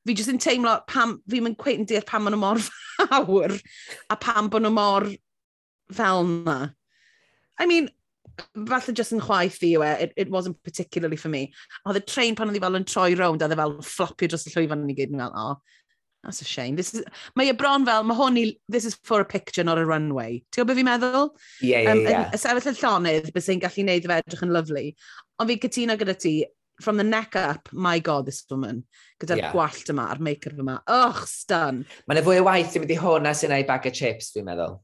Fi 0.07 0.15
jyst 0.17 0.33
yn 0.33 0.41
teimlo 0.41 0.79
pam, 0.89 1.19
fi'n 1.29 1.45
mynd 1.45 1.61
cweith 1.61 1.83
yn 1.83 1.89
deall 1.91 2.07
pam 2.09 2.25
maen 2.25 2.37
nhw 2.37 2.43
mor 2.45 2.63
fawr 3.11 3.57
a 4.13 4.17
pam 4.21 4.49
bod 4.53 4.65
nhw 4.65 4.73
mor 4.73 5.09
fel 5.93 6.25
yna. 6.25 6.59
I 7.59 7.67
mean, 7.69 7.91
falle 8.69 8.95
just 8.97 9.15
yn 9.17 9.23
chwaith 9.25 9.57
fi 9.61 9.73
yw 9.77 9.85
e, 9.87 9.93
it, 10.07 10.13
it 10.17 10.31
wasn't 10.31 10.59
particularly 10.67 11.19
for 11.21 11.33
me. 11.33 11.47
Oedd 11.87 12.01
y 12.01 12.05
train 12.07 12.37
pan 12.39 12.51
oedd 12.51 12.59
i 12.59 12.65
fel 12.65 12.79
yn 12.79 12.87
troi 12.89 13.15
rownd, 13.19 13.45
oedd 13.45 13.55
e 13.55 13.61
fel 13.61 13.79
flopio 13.87 14.31
dros 14.33 14.47
y 14.49 14.55
llwyfan 14.55 14.85
ni 14.87 14.97
gyd, 14.99 15.15
yn 15.15 15.23
fel, 15.25 15.37
oh, 15.37 15.57
that's 16.27 16.43
a 16.43 16.45
shame. 16.45 16.77
This 16.77 16.95
is, 16.95 17.05
mae 17.39 17.53
e 17.53 17.57
bron 17.57 17.87
fel, 17.87 18.05
mae 18.05 18.19
hwn 18.19 18.41
i, 18.43 18.47
this 18.69 18.85
is 18.85 18.99
for 19.05 19.21
a 19.21 19.25
picture, 19.25 19.65
not 19.65 19.79
a 19.79 19.87
runway. 19.87 20.43
Ti'n 20.51 20.63
gwybod 20.63 20.73
beth 20.75 20.81
fi'n 20.83 20.91
meddwl? 20.91 21.31
Ie, 21.63 21.73
ie, 21.81 21.97
ie. 22.03 22.21
Y 22.35 22.43
sefyll 22.43 22.73
y 22.73 22.77
llonydd, 22.81 23.33
bys 23.37 23.49
e'n 23.53 23.63
gallu 23.63 23.87
neud 23.87 24.11
fe 24.11 24.21
edrych 24.21 24.45
yn 24.47 24.55
lyflu. 24.57 24.85
Ond 25.41 25.53
fi'n 25.53 25.63
cytuno 25.67 25.99
gyda 26.01 26.17
ti, 26.19 26.37
from 26.81 26.97
the 26.97 27.05
neck 27.05 27.37
up, 27.37 27.69
my 27.73 27.99
god, 27.99 28.27
this 28.27 28.45
woman. 28.51 28.83
Gyda'r 29.23 29.41
yeah. 29.41 29.53
gwallt 29.55 29.89
yma, 29.93 30.11
a'r 30.13 30.21
make-up 30.21 30.59
yma. 30.61 30.81
Och, 30.93 31.23
stun. 31.31 31.85
Mae'n 32.11 32.25
fwy 32.27 32.43
o 32.43 32.49
waith 32.51 32.77
i 32.77 32.83
mynd 32.83 32.93
i 32.93 32.99
hwnna 33.01 33.33
sy'n 33.37 33.55
ei 33.57 33.65
bag 33.69 33.89
o 33.89 33.95
chips, 33.95 34.35
fi'n 34.35 34.45
meddwl. 34.49 34.77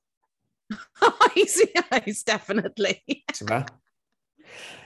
Easy 1.37 1.73
eyes, 1.91 2.23
definitely. 2.23 3.03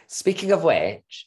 Speaking 0.06 0.52
of 0.52 0.62
which, 0.62 1.26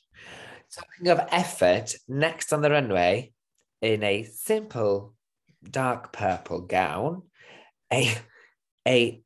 talking 0.74 1.10
of 1.10 1.28
effort, 1.32 1.96
next 2.08 2.54
on 2.54 2.62
the 2.62 2.72
runway, 2.72 3.34
in 3.82 4.04
a 4.04 4.24
simple 4.24 5.14
dark 5.64 6.12
purple 6.14 6.62
gown, 6.62 7.24
a, 7.92 8.16
a, 8.88 9.22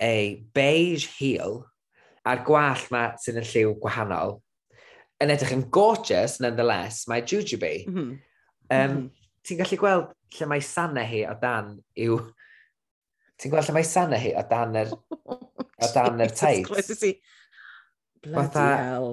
a 0.00 0.44
beige 0.54 1.06
heel, 1.18 1.66
a'r 2.28 2.44
gwall 2.44 2.82
ma 2.92 3.02
sy'n 3.20 3.40
y 3.40 3.44
lliw 3.46 3.74
gwahanol, 3.80 4.38
yn 5.22 5.32
edrych 5.32 5.54
yn 5.56 5.64
gorgeous, 5.72 6.38
nonetheless, 6.42 7.06
mae 7.08 7.24
Jujubee. 7.24 7.86
Mm 7.88 7.94
-hmm. 7.94 8.10
um, 8.10 8.18
mm 8.68 8.96
-hmm. 8.96 9.08
Ti'n 9.42 9.58
gallu 9.58 9.78
gweld 9.80 10.10
lle 10.36 10.46
mae 10.46 10.60
sanau 10.60 11.06
hi 11.08 11.22
o 11.24 11.34
dan 11.40 11.78
yw 11.96 12.18
Ti'n 13.38 13.52
gweld 13.52 13.68
lle 13.68 13.76
mae 13.76 13.86
sana 13.86 14.18
hi 14.18 14.32
o 14.34 14.42
dan 14.50 14.76
yr, 14.80 14.92
o 15.84 15.90
dan 15.94 16.24
yr 16.24 16.34
tights? 16.34 17.04
Bloody 18.24 18.64
hell. 18.64 19.12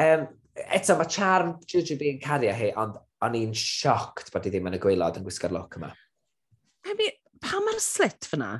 Um, 0.00 0.26
eto, 0.74 0.96
mae 0.98 1.10
charm 1.10 1.54
Jujubi 1.70 2.10
yn 2.10 2.20
cario 2.22 2.54
hi, 2.56 2.72
ond 2.80 2.98
o'n 3.22 3.36
i'n 3.36 3.54
sioct 3.56 4.32
bod 4.34 4.48
i 4.48 4.52
ddim 4.52 4.66
yn 4.70 4.78
y 4.78 4.82
gweilod 4.82 5.20
yn 5.20 5.26
gwisgo'r 5.26 5.54
look 5.54 5.76
yma. 5.78 5.92
I 6.88 6.96
mean, 6.98 7.14
pa 7.44 7.60
mae'r 7.62 7.80
slit 7.84 8.26
fyna? 8.26 8.52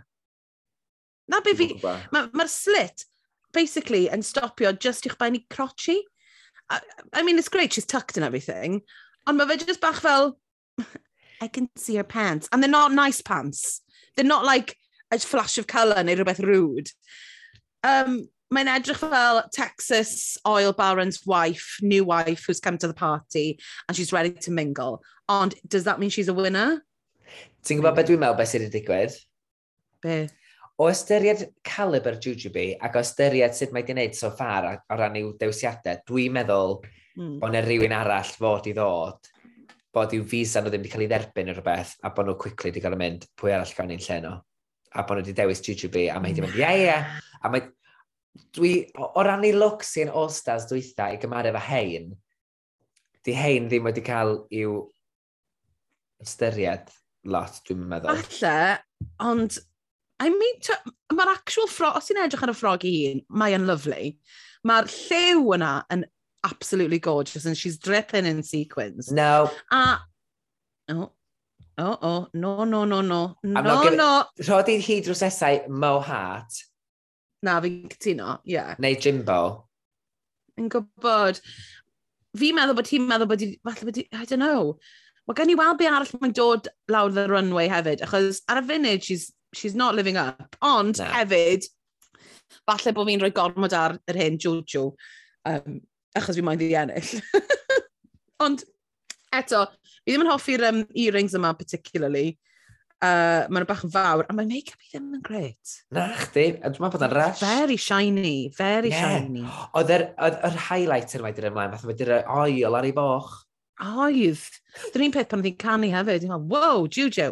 Na 1.31 1.41
be 1.45 1.55
fi... 1.59 1.73
Mae'r 1.83 2.31
ma, 2.37 2.47
slit, 2.51 3.07
basically, 3.57 4.07
yn 4.13 4.23
stopio 4.27 4.73
just 4.77 5.09
i'ch 5.09 5.19
bain 5.19 5.39
i 5.39 5.45
crotchy. 5.51 5.99
I, 6.71 6.81
I 7.15 7.23
mean, 7.23 7.39
it's 7.39 7.49
great, 7.49 7.73
she's 7.73 7.89
tucked 7.89 8.17
and 8.17 8.27
everything. 8.27 8.83
Ond 9.27 9.41
mae 9.41 9.49
fe 9.51 9.59
just 9.65 9.83
bach 9.83 10.03
fel, 10.05 10.37
I 11.41 11.49
can 11.49 11.69
see 11.77 11.97
her 11.97 12.05
pants. 12.05 12.49
And 12.53 12.63
they're 12.63 12.71
not 12.71 12.93
nice 12.93 13.23
pants. 13.23 13.81
They're 14.15 14.29
not 14.29 14.45
like 14.45 14.77
a 15.11 15.19
flash 15.19 15.59
of 15.59 15.67
colour 15.67 16.03
neu 16.05 16.17
rhywbeth 16.17 16.45
rude. 16.45 16.93
Um, 17.83 18.29
Mae'n 18.51 18.67
edrych 18.67 18.99
fel 18.99 19.45
Texas 19.55 20.37
oil 20.43 20.73
baron's 20.75 21.21
wife, 21.25 21.79
new 21.83 22.03
wife 22.03 22.43
who's 22.47 22.59
come 22.59 22.77
to 22.79 22.89
the 22.89 22.95
party 22.95 23.61
and 23.87 23.97
she's 23.97 24.13
ready 24.13 24.33
to 24.33 24.51
mingle. 24.51 25.05
Ond, 25.29 25.55
does 25.69 25.85
that 25.85 26.01
mean 26.01 26.11
she's 26.11 26.27
a 26.27 26.35
winner? 26.35 26.83
Ti'n 27.63 27.79
gwybod 27.79 27.95
beth 27.95 28.09
dwi'n 28.09 28.19
meddwl 28.19 28.39
beth 28.41 28.51
sydd 28.51 28.65
wedi 28.67 28.81
digwydd? 28.81 29.15
Be? 30.03 30.17
O 30.83 30.89
ystyried 30.91 31.47
caliber 31.63 32.19
Jujubee 32.19 32.75
ac 32.83 32.99
o 32.99 33.05
ystyried 33.05 33.55
sut 33.55 33.71
mae 33.71 33.85
wedi 33.85 33.95
gwneud 33.95 34.19
so 34.19 34.33
far 34.35 34.67
o 34.67 34.99
ran 34.99 35.21
i'w 35.21 35.31
dewisiadau, 35.39 36.03
dwi'n 36.11 36.35
meddwl 36.41 36.81
mm. 36.83 37.37
bod 37.39 37.53
yna 37.53 37.63
rhywun 37.69 37.95
arall 38.01 38.35
fod 38.35 38.67
i 38.67 38.75
ddod, 38.75 39.31
bod 39.95 40.19
i'w 40.19 40.27
visa 40.27 40.59
nhw 40.59 40.75
ddim 40.75 40.83
wedi 40.83 40.97
cael 40.97 41.07
ei 41.07 41.13
dderbyn 41.15 41.53
neu 41.53 41.61
rhywbeth, 41.61 41.95
a 42.03 42.11
bod 42.11 42.27
nhw 42.27 42.41
quickly 42.41 42.75
wedi 42.75 42.83
cael 42.83 42.99
ei 42.99 43.05
mynd 43.07 43.31
pwy 43.39 43.55
arall 43.55 43.79
gael 43.79 43.93
ni'n 43.93 44.03
lle 44.09 44.23
nhw 44.27 44.39
a 44.95 45.05
bod 45.07 45.21
nhw 45.21 45.25
wedi 45.25 45.37
dewis 45.39 45.63
Jujubee, 45.65 46.09
a 46.11 46.19
mae 46.21 46.33
hi 46.33 46.41
wedi 46.41 46.43
mm. 46.43 46.57
mynd, 46.57 46.61
ie, 46.61 46.87
ie. 46.87 47.31
A 47.41 47.53
mae, 47.53 47.67
dwi, 48.57 48.73
o, 48.99 49.11
ran 49.27 49.45
ei 49.47 49.55
look 49.57 49.85
sy'n 49.87 50.11
All-Stars 50.11 50.69
dwytha 50.71 51.11
i 51.15 51.19
gymaru 51.23 51.53
efo 51.53 51.63
hein, 51.69 52.11
di 53.27 53.35
hein 53.37 53.69
ddim 53.71 53.87
wedi 53.89 54.05
cael 54.05 54.37
i'w 54.57 54.79
ystyried 56.25 56.91
lot, 57.31 57.61
dwi'n 57.67 57.85
meddwl. 57.91 58.17
Alla, 58.17 58.79
ond, 59.25 59.59
I 60.21 60.31
mean, 60.33 60.61
mae'r 61.17 61.35
actual 61.35 61.69
ffrog, 61.71 61.99
os 62.01 62.11
ti'n 62.11 62.21
edrych 62.25 62.45
ar 62.45 62.53
y 62.53 62.57
ffrog 62.57 62.87
i 62.89 62.95
hun, 62.97 63.23
mae'n 63.43 63.69
lyflu. 63.69 64.11
Mae'r 64.69 64.91
lliw 64.93 65.55
yna 65.57 65.75
yn 65.95 66.05
absolutely 66.45 66.99
gorgeous 66.99 67.47
and 67.47 67.57
she's 67.57 67.79
dripping 67.79 68.27
in 68.27 68.43
sequins. 68.43 69.11
No. 69.13 69.51
A, 69.73 69.99
oh, 70.93 71.11
oh, 71.81 71.99
oh, 72.03 72.29
no, 72.35 72.65
no, 72.65 72.85
no, 72.85 73.01
no. 73.01 73.21
No, 73.43 73.63
no. 73.63 73.83
no. 73.95 74.11
Rhod 74.47 74.71
i 74.73 74.79
hi 74.85 75.01
drws 75.05 75.25
nesau 75.27 75.67
Mo 75.69 75.99
Hart. 76.05 76.63
Na, 77.47 77.59
fi'n 77.65 77.89
cytuno, 77.95 78.39
ie. 78.45 78.55
Yeah. 78.57 78.75
Neu 78.83 78.97
Jimbo. 79.01 79.41
Yn 80.61 80.69
gwybod. 80.73 81.41
Fi'n 82.39 82.57
meddwl 82.57 82.77
bod 82.79 82.89
ti'n 82.91 83.07
meddwl 83.09 83.31
bod 83.31 83.45
hi, 83.45 83.53
falle 83.67 83.89
bod 83.89 84.01
hi, 84.01 84.07
I 84.13 84.27
don't 84.29 84.45
know. 84.45 84.75
Mae 85.29 85.39
gen 85.39 85.53
i 85.53 85.57
weld 85.59 85.79
be 85.81 85.89
arall 85.89 86.11
mae'n 86.21 86.35
dod 86.37 86.69
lawr 86.91 87.13
the 87.15 87.27
runway 87.31 87.69
hefyd, 87.71 88.03
achos 88.07 88.43
ar 88.51 88.61
y 88.61 88.65
funud, 88.67 89.05
she's, 89.07 89.31
she's 89.55 89.77
not 89.79 89.95
living 89.95 90.19
up. 90.21 90.57
Ond, 90.67 90.99
no. 90.99 91.09
hefyd, 91.15 91.69
falle 92.69 92.95
bod 92.97 93.09
fi'n 93.09 93.25
rhoi 93.25 93.33
gormod 93.37 93.77
ar 93.77 93.97
yr 94.11 94.21
hyn 94.21 94.39
Jojo, 94.43 94.91
um, 95.49 95.81
achos 96.19 96.39
fi'n 96.39 96.49
mynd 96.51 96.67
i 96.67 96.73
ennill. 96.83 97.15
Ond, 98.45 98.67
Eto, 99.31 99.65
fi 100.03 100.13
ddim 100.13 100.25
yn 100.25 100.31
hoffi'r 100.33 100.65
um, 100.71 100.81
earrings 100.99 101.37
yma 101.39 101.53
particularly. 101.59 102.33
Uh, 103.01 103.47
mae'n 103.49 103.65
bach 103.65 103.85
yn 103.87 103.93
fawr, 103.95 104.27
a 104.29 104.35
mae 104.37 104.49
make-up 104.49 104.83
i 104.85 104.91
ddim 104.91 105.15
yn 105.17 105.23
gret. 105.25 105.77
Na, 105.97 106.11
chdi. 106.19 106.49
A 106.61 106.69
dwi'n 106.69 106.83
meddwl 106.85 106.99
bod 106.99 107.05
yn 107.07 107.15
rush. 107.17 107.41
Very 107.41 107.79
shiny, 107.81 108.51
very 108.59 108.91
yeah. 108.93 109.15
shiny. 109.21 109.45
Oedd 109.79 109.93
yr, 109.95 110.05
oedd 110.21 110.37
yr 110.51 110.59
highlighter 110.67 111.25
wedi'r 111.25 111.49
ymlaen, 111.49 111.73
fath 111.73 111.87
o 111.87 111.93
wedi'r 111.93 112.13
oil 112.27 112.77
ar 112.77 112.89
ei 112.91 112.93
boch. 112.97 113.39
Oedd. 113.81 114.43
Dyna'r 114.91 115.07
un 115.07 115.15
peth 115.17 115.31
pan 115.31 115.41
oedd 115.41 115.49
hi'n 115.49 115.61
canu 115.63 115.93
hefyd. 115.95 116.27
Dwi'n 116.27 116.35
meddwl, 116.35 116.51
wow, 116.53 116.85
Juju, 116.93 117.31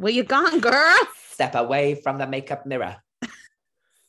where 0.00 0.14
you 0.14 0.24
gone, 0.24 0.62
girl? 0.64 1.10
Step 1.34 1.58
away 1.60 1.94
from 2.00 2.16
the 2.16 2.26
make-up 2.30 2.64
mirror. 2.64 2.96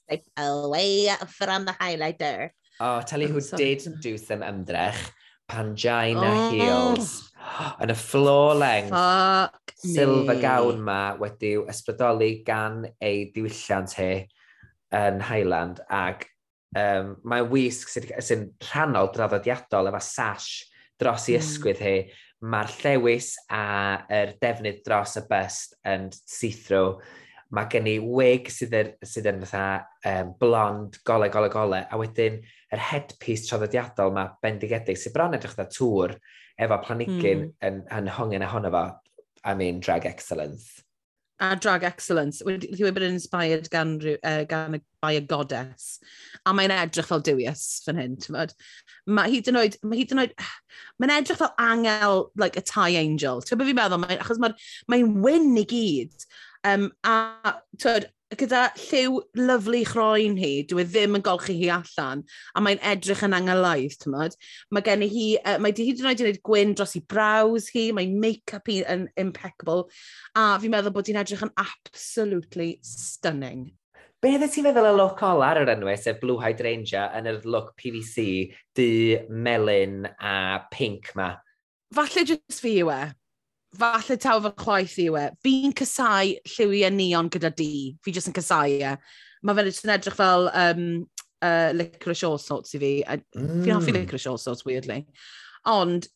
Step 0.06 0.24
away 0.38 1.10
from 1.36 1.66
the 1.66 1.76
highlighter. 1.82 2.52
Oh, 2.80 3.02
tell 3.02 3.20
you 3.20 3.28
who 3.28 3.42
did 3.58 3.84
do 4.00 4.18
some 4.18 4.40
ymdrech 4.40 4.96
pangina 5.52 6.32
oh. 6.32 6.50
heels. 6.56 7.14
Yn 7.84 7.92
y 7.92 7.98
floor 7.98 8.56
length, 8.56 8.94
Fuck 8.96 9.74
silver 9.82 10.36
me. 10.36 10.42
gown 10.42 10.84
ma 10.86 11.00
wedi'w 11.20 11.66
ysbrydoli 11.72 12.36
gan 12.48 12.86
ei 13.02 13.26
diwylliant 13.34 13.96
hi 13.98 14.12
yn 14.96 15.22
Highland 15.26 15.82
ac 15.90 16.28
um, 16.78 17.16
mae'n 17.28 17.50
wisg 17.52 17.90
sy'n 17.92 18.12
sy 18.22 18.38
rhannol 18.68 19.12
draddodiadol 19.16 19.90
efo 19.92 20.02
sash 20.06 20.68
dros 21.02 21.28
i 21.30 21.36
hmm. 21.36 21.42
ysgwydd 21.42 21.82
hi. 21.82 21.96
Mae'r 22.42 22.72
llewis 22.82 23.36
a 23.54 23.66
yr 24.10 24.36
defnydd 24.42 24.82
dros 24.86 25.18
y 25.20 25.26
bust 25.30 25.76
yn 25.88 26.08
see-through. 26.14 26.96
Mae 27.54 27.68
gen 27.70 27.90
i 27.92 27.98
wig 28.02 28.50
sydd 28.50 28.74
er, 28.78 28.94
sydd 29.06 29.28
yn 29.30 29.44
fatha 29.44 29.84
um, 30.10 30.32
blond, 30.40 30.98
gole, 31.06 31.30
gole, 31.34 31.52
gole. 31.54 31.84
A 31.86 32.00
wedyn 32.00 32.40
yr 32.72 32.84
headpiece 32.92 33.50
traddodiadol 33.50 34.14
mae 34.16 34.32
bendigedig 34.44 35.00
sy'n 35.00 35.16
bron 35.16 35.36
edrych 35.36 35.58
da 35.58 35.68
tŵr 35.68 36.16
efo 36.62 36.78
planigyn 36.86 37.48
mm. 37.48 37.58
yn, 37.68 37.82
yn 37.98 38.08
hongen 38.16 38.46
ohono 38.48 38.72
fo, 38.74 38.86
I 39.44 39.56
mean, 39.58 39.80
drag 39.80 40.06
excellence. 40.06 40.84
A 41.42 41.56
drag 41.56 41.84
excellence. 41.84 42.44
Wedi 42.46 42.70
wedi 42.70 42.94
bod 42.94 43.04
yn 43.08 43.16
inspired 43.16 43.66
gan, 43.74 43.96
uh, 44.22 44.44
gan 44.46 44.78
by 45.02 45.16
a 45.18 45.22
goddess. 45.26 45.98
A 46.46 46.54
mae'n 46.54 46.74
edrych 46.76 47.10
fel 47.10 47.24
Dewius 47.26 47.82
fan 47.86 47.98
hyn, 47.98 48.20
ti'n 48.22 48.38
fod. 48.38 48.54
Mae 49.10 49.34
hyd 49.34 49.50
yn 49.50 49.58
oed, 49.64 49.80
mae 49.82 50.04
hyd 50.04 50.14
yn 50.14 50.22
oed, 50.22 50.36
mae'n 51.02 51.16
edrych 51.18 51.42
fel 51.42 51.56
angel, 51.58 52.28
like 52.38 52.62
a 52.62 52.66
tie 52.66 52.94
angel. 53.02 53.42
Ti'n 53.42 53.58
byd 53.58 53.72
fi'n 53.72 53.80
meddwl, 53.82 54.04
mae, 54.06 54.20
achos 54.22 54.42
mae'n 54.44 54.58
mae 54.94 55.08
wyn 55.26 55.58
i 55.58 55.66
gyd. 55.74 56.30
Um, 56.70 56.92
a, 57.10 57.58
tyd, 57.82 58.12
gyda 58.40 58.62
lliw 58.78 59.20
lyflu 59.36 59.82
chroen 59.88 60.38
hi, 60.40 60.52
dwi 60.70 60.84
e 60.84 60.88
ddim 60.88 61.18
yn 61.20 61.26
golchi 61.26 61.56
hi 61.60 61.70
allan, 61.74 62.24
a 62.56 62.64
mae'n 62.64 62.82
edrych 62.94 63.24
yn 63.28 63.36
angylaidd, 63.36 63.98
ti'n 64.00 64.16
modd. 64.16 64.38
Mae 64.72 64.86
gen 64.86 65.04
i 65.06 65.10
hi, 65.12 65.28
uh, 65.42 65.58
mae 65.64 65.76
di 65.76 65.90
hyd 65.90 66.02
yn 66.02 66.10
oed 66.12 66.24
yn 66.24 66.30
gwneud 66.30 66.42
gwyn 66.48 66.74
dros 66.78 66.96
i 67.00 67.04
braws 67.12 67.68
hi, 67.76 67.90
mae 67.96 68.08
make-up 68.12 68.72
hi 68.72 68.82
yn 68.92 69.08
impeccable, 69.20 69.90
a 70.36 70.56
fi'n 70.62 70.74
meddwl 70.74 70.96
bod 70.96 71.12
hi'n 71.12 71.20
edrych 71.22 71.46
yn 71.48 71.54
absolutely 71.60 72.74
stunning. 72.88 73.70
Be 74.22 74.36
ddeth 74.38 74.54
ti'n 74.54 74.68
feddwl 74.70 74.92
y 74.92 74.98
look 75.00 75.22
ola 75.26 75.48
ar 75.52 75.64
yr 75.64 75.74
enwau, 75.74 75.96
sef 75.98 76.20
Blue 76.22 76.40
Hydrangea, 76.40 77.08
yn 77.18 77.28
yr 77.32 77.42
look 77.50 77.74
PVC, 77.82 78.52
dy 78.78 78.92
melyn 79.28 80.06
a 80.22 80.62
pink 80.72 81.10
ma? 81.18 81.34
Falle 81.92 82.24
jyst 82.30 82.62
fi 82.64 82.78
yw 82.84 82.94
e 82.94 83.02
falle 83.80 84.18
taw 84.20 84.42
fy 84.44 84.52
chwaith 84.60 84.98
i 85.00 85.08
we, 85.14 85.26
fi'n 85.46 85.76
casau 85.78 86.36
lliwiau 86.54 86.94
neon 86.96 87.32
gyda 87.32 87.52
di. 87.56 87.96
Fi 88.04 88.14
jyst 88.16 88.32
yn 88.32 88.36
casau 88.36 88.78
e. 88.78 88.96
Mae 89.42 89.58
fe'n 89.58 89.72
yn 89.72 89.94
edrych 89.96 90.18
fel 90.18 90.50
um, 90.52 90.88
uh, 91.42 91.72
licorice 91.78 92.28
all 92.28 92.40
sorts 92.42 92.76
i 92.76 92.82
fi. 92.82 92.94
Mm. 93.08 93.64
Fi'n 93.64 93.76
hoffi 93.78 93.94
mm. 93.94 94.02
licorice 94.02 94.30
all 94.30 94.42
sorts, 94.42 94.66
weirdly. 94.68 95.02
Ond, 95.72 96.08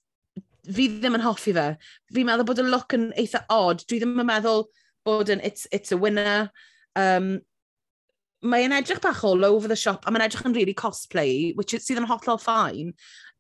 fi 0.66 0.88
ddim 0.92 1.18
yn 1.18 1.26
hoffi 1.26 1.56
fe. 1.56 1.68
Fi'n 2.14 2.30
meddwl 2.30 2.50
bod 2.50 2.62
y 2.62 2.68
look 2.68 2.96
yn 2.98 3.12
eitha 3.20 3.46
odd. 3.54 3.86
Dwi 3.88 4.02
ddim 4.02 4.20
yn 4.22 4.30
meddwl 4.30 4.68
bod 5.08 5.32
yn 5.34 5.44
it's, 5.46 5.68
it's 5.72 5.94
a 5.96 6.00
winner. 6.02 6.50
Um, 7.00 7.38
mae'n 8.46 8.76
edrych 8.78 9.02
bach 9.02 9.24
all 9.26 9.46
over 9.46 9.68
the 9.68 9.76
shop, 9.76 10.06
a 10.06 10.12
mae'n 10.12 10.28
edrych 10.28 10.46
yn 10.46 10.56
really 10.58 10.74
cosplay, 10.78 11.54
which 11.56 11.74
is, 11.74 11.86
sydd 11.86 12.02
yn 12.02 12.10
hollol 12.10 12.42
fine, 12.42 12.94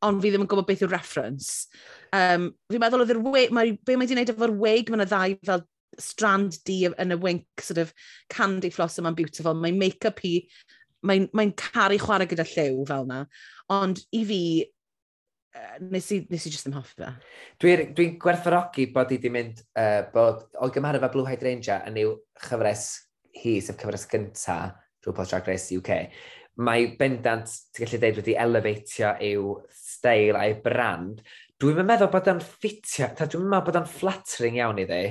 ond 0.05 0.21
fi 0.21 0.31
ddim 0.31 0.45
yn 0.45 0.49
gwybod 0.49 0.67
beth 0.69 0.83
yw'r 0.85 0.93
reference. 0.95 1.67
Um, 2.15 2.51
fi'n 2.71 2.83
meddwl 2.83 3.05
oedd 3.05 3.15
yr 3.15 3.23
we, 3.25 3.47
mae, 3.55 3.73
be 3.75 3.95
mae 3.95 4.05
wedi'i 4.05 4.15
gwneud 4.15 4.33
efo'r 4.35 4.53
wig, 4.61 4.91
mae'n 4.91 5.05
y 5.05 5.09
ddau 5.09 5.39
fel 5.49 5.65
strand 6.01 6.59
di 6.67 6.81
yn 6.91 7.15
y 7.15 7.17
wink, 7.21 7.47
sort 7.63 7.81
of 7.81 7.93
candy 8.31 8.71
floss 8.73 8.99
yma'n 9.01 9.17
beautiful. 9.17 9.55
mae'n 9.57 9.79
make-up 9.79 10.21
hi, 10.23 10.37
mae'n 11.07 11.29
mae, 11.35 11.51
caru 11.59 11.99
chwarae 12.01 12.29
gyda 12.29 12.47
lliw 12.51 12.85
fel 12.87 13.07
yna. 13.07 13.25
Ond 13.73 14.01
i 14.15 14.23
fi, 14.27 14.41
nes 15.89 16.11
i, 16.13 16.21
nes 16.29 16.45
i 16.45 16.53
just 16.53 16.67
ddim 16.67 16.77
hoffi 16.77 17.01
fe. 17.01 17.11
Dwi'n 17.63 17.91
dwi, 17.97 18.07
gwerthfarogi 18.21 18.89
bod 18.93 19.11
i 19.13 19.19
wedi 19.19 19.33
mynd, 19.33 19.61
uh, 19.79 20.01
bod 20.13 20.45
o 20.61 20.69
gymharu 20.73 21.01
fe 21.03 21.11
Blue 21.13 21.27
Hydrangea 21.29 21.81
yn 21.89 21.99
yw 22.01 22.15
chyfres 22.45 22.87
hi, 23.35 23.59
sef 23.63 23.79
cyfres 23.81 24.07
gynta, 24.11 24.59
RuPaul's 25.05 25.31
Drag 25.31 25.47
Race 25.49 25.75
UK, 25.75 25.91
mae 26.65 26.87
bendant, 26.99 27.51
ti'n 27.75 27.85
gallu 27.85 28.01
dweud, 28.01 28.19
wedi 28.21 28.37
elevatio 28.39 29.11
i'w 29.27 29.55
stael 29.75 30.39
a'i 30.39 30.55
brand, 30.63 31.19
dwi'n 31.61 31.87
meddwl 31.87 32.09
bod 32.11 32.27
o'n 32.27 32.41
ffitio, 32.43 33.07
dwi'n 33.15 33.45
meddwl 33.47 33.65
bod 33.69 33.77
o'n 33.79 33.87
flattering 33.87 34.57
iawn 34.59 34.81
i 34.81 34.85
ddi. 34.89 35.01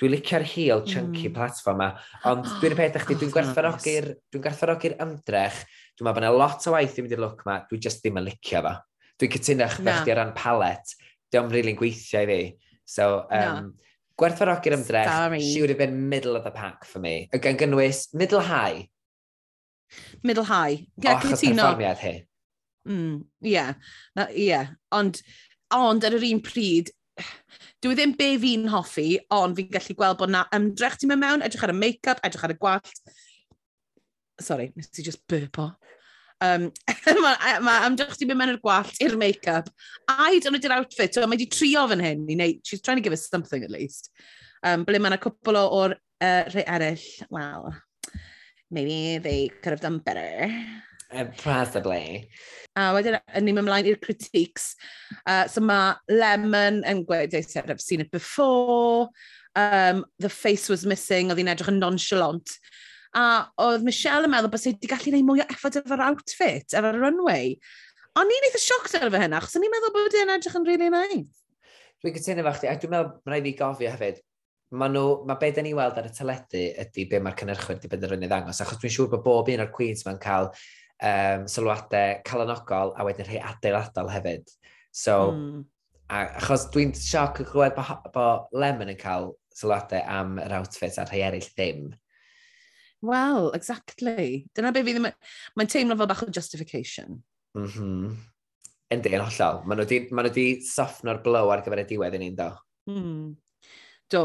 Dwi'n 0.00 0.12
licio'r 0.12 0.44
heel 0.50 0.82
chunky 0.88 1.28
mm. 1.28 1.36
platform 1.36 1.78
yma, 1.78 1.86
ond 2.28 2.48
oh, 2.48 2.56
dwi'n 2.60 2.74
peth 2.76 2.98
chdi, 3.04 3.14
oh, 3.14 3.20
dwi'n 3.20 3.32
gwerthfarogi'r 3.36 4.08
dwi 4.34 4.40
gwerthfarogi 4.42 4.90
ymdrech, 5.00 5.60
dwi'n 5.94 6.08
meddwl 6.08 6.18
bod 6.18 6.24
yna 6.24 6.32
lot 6.34 6.66
o 6.66 6.74
waith 6.74 6.98
i 6.98 7.04
mynd 7.04 7.14
i'r 7.14 7.22
look 7.22 7.44
yma, 7.46 7.60
dwi'n 7.70 7.84
just 7.86 8.02
ddim 8.02 8.18
yn 8.20 8.26
licio 8.26 8.62
fo. 8.66 8.74
Dwi'n 9.22 9.32
cytuno 9.36 9.68
chdi 9.70 9.86
no. 9.86 9.94
o 10.02 10.18
ran 10.18 10.34
palet, 10.36 10.96
dwi'n 11.30 11.46
yn 11.46 11.54
rili'n 11.54 11.78
gweithio 11.78 12.24
i 12.24 12.28
fi. 12.32 12.40
So, 12.96 13.08
um, 13.30 13.70
no. 13.70 13.94
gwerthfarogi'r 14.20 14.76
ymdrech, 14.80 15.08
Sorry. 15.08 15.40
she 15.46 15.62
would 15.62 15.72
have 15.72 15.80
been 15.80 16.08
middle 16.10 16.36
of 16.36 16.44
the 16.44 16.52
pack 16.52 16.84
for 16.90 16.98
me. 16.98 17.30
Y 17.32 17.40
gan 17.46 17.56
gynnwys, 17.60 18.08
middle 18.12 18.42
high. 18.44 18.88
Middle 20.22 20.44
high. 20.50 20.88
Yeah, 20.98 21.16
Och, 21.16 21.30
y 21.30 21.54
perfformiad 21.54 22.02
hi. 22.02 22.14
Mm, 22.88 23.24
yeah. 23.40 23.74
Na, 24.18 24.26
yeah. 24.34 24.74
Ond, 24.92 25.22
Ond 25.74 26.06
ar 26.06 26.14
yr 26.14 26.26
un 26.28 26.42
pryd, 26.44 26.90
dwi 27.84 27.96
ddim 27.98 28.14
be 28.18 28.30
fi'n 28.40 28.68
hoffi, 28.72 29.08
ond 29.34 29.56
fi'n 29.58 29.70
gallu 29.72 29.96
gweld 29.98 30.20
bod 30.20 30.32
na 30.32 30.44
ymdrech 30.56 30.98
ti'n 31.00 31.10
mynd 31.10 31.24
mewn, 31.24 31.46
edrych 31.46 31.64
ar 31.66 31.72
y 31.74 31.78
make-up, 31.78 32.22
edrych 32.26 32.46
ar 32.46 32.54
y 32.54 32.58
gwallt. 32.60 33.00
Sorry, 34.42 34.70
nes 34.74 34.90
i 34.98 35.06
just 35.06 35.22
burpo. 35.30 35.72
Um, 36.44 36.70
mae 37.24 37.58
ma, 37.64 37.76
ymdrech 37.88 38.16
ti'n 38.18 38.30
mynd 38.30 38.40
mewn 38.40 38.54
i'r 38.54 38.62
gwallt, 38.62 38.96
i'r 39.04 39.18
make-up. 39.20 39.70
Aid 40.14 40.48
ond 40.48 40.60
ydy'r 40.60 40.78
outfit, 40.78 41.14
so 41.14 41.26
mae 41.26 41.40
di 41.40 41.48
trio 41.50 41.86
fan 41.90 42.02
hyn 42.04 42.24
i 42.28 42.38
wneud, 42.38 42.62
she's 42.66 42.82
trying 42.82 43.00
to 43.00 43.04
give 43.04 43.16
us 43.16 43.28
something 43.28 43.66
at 43.66 43.74
least. 43.74 44.10
Um, 44.64 44.86
ble 44.88 45.00
mae 45.02 45.12
yna 45.12 45.20
cwpl 45.20 45.60
o'r 45.60 45.98
uh, 45.98 46.42
rhai 46.54 46.64
eraill, 46.64 47.04
well, 47.30 47.74
maybe 48.70 49.18
they 49.18 49.48
could 49.62 49.74
have 49.76 49.84
done 49.84 49.98
better. 49.98 50.48
Uh, 51.12 51.26
possibly. 51.42 52.28
A 52.74 52.90
wedyn, 52.96 53.18
yn 53.36 53.46
ni'n 53.46 53.60
ymlaen 53.62 53.86
i'r 53.90 54.00
critiques. 54.02 54.72
Uh, 55.22 55.44
so 55.50 55.62
mae 55.62 55.94
Lemon 56.10 56.82
yn 56.88 57.04
gweud, 57.06 57.30
they 57.30 57.42
said, 57.42 57.70
I've 57.70 57.82
seen 57.82 58.02
it 58.02 58.10
before. 58.10 59.10
Um, 59.54 60.04
the 60.18 60.28
face 60.28 60.68
was 60.68 60.86
missing, 60.86 61.30
oedd 61.30 61.38
hi'n 61.38 61.52
edrych 61.52 61.70
yn 61.70 61.78
nonchalant. 61.82 62.56
A 63.14 63.46
oedd 63.62 63.86
Michelle 63.86 64.26
yn 64.26 64.32
meddwl 64.32 64.50
bod 64.50 64.66
wedi 64.66 64.90
gallu 64.90 65.12
gwneud 65.12 65.28
mwy 65.28 65.44
o 65.44 65.48
effort 65.54 65.78
efo'r 65.78 66.02
outfit, 66.08 66.74
efo'r 66.74 66.98
runway. 66.98 67.54
Ond 68.18 68.30
ni'n 68.30 68.48
eitha 68.48 68.62
sioct 68.62 68.96
ar 68.98 69.06
efo 69.06 69.22
hynna, 69.22 69.38
achos 69.38 69.54
ni'n 69.60 69.70
meddwl 69.70 69.94
bod 69.94 70.18
hi'n 70.18 70.34
edrych 70.34 70.58
yn 70.58 70.66
really 70.66 70.90
nice. 70.90 71.44
Dwi'n 72.02 72.18
cytuno 72.18 72.46
fach 72.48 72.58
chdi, 72.58 72.72
a 72.72 72.78
dwi'n 72.78 72.94
meddwl 72.96 73.12
mae'n 73.14 73.36
rhaid 73.36 73.50
i 73.52 73.54
gofio 73.60 73.92
hefyd, 73.94 74.18
mae 74.74 74.90
nhw, 74.90 75.06
mae 75.28 75.38
beth 75.40 75.60
ni 75.62 75.72
weld 75.78 75.98
ar 76.00 76.08
y 76.08 76.12
teledu 76.14 76.64
ydy 76.82 77.06
be 77.10 77.20
mae'r 77.22 77.38
cynnyrchwyr 77.38 77.76
wedi 77.76 77.90
benderfynu 77.92 78.30
ddangos, 78.30 78.62
achos 78.64 78.80
dwi'n 78.82 78.94
siŵr 78.96 79.12
bod 79.14 79.22
bob 79.26 79.50
un 79.54 79.62
o'r 79.62 79.70
Queens 79.74 80.02
mae'n 80.06 80.18
cael 80.22 80.50
um, 81.02 81.46
sylwadau 81.50 82.20
calanogol 82.26 82.94
a 82.96 83.06
wedyn 83.06 83.28
rhai 83.28 83.40
adeiladol 83.42 84.10
hefyd. 84.12 84.50
So, 84.94 85.32
mm. 85.32 85.64
a, 86.08 86.22
achos 86.40 86.68
dwi'n 86.74 86.94
sioc 86.98 87.42
yn 87.42 87.50
clywed 87.50 87.76
bod 87.78 88.08
bo 88.14 88.28
Lemon 88.54 88.92
yn 88.92 89.00
cael 89.00 89.32
sylwadau 89.54 90.02
am 90.18 90.38
yr 90.42 90.56
outfit 90.60 90.98
a 91.00 91.06
rhai 91.08 91.24
eraill 91.28 91.50
ddim. 91.54 91.92
Wel, 93.04 93.50
exactly. 93.56 94.46
Dyna 94.56 94.72
be 94.72 94.84
fi 94.84 94.96
ddim... 94.96 95.10
Mae'n 95.58 95.70
teimlo 95.70 95.98
fel 96.00 96.08
bach 96.08 96.24
o 96.24 96.30
justification. 96.32 97.20
Mm 97.58 97.68
-hmm. 97.68 98.14
Yndi, 98.94 99.12
yn 99.16 99.24
hollol. 99.24 99.62
Maen 99.64 99.80
nhw 99.82 99.88
wedi 99.88 100.00
ma 100.14 100.24
soffno'r 100.70 101.20
blow 101.24 101.52
ar 101.52 101.64
gyfer 101.64 101.82
y 101.82 101.88
diwedd 101.90 102.16
yn 102.18 102.28
un 102.30 102.38
do. 102.38 102.50
Mm. 102.90 103.28
Do, 104.12 104.24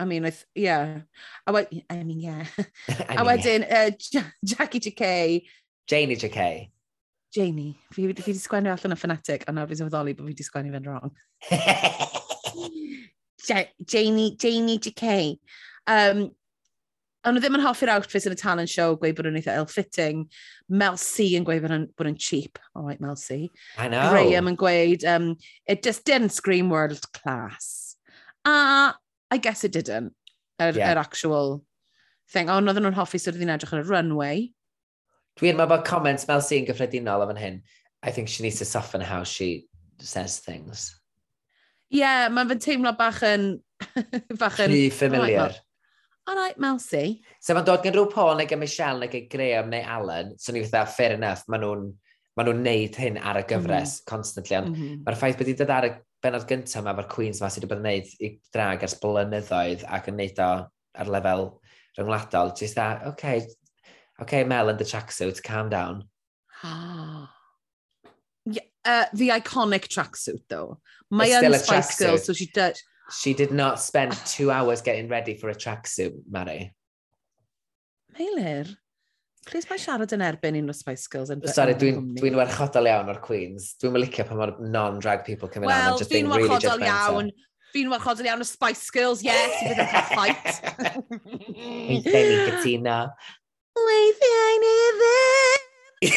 I 0.00 0.04
mean, 0.06 0.24
oedd, 0.24 0.44
yeah. 0.54 1.02
I, 1.46 1.66
I 1.90 2.02
mean, 2.04 2.20
yeah. 2.20 2.46
I 2.88 3.16
mean, 3.16 3.18
a 3.18 3.24
wedyn, 3.24 3.66
yeah. 3.68 3.90
uh, 4.16 4.22
Jackie 4.44 4.80
J.K. 4.80 5.46
Janie 5.90 6.16
JK. 6.16 6.70
Janie. 7.34 7.76
Fi 7.94 8.08
wedi 8.08 8.34
sgwennu 8.38 8.72
allan 8.72 8.96
y 8.96 8.98
fanatic, 8.98 9.46
a 9.46 9.54
nawr 9.54 9.70
fi'n 9.70 9.82
sylweddoli 9.82 10.16
bod 10.16 10.26
fi 10.26 10.34
wedi 10.34 10.46
sgwennu 10.46 10.74
fe'n 10.74 10.88
wrong. 10.88 11.14
Janie, 13.90 14.36
Janie 14.38 14.78
JK. 14.78 15.38
Um, 15.86 16.30
Ond 17.20 17.36
nhw 17.36 17.42
ddim 17.44 17.56
yn 17.58 17.60
hoffi'r 17.60 17.90
outfit 17.92 18.24
yn 18.24 18.32
y 18.32 18.36
talent 18.40 18.70
show, 18.72 18.94
gweud 18.96 19.18
bod 19.18 19.26
nhw'n 19.28 19.42
eitha 19.42 19.52
ill-fitting. 19.60 20.22
Mel 20.72 20.96
C 20.96 21.26
yn 21.36 21.44
gweud 21.44 21.66
bod 21.66 22.06
nhw'n 22.06 22.16
cheap. 22.16 22.56
All 22.72 22.86
right, 22.86 23.00
Mel 23.00 23.18
C. 23.20 23.50
I 23.76 23.88
know. 23.92 24.08
Graham 24.08 24.48
yn 24.48 24.56
gweud, 24.56 25.04
um, 25.04 25.34
it 25.66 25.84
just 25.84 26.08
didn't 26.08 26.32
scream 26.32 26.72
world 26.72 27.04
class. 27.12 27.96
A 28.48 28.94
I 29.30 29.36
guess 29.36 29.64
it 29.64 29.72
didn't, 29.72 30.14
yr, 30.58 30.70
er, 30.70 30.78
yeah. 30.78 30.94
er 30.94 30.98
actual 30.98 31.60
thing. 32.32 32.48
Ond 32.48 32.72
oedden 32.72 32.88
nhw'n 32.88 32.96
hoffi 32.96 33.20
sydd 33.20 33.36
wedi'n 33.36 33.52
edrych 33.52 33.76
ar 33.76 33.84
y 33.84 33.90
runway. 33.90 34.48
Dwi'n 35.40 35.56
meddwl 35.56 35.72
bod 35.72 35.86
comments 35.88 36.26
Mel 36.28 36.42
C 36.44 36.58
yn 36.60 36.66
gyffredinol 36.68 37.24
am 37.24 37.36
hyn. 37.40 37.62
I 38.04 38.12
think 38.12 38.28
she 38.28 38.42
needs 38.44 38.58
to 38.60 38.66
soften 38.68 39.00
how 39.00 39.24
she 39.24 39.68
says 39.98 40.38
things. 40.44 40.90
Ie, 41.90 42.02
yeah, 42.02 42.28
mae'n 42.28 42.50
fy 42.52 42.58
teimlo 42.60 42.92
bach 42.98 43.22
yn... 43.24 43.54
bach 44.40 44.60
yn... 44.60 44.68
Rhy 44.68 44.86
oh, 44.90 44.94
familiar. 44.94 45.56
All 46.28 46.36
right, 46.36 46.58
Mel 46.60 46.78
C. 46.78 47.22
So 47.40 47.56
mae'n 47.56 47.64
dod 47.66 47.82
gen 47.86 47.96
rhyw 47.96 48.10
Paul 48.12 48.36
neu 48.36 48.48
gen 48.50 48.60
Michelle 48.60 49.00
neu 49.00 49.10
gen 49.10 49.26
Graham 49.32 49.72
neu 49.72 49.80
Alan. 49.96 50.34
So 50.36 50.52
ni'n 50.52 50.68
fatha, 50.68 50.84
fair 50.92 51.16
enough, 51.16 51.46
maen 51.48 51.64
nhw'n 51.64 51.88
ma 52.36 52.44
nhw 52.46 52.54
neud 52.60 53.00
hyn 53.00 53.16
ar 53.18 53.40
y 53.40 53.46
gyfres 53.48 53.96
mm 53.96 53.96
-hmm. 53.96 54.10
constantly. 54.12 54.58
Ond 54.60 54.70
mm 54.70 54.76
-hmm. 54.76 55.00
mae'r 55.06 55.18
ffaith 55.22 55.40
bod 55.40 55.48
wedi 55.48 55.56
dod 55.62 55.72
ar 55.76 55.88
y 55.88 55.94
benod 56.22 56.46
gyntaf 56.52 56.82
yma, 56.82 56.94
mae'r 56.98 57.08
Queens 57.16 57.40
yma 57.40 57.50
sydd 57.50 57.64
wedi 57.64 57.72
bod 57.72 57.80
yn 57.80 57.88
neud 57.88 58.12
i 58.20 58.30
drag 58.54 58.84
ers 58.86 58.98
blynyddoedd 59.02 59.88
ac 59.88 60.12
yn 60.12 60.20
neud 60.20 60.44
o 60.44 60.50
ar 61.00 61.10
lefel 61.16 61.46
rhyngwladol, 61.98 62.52
Jyst 62.60 62.78
da, 62.78 62.86
oce, 63.00 63.10
okay, 63.10 63.42
Okay, 64.22 64.44
Mel 64.44 64.68
in 64.68 64.76
the 64.76 64.84
tracksuit, 64.84 65.42
calm 65.42 65.68
down. 65.70 66.04
yeah, 68.44 68.62
uh, 68.84 69.04
the 69.14 69.30
iconic 69.30 69.88
tracksuit, 69.88 70.42
though. 70.48 70.78
My 71.10 71.32
own 71.32 71.52
Spice 71.54 71.98
Girl, 71.98 72.18
so 72.18 72.32
she 72.32 72.46
did... 72.46 72.76
She 73.12 73.34
did 73.34 73.50
not 73.50 73.80
spend 73.80 74.12
ah. 74.12 74.22
two 74.24 74.50
hours 74.52 74.82
getting 74.82 75.08
ready 75.08 75.34
for 75.34 75.48
a 75.48 75.54
tracksuit, 75.54 76.14
Mary. 76.30 76.72
Meilir, 78.18 78.76
plis 79.48 79.66
mae 79.70 79.80
siarad 79.82 80.12
yn 80.14 80.22
erbyn 80.22 80.58
un 80.60 80.70
o 80.70 80.74
Spice 80.76 81.08
Girls 81.10 81.32
yn... 81.34 81.42
Sorry, 81.50 81.74
dwi'n 81.80 82.12
dwi 82.18 82.30
warchodol 82.36 82.86
iawn 82.90 83.10
o'r 83.10 83.20
Queens. 83.24 83.72
Dwi'n 83.82 83.96
mylicio 83.96 84.26
pa 84.28 84.38
mor 84.38 84.54
non-drag 84.60 85.24
people 85.26 85.48
coming 85.48 85.70
well, 85.70 85.80
on. 85.80 85.94
and 85.94 86.02
just 86.02 86.12
being 86.12 86.28
really 86.30 86.46
judgmental. 86.48 86.84
warchodol 86.84 86.86
iawn. 86.86 87.32
Fi'n 87.70 87.90
warchodol 87.90 88.26
iawn 88.30 88.42
o 88.42 88.46
Spice 88.46 88.90
Girls, 88.94 89.24
yes, 89.26 89.58
bydd 89.62 89.82
yn 89.82 89.90
fight. 90.14 90.62
Fi'n 91.56 92.06
ffeili 92.06 92.38
gytuno. 92.46 92.98
Weithiau 93.76 94.54
nefyn! 94.62 95.60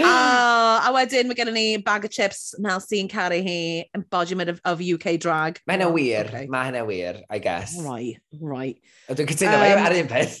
oh, 0.00 0.80
a 0.82 0.90
wedyn 0.94 1.28
mae 1.30 1.36
gennym 1.38 1.54
ni 1.54 1.76
bag 1.76 2.04
of 2.04 2.10
chips 2.10 2.54
Mel 2.58 2.80
sy'n 2.80 3.08
caru 3.12 3.42
hi, 3.44 3.84
embodiment 3.94 4.50
of, 4.50 4.60
of 4.64 4.80
UK 4.80 5.18
drag. 5.20 5.60
Mae 5.66 5.76
hynna 5.76 5.90
oh, 5.90 5.94
wir, 5.94 6.26
okay. 6.26 6.46
mae 6.50 6.70
hynna 6.70 6.86
wir, 6.88 7.22
I 7.30 7.38
guess. 7.38 7.76
Right, 7.80 8.18
right. 8.40 8.78
Dwi'n 9.10 9.28
cytuno 9.30 9.54
um, 9.60 9.84
ar 9.84 9.94
un 9.94 10.10
peth. 10.10 10.40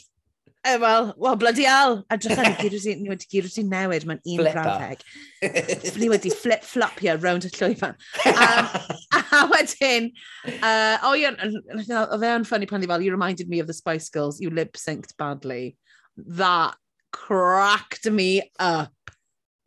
E, 0.66 0.78
wel, 0.78 1.14
wel, 1.18 1.36
bloody 1.36 1.64
hell. 1.64 2.04
A 2.08 2.16
drach 2.16 2.38
ar 2.40 2.46
y 2.48 2.54
gyd 2.62 2.72
wedi, 2.72 2.94
ni 3.02 3.10
wedi 3.12 3.26
gyd 3.28 3.44
wedi 3.44 3.64
newid, 3.68 4.06
mae'n 4.08 4.22
un 4.32 4.46
brawddeg. 4.46 5.02
ni 6.00 6.08
wedi 6.08 6.32
flip-flopio 6.32 7.18
rownd 7.20 7.44
y 7.44 7.50
llwyfan. 7.52 7.98
Um, 8.30 8.70
a 9.36 9.42
wedyn, 9.52 10.08
uh, 10.54 11.04
o 11.04 11.12
ie, 11.20 11.28
o 11.28 12.16
fe 12.16 12.32
yn 12.32 12.48
ffynnu 12.48 12.70
pan 12.70 12.80
ni 12.80 12.88
fel, 12.88 13.04
you 13.04 13.12
reminded 13.12 13.52
me 13.52 13.60
of 13.60 13.68
the 13.68 13.76
Spice 13.76 14.08
Girls, 14.08 14.40
you 14.40 14.48
lip-synced 14.48 15.12
badly. 15.20 15.76
That 16.16 16.80
cracked 17.12 18.08
me 18.10 18.50
up. 18.58 18.92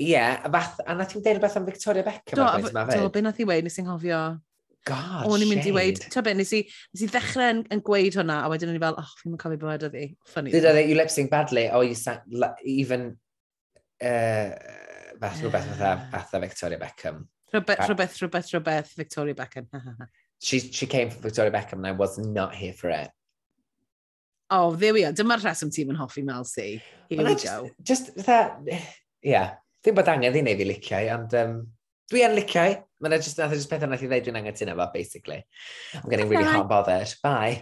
Ie, 0.01 0.11
yeah, 0.13 0.41
a 0.45 0.49
fath, 0.49 0.81
a 0.81 0.97
nath 0.97 1.13
i'n 1.13 1.21
deud 1.21 1.37
rhywbeth 1.37 1.61
am 1.61 1.69
Victoria 1.69 2.05
Beckham. 2.05 2.41
Do, 2.41 2.97
do, 2.97 3.09
be 3.13 3.21
nath 3.21 3.39
i 3.41 3.45
weid, 3.49 3.69
nes 3.69 3.77
i'n 3.77 3.93
hofio. 3.93 4.23
God, 4.87 5.27
O'n 5.27 5.43
i'n 5.43 5.51
mynd 5.51 5.67
i 5.67 5.73
weid, 5.75 5.99
ta 6.13 6.23
be, 6.23 6.31
nes 6.37 6.53
i, 6.55 6.61
nes 6.95 7.03
i 7.03 7.11
ddechrau 7.11 7.51
yn, 7.51 7.63
yn 7.75 7.83
gweud 7.85 8.15
hwnna, 8.15 8.39
a 8.45 8.51
wedyn 8.51 8.71
o'n 8.71 8.79
i 8.79 8.83
fel, 8.83 8.97
oh, 9.01 9.13
fi'n 9.21 9.39
cofio 9.41 9.61
bod 9.61 9.87
oedd 9.89 9.97
hi. 9.99 10.05
Funny. 10.31 10.53
Did 10.55 10.67
I 10.69 10.85
you 10.87 10.95
lip 10.95 11.11
sync 11.11 11.31
badly, 11.33 11.67
or 11.69 11.83
you 11.83 11.97
sang, 11.99 12.23
even, 12.63 13.09
uh, 13.99 14.53
fath, 15.19 15.41
rhywbeth 15.41 15.67
fatha, 15.73 15.91
ah. 15.91 16.07
fatha 16.11 16.39
Victoria 16.39 16.79
Beckham. 16.79 17.25
Rhywbeth, 17.53 17.87
rhywbeth, 17.87 18.17
rhywbeth, 18.21 18.53
rhywbeth, 18.53 18.95
Victoria 18.95 19.35
Beckham. 19.35 19.67
she, 20.39 20.59
she 20.59 20.85
came 20.85 21.09
for 21.09 21.19
Victoria 21.19 21.51
Beckham 21.51 21.73
and 21.73 21.87
I 21.87 21.91
was 21.91 22.17
not 22.17 22.55
here 22.55 22.73
for 22.73 22.89
it. 22.89 23.09
Oh, 24.49 24.75
there 24.75 24.93
we 24.93 25.03
are. 25.03 25.11
Dyma'r 25.11 25.43
rheswm 25.43 25.71
ti'n 25.75 25.89
mynd 25.89 25.99
hoffi 25.99 26.23
Mel 26.23 26.45
C. 26.47 26.81
Here 27.09 27.17
we 27.17 27.35
go. 27.35 27.69
Just, 27.83 28.15
just 28.15 28.25
that, 28.27 28.59
yeah. 29.23 29.55
Ddim 29.83 29.95
bod 29.95 30.11
angen 30.11 30.35
i 30.35 30.43
neu 30.43 30.57
fi 30.59 30.67
liciau, 30.67 31.09
ond 31.15 31.33
um, 31.39 31.57
dwi 32.11 32.23
yn 32.27 32.35
liciau. 32.35 32.77
Mae 32.99 33.11
yna 33.11 33.19
just, 33.21 33.37
just 33.37 33.69
pethau 33.69 33.89
nath 33.91 34.03
i 34.03 34.09
ddeud 34.09 34.25
dwi'n 34.25 34.39
angen 34.39 34.57
fo, 34.57 34.87
basically. 34.93 35.43
I'm 35.93 36.09
getting 36.09 36.29
really 36.29 36.49
hot 36.49 36.69
bothered. 36.69 37.13
Bye. 37.21 37.61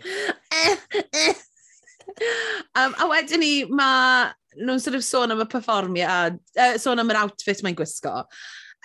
um, 2.76 2.96
a 2.96 3.08
wedyn 3.12 3.44
ni, 3.44 3.54
mae 3.68 4.32
nhw'n 4.56 4.80
sort 4.80 4.96
of 4.96 5.04
sôn 5.04 5.34
am 5.36 5.44
y 5.44 5.48
performiad, 5.52 6.40
uh, 6.56 6.76
sôn 6.80 7.02
am 7.04 7.12
yr 7.12 7.26
outfit 7.26 7.64
mae'n 7.66 7.76
gwisgo. 7.78 8.24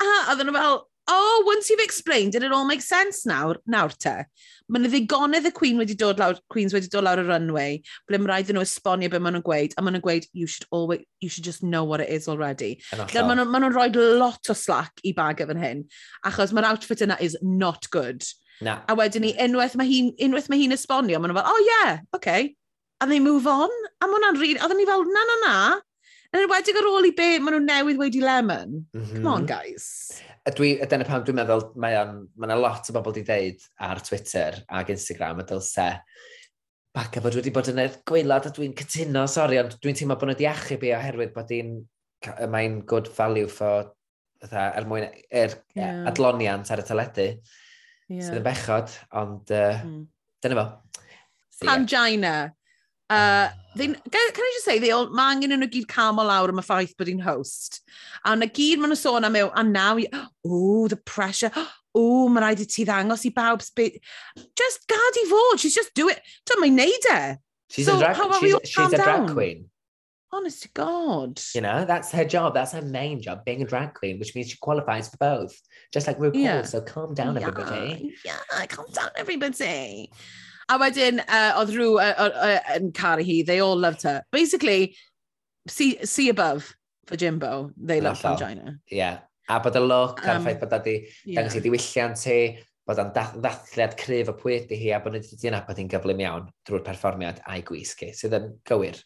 A 0.00 0.08
oedden 0.32 0.50
nhw 0.50 0.56
fel, 0.58 0.80
oh, 1.10 1.42
once 1.46 1.70
you've 1.70 1.84
explained 1.84 2.34
it, 2.34 2.42
it 2.42 2.52
all 2.52 2.66
makes 2.66 2.88
sense 2.88 3.26
nawr, 3.26 3.56
nawr 3.70 3.94
te 3.98 4.16
mae 4.70 4.80
yna 4.80 4.90
ddigonedd 4.92 5.48
y 5.50 5.52
Queen 5.54 5.80
wedi 5.80 5.96
dod 5.98 6.20
lawr, 6.22 6.38
Queens 6.52 6.74
wedi 6.76 6.90
dod 6.92 7.04
lawr 7.06 7.22
y 7.22 7.26
runway, 7.26 7.78
ble 8.08 8.20
mae 8.20 8.30
rhaid 8.30 8.52
nhw 8.54 8.62
esbonio 8.64 9.10
beth 9.10 9.24
maen 9.24 9.36
nhw'n 9.36 9.46
gweud, 9.46 9.74
a 9.74 9.82
maen 9.82 9.96
nhw'n 9.96 10.04
gweud, 10.04 10.28
you 10.32 10.46
should, 10.46 10.66
always, 10.70 11.02
you 11.20 11.28
should 11.28 11.46
just 11.46 11.64
know 11.64 11.82
what 11.84 12.04
it 12.04 12.08
is 12.08 12.28
already. 12.30 12.76
Lle 12.94 13.26
maen 13.26 13.42
nhw'n 13.42 13.50
ma 13.50 13.62
rhoi 13.66 13.90
lot 14.20 14.52
o 14.52 14.56
slack 14.56 15.02
i 15.04 15.14
bag 15.16 15.42
fan 15.42 15.60
hyn, 15.60 15.84
achos 16.26 16.54
mae'r 16.54 16.70
outfit 16.70 17.04
yna 17.06 17.18
is 17.20 17.36
not 17.42 17.90
good. 17.90 18.24
Na. 18.60 18.80
A 18.88 18.96
wedyn 18.96 19.24
ni, 19.24 19.34
unwaith 19.40 19.76
mae 19.80 19.88
hi'n 19.88 20.14
unwaith 20.22 20.50
mae 20.52 20.62
hi'n 20.62 20.76
esbonio, 20.76 21.18
maen 21.18 21.34
nhw 21.34 21.40
fel, 21.40 21.50
oh 21.50 21.62
yeah, 21.66 22.00
okay. 22.16 22.54
And 23.00 23.10
they 23.10 23.20
move 23.20 23.46
on. 23.48 23.72
A 24.00 24.06
mae 24.06 24.18
hwnna'n 24.18 24.40
rili, 24.40 24.58
oedden 24.60 24.76
ni 24.76 24.88
fel, 24.88 25.06
na, 25.08 25.22
na, 25.28 25.36
na, 25.46 25.54
Yn 26.30 26.44
enwedig 26.44 26.78
ar 26.78 26.86
ôl 26.86 27.08
i 27.08 27.12
be 27.16 27.28
maen 27.42 27.56
nhw'n 27.56 27.68
newydd 27.68 28.00
wedi 28.00 28.20
lemon. 28.22 28.74
Mm 28.94 29.00
-hmm. 29.02 29.14
Come 29.16 29.30
on, 29.30 29.44
mhm. 29.44 29.48
guys. 29.50 29.86
A 30.46 30.52
dwi, 30.54 30.72
a 30.80 30.86
dyna 30.88 31.04
pam 31.04 31.24
dwi'n 31.26 31.36
meddwl, 31.40 31.64
mae 31.82 31.96
yna 32.00 32.58
lot 32.58 32.88
o 32.88 32.94
bobl 32.96 33.12
wedi 33.12 33.24
dweud 33.26 33.64
ar 33.86 34.00
Twitter 34.06 34.60
ac 34.78 34.92
Instagram 34.94 35.42
y 35.42 35.46
dylse. 35.50 35.88
Baca 36.94 37.22
bod 37.22 37.36
wedi 37.38 37.52
bod 37.54 37.70
yn 37.70 37.82
eith 37.82 37.98
gweilad 38.08 38.46
a 38.48 38.52
dwi'n 38.54 38.76
cytuno, 38.78 39.26
sori, 39.30 39.58
ond 39.60 39.74
dwi'n 39.82 39.98
teimlo 39.98 40.16
bod 40.16 40.30
nhw 40.30 40.36
wedi 40.36 40.48
achub 40.50 40.86
i 40.86 40.94
oherwydd 40.96 41.34
bod 41.34 41.50
hi'n 41.54 41.74
mae'n 42.54 42.80
good 42.86 43.10
value 43.16 43.48
for 43.50 43.90
fatha, 44.40 44.70
er 44.76 44.86
mwyn 44.88 45.08
er, 45.08 45.58
yeah. 45.76 46.04
adloniant 46.08 46.70
ar 46.72 46.82
y 46.82 46.86
teledu. 46.86 47.26
Yeah. 48.10 48.22
Sydd 48.26 48.40
yn 48.40 48.46
bechod, 48.46 48.94
ond 49.20 49.52
uh, 49.54 49.82
mm. 49.84 50.00
dyna 50.42 50.62
fo. 50.62 50.66
So, 51.50 51.66
Pangina. 51.66 52.34
Yeah. 52.38 52.56
Uh, 53.10 53.50
they, 53.74 53.86
can, 53.86 53.96
can 54.04 54.22
I 54.38 54.52
just 54.54 54.64
say, 54.64 54.78
they 54.78 54.92
all, 54.92 55.10
mae 55.10 55.34
angen 55.34 55.52
nhw 55.56 55.68
gyd 55.74 55.88
camel 55.90 56.28
lawr 56.30 56.52
am 56.52 56.60
y 56.62 56.64
ffaith 56.66 56.96
bod 56.98 57.10
hi'n 57.10 57.22
host. 57.26 57.80
A 58.24 58.36
na 58.38 58.46
gyd 58.46 58.78
maen 58.78 58.94
nhw 58.94 58.98
sôn 58.98 59.26
am 59.26 59.38
yw, 59.38 59.50
a 59.50 59.64
now, 59.66 59.98
oh, 60.46 60.86
the 60.88 60.96
pressure, 60.96 61.50
oh, 61.94 62.28
mae 62.30 62.44
rhaid 62.44 62.62
i 62.62 62.68
ti 62.70 62.86
ddangos 62.86 63.26
i 63.26 63.32
bawb. 63.34 63.66
Just 64.62 64.86
gad 64.90 65.18
i 65.22 65.24
fod, 65.30 65.58
she's 65.58 65.74
just 65.74 65.94
do 65.94 66.08
it. 66.08 66.22
Dwi'n 66.46 66.62
mae'n 66.64 66.78
neud 66.84 67.10
e. 67.10 67.20
She's 67.70 67.86
so, 67.86 67.96
a 67.96 68.00
drag, 68.00 68.16
how 68.16 68.40
she's, 68.40 68.56
she's 68.64 68.92
a 68.92 68.96
drag 68.96 69.26
down? 69.26 69.34
queen. 69.34 69.66
Honest 70.32 70.62
to 70.62 70.68
God. 70.74 71.40
You 71.56 71.60
know, 71.60 71.84
that's 71.84 72.12
her 72.12 72.24
job. 72.24 72.54
That's 72.54 72.70
her 72.72 72.82
main 72.82 73.20
job, 73.20 73.44
being 73.44 73.62
a 73.62 73.66
drag 73.66 73.94
queen, 73.94 74.20
which 74.20 74.36
means 74.36 74.50
she 74.50 74.58
qualifies 74.58 75.08
for 75.08 75.16
both. 75.16 75.60
Just 75.92 76.06
like 76.06 76.18
RuPaul, 76.18 76.42
yeah. 76.42 76.62
so 76.62 76.80
calm 76.80 77.14
down, 77.14 77.34
yeah. 77.34 77.48
everybody. 77.48 78.14
Yeah, 78.24 78.66
calm 78.66 78.86
down, 78.92 79.10
everybody. 79.16 80.10
A 80.70 80.76
wedyn, 80.78 81.18
uh, 81.26 81.52
oedd 81.58 81.72
rhyw 81.74 81.96
uh, 81.98 82.28
uh, 82.30 82.58
yn 82.76 82.92
caru 82.94 83.24
hi, 83.26 83.40
they 83.46 83.58
all 83.60 83.78
loved 83.78 84.04
her. 84.06 84.22
Basically, 84.30 84.94
see, 85.66 85.96
see 86.06 86.28
above 86.30 86.76
for 87.10 87.16
Jimbo, 87.16 87.72
they 87.76 88.00
love 88.00 88.22
Allol. 88.22 88.38
Angina. 88.38 88.78
Yeah. 88.90 89.20
A 89.50 89.58
bod 89.58 89.74
y 89.74 89.82
look, 89.82 90.20
um, 90.22 90.30
a'r 90.30 90.42
ffaith 90.44 90.60
bod 90.60 90.74
wedi 90.76 90.96
yeah. 91.00 91.40
dangos 91.40 91.56
i 91.58 91.62
diwylliant 91.64 92.20
ti, 92.22 92.36
bod 92.86 93.00
o'n 93.02 93.10
ddathliad 93.16 93.96
cryf 93.98 94.30
o 94.30 94.34
pwy 94.38 94.60
pwydi 94.60 94.78
hi, 94.78 94.92
a 94.94 95.00
bod 95.02 95.16
wedi 95.18 95.38
dyn 95.42 95.56
bod 95.66 95.80
hi'n 95.80 95.90
gyflym 95.90 96.22
iawn 96.22 96.46
drwy'r 96.68 96.84
perfformiad 96.86 97.42
a'i 97.50 97.64
gwisg 97.66 98.04
hi, 98.06 98.12
sydd 98.14 98.36
yn 98.38 98.52
gywir. 98.70 99.00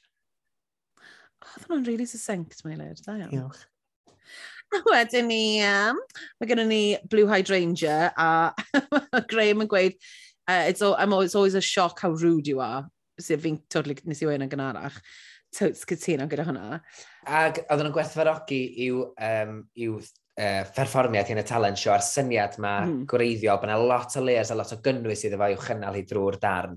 Oedd 1.45 1.71
nhw'n 1.71 1.87
really 1.89 2.09
succinct, 2.09 2.61
mae'n 2.67 2.83
lyd, 2.83 3.01
da 3.07 3.17
iawn. 3.23 3.33
Diolch. 3.33 3.65
A 4.75 4.81
wedyn 4.91 5.29
ni, 5.31 5.43
um, 5.65 6.01
mae 6.41 6.49
gennym 6.51 6.69
ni 6.69 6.83
Blue 7.09 7.29
Hydrangea 7.31 8.11
a 8.19 8.53
Graham 9.31 9.65
yn 9.65 9.71
gweud, 9.71 9.97
Uh, 10.47 10.67
it's, 10.69 10.83
all, 10.83 10.95
I'm 10.99 11.13
always, 11.13 11.29
it's 11.29 11.35
always 11.35 11.55
a 11.55 11.61
shock 11.61 12.01
how 12.01 12.11
rude 12.11 12.47
you 12.47 12.61
are. 12.61 12.89
Sef 13.21 13.41
fi'n 13.45 13.61
totally 13.71 13.97
nes 14.05 14.21
i 14.25 14.27
wein 14.27 14.43
yn 14.45 14.51
gynharach. 14.51 14.97
Totes 15.55 15.85
cytuno 15.87 16.27
gyda 16.29 16.45
hwnna. 16.49 16.81
Ac 17.31 17.63
oedden 17.63 17.87
nhw'n 17.87 17.95
gwerthfarogi 17.95 18.59
i'w, 18.89 19.05
um, 19.23 19.61
i'w 19.79 20.01
uh, 20.01 20.65
perfformiad 20.75 21.31
yn 21.31 21.41
y 21.41 21.45
talent 21.47 21.79
show 21.79 21.95
a'r 21.95 22.03
syniad 22.05 22.59
ma 22.63 22.81
mm. 22.83 23.05
gwreiddiol, 23.11 23.61
bod 23.63 23.71
yna 23.71 23.79
lot 23.79 24.17
o 24.19 24.25
layers 24.25 24.51
a 24.51 24.59
lot 24.59 24.75
o 24.75 24.81
gynnwys 24.85 25.23
iddo 25.29 25.39
fo 25.41 25.53
i'w 25.55 25.63
chynnal 25.63 25.97
hi 25.97 26.03
drwy'r 26.11 26.41
darn. 26.43 26.75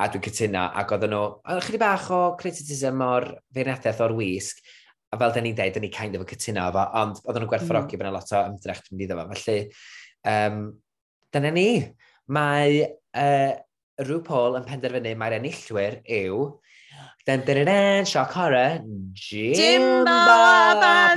A 0.00 0.08
dwi'n 0.10 0.24
cytuno, 0.24 0.64
ac 0.80 0.96
oedden 0.96 1.14
nhw, 1.14 1.28
oedden 1.44 1.68
chyddi 1.68 1.82
bach 1.84 2.08
o 2.16 2.22
criticism 2.40 3.04
o'r 3.04 3.28
feirniadaeth 3.54 4.02
o'r 4.08 4.16
wisg, 4.18 4.64
a 5.12 5.20
fel 5.20 5.36
da 5.36 5.44
ni'n 5.44 5.60
deud, 5.60 5.76
da 5.76 5.84
ni 5.84 5.92
kind 5.94 6.16
of 6.16 6.24
yn 6.24 6.32
cytuno 6.32 6.64
efo, 6.72 6.88
ond 7.04 7.20
oedden 7.22 7.44
nhw'n 7.44 7.52
gwerthfarogi 7.52 7.94
mm. 7.94 8.00
bod 8.00 8.08
yna 8.08 8.16
lot 8.16 8.34
o 8.34 8.42
ymdrech 8.48 8.82
yn 8.88 8.96
mynd 8.96 9.06
iddo 9.06 9.20
fo. 9.20 9.28
Felly, 9.36 9.60
um, 10.32 10.60
dyna 11.36 11.54
ni. 11.54 11.68
Mae 12.32 12.82
uh, 13.14 13.52
rhyw 14.02 14.20
Paul 14.26 14.58
yn 14.58 14.68
penderfynu 14.68 15.14
mae'r 15.18 15.38
enillwyr 15.40 16.00
yw... 16.04 16.44
Dan 17.24 17.40
dan 17.40 17.56
dan 17.56 17.68
dan, 17.70 18.04
shock 18.04 18.34
horror, 18.36 18.82
Jimbo 19.16 20.12
a 20.12 21.14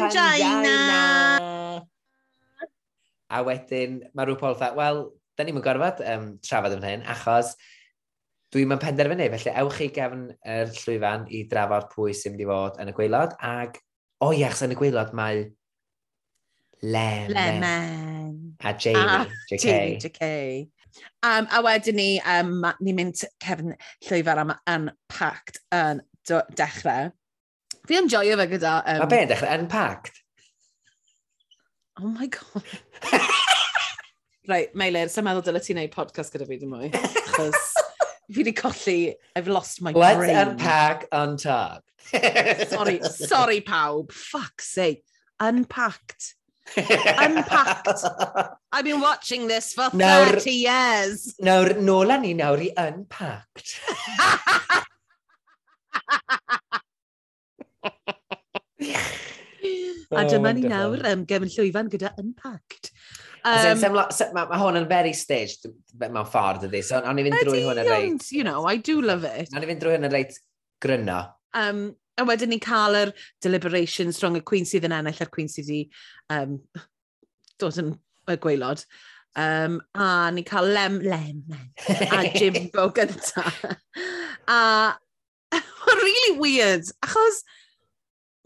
A 3.28 3.42
wedyn 3.44 3.98
mae 4.16 4.26
rhyw 4.30 4.38
Paul 4.40 4.56
dda, 4.56 4.70
wel, 4.78 5.02
da 5.36 5.44
ni'n 5.44 5.60
gorfod 5.60 6.00
um, 6.08 6.30
trafod 6.40 6.78
yn 6.78 6.88
hyn, 6.88 7.04
achos 7.12 7.58
dwi'n 8.56 8.72
mynd 8.72 8.82
penderfynu, 8.86 9.28
felly 9.36 9.56
ewch 9.60 9.82
chi 9.82 9.90
gefn 9.98 10.24
yr 10.48 10.72
llwyfan 10.80 11.28
i 11.28 11.44
drafod 11.52 11.92
pwy 11.92 12.16
sy'n 12.16 12.38
mynd 12.38 12.46
i 12.46 12.50
fod 12.54 12.80
yn 12.80 12.94
y 12.94 12.96
gweilod, 12.96 13.36
ac 13.44 13.82
o 14.24 14.32
iach, 14.32 14.64
yn 14.64 14.78
y 14.78 14.80
gweilod 14.80 15.12
mae 15.18 15.44
Lemon. 16.82 17.34
Lemon. 17.36 18.56
A 18.64 18.74
Jamie, 18.80 19.04
ah, 19.04 19.26
a 19.26 19.28
JK. 19.52 19.64
Jamie 19.66 19.98
JK. 19.98 20.72
Um, 21.26 21.48
a 21.52 21.62
wedyn 21.66 21.98
ni, 21.98 22.10
um, 22.22 22.62
ni'n 22.84 22.98
mynd 22.98 23.24
cefn 23.44 23.76
llwyfer 24.08 24.44
am 24.44 24.54
Unpacked 24.74 25.62
yn 25.76 26.04
dechrau. 26.28 27.12
Fi 27.88 28.00
yn 28.02 28.12
joio 28.12 28.38
fe 28.40 28.48
gyda... 28.54 28.78
Um... 28.86 29.04
Mae 29.04 29.14
be'n 29.16 29.34
dechrau 29.34 29.58
Unpacked? 29.58 30.24
Oh 31.98 32.12
my 32.12 32.28
god. 32.28 32.64
right, 34.52 34.74
Meilir, 34.78 35.10
sy'n 35.10 35.26
meddwl 35.26 35.48
dylai 35.48 35.64
ti'n 35.66 35.80
gwneud 35.80 35.96
podcast 35.96 36.36
gyda 36.36 36.48
fi 36.50 36.62
dim 36.62 36.76
mwy. 36.76 36.94
Chos 37.34 37.78
fi 38.28 38.44
wedi 38.44 38.56
colli, 38.56 39.16
I've 39.36 39.48
lost 39.48 39.82
my 39.82 39.92
Let's 39.92 40.18
brain. 40.18 40.34
Let's 40.34 40.50
unpack 40.50 41.08
on 41.12 41.38
top. 41.38 41.84
sorry, 42.68 43.02
sorry 43.04 43.62
pawb. 43.62 44.12
Fuck's 44.12 44.68
sake. 44.68 45.04
Unpacked. 45.40 46.36
Unpacked. 46.76 48.04
I've 48.72 48.86
been 48.86 49.02
watching 49.02 49.48
this 49.48 49.74
for 49.74 49.90
nawr, 49.94 50.40
30 50.40 50.52
years. 50.52 51.36
Nawr, 51.42 51.78
nôl 51.80 52.12
ni 52.22 52.34
nawr 52.34 52.62
i 52.62 52.72
Unpacked. 52.78 53.80
A 60.08 60.24
oh, 60.24 60.28
dyma 60.30 60.54
ni 60.56 60.68
nawr 60.68 61.02
um, 61.12 61.26
gefn 61.28 61.50
llwyfan 61.52 61.90
gyda 61.92 62.14
Unpacked. 62.18 62.92
Um, 63.48 63.80
Mae 63.80 64.34
ma, 64.36 64.58
hwn 64.60 64.82
yn 64.82 64.88
very 64.90 65.14
staged 65.16 65.70
mewn 66.00 66.28
ffordd 66.28 66.68
ydi, 66.68 66.82
so 66.84 67.00
o'n 67.00 67.20
i 67.22 67.26
fynd 67.28 67.40
drwy 67.48 67.64
hwn 67.64 67.80
yn 67.84 67.90
reit... 67.92 68.28
You 68.36 68.44
know, 68.48 68.66
I 68.68 68.76
do 68.78 69.00
love 69.02 69.28
it. 69.28 69.54
O'n 69.56 69.64
i 69.64 69.70
fynd 69.70 69.84
drwy 69.84 69.96
hwn 69.96 70.08
yn 70.10 70.14
reit 70.14 70.36
gryno. 70.84 71.22
Um, 71.56 71.96
A 72.18 72.26
wedyn 72.26 72.50
ni'n 72.54 72.64
cael 72.64 72.98
yr 72.98 73.14
deliberations 73.46 74.22
rhwng 74.22 74.40
y 74.40 74.46
Queen 74.46 74.66
sydd 74.66 74.88
yn 74.90 74.96
ennill 74.98 75.22
a'r 75.24 75.34
Queen 75.34 75.52
sydd 75.52 75.70
wedi 75.70 75.84
um, 76.34 76.58
dod 77.62 77.82
yn 77.84 77.94
y 78.28 78.38
gweilod. 78.42 78.82
Um, 79.38 79.78
a 79.94 80.32
ni'n 80.34 80.48
cael 80.48 80.72
lem, 80.74 80.98
lem, 81.06 81.44
a 82.10 82.24
Jimbo 82.34 82.90
gynta. 82.98 83.46
a 84.50 84.58
mae'n 85.88 86.02
really 86.04 86.34
weird, 86.42 86.90
achos 87.06 87.44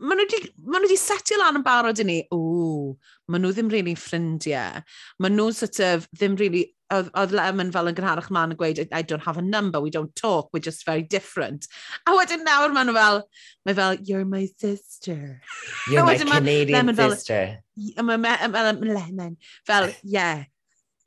maen 0.01 0.17
nhw 0.17 0.25
wedi, 0.27 0.51
ma 0.65 0.81
wedi 0.81 0.97
setio 0.97 1.37
lan 1.39 1.59
yn 1.59 1.65
barod 1.65 2.01
i 2.01 2.05
ni, 2.07 2.17
ww, 2.33 2.91
maen 3.29 3.45
nhw 3.45 3.53
ddim 3.55 3.71
really 3.71 3.95
ffrindiau. 3.97 4.81
Maen 5.21 5.37
nhw 5.37 5.51
sort 5.55 5.79
of 5.85 6.07
ddim 6.17 6.37
really 6.41 6.67
oedd 6.91 7.33
Lemon 7.35 7.71
fel 7.73 7.89
yn 7.91 7.95
gynharach 7.97 8.29
man 8.33 8.53
yn 8.53 8.59
gweud, 8.59 8.81
I 8.91 9.01
don't 9.01 9.23
have 9.23 9.37
a 9.37 9.41
number, 9.41 9.79
we 9.81 9.89
don't 9.89 10.15
talk, 10.15 10.49
we're 10.51 10.59
just 10.59 10.85
very 10.85 11.01
different. 11.01 11.67
A 12.07 12.15
wedyn 12.17 12.45
nawr 12.47 12.73
maen 12.75 12.89
nhw 12.89 12.97
fel, 12.97 13.21
mae 13.65 13.77
fel, 13.77 13.97
you're 14.09 14.25
my 14.25 14.45
sister. 14.57 15.41
You're 15.89 16.05
my 16.09 16.17
Canadian 16.17 16.93
fel, 16.95 17.15
sister. 17.15 17.59
Fel, 17.95 18.03
ma, 18.03 18.17
ma, 18.17 18.35
ma, 18.47 18.71
Lemon, 18.71 19.37
fel, 19.67 19.91
yeah, 20.03 20.45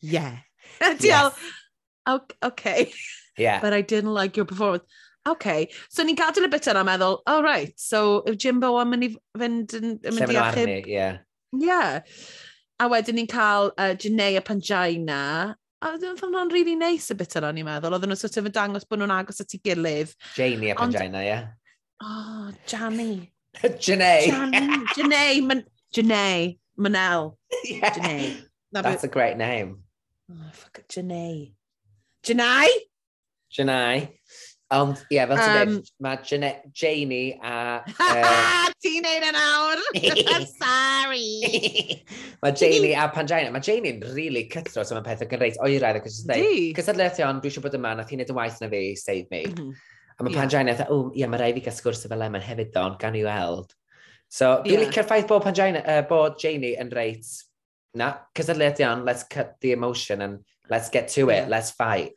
yeah. 0.01 0.39
Diol, 0.81 1.33
yes. 1.33 2.21
okay. 2.43 2.93
Yeah. 3.37 3.61
But 3.61 3.73
I 3.73 3.81
didn't 3.81 4.15
like 4.15 4.37
your 4.37 4.47
performance. 4.47 4.85
Okay, 5.27 5.69
so 5.89 6.05
ni'n 6.05 6.17
gadael 6.21 6.45
y 6.45 6.51
bit 6.53 6.67
yna 6.69 6.83
meddwl, 6.85 7.23
oh 7.27 7.43
right, 7.43 7.73
so 7.81 8.21
yw 8.29 8.35
Jimbo 8.37 8.75
am 8.77 8.91
mynd 8.93 9.07
i 9.07 9.09
fynd 9.41 9.73
yn 9.79 9.95
mynd 10.05 10.33
i 10.35 10.37
achub? 10.37 10.73
yeah. 10.85 11.23
Yeah. 11.55 12.03
A 12.83 12.89
wedyn 12.93 13.17
ni'n 13.17 13.31
cael 13.31 13.71
uh, 13.79 13.95
Janae 13.97 14.37
a 14.37 14.43
Pangina 14.45 15.55
A 15.85 15.91
dwi'n 16.01 16.17
ffordd 16.17 16.33
nhw'n 16.33 16.53
really 16.55 16.75
nice 16.81 17.13
y 17.13 17.19
bit 17.19 17.37
yna, 17.37 17.51
ni'n 17.53 17.67
meddwl. 17.69 17.93
Oedden 17.93 18.09
nhw'n 18.09 18.21
sort 18.21 18.39
of 18.41 18.49
yn 18.49 18.57
dangos 18.57 18.87
bod 18.89 19.03
nhw'n 19.03 19.13
agos 19.13 19.43
at 19.45 19.53
ei 19.53 19.61
gilydd. 19.69 20.15
Janie 20.39 20.73
a 20.73 20.79
Pangina, 20.79 21.21
ie. 21.21 21.29
Yeah. 21.29 21.49
Oh, 22.01 22.51
Janie. 22.67 23.31
Janae. 23.87 24.31
Janie. 24.31 24.79
Janae. 24.97 25.43
Man 25.47 25.65
Janae. 25.95 26.59
Manel. 26.79 27.37
Yeah. 27.65 27.91
Janae. 27.91 28.43
That's 28.73 29.03
be... 29.03 29.09
a 29.09 29.11
great 29.11 29.37
name. 29.37 29.85
Oh, 30.31 30.51
fuck 30.53 30.79
it. 30.79 30.89
Janae. 30.89 31.53
Janae? 32.25 32.69
Janae. 33.53 34.09
Ond, 34.75 35.01
ie, 35.07 35.17
yeah, 35.17 35.27
fel 35.31 35.39
ti'n 35.39 35.61
um, 35.61 35.73
dweud, 35.75 35.91
mae 36.03 36.21
Jane 36.27 36.51
Janie 36.75 37.39
a... 37.39 37.55
Uh, 38.05 38.71
ti'n 38.83 39.05
neud 39.05 39.27
yn 39.29 39.39
awr! 39.39 39.83
I'm 40.35 40.47
sorry! 40.49 42.03
mae 42.43 42.57
Janie 42.59 42.95
a 42.99 43.07
Pangina, 43.15 43.53
mae 43.55 43.65
Janie'n 43.65 44.03
really 44.17 44.47
cytro 44.53 44.85
so 44.85 44.97
mae 44.97 45.07
pethau 45.07 45.31
gan 45.31 45.43
reit 45.45 45.61
oeraidd 45.63 46.01
ac 46.01 46.09
ysdau. 46.11 46.41
Di? 46.41 46.73
Cysadlethion, 46.79 47.43
dwi 47.43 47.53
eisiau 47.53 47.65
bod 47.67 47.77
yma, 47.79 47.95
nath 47.99 48.11
hi'n 48.13 48.23
neud 48.23 48.35
yn 48.35 48.41
waith 48.41 48.59
na 48.65 48.71
fi, 48.73 48.83
save 48.99 49.29
me. 49.31 49.45
Mm 49.51 49.55
-hmm. 49.61 49.93
A 50.15 50.23
mae 50.23 50.35
yeah. 50.35 50.43
Pangina, 50.43 50.77
dda, 50.79 50.89
o, 50.95 51.09
ie, 51.15 51.27
mae 51.31 51.43
rai 51.43 51.53
fi 51.55 51.65
gael 51.65 51.75
sgwrs 51.75 52.05
efo 52.07 52.19
Lemon 52.19 52.45
hefyd 52.45 52.75
don, 52.75 52.99
gan 53.01 53.19
i 53.19 53.25
weld. 53.27 53.75
So, 54.31 54.61
dwi'n 54.65 54.79
yeah. 54.79 54.89
licio'r 54.89 55.09
ffaith 55.09 55.31
bod 55.31 55.47
Pangina, 55.47 55.83
uh, 55.83 56.03
bod 56.11 56.39
Janie 56.43 56.75
yn 56.81 56.91
reit, 56.95 57.31
na, 57.95 58.13
cysadlethion, 58.35 59.05
let's 59.07 59.27
cut 59.31 59.55
the 59.61 59.73
emotion 59.73 60.23
and 60.23 60.45
let's 60.71 60.91
get 60.91 61.09
to 61.15 61.29
it, 61.31 61.45
yeah. 61.45 61.49
let's 61.49 61.71
fight. 61.71 62.15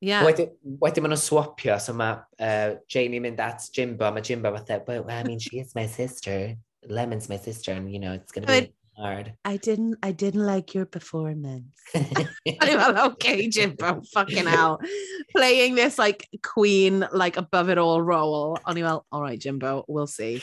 Yeah. 0.00 0.24
Wedyn, 0.24 0.50
wedyn 0.80 1.04
maen 1.04 1.12
nhw'n 1.12 1.20
swapio, 1.20 1.76
so 1.80 1.92
mae 1.92 2.16
uh, 2.40 2.76
Janie 2.88 3.20
mynd 3.20 3.40
at 3.44 3.66
Jimbo, 3.76 4.08
mae 4.10 4.24
Jimbo 4.24 4.52
fatha, 4.56 4.80
well, 4.86 5.04
I 5.08 5.22
mean, 5.24 5.38
she 5.38 5.60
is 5.60 5.74
my 5.74 5.86
sister. 5.86 6.56
Lemon's 6.88 7.28
my 7.28 7.36
sister, 7.36 7.72
and, 7.72 7.92
you 7.92 7.98
know, 8.00 8.14
it's 8.14 8.32
going 8.32 8.46
to 8.46 8.52
be 8.62 8.72
hard. 8.96 9.34
I 9.44 9.58
didn't, 9.58 9.98
I 10.02 10.12
didn't 10.12 10.46
like 10.46 10.74
your 10.74 10.86
performance. 10.86 11.74
Okay, 12.46 13.48
Jimbo, 13.48 14.02
fucking 14.12 14.46
hell. 14.46 14.80
Playing 15.36 15.74
this 15.74 15.98
like 15.98 16.28
queen, 16.42 17.06
like 17.12 17.36
above 17.36 17.68
it 17.68 17.78
all 17.78 18.00
role. 18.00 18.58
On 18.64 18.80
well, 18.80 19.04
all 19.12 19.22
right, 19.22 19.38
Jimbo, 19.38 19.84
we'll 19.88 20.06
see. 20.06 20.42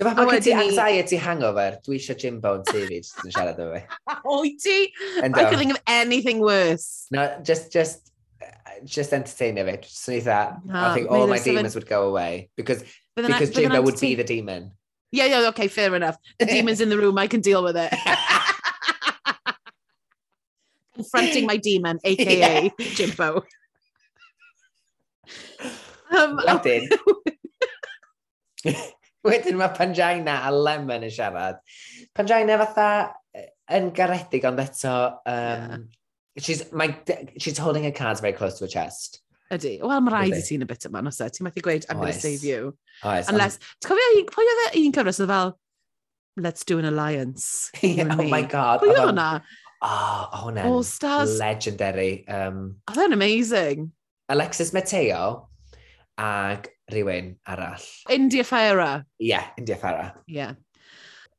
So, 0.00 0.08
fa, 0.08 0.14
A 0.16 0.24
mae 0.24 0.40
gen 0.40 0.42
ti 0.42 0.52
anxiety 0.52 1.16
hangover, 1.20 1.76
dwi 1.84 1.98
eisiau 1.98 2.16
Jimbo 2.16 2.54
yn 2.58 2.64
TV, 2.64 3.00
jyst 3.02 3.20
yn 3.24 3.34
siarad 3.34 3.60
efo 3.60 3.76
fi. 3.76 4.16
Oiti? 4.36 4.78
Yndw. 5.20 5.36
I 5.36 5.44
could 5.50 5.58
think 5.60 5.74
of 5.76 5.82
anything 5.86 6.40
worse. 6.40 7.06
No, 7.12 7.26
just, 7.44 7.70
just, 7.72 8.09
just 8.84 9.12
entertain 9.12 9.58
of 9.58 9.68
it. 9.68 9.82
Just 9.82 10.08
yn 10.08 10.20
eitha, 10.20 10.60
I 10.68 10.72
ah, 10.72 10.94
think 10.94 11.10
all 11.10 11.26
my 11.26 11.38
demons 11.38 11.74
would 11.74 11.86
go 11.86 12.08
away. 12.08 12.50
Because, 12.56 12.84
because 13.16 13.50
Jimbo 13.50 13.82
would 13.82 14.00
be 14.00 14.14
the 14.14 14.24
demon. 14.24 14.72
Yeah, 15.12 15.26
yeah, 15.26 15.48
okay, 15.48 15.68
fair 15.68 15.94
enough. 15.94 16.16
The 16.38 16.46
demon's 16.54 16.80
in 16.80 16.88
the 16.88 16.96
room, 16.96 17.18
I 17.18 17.26
can 17.26 17.40
deal 17.40 17.62
with 17.62 17.76
it. 17.76 17.92
Confronting 20.94 21.46
my 21.46 21.56
demon, 21.56 21.98
a.k.a. 22.04 22.72
Yeah. 22.78 22.86
Jimbo. 22.94 23.44
Um, 26.10 26.38
Wedyn. 26.38 26.88
Oh. 27.06 27.22
Wedyn 29.24 29.56
mae 29.56 29.68
Pangina 29.76 30.40
a 30.48 30.50
Lemon 30.52 31.04
yn 31.06 31.12
siarad. 31.12 31.60
Pangina 32.16 32.56
fatha 32.60 32.86
eh, 33.36 33.50
yn 33.76 33.90
garedig 33.96 34.44
ond 34.48 34.60
eto 34.62 34.94
um, 34.96 35.24
yeah. 35.28 35.76
She's, 36.38 36.72
my, 36.72 36.96
she's 37.38 37.58
holding 37.58 37.84
her 37.84 37.90
cards 37.90 38.20
very 38.20 38.32
close 38.32 38.58
to 38.58 38.64
her 38.64 38.68
chest. 38.68 39.20
Ydy. 39.50 39.80
Wel, 39.82 40.00
mae 40.06 40.12
rhaid 40.14 40.36
i 40.38 40.42
ti'n 40.46 40.62
y 40.62 40.68
bit 40.70 40.86
yma, 40.86 41.02
nos 41.02 41.18
e. 41.18 41.26
Ti'n 41.26 41.48
methu 41.48 41.62
gweud, 41.66 41.86
I'm 41.90 41.98
going 41.98 42.12
to 42.12 42.20
save 42.20 42.44
you. 42.46 42.76
Oes. 43.02 43.28
Unless, 43.32 43.58
ti'n 43.82 43.90
cofio, 43.90 44.22
pwy 44.30 44.46
oedd 44.46 44.60
e, 44.62 44.84
un 44.84 44.94
cyfres 44.94 45.18
oedd 45.24 45.32
fel, 45.32 45.50
let's 46.38 46.64
do 46.64 46.78
an 46.78 46.86
alliance. 46.86 47.70
yeah, 47.82 48.14
oh 48.14 48.28
my 48.30 48.42
god. 48.42 48.84
Pwy 48.84 48.92
oedd 48.94 49.02
hwnna? 49.08 49.30
Oh, 49.82 50.28
hwnna. 50.44 50.68
All 50.70 50.84
stars. 50.86 51.34
Legendary. 51.42 52.22
Um, 52.28 52.76
oedd 52.86 53.00
hwnna'n 53.00 53.18
amazing. 53.18 53.90
Alexis 54.30 54.70
Mateo 54.76 55.48
ag 56.20 56.70
rhywun 56.92 57.34
arall. 57.48 57.82
India 58.08 58.46
Farah. 58.46 59.04
Yeah, 59.18 59.50
India 59.58 59.76
Farah. 59.76 60.12
Yeah. 60.26 60.54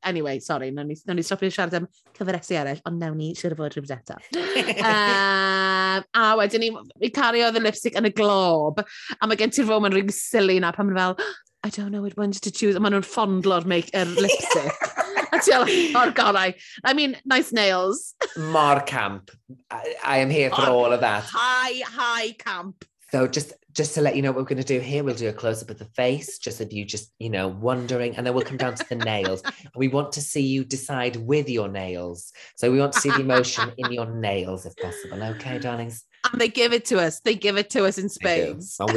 Anyway, 0.04 0.40
sorry, 0.40 0.72
nawn 0.72 0.88
ni, 0.90 0.98
nawn 1.06 1.20
ni 1.20 1.26
stopio 1.26 1.52
siarad 1.54 1.76
am 1.78 1.88
cyfresu 2.18 2.58
eraill, 2.58 2.82
ond 2.90 3.02
nawn 3.02 3.18
ni 3.20 3.32
siarad 3.38 3.60
fod 3.60 3.78
rhywbeth 3.78 4.02
eto. 4.02 4.18
um, 4.92 6.08
a 6.22 6.26
wedyn 6.40 6.66
ni, 6.66 6.72
i 7.06 7.12
cario 7.14 7.52
the 7.54 7.64
lipstick 7.64 8.00
yn 8.00 8.10
y 8.10 8.14
glob, 8.18 8.82
a 8.82 9.30
mae 9.30 9.40
gen 9.40 9.54
ti'r 9.54 9.70
fo 9.70 9.80
ma'n 9.84 9.94
rhywun 9.96 10.14
silly 10.16 10.60
na 10.64 10.74
pan 10.76 10.90
ma'n 10.90 11.00
fel, 11.00 11.34
I 11.64 11.70
don't 11.70 11.92
know 11.92 12.02
which 12.02 12.18
one 12.18 12.32
to 12.32 12.52
choose, 12.52 12.76
a 12.76 12.82
maen 12.82 12.96
nhw'n 12.98 13.06
ffondlo'r 13.06 13.68
make 13.70 13.94
er 13.94 14.10
lipstick. 14.24 14.88
a 15.32 15.40
ti'n 15.40 15.54
fel, 15.54 15.68
oh 15.70 16.00
o'r 16.02 16.14
gorau. 16.18 16.56
I 16.84 16.94
mean, 16.98 17.18
nice 17.26 17.52
nails. 17.54 18.16
Mor 18.38 18.82
camp. 18.82 19.30
I, 19.70 19.96
I 20.04 20.18
am 20.18 20.30
here 20.30 20.50
for 20.50 20.70
all 20.70 20.92
of 20.92 21.02
that. 21.02 21.24
High, 21.30 21.84
high 21.86 22.32
camp. 22.40 22.86
So 23.12 23.28
just 23.28 23.54
just 23.74 23.94
to 23.96 24.02
let 24.02 24.16
you 24.16 24.22
know 24.22 24.32
what 24.32 24.38
we're 24.38 24.56
going 24.56 24.64
to 24.64 24.64
do 24.64 24.80
here, 24.80 25.04
we'll 25.04 25.16
do 25.16 25.30
a 25.30 25.34
close 25.34 25.62
up 25.62 25.70
of 25.70 25.80
the 25.80 25.86
face, 25.86 26.38
just 26.38 26.60
of 26.62 26.74
you 26.74 26.84
just, 26.84 27.14
you 27.20 27.30
know, 27.30 27.48
wondering, 27.48 28.16
and 28.16 28.26
then 28.26 28.34
we'll 28.34 28.44
come 28.44 28.58
down 28.58 28.76
to 28.76 28.86
the 28.90 28.96
nails. 28.96 29.42
We 29.76 29.88
want 29.88 30.12
to 30.14 30.22
see 30.22 30.42
you 30.42 30.66
decide 30.66 31.16
with 31.16 31.50
your 31.50 31.70
nails. 31.70 32.34
So 32.56 32.72
we 32.72 32.80
want 32.80 32.94
to 32.94 33.00
see 33.00 33.10
the 33.10 33.22
emotion 33.22 33.72
in 33.78 33.92
your 33.92 34.08
nails 34.14 34.66
if 34.66 34.76
possible. 34.76 35.24
Okay, 35.24 35.60
darlings. 35.60 36.04
And 36.32 36.40
they 36.40 36.50
give 36.50 36.74
it 36.74 36.86
to 36.86 37.00
us. 37.00 37.22
They 37.22 37.36
give 37.36 37.58
it 37.58 37.70
to 37.72 37.86
us 37.86 37.98
in 37.98 38.10
spades. 38.10 38.80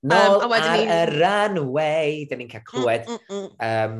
Um, 0.00 0.10
Nôl 0.10 0.44
um, 0.44 0.52
ar 0.52 0.76
ni... 0.78 0.84
y 0.86 1.06
runway, 1.18 2.26
dyn 2.30 2.38
ni'n 2.38 2.50
cael 2.52 2.60
mm, 2.62 2.66
clywed 2.70 3.08
mm, 3.08 3.16
mm, 3.18 3.48
mm. 3.58 3.64
um, 3.66 3.96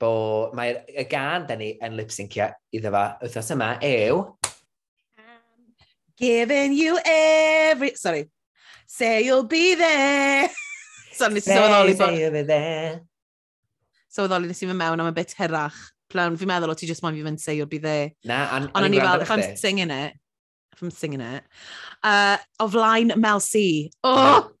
bo 0.00 0.12
mae'r 0.56 0.78
y 0.88 1.04
gan 1.10 1.44
dyn 1.44 1.60
ni 1.60 1.68
yn 1.84 1.98
lip-syncio 1.98 2.46
iddo 2.72 2.92
fa 2.94 3.02
wythnos 3.20 3.52
yma 3.52 3.68
yw 3.84 4.22
Giving 6.18 6.72
you 6.72 6.98
every... 7.04 7.94
Sorry. 7.94 8.30
Say 8.86 9.24
you'll 9.24 9.44
be 9.44 9.74
there. 9.74 10.48
so, 11.12 11.28
nes 11.28 11.48
i 11.48 11.56
sylweddoli 11.56 11.98
bod... 11.98 12.08
Say 12.08 12.20
you'll 12.20 12.36
be 12.36 12.42
there. 12.42 13.00
Sylweddoli 14.14 14.50
nes 14.50 14.62
i 14.62 14.68
fy 14.68 14.76
mewn 14.78 15.02
am 15.02 15.10
y 15.10 15.14
bit 15.16 15.34
hyrach. 15.38 15.80
Plawn, 16.12 16.36
fi'n 16.38 16.50
meddwl 16.50 16.70
o 16.70 16.76
ti 16.78 16.86
just 16.86 17.02
moyn 17.02 17.16
fi 17.16 17.24
fynd 17.26 17.42
say 17.42 17.56
you'll 17.58 17.70
be 17.70 17.80
there. 17.82 18.12
Na, 18.28 18.44
an, 18.54 18.68
Ond 18.70 18.86
o'n 18.86 18.94
i 18.94 19.00
fel, 19.02 19.24
if 19.24 19.32
I'm 19.34 19.56
singing 19.58 19.90
it, 19.90 20.14
if 20.74 20.82
I'm 20.82 20.92
singing 20.94 21.24
it, 21.24 21.42
uh, 22.06 22.36
o 22.62 22.68
flaen 22.70 23.14
Mel 23.18 23.42
C. 23.42 23.90
Oh! 24.04 24.52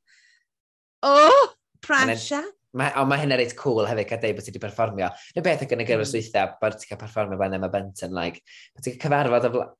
Oh! 1.04 1.54
Pressure! 1.84 2.42
Mae, 2.74 2.90
ond 2.98 3.06
mae 3.06 3.20
hynna 3.22 3.36
reit 3.38 3.52
cool 3.54 3.86
hefyd 3.86 4.08
cael 4.10 4.18
deud 4.24 4.32
mm. 4.32 4.38
bod 4.40 4.46
ti 4.48 4.50
wedi 4.50 4.62
perfformio. 4.64 5.08
Neu 5.36 5.46
beth 5.46 5.62
yn 5.62 5.68
gynnu 5.70 5.86
gyfer 5.86 6.08
swythau, 6.10 6.56
bod 6.58 6.74
ti'n 6.80 6.90
cael 6.90 7.02
perfformio 7.04 7.38
fan 7.38 7.54
yma 7.60 7.70
bent 7.70 8.02
yn, 8.02 8.16
like, 8.16 8.42
bod 8.74 8.88
ti'n 8.88 8.96
cael 8.98 9.04
cyfarfod 9.04 9.46
o 9.46 9.54
flaen 9.54 9.74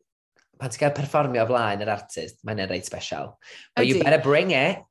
pan 0.59 0.73
ti'n 0.73 0.83
cael 0.83 0.95
perfformio 0.97 1.45
o 1.45 1.49
flaen 1.51 1.83
yr 1.85 1.93
artist, 1.95 2.41
mae'n 2.47 2.63
e'n 2.65 2.71
reit 2.71 2.87
special. 2.89 3.39
But 3.75 3.87
Ydy. 3.87 3.89
you 3.89 4.05
better 4.05 4.23
bring 4.23 4.53
it. 4.53 4.83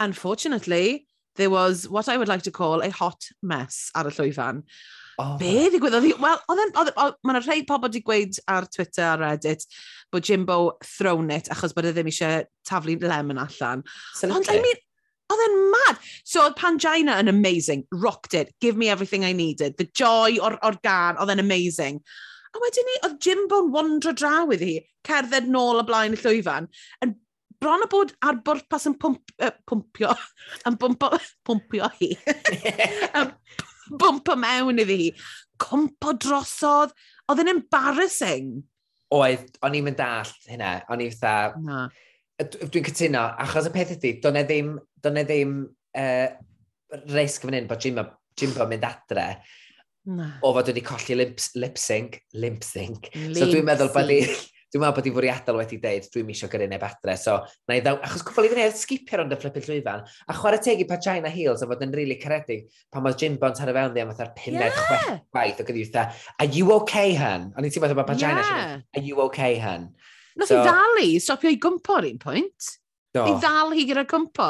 Unfortunately, 0.00 1.06
there 1.36 1.50
was 1.50 1.88
what 1.88 2.08
I 2.08 2.16
would 2.16 2.28
like 2.28 2.42
to 2.42 2.50
call 2.50 2.80
a 2.80 2.90
hot 2.90 3.28
mess 3.42 3.90
ar 3.94 4.08
y 4.10 4.14
llwyfan. 4.16 4.64
Oh, 5.20 5.36
Be 5.36 5.68
ddigwyddodd 5.68 6.06
hi? 6.06 6.14
Wel, 6.16 6.38
mae 6.48 7.34
yna 7.34 7.42
rhai 7.44 7.60
pobl 7.68 7.90
wedi 7.90 8.00
gweud 8.04 8.38
ar 8.48 8.66
Twitter 8.72 9.04
a 9.04 9.18
Reddit 9.20 9.66
bod 10.10 10.24
Jimbo 10.24 10.78
thrown 10.84 11.30
it 11.34 11.50
achos 11.52 11.74
bod 11.76 11.88
e 11.88 11.92
ddim 11.92 12.08
eisiau 12.10 12.46
taflu 12.66 12.96
lemon 13.04 13.42
allan. 13.42 13.84
Ond, 14.24 14.48
I 14.48 14.62
mean, 14.64 14.80
oedd 15.30 15.44
e'n 15.46 15.58
mad. 15.74 16.00
So, 16.24 16.46
oedd 16.46 16.56
Pangina 16.58 17.18
yn 17.20 17.28
amazing, 17.28 17.84
rocked 17.92 18.34
it, 18.34 18.54
give 18.60 18.80
me 18.80 18.88
everything 18.88 19.24
I 19.24 19.32
needed. 19.32 19.76
The 19.76 19.90
joy 19.92 20.38
o'r, 20.40 20.58
or 20.62 20.78
gan, 20.82 21.20
oedd 21.20 21.34
e'n 21.34 21.44
amazing. 21.44 22.00
A 22.50 22.60
wedyn 22.62 22.88
ni, 22.88 22.96
oedd 23.06 23.18
Jimbo'n 23.22 23.68
wandro 23.74 24.12
draw 24.16 24.50
iddi 24.54 24.78
cerdded 25.06 25.46
nôl 25.50 25.82
y 25.82 25.84
blaen 25.86 26.16
y 26.16 26.20
llwyfan, 26.20 26.66
yn 27.04 27.14
bron 27.60 27.84
o 27.84 27.88
bod 27.92 28.14
ar 28.26 28.40
bwrpas 28.44 28.88
yn 28.88 28.96
pwmp, 29.00 29.34
uh, 29.44 29.52
pwmpio, 29.68 30.10
yn 30.68 30.78
bwmpo, 30.80 31.12
pwmpio 31.46 31.90
hi, 32.00 32.10
yn 33.20 33.32
bwmpo 34.00 34.36
mewn 34.40 34.82
iddi 34.82 34.98
hi, 35.04 35.08
cwmpo 35.62 36.16
drosodd, 36.24 36.94
oedd 37.30 37.44
yn 37.44 37.54
embarrassing. 37.54 38.52
Oedd, 39.14 39.48
o'n 39.66 39.76
i'n 39.76 39.86
mynd 39.86 40.04
all 40.04 40.36
hynna, 40.50 40.78
o'n 40.90 41.04
i'n 41.06 41.16
fatha... 41.16 41.64
Na. 41.66 41.88
Dwi'n 42.40 42.86
cytuno, 42.86 43.26
achos 43.44 43.66
y 43.68 43.70
peth 43.74 43.90
ydy, 43.98 44.14
do'n 44.24 44.38
e 44.40 44.42
ddim, 44.48 44.70
do'n 45.04 45.18
e 45.20 45.24
ddim 45.28 45.50
uh, 46.00 46.28
risg 47.12 47.44
fan 47.44 47.58
hyn 47.58 47.66
bod 47.68 47.84
Jimbo, 47.84 48.06
Jimbo 48.40 48.64
mynd 48.70 48.86
adre, 48.88 49.26
Na. 50.10 50.30
O, 50.42 50.54
fod 50.56 50.70
wedi 50.72 50.82
colli 50.86 51.18
lip, 51.18 51.42
lip 51.60 51.78
sync. 51.78 52.22
Lip 52.34 52.64
sync. 52.66 53.12
So 53.36 53.46
dwi'n 53.52 53.68
meddwl 53.68 53.92
bod 53.94 54.10
ni... 54.10 54.22
Dwi'n 54.70 54.84
meddwl 54.84 54.94
bod 55.00 55.06
i 55.08 55.10
fwriadol 55.10 55.56
wedi 55.58 55.76
deud, 55.82 56.04
dwi'n 56.14 56.26
misio 56.28 56.46
gyrru 56.50 56.68
neb 56.70 56.84
adre. 56.86 57.16
So, 57.18 57.40
na 57.66 57.74
i 57.74 57.80
ddaw, 57.82 57.96
achos 58.06 58.22
cwbl 58.22 58.46
i 58.46 58.50
fyny 58.52 58.62
ar 58.62 58.76
sgipio 58.78 59.18
rond 59.18 59.34
y 59.34 59.38
flippin 59.42 59.64
llwyfan, 59.66 60.04
a 60.06 60.36
chwarae 60.38 60.60
teg 60.62 60.84
i 60.84 60.86
pa 60.86 61.00
China 61.02 61.32
Heels 61.34 61.64
a 61.64 61.66
fod 61.66 61.82
yn 61.82 61.90
rili 61.90 62.12
really 62.12 62.18
caredig 62.22 62.68
pan 62.94 63.02
mae 63.02 63.16
Jim 63.18 63.34
Bont 63.42 63.58
ar 63.58 63.72
y 63.72 63.74
fewn 63.74 63.96
ddi 63.96 64.04
am 64.04 64.12
fatha'r 64.12 64.30
pumed 64.36 64.62
yeah. 64.62 64.78
chwech 64.78 65.08
gwaith 65.34 65.58
o 65.64 65.66
gyda 65.66 65.82
eitha, 65.82 66.04
are 66.38 66.54
you 66.54 66.70
okay, 66.76 67.18
hun? 67.18 67.50
O'n 67.58 67.66
i'n 67.66 67.74
teimlo 67.74 67.98
bod 67.98 68.12
pa 68.12 68.18
China, 68.22 68.46
yeah. 68.46 68.78
are 68.94 69.02
you 69.02 69.18
okay, 69.26 69.58
hun? 69.58 69.90
Nath 70.38 70.52
so, 70.52 70.60
i 70.60 70.70
ddalu, 70.70 71.08
stopio 71.26 71.50
i 71.50 71.58
gwmpo 71.66 71.98
ar 71.98 72.06
un 72.06 72.22
pwynt. 72.22 72.70
No. 73.14 73.24
I 73.26 73.32
ddal 73.42 73.72
hi 73.74 73.84
gyda 73.88 74.04
cwmpo. 74.06 74.44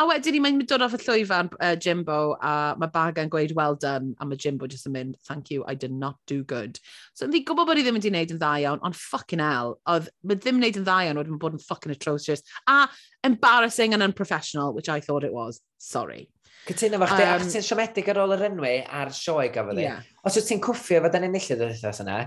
A 0.00 0.04
wedyn 0.08 0.32
ni, 0.32 0.40
mae'n 0.40 0.62
dod 0.68 0.84
off 0.86 0.94
y 0.96 1.00
llwyfan 1.02 1.50
uh, 1.60 1.74
Jimbo, 1.76 2.38
a 2.40 2.52
mae 2.80 2.88
Baga 2.94 3.20
yn 3.26 3.32
gweud, 3.32 3.52
well 3.58 3.76
done, 3.76 4.14
a 4.16 4.24
mae 4.24 4.38
Jimbo 4.40 4.68
jyst 4.70 4.88
yn 4.88 4.94
mynd, 4.94 5.18
thank 5.28 5.50
you, 5.52 5.64
I 5.68 5.74
did 5.74 5.92
not 5.92 6.16
do 6.26 6.40
good. 6.42 6.80
So, 7.12 7.28
yn 7.28 7.36
gwybod 7.36 7.68
bod 7.68 7.82
i 7.82 7.84
ddim 7.84 7.98
wedi 8.00 8.08
gwneud 8.08 8.32
yn 8.32 8.40
dda 8.40 8.54
iawn, 8.64 8.80
ond 8.86 8.96
fucking 8.96 9.44
hell, 9.44 9.76
oedd, 9.92 10.08
mae 10.24 10.40
ddim 10.40 10.56
wneud 10.62 10.80
yn 10.80 10.88
dda 10.88 10.96
iawn, 11.04 11.20
oedd 11.20 11.34
yn 11.34 11.42
bod 11.42 11.58
yn 11.58 11.64
fucking 11.66 11.92
atrocious, 11.92 12.44
a 12.64 12.80
embarrassing 13.28 13.92
and 13.92 14.06
unprofessional, 14.06 14.72
which 14.72 14.88
I 14.88 15.00
thought 15.04 15.28
it 15.28 15.36
was. 15.36 15.60
Sorry. 15.76 16.30
Cytuno 16.64 17.04
fach, 17.04 17.12
um, 17.12 17.36
achos 17.36 17.52
ti'n 17.52 17.64
siomedig 17.64 18.08
ar 18.08 18.24
ôl 18.24 18.36
yr 18.38 18.48
enwi 18.48 18.74
a'r 18.88 19.12
sioe 19.16 19.50
gafodd 19.52 19.78
yeah. 19.80 20.00
Os 20.24 20.36
wyt 20.36 20.48
ti'n 20.48 20.64
cwffio 20.64 21.04
fod 21.04 21.16
yn 21.20 21.28
enillydd 21.28 21.60
yr 21.64 21.76
wythnos 21.76 22.00
yna, 22.04 22.18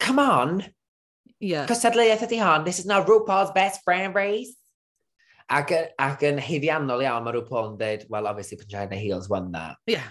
come 0.00 0.24
on! 0.24 0.60
Yeah. 1.40 1.68
Cystadleuaeth 1.68 2.24
ydy 2.24 2.40
hon, 2.40 2.64
this 2.64 2.80
is 2.80 2.88
not 2.88 3.08
RuPaul's 3.08 3.52
best 3.52 3.84
brand 3.84 4.16
race. 4.16 4.56
Ac, 5.46 5.70
ac 6.02 6.22
yn 6.26 6.40
heiddiannol 6.42 7.04
iawn, 7.04 7.22
mae 7.22 7.36
rhyw 7.36 7.46
Paul 7.46 7.68
yn 7.70 7.76
dweud, 7.78 8.06
well, 8.10 8.26
obviously, 8.26 8.58
Pangina 8.58 8.98
Heels 8.98 9.28
won 9.30 9.52
that. 9.52 9.76
Yeah, 9.86 10.08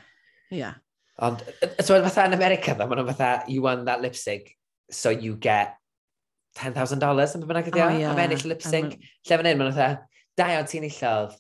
yeah. 0.50 0.78
Ond, 1.20 1.42
so 1.84 1.98
fatha 2.04 2.28
yn 2.30 2.36
America, 2.38 2.76
dda, 2.76 2.88
maen 2.88 3.02
nhw'n 3.02 3.10
fatha, 3.12 3.32
you 3.52 3.64
won 3.66 3.84
that 3.90 4.02
lip 4.04 4.16
sync, 4.16 4.54
so 4.92 5.12
you 5.12 5.36
get 5.36 5.76
$10,000 6.60 7.02
yn 7.02 7.44
byd 7.44 7.50
bynnag 7.50 7.68
ydi 7.72 7.84
o, 7.84 7.90
am 8.12 8.22
ennill 8.24 8.46
lip 8.48 8.64
sync. 8.64 8.96
Lle 9.28 9.40
fan 9.42 9.50
hyn, 9.50 9.60
maen 9.60 9.74
nhw'n 9.74 9.76
fatha, 9.76 10.22
da 10.40 10.48
iawn, 10.54 10.70
ti'n 10.72 10.88
illodd. 10.88 11.36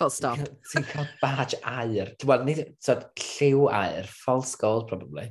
Full 0.00 0.10
stop. 0.10 0.40
Ti'n 0.72 0.88
cael 0.88 1.10
badge 1.20 1.60
air. 1.60 2.14
Wel, 2.24 2.48
nid, 2.48 2.64
so, 2.82 2.96
lliw 3.20 3.68
air, 3.76 4.08
false 4.08 4.56
gold, 4.60 4.88
probably. 4.88 5.28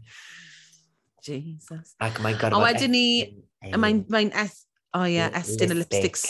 Jesus. 1.25 1.95
Ac 2.03 2.21
mae'n 2.21 2.37
gorfod... 2.37 2.61
O, 2.61 2.63
wedyn 2.63 2.93
ni, 2.93 3.07
mae'n, 3.73 4.05
mae'n, 4.13 4.31
o 4.93 5.03
ie, 5.09 5.25
estyn 5.41 5.73
y 5.73 5.81
lipstick 5.81 6.21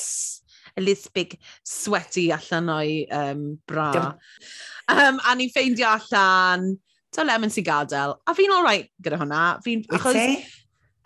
Elizabeth 0.78 1.36
sweaty 1.64 2.32
allan 2.32 2.70
o'i 2.74 3.04
um, 3.12 3.60
bra. 3.68 4.14
Um, 4.88 5.20
a 5.24 5.36
ni'n 5.38 5.52
ffeindio 5.54 5.94
allan, 5.94 6.74
to 7.14 7.24
lemon 7.24 7.54
sy'n 7.54 7.66
gadael. 7.68 8.18
A 8.28 8.36
fi'n 8.36 8.52
all 8.52 8.66
right 8.66 8.90
gyda 9.02 9.20
hwnna. 9.22 9.44
Fi'n... 9.66 9.84
Achos, 9.94 10.18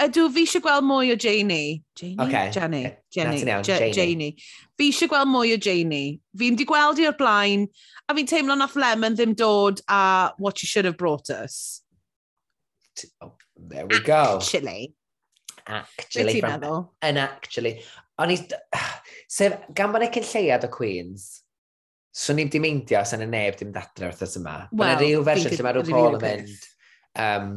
ydw, 0.04 0.28
fi 0.34 0.46
eisiau 0.46 0.64
gweld 0.64 0.86
mwy 0.88 1.12
o 1.14 1.18
Janie. 1.18 1.82
Janie? 1.98 2.20
Okay. 2.28 2.52
Jenny. 2.54 2.84
Jenny. 3.14 3.42
Janie. 3.42 3.64
Janie. 3.64 3.92
Janie. 3.94 4.32
Fi 4.78 4.92
eisiau 4.92 5.12
gweld 5.12 5.32
mwy 5.34 5.56
o 5.56 5.60
Janie. 5.62 6.20
Fi'n 6.38 6.60
di 6.60 6.68
gweld 6.70 7.02
i'r 7.04 7.18
blaen, 7.20 7.68
a 8.08 8.16
fi'n 8.18 8.30
teimlo 8.30 8.58
nath 8.58 8.78
Lemon 8.80 9.18
ddim 9.18 9.36
dod 9.38 9.82
a 9.90 10.32
what 10.38 10.64
you 10.64 10.68
should 10.68 10.86
have 10.86 10.98
brought 10.98 11.30
us. 11.30 11.82
Oh, 13.22 13.34
there 13.56 13.86
we 13.86 14.00
go. 14.00 14.38
Actually. 14.38 14.94
Actually. 15.68 16.42
ti'n 16.42 16.62
From, 16.62 16.90
an 17.02 17.18
actually. 17.18 17.82
O'n 18.18 18.32
i... 18.32 18.38
Sef, 19.32 19.58
gan 19.76 19.94
bod 19.94 20.06
e 20.06 20.10
cyn 20.14 20.28
lleiad 20.28 20.68
o 20.68 20.72
Queens, 20.74 21.30
swn 22.18 22.42
i'n 22.44 22.52
di 22.52 22.62
meindio 22.62 23.00
os 23.02 23.14
yna 23.18 23.28
neb 23.30 23.58
dim 23.60 23.74
dadra 23.76 24.12
wrth 24.12 24.26
ys 24.26 24.38
yma. 24.40 24.60
Wel, 24.72 24.84
Mae'n 24.84 25.02
rhyw 25.02 25.26
fersiwn 25.28 25.56
lle 25.56 25.66
mae 25.66 25.76
rhyw 25.78 25.90
Paul 25.92 26.18
yn 26.18 26.24
mynd. 26.24 26.70
Um, 27.24 27.50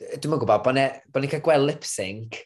Dwi'n 0.00 0.32
mwyn 0.32 0.40
gwybod, 0.40 0.62
bod 0.64 1.20
ni'n 1.20 1.30
cael 1.34 1.44
gweld 1.44 1.66
lip 1.68 1.84
sync, 1.84 2.40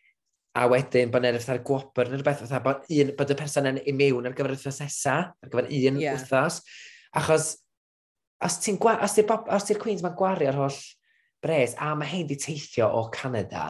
a 0.59 0.66
wedyn 0.70 1.12
bod 1.14 1.22
ni'n 1.24 1.38
fatha'r 1.38 1.62
gwobr 1.66 2.10
neu 2.10 2.18
rhywbeth, 2.18 2.42
fatha 2.44 2.60
bod, 2.64 2.82
un, 2.90 3.12
bod 3.18 3.30
y 3.30 3.36
person 3.38 3.70
yn 3.70 3.78
imiwn 3.90 4.28
ar 4.28 4.34
gyfer 4.36 4.55
y 4.55 4.59
wythnos 4.59 4.80
nesa, 4.82 5.16
ar 5.30 5.52
gyfer 5.52 5.70
un 5.70 6.01
yeah. 6.02 6.18
wythnos. 6.18 6.60
Achos, 7.20 7.48
os 8.44 8.59
ti'n 8.62 8.78
gwa... 8.82 8.98
os 9.06 9.16
ti'r 9.16 9.66
ti 9.66 9.78
Queens 9.80 10.05
mae'n 10.05 10.18
gwario'r 10.18 10.59
holl 10.59 10.80
bres, 11.44 11.76
a 11.78 11.92
mae 11.98 12.10
hyn 12.10 12.28
di 12.30 12.38
teithio 12.40 12.90
o 12.98 13.06
Canada, 13.14 13.68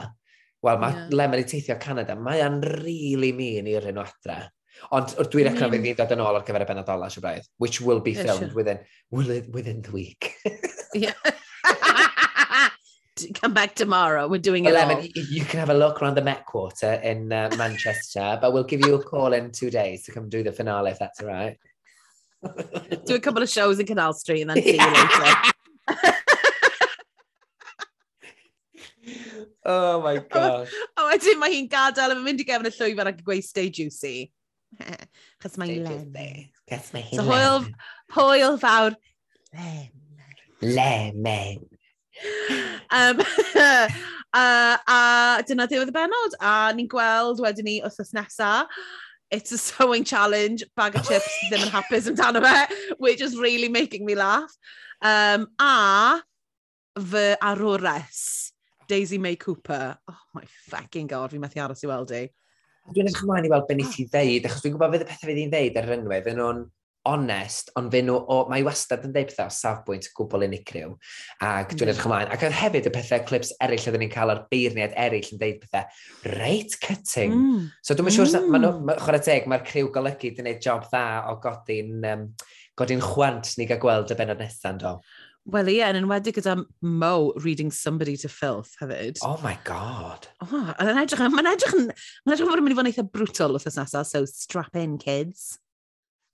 Wel, 0.65 0.79
mae 0.81 0.95
yeah. 0.95 1.09
lemon 1.13 1.41
i 1.41 1.45
teithio 1.45 1.77
Canada, 1.81 2.15
mae 2.17 2.41
o'n 2.45 2.61
really 2.81 3.31
mean 3.37 3.67
i'r 3.69 3.89
un 3.91 4.01
o 4.01 4.05
adre. 4.05 4.37
Ond 4.95 5.13
dwi'n 5.15 5.45
mm. 5.45 5.49
recno 5.51 5.69
fydd 5.71 5.83
ni'n 5.85 5.97
dod 5.99 6.13
yn 6.15 6.23
ôl 6.25 6.37
ar 6.39 6.45
gyfer 6.47 6.65
y 6.65 6.67
benod 6.69 6.89
ola, 6.91 7.09
braidd, 7.23 7.45
which 7.61 7.81
will 7.81 8.01
be 8.03 8.15
yeah, 8.15 8.25
filmed 8.25 8.51
sure. 8.51 8.57
within, 8.57 8.79
within 9.53 9.81
the 9.85 9.91
week. 9.93 10.33
yeah. 10.93 11.13
Come 13.39 13.53
back 13.53 13.75
tomorrow, 13.75 14.27
we're 14.27 14.41
doing 14.41 14.65
well, 14.65 14.75
it 14.75 14.77
lemon, 14.77 14.97
all. 14.97 15.23
You 15.29 15.45
can 15.45 15.59
have 15.59 15.69
a 15.69 15.73
look 15.73 16.01
around 16.01 16.15
the 16.15 16.21
Met 16.21 16.45
Quarter 16.45 16.93
in 16.95 17.31
uh, 17.31 17.49
Manchester, 17.57 18.37
but 18.41 18.51
we'll 18.51 18.65
give 18.65 18.81
you 18.81 18.95
a 18.95 19.03
call 19.03 19.33
in 19.33 19.51
two 19.51 19.69
days 19.69 20.03
to 20.05 20.11
come 20.11 20.27
do 20.29 20.43
the 20.43 20.51
finale, 20.51 20.91
if 20.91 20.99
that's 20.99 21.21
all 21.21 21.27
right. 21.27 21.57
do 23.05 23.15
a 23.15 23.19
couple 23.19 23.41
of 23.41 23.49
shows 23.49 23.79
in 23.79 23.85
Canal 23.85 24.13
Street 24.13 24.41
and 24.41 24.49
then 24.49 24.61
see 24.61 24.77
you 24.77 24.85
later. 24.85 26.11
Oh 29.65 30.01
my 30.01 30.17
oh, 30.21 30.25
gosh. 30.29 30.73
A 30.97 31.09
wedyn 31.09 31.41
mae 31.41 31.55
hi'n 31.55 31.69
gadael 31.71 32.13
a 32.13 32.17
mae'n 32.17 32.27
mynd 32.29 32.43
i 32.43 32.47
gefn 32.47 32.69
y 32.69 32.73
llwyfan 32.75 33.11
ac 33.11 33.21
yn 33.21 33.27
gweud 33.27 33.45
stay 33.47 33.71
juicy. 33.73 34.17
Chos 35.41 35.57
mae'n 35.61 35.85
len. 35.85 36.49
Chos 36.69 36.91
mae 36.93 37.05
hi'n 37.05 37.21
so, 37.21 37.27
len. 37.29 37.71
Hwyl 38.15 38.59
fawr. 38.61 38.97
Len. 39.55 39.89
Lemon. 40.61 41.65
um, 42.91 43.19
uh, 44.35 44.77
a 44.87 45.43
dyna 45.47 45.67
ddiwedd 45.67 45.91
y 45.91 45.95
benod. 45.95 46.37
A 46.39 46.71
ni'n 46.75 46.89
gweld 46.91 47.41
wedyn 47.43 47.67
ni 47.67 47.79
wrthnos 47.83 48.13
nesa. 48.15 48.53
It's 49.33 49.51
a 49.51 49.57
sewing 49.57 50.03
challenge, 50.05 50.63
bag 50.77 50.95
of 50.95 51.01
oh 51.01 51.09
chips 51.09 51.37
ddim 51.49 51.65
yn 51.65 51.73
hapus 51.73 52.07
amdano 52.11 52.43
fe, 52.45 52.93
which 53.01 53.21
is 53.25 53.37
really 53.37 53.69
making 53.69 54.05
me 54.05 54.15
laugh. 54.15 54.53
Um, 55.01 55.47
a 55.59 56.21
fy 56.95 57.35
arwres. 57.41 58.44
Daisy 58.87 59.17
May 59.17 59.35
Cooper. 59.35 59.97
Oh 60.11 60.21
my 60.37 60.43
fucking 60.69 61.07
god, 61.07 61.31
fi 61.31 61.41
methu 61.41 61.61
aros 61.63 61.83
i 61.83 61.91
weld 61.91 62.15
i. 62.15 62.23
Dwi'n 62.93 63.09
edrych 63.09 63.23
ymlaen 63.25 63.47
i 63.47 63.51
weld 63.51 63.67
beth 63.69 63.79
nes 63.81 63.99
i 63.99 64.05
ah. 64.05 64.09
ddeud, 64.13 64.47
achos 64.47 64.63
dwi'n 64.63 64.75
gwybod 64.75 64.95
fydd 64.95 65.05
y 65.05 65.11
pethau 65.11 65.29
fydd 65.29 65.43
i'n 65.43 65.53
ddeud 65.53 65.79
ar 65.79 65.87
yr 65.87 65.95
enwau, 65.95 66.25
fy 66.25 66.33
nhw'n 66.37 66.65
onest, 67.05 67.69
ond 67.77 67.91
fe 67.93 68.01
nhw, 68.05 68.15
o, 68.17 68.37
mae 68.49 68.65
wastad 68.65 69.05
yn 69.05 69.13
deud 69.13 69.29
pethau 69.29 69.49
o 69.49 69.53
safbwynt 69.53 70.09
gwbl 70.17 70.45
unigryw. 70.47 70.95
Ac 71.37 71.71
mm. 71.73 71.79
dwi'n 71.79 71.91
edrych 71.91 72.07
ymlaen. 72.09 72.31
Ac 72.33 72.45
oedd 72.45 72.57
hefyd 72.59 72.89
y 72.89 72.93
pethau 72.93 73.25
clips 73.29 73.53
eraill 73.61 73.85
oedden 73.89 74.03
ni'n 74.05 74.13
cael 74.13 74.33
ar 74.33 74.43
beirniad 74.51 74.95
eraill 75.05 75.31
yn 75.35 75.41
deud 75.41 75.61
pethau 75.61 76.33
reit 76.35 76.77
cutting. 76.81 77.35
Mm. 77.35 77.67
So 77.85 77.97
dwi'n 77.97 78.09
mm. 78.09 78.17
siŵr, 78.17 78.33
mm. 78.41 78.51
maen 78.55 78.85
ma, 78.89 78.97
chwarae 79.01 79.25
teg, 79.25 79.49
mae'r 79.49 79.65
criw 79.69 79.91
golygu 79.93 80.33
di 80.33 80.45
wneud 80.45 80.61
job 80.65 80.85
dda 80.89 81.05
o 81.29 81.37
godi'n 81.45 82.09
um, 82.13 82.27
godi'n 82.79 83.05
chwant 83.05 83.53
ni 83.59 83.69
gael 83.69 83.81
gweld 83.81 84.11
y 84.11 84.19
benod 84.19 84.41
nesaf, 84.41 84.77
do. 84.81 84.97
Wel 85.53 85.67
ie, 85.69 85.81
yn 85.85 85.99
enwedig 85.99 86.39
gyda 86.39 86.55
Mo 86.81 87.33
reading 87.43 87.69
somebody 87.69 88.15
to 88.17 88.29
filth 88.31 88.71
hefyd. 88.81 89.19
Oh 89.21 89.37
my 89.43 89.53
god. 89.67 90.25
Oh, 90.41 90.49
mae'n 90.79 91.03
edrych, 91.03 91.21
mae'n 91.21 91.51
edrych, 91.51 91.75
mae'n 91.75 92.33
edrych 92.33 92.49
fod 92.49 92.61
yn 92.61 92.65
mynd 92.65 92.73
i 92.73 92.77
fod 92.79 92.87
yn 92.87 92.89
eitha 92.89 93.05
brutal 93.05 93.53
wrth 93.53 93.69
nesaf, 93.69 94.09
so 94.09 94.23
strap 94.25 94.73
in 94.81 94.97
kids. 94.97 95.59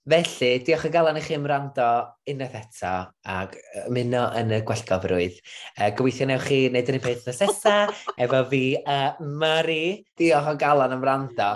Felly, 0.10 0.54
diolch 0.66 0.88
o 0.88 0.90
galan 0.90 1.20
i 1.20 1.22
chi 1.22 1.36
ymrando 1.36 1.88
unwaith 2.32 2.56
eto 2.58 2.94
ac 3.30 3.58
ymuno 3.84 4.24
yn 4.40 4.54
y 4.56 4.62
gwellgofrwydd. 4.66 5.36
Uh, 5.76 5.90
gobeithio 5.98 6.30
newch 6.32 6.48
chi 6.48 6.62
wneud 6.72 6.90
yn 6.90 6.98
y 6.98 7.02
peth 7.04 7.28
nesesa 7.28 7.76
efo 8.26 8.42
fi, 8.50 8.64
uh, 8.82 9.20
Mari. 9.44 10.00
Diolch 10.18 10.54
yn 10.56 10.62
galan 10.64 10.96
ymrando. 10.96 11.50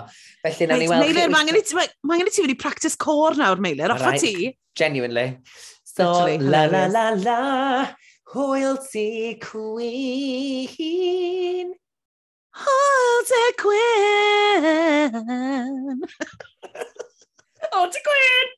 Felly, 0.44 0.68
na 0.68 0.76
ni 0.76 0.90
weld 0.92 1.08
chi... 1.08 1.16
Meilir, 1.16 1.32
mae 1.32 2.20
angen 2.20 2.30
i 2.30 2.36
ti 2.36 2.44
wedi 2.44 2.58
practice 2.60 3.00
core 3.00 3.40
nawr, 3.40 3.64
Meilir, 3.64 3.96
offa 3.96 4.12
ti. 4.20 4.52
Genuinely. 4.76 5.30
So, 5.96 6.26
Literally, 6.26 6.50
la 6.50 6.64
la 6.66 6.86
la 6.92 7.10
la, 7.16 7.88
hwyl 8.28 8.76
ti 8.84 9.38
cwyn. 9.40 10.68
Hwyl 12.52 13.24
ti 13.30 13.44
cwyn. 13.62 15.16
Oh, 17.72 17.88
ti 17.90 17.98
cwyn! 18.04 18.48